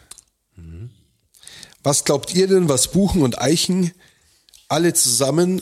[1.83, 3.91] Was glaubt ihr denn, was Buchen und Eichen
[4.69, 5.61] alle zusammen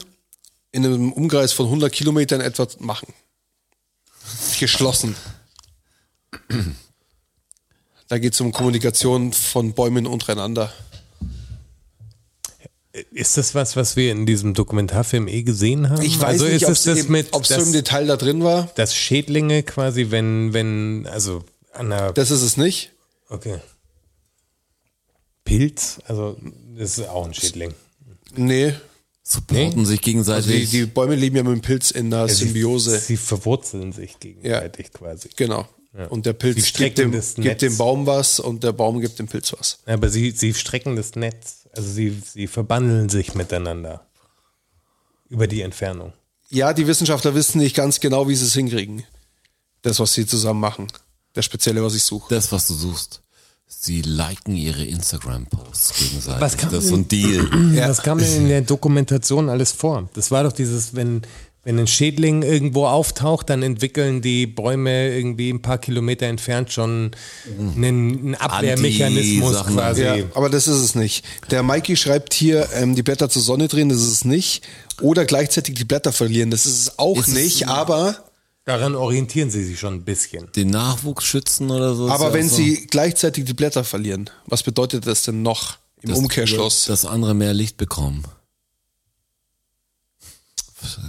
[0.71, 3.13] in einem Umkreis von 100 Kilometern etwa machen?
[4.59, 5.15] Geschlossen.
[8.07, 10.71] Da geht es um Kommunikation von Bäumen untereinander.
[13.11, 16.01] Ist das was, was wir in diesem Dokumentarfilm eh gesehen haben?
[16.01, 18.69] Ich weiß also nicht, ob es das mit, es so im Detail da drin war.
[18.75, 21.43] dass Schädlinge quasi, wenn, wenn, also
[21.73, 22.91] an einer, Das ist es nicht.
[23.29, 23.59] okay.
[25.57, 26.37] Pilz, also
[26.77, 27.73] das ist auch ein Schädling.
[28.35, 28.73] Nee.
[29.23, 30.69] Supporten sich Also die, gegenseitig.
[30.71, 32.99] die Bäume leben ja mit dem Pilz in einer Ja, sie- Symbiose.
[32.99, 35.29] Sie verwurzeln sich gegenseitig quasi.
[35.35, 35.67] genau.
[36.09, 39.01] Und der Sie Pilz strecken gibt dem, das gibt dem Baum was und der Baum
[39.01, 39.79] gibt dem Pilz was.
[39.85, 41.67] Aber sie, sie strecken das Netz.
[41.73, 44.05] Also sie, sie verbandeln sich miteinander.
[45.29, 46.13] Über die Entfernung.
[46.49, 49.03] Ja, die Wissenschaftler wissen nicht ganz genau, wie sie es hinkriegen.
[49.81, 50.87] Das, was sie zusammen machen.
[51.35, 52.33] Der spezielle, was ich suche.
[52.33, 53.21] das, was du suchst.
[53.73, 56.41] Sie liken ihre Instagram-Posts gegenseitig.
[56.41, 57.47] Was kann das ist so ein Deal.
[57.87, 60.09] Was kam denn in der Dokumentation alles vor?
[60.13, 61.21] Das war doch dieses, wenn,
[61.63, 67.11] wenn ein Schädling irgendwo auftaucht, dann entwickeln die Bäume irgendwie ein paar Kilometer entfernt schon
[67.57, 67.83] einen,
[68.19, 69.75] einen Abwehrmechanismus Anti-Sachen.
[69.75, 70.03] quasi.
[70.03, 71.25] Ja, aber das ist es nicht.
[71.49, 74.63] Der Mikey schreibt hier, ähm, die Blätter zur Sonne drehen, das ist es nicht.
[75.01, 77.63] Oder gleichzeitig die Blätter verlieren, das ist es auch Ist es nicht.
[77.63, 78.15] ein- Aber,
[78.65, 80.51] Daran orientieren sie sich schon ein bisschen.
[80.55, 82.07] Den Nachwuchs schützen oder so.
[82.09, 82.55] aber ja wenn so.
[82.57, 86.85] sie gleichzeitig die Blätter verlieren, was bedeutet das denn noch im Das- Umkehrschluss?
[86.85, 88.23] Dass andere mehr Licht bekommen.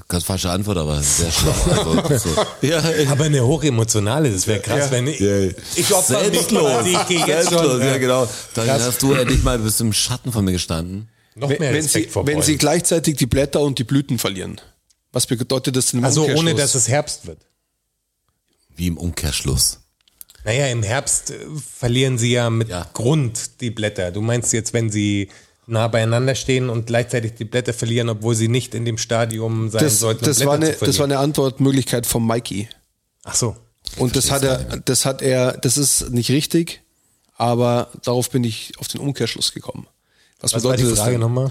[0.08, 1.54] Ganz falsche Antwort, aber sehr schlau.
[2.08, 2.46] Also, so.
[2.66, 6.62] ja, Aber eine hochemotionale, das wäre krass, wenn ich, ich opfer mich Selbstlos.
[6.62, 7.80] quasi, ich gehe jetzt Selbstlos, schon.
[7.80, 8.28] ja genau.
[8.54, 8.82] Dann Krass.
[8.82, 11.08] hast du endlich mal bis im Schatten von mir gestanden.
[11.34, 14.18] Noch wenn, mehr wenn, sie, Respekt vor wenn sie gleichzeitig die Blätter und die Blüten
[14.18, 14.60] verlieren,
[15.12, 17.38] was bedeutet das denn im Also ohne, dass es Herbst wird.
[18.74, 19.80] Wie im Umkehrschluss.
[20.44, 21.46] Naja, im Herbst äh,
[21.78, 22.88] verlieren sie ja mit Ja.
[22.94, 24.10] Grund die Blätter.
[24.10, 25.30] Du meinst jetzt, wenn sie
[25.66, 29.82] nah beieinander stehen und gleichzeitig die Blätter verlieren, obwohl sie nicht in dem Stadium sein
[29.82, 30.92] das, sollten, um das, Blätter war eine, zu verlieren.
[30.92, 32.68] das war eine Antwortmöglichkeit vom Mikey.
[33.24, 33.56] Ach so.
[33.98, 36.82] Und das hat er, das hat er, das ist nicht richtig,
[37.36, 39.86] aber darauf bin ich auf den Umkehrschluss gekommen.
[40.42, 41.20] Was, Was war bedeutet die das Frage denn?
[41.20, 41.50] nochmal?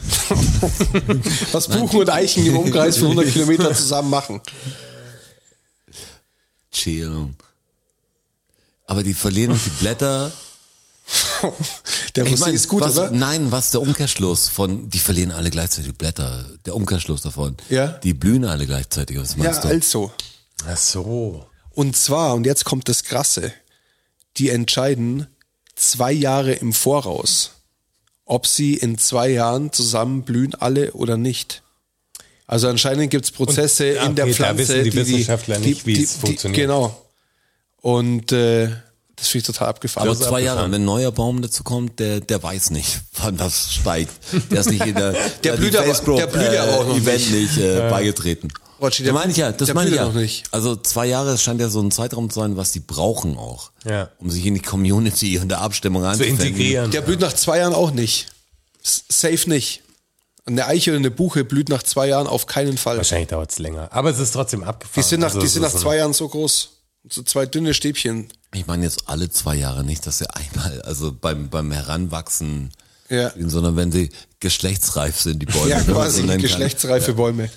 [1.54, 4.42] Was Buchen und Eichen im Umkreis von 100 Kilometer zusammen machen?
[6.72, 7.36] Chillen.
[8.86, 10.32] Aber die verlieren die Blätter.
[12.16, 13.12] Der Ich mein, ist gut, was, oder?
[13.12, 16.46] Nein, was ist der Umkehrschluss von, die verlieren alle gleichzeitig die Blätter.
[16.66, 17.58] Der Umkehrschluss davon.
[17.70, 17.88] Ja.
[17.88, 19.18] Die blühen alle gleichzeitig.
[19.18, 19.68] Was Ja, meinst du?
[19.70, 20.12] also.
[20.68, 21.46] Ach so.
[21.72, 23.54] Und zwar, und jetzt kommt das Krasse,
[24.38, 25.28] die entscheiden
[25.76, 27.52] zwei Jahre im Voraus,
[28.32, 31.64] ob sie in zwei Jahren zusammen blühen alle oder nicht.
[32.48, 35.68] Also anscheinend gibt's Prozesse Und- in der okay, da Pflanze, wissen die die Wissenschaftler die,
[35.70, 36.62] nicht, wie die, es die, funktioniert.
[36.62, 37.02] Genau.
[37.82, 38.70] Und äh,
[39.18, 40.08] das finde ich total abgefahren.
[40.08, 43.74] Aber zwei Jahre, wenn ein neuer Baum dazu kommt, der, der weiß nicht, wann das
[43.74, 44.12] steigt.
[44.49, 45.14] Der ist nicht in der,
[45.44, 48.48] Der blüht aber- der blüht ja aber auch noch Event nicht, äh, beigetreten.
[48.82, 50.03] Rotschi, Das meine ich ja, das der meine ich ja.
[50.03, 50.44] ja noch nicht.
[50.52, 53.72] Also zwei Jahre scheint ja so ein Zeitraum zu sein, was die brauchen auch.
[53.86, 54.10] Ja.
[54.18, 56.90] Um sich in die Community und der Abstimmung Zu integrieren.
[56.91, 58.28] Der blüht nach zwei Jahren auch nicht.
[58.82, 59.84] Safe nicht.
[60.45, 62.98] Eine Eiche oder eine Buche blüht nach zwei Jahren auf keinen Fall.
[62.98, 63.90] Wahrscheinlich dauert es länger.
[63.91, 65.03] Aber es ist trotzdem abgefahren.
[65.03, 66.70] Die sind nach, Also die sind nach zwei Jahren so groß.
[67.10, 68.32] So zwei dünne Stäbchen.
[68.53, 72.72] Ich meine jetzt alle zwei Jahre nicht, dass sie einmal, also beim, beim Heranwachsen,
[73.10, 73.32] Ja.
[73.38, 74.10] sondern wenn sie
[74.40, 75.70] geschlechtsreif sind, die Bäume.
[75.70, 77.49] Ja, quasi geschlechtsreife Bäume.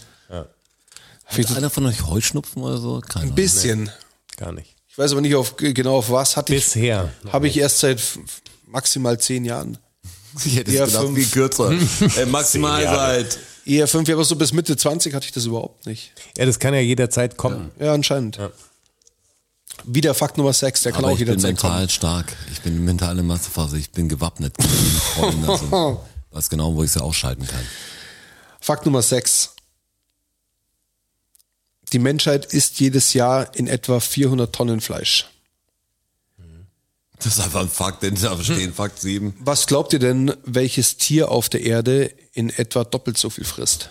[1.38, 3.00] Hat einer von euch Heuschnupfen oder so?
[3.00, 3.26] Keiner.
[3.26, 3.90] Ein bisschen.
[4.36, 4.74] Gar nicht.
[4.88, 6.36] Ich weiß aber nicht auf, genau auf was.
[6.36, 7.10] Hatte ich, Bisher.
[7.32, 8.00] habe ich erst seit
[8.66, 9.78] maximal zehn Jahren.
[10.44, 11.18] Ich hätte Eher es gedacht, fünf.
[11.18, 11.70] viel kürzer.
[12.20, 13.38] äh, maximal seit.
[13.66, 16.12] Eher fünf Jahre, so bis Mitte 20 hatte ich das überhaupt nicht.
[16.36, 17.70] Ja, das kann ja jederzeit kommen.
[17.80, 18.38] Ja, anscheinend.
[19.84, 21.88] Wieder Fakt Nummer 6, der kann Aber auch ich bin jederzeit mental kommen.
[21.88, 22.32] stark.
[22.52, 23.78] Ich bin mental in Massephase.
[23.78, 24.54] Ich bin gewappnet.
[24.58, 26.00] Ich bin also,
[26.30, 27.64] weiß genau, wo ich sie ausschalten kann.
[28.60, 29.53] Fakt Nummer 6.
[31.92, 35.28] Die Menschheit isst jedes Jahr in etwa 400 Tonnen Fleisch.
[37.18, 39.34] Das ist einfach ein Fakt, den da stehen, Fakt 7.
[39.38, 43.90] Was glaubt ihr denn, welches Tier auf der Erde in etwa doppelt so viel frisst?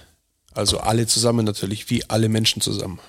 [0.52, 3.00] Also alle zusammen natürlich, wie alle Menschen zusammen.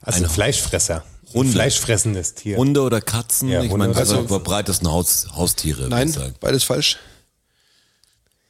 [0.00, 1.04] Also ein Fleischfresser.
[1.34, 1.52] Hunde.
[1.52, 2.56] Fleischfressendes Tier.
[2.56, 3.48] Hunde oder Katzen?
[3.48, 5.88] Ja, ich meine, also verbreitesten Haus, Haustiere.
[5.88, 6.98] Nein, beides falsch.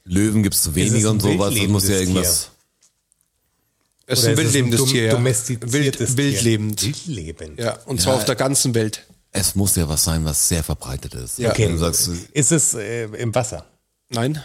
[0.05, 1.55] Löwen gibt's zu es wenige ein und sowas.
[1.55, 2.51] Das muss ja irgendwas.
[4.13, 5.11] Es ist ein es wildlebendes Tier, ja.
[5.13, 6.77] domestiziertes Wild, wildlebend.
[6.81, 6.95] Tier?
[7.07, 7.59] Wildlebend.
[7.61, 8.19] Ja, und zwar Ja.
[8.19, 9.07] auf der ganzen Welt.
[9.33, 11.39] Es muss ja was sein, was sehr verbreitet ist.
[11.39, 11.51] Ja.
[11.51, 11.77] Okay.
[11.77, 13.65] Sagst, Ist es äh, im Wasser?
[14.09, 14.43] Nein,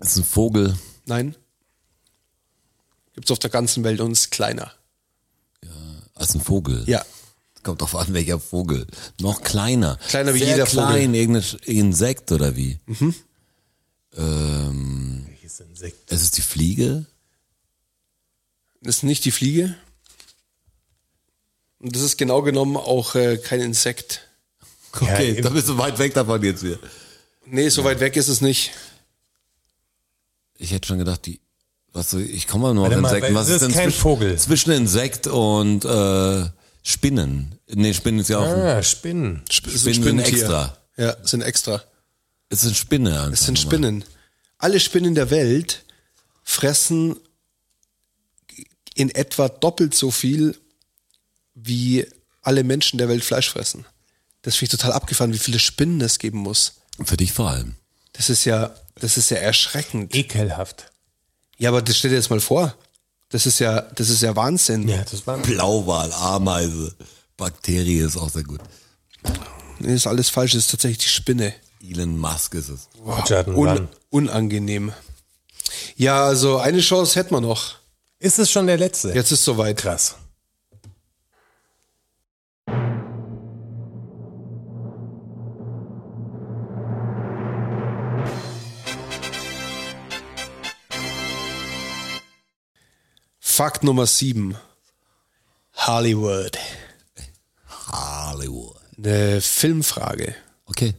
[0.00, 0.76] es ist ein Vogel.
[1.06, 1.36] nein.
[3.14, 4.72] Gibt's auf der ganzen Welt und ist kleiner.
[6.14, 6.82] als ein Vogel.
[6.86, 7.04] Ja.
[7.62, 8.86] Kommt drauf an, welcher Vogel.
[9.20, 9.98] Noch kleiner.
[10.08, 11.14] Kleiner wie Sehr jeder klein, Vogel.
[11.14, 12.78] irgendein Insekt oder wie?
[14.16, 15.26] Ähm,
[15.58, 16.12] Welches Insekt?
[16.12, 17.06] es ist die Fliege.
[18.80, 19.74] Das ist nicht die Fliege.
[21.80, 24.28] Und das ist genau genommen auch äh, kein Insekt.
[24.92, 26.78] Okay, Ja, da bist du weit weg davon jetzt wieder.
[27.46, 28.72] Nee, so weit weg ist es nicht.
[30.58, 31.40] Ich hätte schon gedacht, die,
[31.92, 33.34] was ich komme mal nur auf Warte mal, Insekten.
[33.34, 34.38] Was das ist ist denn kein zwischen, Vogel.
[34.38, 36.48] zwischen Insekt und äh,
[36.82, 37.58] Spinnen?
[37.68, 39.42] Nee, Spinnen ist ja auch ein Ah, Spinnen.
[39.50, 40.38] Sp- ist ein Spinnen Spinnentier.
[40.38, 40.78] extra.
[40.96, 41.82] Ja, sind extra.
[42.48, 43.18] Es sind Spinne.
[43.20, 43.58] einfach Es sind.
[43.58, 44.04] Spinnen.
[44.62, 45.84] Alle Spinnen der Welt
[46.44, 47.16] fressen
[48.94, 50.56] in etwa doppelt so viel,
[51.54, 52.06] wie
[52.42, 53.84] alle Menschen der Welt Fleisch fressen.
[54.42, 56.74] Das finde ich total abgefahren, wie viele Spinnen es geben muss.
[57.04, 57.74] Für dich vor allem.
[58.12, 60.14] Das ist ja, das ist ja erschreckend.
[60.14, 60.92] Ekelhaft.
[61.58, 62.76] Ja, aber das stell dir jetzt mal vor.
[63.30, 64.86] Das ist ja, das ist ja Wahnsinn.
[64.86, 65.38] Ja, das war.
[65.38, 66.94] Blauwal, Ameise,
[67.36, 68.60] Bakterie ist auch sehr gut.
[69.80, 71.52] Nee, ist alles falsch, das ist tatsächlich die Spinne.
[71.82, 72.88] Elon Musk ist es.
[73.04, 74.92] Einen Un unangenehm.
[75.96, 77.76] Ja, also eine Chance hätten wir noch.
[78.18, 79.12] Ist es schon der letzte?
[79.12, 79.78] Jetzt ist soweit.
[79.78, 80.16] Krass.
[93.40, 94.56] Fakt Nummer sieben.
[95.74, 96.58] Hollywood.
[97.88, 98.76] Hollywood.
[98.96, 100.34] Eine Filmfrage.
[100.66, 100.94] Okay.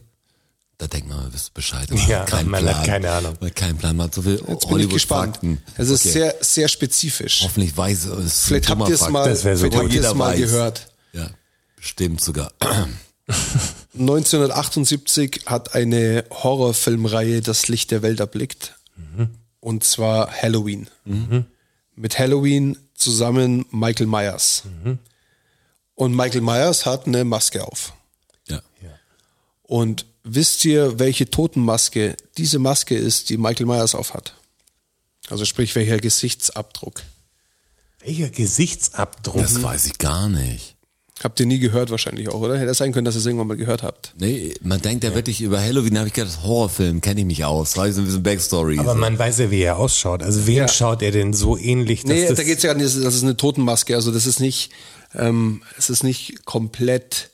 [0.78, 1.88] Da denkt man, man wisst Bescheid.
[2.08, 3.36] Ja, man hat keine Ahnung.
[3.40, 5.38] Man hat keinen Plan, man hat so viel Jetzt bin ich gespannt.
[5.40, 5.62] Hollywood-Fakten.
[5.80, 6.12] Es ist Okay.
[6.12, 7.42] sehr, sehr spezifisch.
[7.44, 8.46] Hoffentlich weiß es.
[8.46, 10.38] Vielleicht habt ihr es mal, so vielleicht habt ihr es mal weiß.
[10.40, 10.92] gehört.
[11.12, 11.30] Ja,
[11.76, 12.50] bestimmt sogar.
[13.96, 18.74] 1978 hat eine Horrorfilmreihe das Licht der Welt erblickt.
[19.60, 20.88] Und zwar Halloween.
[21.94, 24.64] Mit Halloween zusammen Michael Myers.
[25.94, 27.92] Und Michael Myers hat eine Maske auf.
[28.48, 28.60] Ja.
[29.62, 34.34] Und wisst ihr, welche Totenmaske diese Maske ist, die Michael Myers aufhat?
[35.30, 37.02] Also sprich, welcher Gesichtsabdruck?
[38.00, 39.40] Welcher Gesichtsabdruck?
[39.40, 40.74] Das weiß ich gar nicht.
[41.22, 42.58] Habt ihr nie gehört wahrscheinlich auch, oder?
[42.58, 44.12] Hätte sein können, dass ihr es irgendwann mal gehört habt.
[44.18, 47.76] Nee, man denkt ja wirklich über Halloween, habe ich gedacht, Horrorfilm, kenne ich mich aus.
[47.76, 48.78] Weiß ein bisschen Backstory.
[48.78, 48.98] Aber so.
[48.98, 50.22] man weiß ja, wie er ausschaut.
[50.22, 50.68] Also wem Ja.
[50.68, 52.02] schaut er denn so ähnlich?
[52.02, 53.94] Dass Nee, das, da geht's ja an, das ist, das ist eine Totenmaske.
[53.94, 54.72] Also das ist nicht,
[55.14, 57.30] ähm, es ist nicht komplett,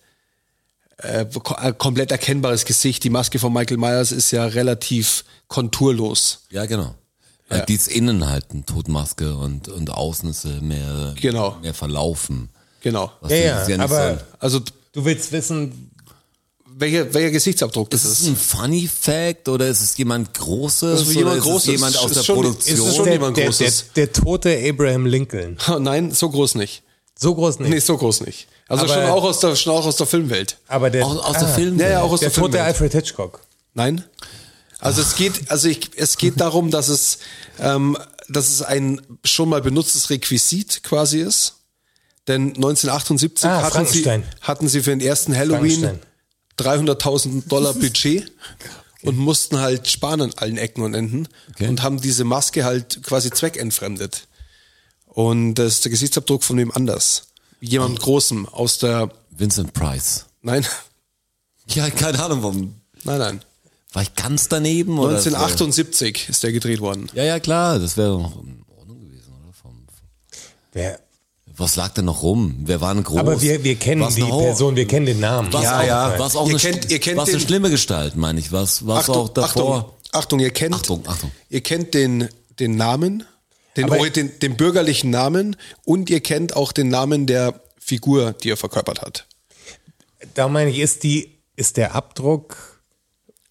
[1.02, 3.04] äh, ko- komplett erkennbares Gesicht.
[3.04, 6.40] Die Maske von Michael Myers ist ja relativ konturlos.
[6.50, 6.94] ja, genau.
[7.52, 7.64] Ja.
[7.64, 11.56] Die ist innen halt eine Totmaske und, und außen ist sie mehr, Genau.
[11.60, 12.48] mehr verlaufen.
[12.80, 13.10] Genau.
[13.20, 14.20] Was Ja, ja, ist aber so.
[14.38, 14.60] Also
[14.92, 15.90] du willst wissen,
[16.76, 18.26] welcher, welcher Gesichtsabdruck das Ist es ist.
[18.28, 21.00] ein Funny Fact oder ist es jemand Großes?
[21.00, 21.64] Ist oder jemand ist Großes.
[21.66, 22.76] Es jemand aus Ist der schon- Produktion?
[22.78, 23.84] ist ist schon der, jemand der, der, Großes.
[23.96, 25.58] der tote Abraham Lincoln.
[25.80, 26.84] Nein, so groß nicht.
[27.22, 27.70] So groß nicht.
[27.70, 28.48] Nee, so groß nicht.
[28.66, 30.56] Also Aber- schon auch aus der, schon auch aus der Filmwelt.
[30.68, 31.78] aber der, aus, aus der ah, Film?
[31.78, 32.64] Ja, ja, auch aus Der der, Filmwelt.
[32.64, 33.40] Alfred Hitchcock.
[33.74, 34.04] Nein.
[34.78, 37.18] Also es geht, also ich, es geht darum, dass es,
[37.58, 37.98] ähm,
[38.30, 41.56] dass es ein schon mal benutztes Requisit quasi ist.
[42.26, 45.80] Denn 1978 Ah, hatten, sie, hatten sie für den ersten Halloween
[46.58, 46.86] Frankenstein.
[46.88, 48.30] 300.000 Dollar Budget
[49.02, 51.28] und mussten halt sparen an allen Ecken und Enden
[51.58, 54.26] und haben diese Maske halt quasi zweckentfremdet.
[55.12, 57.24] Und das ist der Gesichtsabdruck von wem anders.
[57.60, 60.26] Jemand Großem aus der, Vincent Price.
[60.42, 60.64] nein,
[61.68, 62.74] Ja, keine Ahnung, warum.
[63.04, 63.44] nein, nein.
[63.92, 64.98] War ich ganz daneben?
[64.98, 67.08] Oder 1978 ist der gedreht worden.
[67.14, 69.52] Ja, ja, klar, das wäre noch in Ordnung gewesen, oder?
[69.52, 69.84] Vom,
[70.72, 71.00] Wer,
[71.56, 72.56] was lag denn noch rum?
[72.64, 73.18] Wer war denn groß?
[73.18, 75.52] aber wir, wir kennen Was die Person, wir kennen den Namen.
[75.52, 76.18] Was Ja, auch, ja.
[76.18, 78.52] Was auch Ihr eine, kennt- ihr kennt was eine den- schlimme Gestalt, meine ich.
[78.52, 79.44] Was, was auch davor.
[79.78, 81.30] Achtung, Achtung, ihr kennt, Achtung, Achtung.
[81.48, 82.28] ihr kennt den,
[82.58, 83.24] den Namen,
[83.88, 88.56] den, den, den bürgerlichen Namen und ihr kennt auch den Namen der Figur, die er
[88.56, 89.26] verkörpert hat.
[90.34, 92.56] Da meine ich, ist die, ist der Abdruck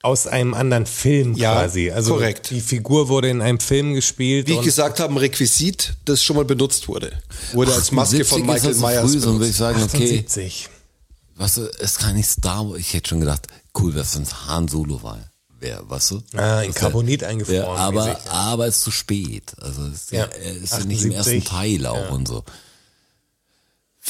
[0.01, 1.91] aus einem anderen Film Ja, quasi.
[1.91, 2.49] Also korrekt.
[2.51, 4.47] die Figur wurde in einem Film gespielt.
[4.47, 7.11] Wie gesagt habe, ein Requisit, das schon mal benutzt wurde.
[7.53, 9.57] Wurde als Maske 78 von Michael das so Myers früh, so würde ich benutzt.
[9.57, 10.69] sagen, okay, 78.
[11.35, 12.79] was, es kann nicht Star Wars.
[12.79, 13.47] Ich hätte schon gedacht,
[13.77, 15.28] cool, was wenn es Han Solo war.
[15.61, 16.21] Wer, weißt du?
[16.37, 18.31] Ah, in Carbonit wär- eingefroren, wär- aber, mäßig, ja.
[18.31, 19.53] aber es ist zu spät.
[19.59, 22.09] Also, es ist ja, Ja, er ist ja nicht im 78, ersten Teil auch ja.
[22.09, 22.43] und so.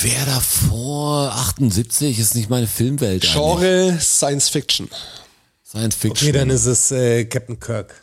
[0.01, 3.23] Wer davor, 78, ist nicht meine Filmwelt.
[3.25, 3.33] eigentlich.
[3.33, 4.89] Genre Science Fiction.
[5.67, 6.29] Science Fiction.
[6.29, 7.93] Okay, dann ist es äh, Captain Kirk.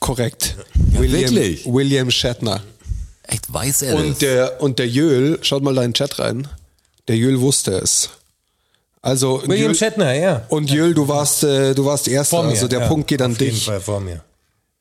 [0.00, 0.56] Korrekt.
[0.92, 1.66] Ja, William, wirklich?
[1.66, 2.62] William Shatner.
[3.24, 4.18] Echt, weiß er Und das?
[4.18, 6.48] der, und der Jöl, schaut mal da in den Chat rein.
[7.08, 8.10] Der Jöl wusste es.
[9.04, 10.46] Also, William Jöl, Shatner, ja.
[10.48, 12.42] Und Jöl, du warst, äh, du warst Erster.
[12.42, 12.48] Mir.
[12.50, 13.64] also der ja, Punkt geht an auf jeden dich.
[13.66, 14.24] Fall vor mir.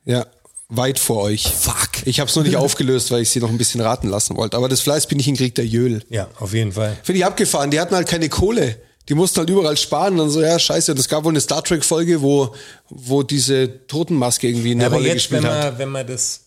[0.06, 0.26] Ja,
[0.70, 1.44] weit vor euch.
[1.44, 2.06] Fuck.
[2.06, 4.56] Ich habe es nur nicht aufgelöst, weil ich sie noch ein bisschen raten lassen wollte.
[4.56, 6.02] Aber das Fleiß bin ich hinkriegt der Jöl.
[6.10, 6.96] Ja, auf jeden Fall.
[7.04, 7.70] Finde ich abgefahren.
[7.70, 8.78] Die hatten halt keine Kohle.
[9.10, 10.14] Die mussten halt überall sparen.
[10.14, 10.94] Und dann so, ja, scheiße.
[10.94, 12.56] Und es gab wohl eine Star Trek-Folge, wo,
[12.90, 15.72] wo diese Totenmaske irgendwie eine Ja, aber Rolle jetzt, wenn gespielt hat.
[15.72, 16.46] man, wenn man das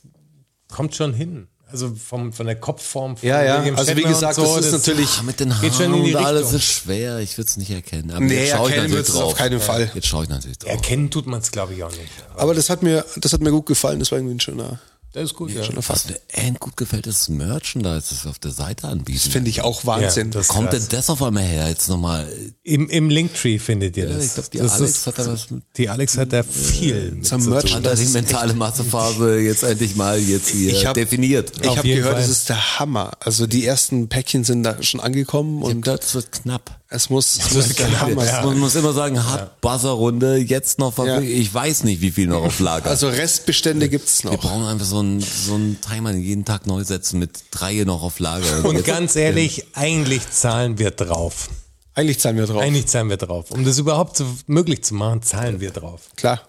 [0.72, 1.48] kommt schon hin.
[1.70, 3.58] Also vom, von der Kopfform von Ja, ja.
[3.60, 5.08] William Also wie gesagt, so, das ist natürlich.
[5.18, 6.58] Ah, mit den Geht schon Haaren in die und alles Richtung.
[6.58, 7.18] ist schwer.
[7.18, 8.10] Ich würde es nicht erkennen.
[8.12, 9.22] Aber Nee, jetzt schaue ich natürlich drauf.
[9.24, 9.90] auf keinen Fall.
[9.92, 10.70] Jetzt schaue ich natürlich drauf.
[10.70, 12.02] Erkennen tut man es, glaube ich, auch nicht.
[12.36, 13.98] Aber das hat mir, das hat mir gut gefallen.
[13.98, 14.78] Das war irgendwie ein schöner.
[15.16, 15.62] Das ist gut, ja.
[15.88, 19.18] Was mir end gut gefällt, ist das Merchandise, das wir auf der Seite anbieten.
[19.24, 20.26] Das finde ich auch Wahnsinn.
[20.26, 20.88] Ja, das- Kommt krass.
[20.88, 21.68] denn das auf einmal her?
[21.70, 22.30] Jetzt nochmal.
[22.62, 24.26] Im, Im Linktree findet ihr Ja, das.
[24.26, 27.24] ich glaub, die das Alex hat da was mit- Die Alex hat da viel mit
[27.26, 27.76] Zum zu Merch- tun.
[27.76, 31.50] Hat er die ist mentale Massephase jetzt endlich mal jetzt hier Ich hab- definiert?
[31.62, 32.22] ich habe gehört, Fall.
[32.22, 33.12] es ist der Hammer.
[33.20, 36.78] Also die ersten Päckchen sind da schon angekommen Und und das wird knapp.
[36.96, 38.44] Es muss, es muss Hammer ja.
[38.44, 41.22] Man muss immer sagen, hat Buzzerrunde jetzt noch verfügbar.
[41.22, 42.90] Ich weiß nicht, wie viel noch auf Lager.
[42.90, 44.40] Also Restbestände gibt's wir noch.
[44.40, 48.02] brauchen einfach so einen so einen Timer, den jeden Tag neu setzen mit drei noch
[48.02, 48.64] auf Lager.
[48.64, 51.48] Und jetzt- ganz ehrlich, eigentlich zahlen wir drauf.
[51.94, 52.60] Eigentlich zahlen wir drauf.
[52.60, 53.50] Eigentlich zahlen wir drauf.
[53.50, 56.02] Um das überhaupt zu, möglich zu machen, zahlen wir drauf.
[56.16, 56.40] Klar.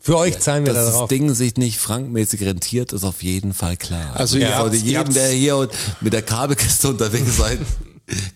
[0.00, 1.08] Für euch zahlen wir dass da das drauf.
[1.08, 4.12] Ding sich nicht frankmäßig rentiert, ist auf jeden Fall klar.
[4.14, 5.68] Also ihr ja, jedem, habt's- der hier
[6.00, 7.58] mit der Kabelkiste unterwegs sein,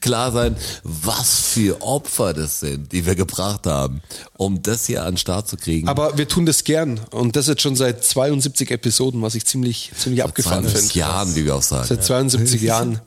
[0.01, 4.03] klar sein, was für Opfer das sind, die wir gebracht haben,
[4.37, 5.89] um das hier an den Start zu kriegen.
[5.89, 7.01] Aber wir tun das gern.
[7.11, 10.99] Und das jetzt schon seit 72 Episoden, was ich ziemlich, ziemlich abgefahren 20 finde.
[10.99, 11.87] Jahren, wie wir auch sagen.
[11.89, 13.01] Seit 72 Jahren.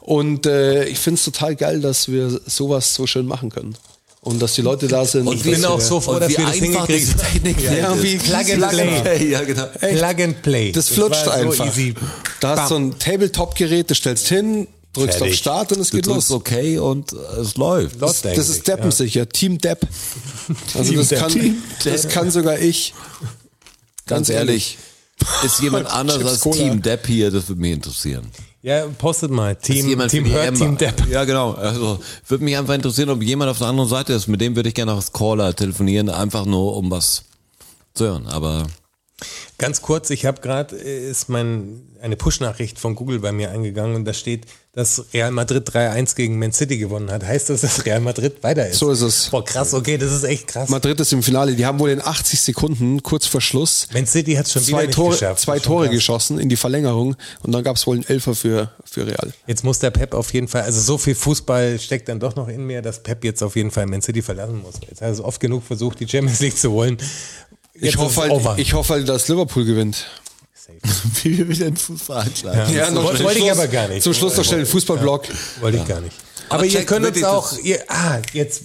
[0.00, 3.76] Und äh, ich finde es total geil, dass wir sowas so schön machen können.
[4.20, 5.30] Und dass die Leute da sind.
[5.34, 8.02] Ich bin auch so froh, Und dass wir das hingekriegt Technik Ja, ist.
[8.02, 9.00] wie Plug and Plug Play.
[9.02, 9.28] Play.
[9.30, 9.66] Ja, genau.
[9.78, 10.72] Plug and Play.
[10.72, 11.66] Das flutscht war so einfach.
[11.66, 11.94] easy.
[12.40, 12.84] Da hast du Bam.
[12.88, 15.34] ein Tabletop-Gerät, das stellst hin, drückst Fertig.
[15.34, 16.30] auf Start und es Du geht los.
[16.30, 18.00] okay und es läuft.
[18.00, 19.28] Das, das ist deppensicher.
[19.28, 19.86] Team Depp.
[20.74, 21.18] Also Team das, Depp.
[21.20, 22.94] kann, Team das kann sogar ich.
[24.06, 24.78] Ganz ehrlich,
[25.44, 26.56] ist jemand anders als Cola.
[26.56, 28.30] Team Depp hier, das würde mich interessieren.
[28.62, 29.54] Ja, postet mal.
[29.56, 30.56] Team, jemand Team Hurt, Emma?
[30.58, 31.06] Team Depp.
[31.10, 31.52] Ja, genau.
[31.52, 31.98] Also
[32.28, 34.26] würde mich einfach interessieren, ob jemand auf der anderen Seite ist.
[34.26, 37.24] Mit dem würde ich gerne als Caller telefonieren, einfach nur um was
[37.92, 38.26] zu hören.
[38.26, 38.66] Aber
[39.58, 44.04] Ganz kurz, ich habe gerade, ist mein, eine Push-Nachricht von Google bei mir eingegangen und
[44.04, 47.24] da steht, dass Real Madrid 3-1 gegen Man City gewonnen hat.
[47.24, 48.78] Heißt das, dass Real Madrid weiter ist?
[48.80, 49.28] So ist es.
[49.30, 50.68] Boah, krass, okay, das ist echt krass.
[50.68, 51.54] Madrid ist im Finale.
[51.54, 54.86] Die haben wohl in 80 Sekunden, kurz vor Schluss, Man City hat schon wieder zwei
[54.86, 55.40] nicht Tore, geschafft.
[55.40, 55.94] zwei Tore krass.
[55.94, 57.14] geschossen in die Verlängerung.
[57.44, 59.32] Und dann gab es wohl einen Elfer für, für Real.
[59.46, 62.48] Jetzt muss der Pep auf jeden Fall, also so viel Fußball steckt dann doch noch
[62.48, 64.74] in mir, dass Pep jetzt auf jeden Fall Man City verlassen muss.
[64.90, 66.98] Jetzt hat er es oft genug versucht, die Champions League zu holen.
[67.74, 70.06] Jetzt Ich hoffe, halt, ich hoffe halt, dass Liverpool gewinnt.
[71.22, 72.72] wie wir wieder den Fußball einschlagen.
[72.74, 74.02] Ja, noch wollte zum ich Schluss- aber gar nicht.
[74.02, 75.28] Zum Schluss noch schnell den Fußballblock.
[75.60, 76.16] Wollte ich gar nicht.
[76.48, 78.62] Aber, Aber ihr könnt uns auch, ihr, ah, jetzt,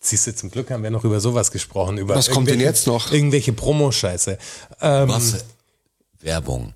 [0.00, 1.98] siehst du, zum Glück haben wir noch über sowas gesprochen.
[1.98, 3.12] Über Was kommt denn jetzt noch?
[3.12, 4.38] Irgendwelche Promo-Scheiße.
[4.80, 5.44] Ähm, Was?
[6.20, 6.74] Werbung.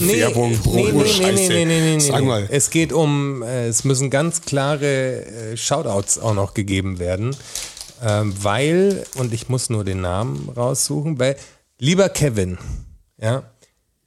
[0.00, 2.46] Nee, Werbung, nee, Promo, nee, nee, nee, nee, nee, nee, Sag mal.
[2.50, 7.34] Es geht um, äh, es müssen ganz klare äh, Shoutouts auch noch gegeben werden,
[8.02, 11.36] ähm, weil, und ich muss nur den Namen raussuchen, weil,
[11.78, 12.58] lieber Kevin,
[13.20, 13.42] ja,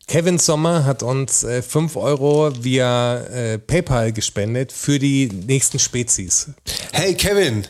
[0.08, 6.50] Kevin Sommer hat uns äh, 5 Euro via äh, PayPal gespendet für die nächsten Spezies.
[6.92, 7.66] Hey Kevin,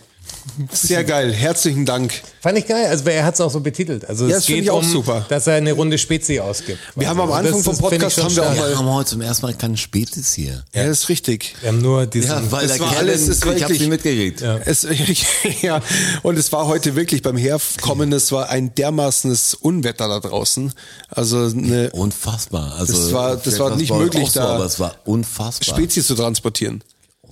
[0.71, 1.31] sehr geil.
[1.33, 2.21] Herzlichen Dank.
[2.41, 4.07] Fand ich geil, also er hat es auch so betitelt.
[4.09, 5.25] Also Ja, es geht ich auch um, super.
[5.29, 6.79] dass er eine Runde Spezi ausgibt.
[6.95, 8.57] Wir haben am Also Anfang das vom ist- Podcast schon haben wir auch stark.
[8.59, 10.63] mal- Wir haben heute zum ersten Mal keine Spätis hier.
[10.73, 11.55] Ja, das ist richtig.
[11.61, 13.89] Wir haben nur diesen, Ja, weil das der war alles- das war ich wirklich- nicht
[13.89, 14.41] mitgekriegt.
[14.41, 14.57] Ja.
[14.65, 14.87] Es,
[15.61, 15.81] ja,
[16.23, 20.73] und es war heute wirklich beim Herkommen, es war ein dermaßenes Unwetter da draußen.
[21.09, 22.75] Also eine Unfassbar.
[22.79, 25.77] Also, Das war- das war nicht möglich, so, da aber es war unfassbar.
[25.77, 26.83] Spezies zu transportieren.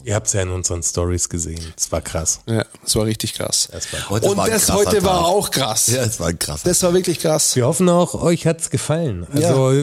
[0.06, 1.60] Ihr habt es ja in unseren Stories gesehen.
[1.78, 2.40] Es war krass.
[2.48, 3.70] Ja, das war richtig krass.
[3.72, 5.26] war- Heute und war das heute war Tag.
[5.26, 5.88] auch krass.
[5.88, 6.62] Ja, es war ein krasser.
[6.70, 7.56] Das war wirklich krass.
[7.56, 9.28] Wir hoffen auch, euch hat's gefallen.
[9.32, 9.74] Also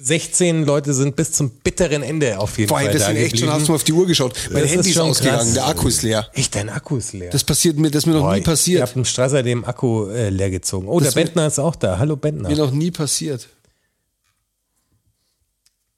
[0.00, 3.38] 16 Leute sind bis zum bitteren Ende auf jeden Boah, Fall das da sind echt
[3.38, 4.34] schon, hast du mal auf die Uhr geschaut.
[4.50, 5.52] Mein Das Handy ist ist ausgegangen, krass.
[5.54, 6.28] der Akku ist leer.
[6.34, 7.30] Echt, dein Akku ist leer.
[7.30, 8.82] Das passiert mir, das ist mir noch Boah, nie Ihr passiert.
[8.82, 10.88] habt dem Strasser dem Akku äh, leer gezogen.
[10.88, 11.98] Oh, der Das mir- Bentner ist auch da.
[11.98, 12.48] Hallo Bentner.
[12.48, 13.48] Mir noch nie passiert.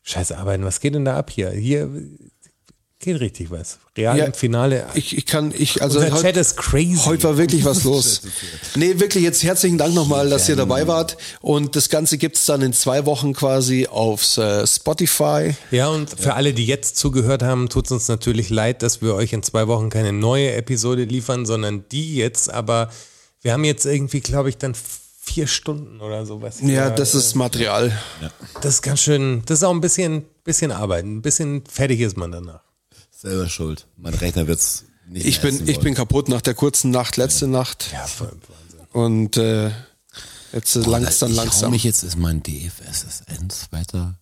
[0.03, 0.65] Scheiße, arbeiten.
[0.65, 1.51] Was geht denn da ab hier?
[1.51, 1.89] Hier
[3.01, 3.79] geht richtig was.
[3.97, 4.87] Real Ja, im Finale.
[4.95, 6.97] Ich, ich kann, ich, also heut- Chat ist crazy.
[7.07, 8.21] Heute war wirklich was los.
[8.77, 11.17] Nee, wirklich jetzt herzlichen Dank nochmal, dass ihr dabei wart.
[11.41, 15.55] Und das Ganze gibt's dann in zwei Wochen quasi auf äh, Spotify.
[15.71, 19.15] Ja, und für alle, die jetzt zugehört haben, tut es uns natürlich leid, dass wir
[19.15, 22.53] euch in zwei Wochen keine neue Episode liefern, sondern die jetzt.
[22.53, 22.91] Aber
[23.43, 24.75] wir haben jetzt irgendwie, glaube ich, dann
[25.23, 26.59] vier Stunden oder sowas.
[26.63, 27.99] Ja, das ist Material.
[28.61, 31.05] Das ist ganz schön, das ist auch ein bisschen, bisschen Arbeit.
[31.05, 32.61] Ein bisschen fertig ist man danach.
[33.21, 33.87] Selber schuld.
[33.97, 37.87] Mein Rechner wird's nicht Ich bin, ich bin kaputt nach der kurzen Nacht, letzte Nacht.
[37.93, 38.87] Ja, voll Wahnsinn.
[38.93, 39.71] Und äh,
[40.53, 41.71] jetzt Boah, langsam, ich hau langsam.
[41.73, 44.15] mich jetzt ist mein DFSSN weiter.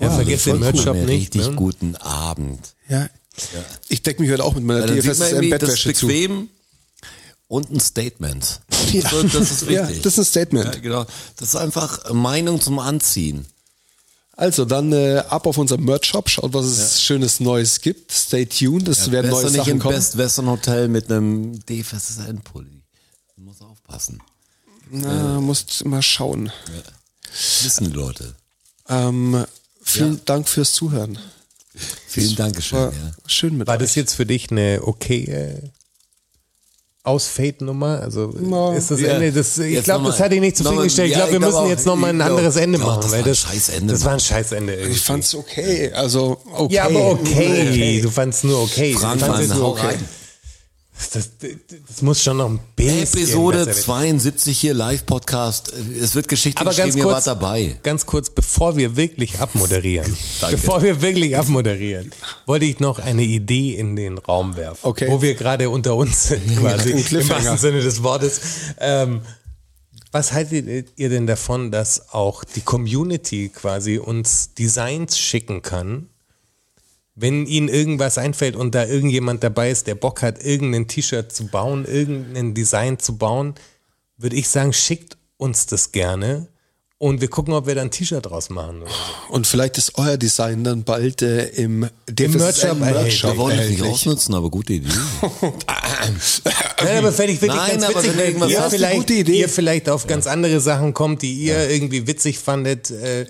[0.00, 1.54] Ja, vergesst den voll Merch-Shop Einen nicht, Richtig ne?
[1.56, 2.74] guten Abend.
[2.88, 3.08] Ja.
[3.88, 5.84] Ich decke mich heute auch mit meiner Weil dann sieht man DFSSN irgendwie, das ist
[5.84, 6.06] Bettwäsche zu.
[6.06, 6.48] bequem
[7.48, 8.60] und ein Statement.
[8.92, 9.10] Ja.
[9.22, 10.02] Das ist Ja, wichtig.
[10.02, 10.74] das ist ein Statement.
[10.76, 11.06] Ja, genau.
[11.36, 13.44] Das ist einfach Meinung zum Anziehen.
[14.38, 18.12] Also dann äh, ab auf unserem Merch-Shop, schaut, was es Schönes Neues gibt.
[18.12, 19.94] Stay tuned, es werden Besser neue nicht Sachen im kommen.
[19.94, 22.82] Best Western Hotel mit einem DFSSN-Pulli.
[23.36, 24.22] Du musst aufpassen.
[24.90, 26.52] Na, musst mal schauen.
[27.62, 28.34] Wissen die Leute.
[28.88, 29.44] Ähm,
[29.82, 31.18] vielen Dank fürs Zuhören.
[32.06, 32.78] Vielen Dank, schön.
[32.78, 33.12] War Ja.
[33.26, 33.80] schön mit War euch.
[33.82, 35.72] das jetzt für dich eine okay
[37.06, 38.00] Ausfade-Nummer?
[38.02, 39.08] Also Na, ist das ja.
[39.14, 39.32] Ende?
[39.32, 41.10] Das, ich glaube, das hat dich nicht zufriedengestellt.
[41.10, 42.78] Ich ja, glaube, wir ich glaub müssen auch- jetzt nochmal ein ich glaub- anderes Ende
[42.78, 43.00] glaub, machen.
[43.02, 43.92] das weil war ein das, Scheißende.
[43.92, 44.92] das war ein Scheißende irgendwie.
[44.92, 45.92] Ich fand's okay.
[45.94, 46.74] Also, okay.
[46.74, 48.00] ja, aber okay.
[48.02, 48.92] Du fandst nur okay.
[48.94, 49.86] Frank, du fandst Mann, nur hau okay.
[49.86, 50.08] rein.
[50.98, 51.30] Das, das,
[51.88, 53.82] das muss schon noch ein bisschen Episode besser werden.
[53.82, 55.72] 72 hier, Live-Podcast.
[55.72, 57.78] Es wird Geschichte Aber ganz geschrieben, ihr kurz, wart dabei.
[57.82, 60.16] ganz kurz, bevor wir wirklich abmoderieren,
[60.50, 62.12] bevor wir wirklich abmoderieren,
[62.46, 65.06] wollte ich noch eine Idee in den Raum werfen, Okay.
[65.10, 68.40] wo wir gerade unter uns sind, quasi, ein im wahrsten Sinne des Wortes.
[68.80, 69.20] Ähm,
[70.12, 76.08] was haltet ihr denn davon, dass auch die Community quasi uns Designs schicken kann,
[77.16, 81.46] wenn ihnen irgendwas einfällt und da irgendjemand dabei ist, der Bock hat, irgendein T-Shirt zu
[81.46, 83.54] bauen, irgendein Design zu bauen,
[84.18, 86.48] würde ich sagen, schickt uns das gerne
[86.98, 88.82] und wir gucken, ob wir da ein T-Shirt draus machen.
[88.82, 89.34] Oder so.
[89.34, 93.32] Und vielleicht ist euer Design dann bald äh, im DFSSN Merch-Shop.
[93.32, 94.88] Wir wollen es nicht ausnutzen, aber gute Idee.
[96.82, 99.40] Nein, aber fände ich wirklich Nein, ganz aber witzig, wenn ihr vielleicht, gute Idee.
[99.40, 103.26] ihr vielleicht auf ganz andere Sachen kommt, die ihr irgendwie witzig fandet, äh,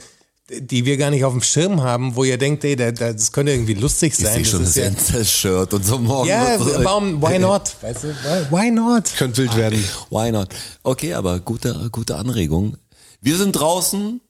[0.48, 3.32] die wir gar nicht auf dem Schirm haben, wo ihr denkt, ey, da- da- das
[3.32, 4.34] könnte irgendwie lustig Ich sein.
[4.34, 6.28] sehe schon das das ja, Incel-Shirt und so morgen.
[6.28, 7.74] ja, so- warum, why not?
[7.80, 9.04] Weißt du, why, why not?
[9.16, 9.84] Könnte wild werden.
[10.10, 10.48] Why not?
[10.84, 12.76] Okay, aber gute, gute Anregung.
[13.20, 14.20] Wir sind draußen,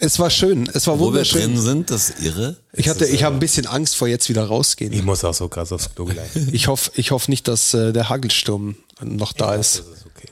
[0.00, 0.68] Es war schön.
[0.74, 1.60] Es war wo wir drin wunderschön.
[1.62, 2.58] sind, das ist irre.
[2.74, 5.02] Ich hatte, ich habe ein bisschen Angst vor jetzt wieder Ich rausgehen.
[5.06, 6.28] muss auch so krass aufs Klo gleich.
[6.52, 9.78] Ich hoffe, ich hoffe nicht, dass äh, der Hagelsturm noch da ist.
[9.78, 10.28] Das ist okay.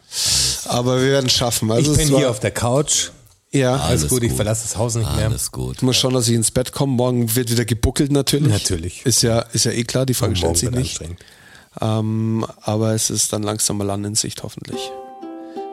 [0.68, 1.70] Aber wir werden es schaffen.
[1.70, 3.12] Also Ich es bin war, hier auf der Couch.
[3.56, 4.36] Ja, Alles, Alles gut, ich gut.
[4.36, 5.26] verlasse das Haus nicht mehr.
[5.26, 5.76] Alles gut.
[5.76, 6.92] ich muss schauen, dass ich ins Bett komme.
[6.92, 8.48] Morgen wird wieder gebuckelt natürlich.
[8.52, 9.06] Natürlich.
[9.06, 10.06] Ist ja, ist ja eh klar.
[10.06, 11.00] Die Frage stellt sich nicht.
[11.80, 14.80] Ähm, aber es ist dann langsam mal an in Sicht hoffentlich.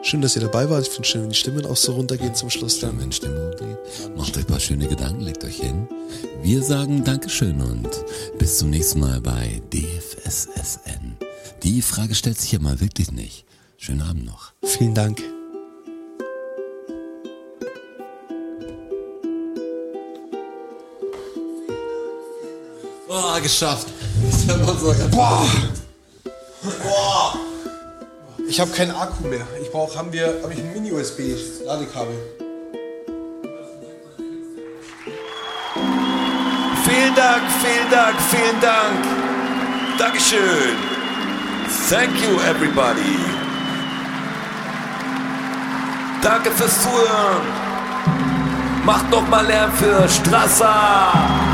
[0.02, 0.86] Schön, dass ihr dabei wart.
[0.86, 3.00] Ich finde schön, wenn die Stimmen auch so runtergehen zum Schluss dann.
[3.00, 5.88] Wenn Stimmung geht, macht euch ein paar schöne Gedanken, legt euch hin.
[6.42, 7.88] Wir sagen Dankeschön und
[8.38, 11.16] bis zum nächsten Mal bei DFSSN.
[11.62, 13.46] Die Frage stellt sich ja mal wirklich nicht.
[13.78, 14.52] Schönen Abend noch.
[14.62, 15.22] Vielen Dank.
[23.16, 23.86] Oh, geschafft.
[25.12, 25.46] Boah!
[26.82, 27.34] Boah!
[28.48, 29.46] Ich habe keinen Akku mehr.
[29.62, 32.16] Ich brauche, haben wir, habe ich ein Mini-USB-Ladekabel.
[36.84, 39.04] Vielen Dank, vielen Dank, vielen Dank.
[39.96, 40.74] Dankeschön.
[41.88, 43.20] Thank you, everybody.
[46.20, 47.46] Danke fürs Zuhören.
[48.84, 51.53] Macht noch mal Lärm für Strasser.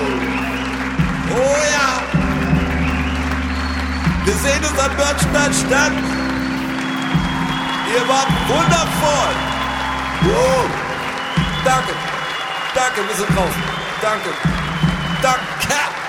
[4.41, 5.93] sehen uns am Börnstein statt.
[7.93, 9.33] Ihr wart wundervoll.
[10.23, 10.69] Uh,
[11.63, 11.93] danke,
[12.73, 13.63] danke, wir sind draußen.
[14.01, 14.29] Danke,
[15.21, 16.00] danke.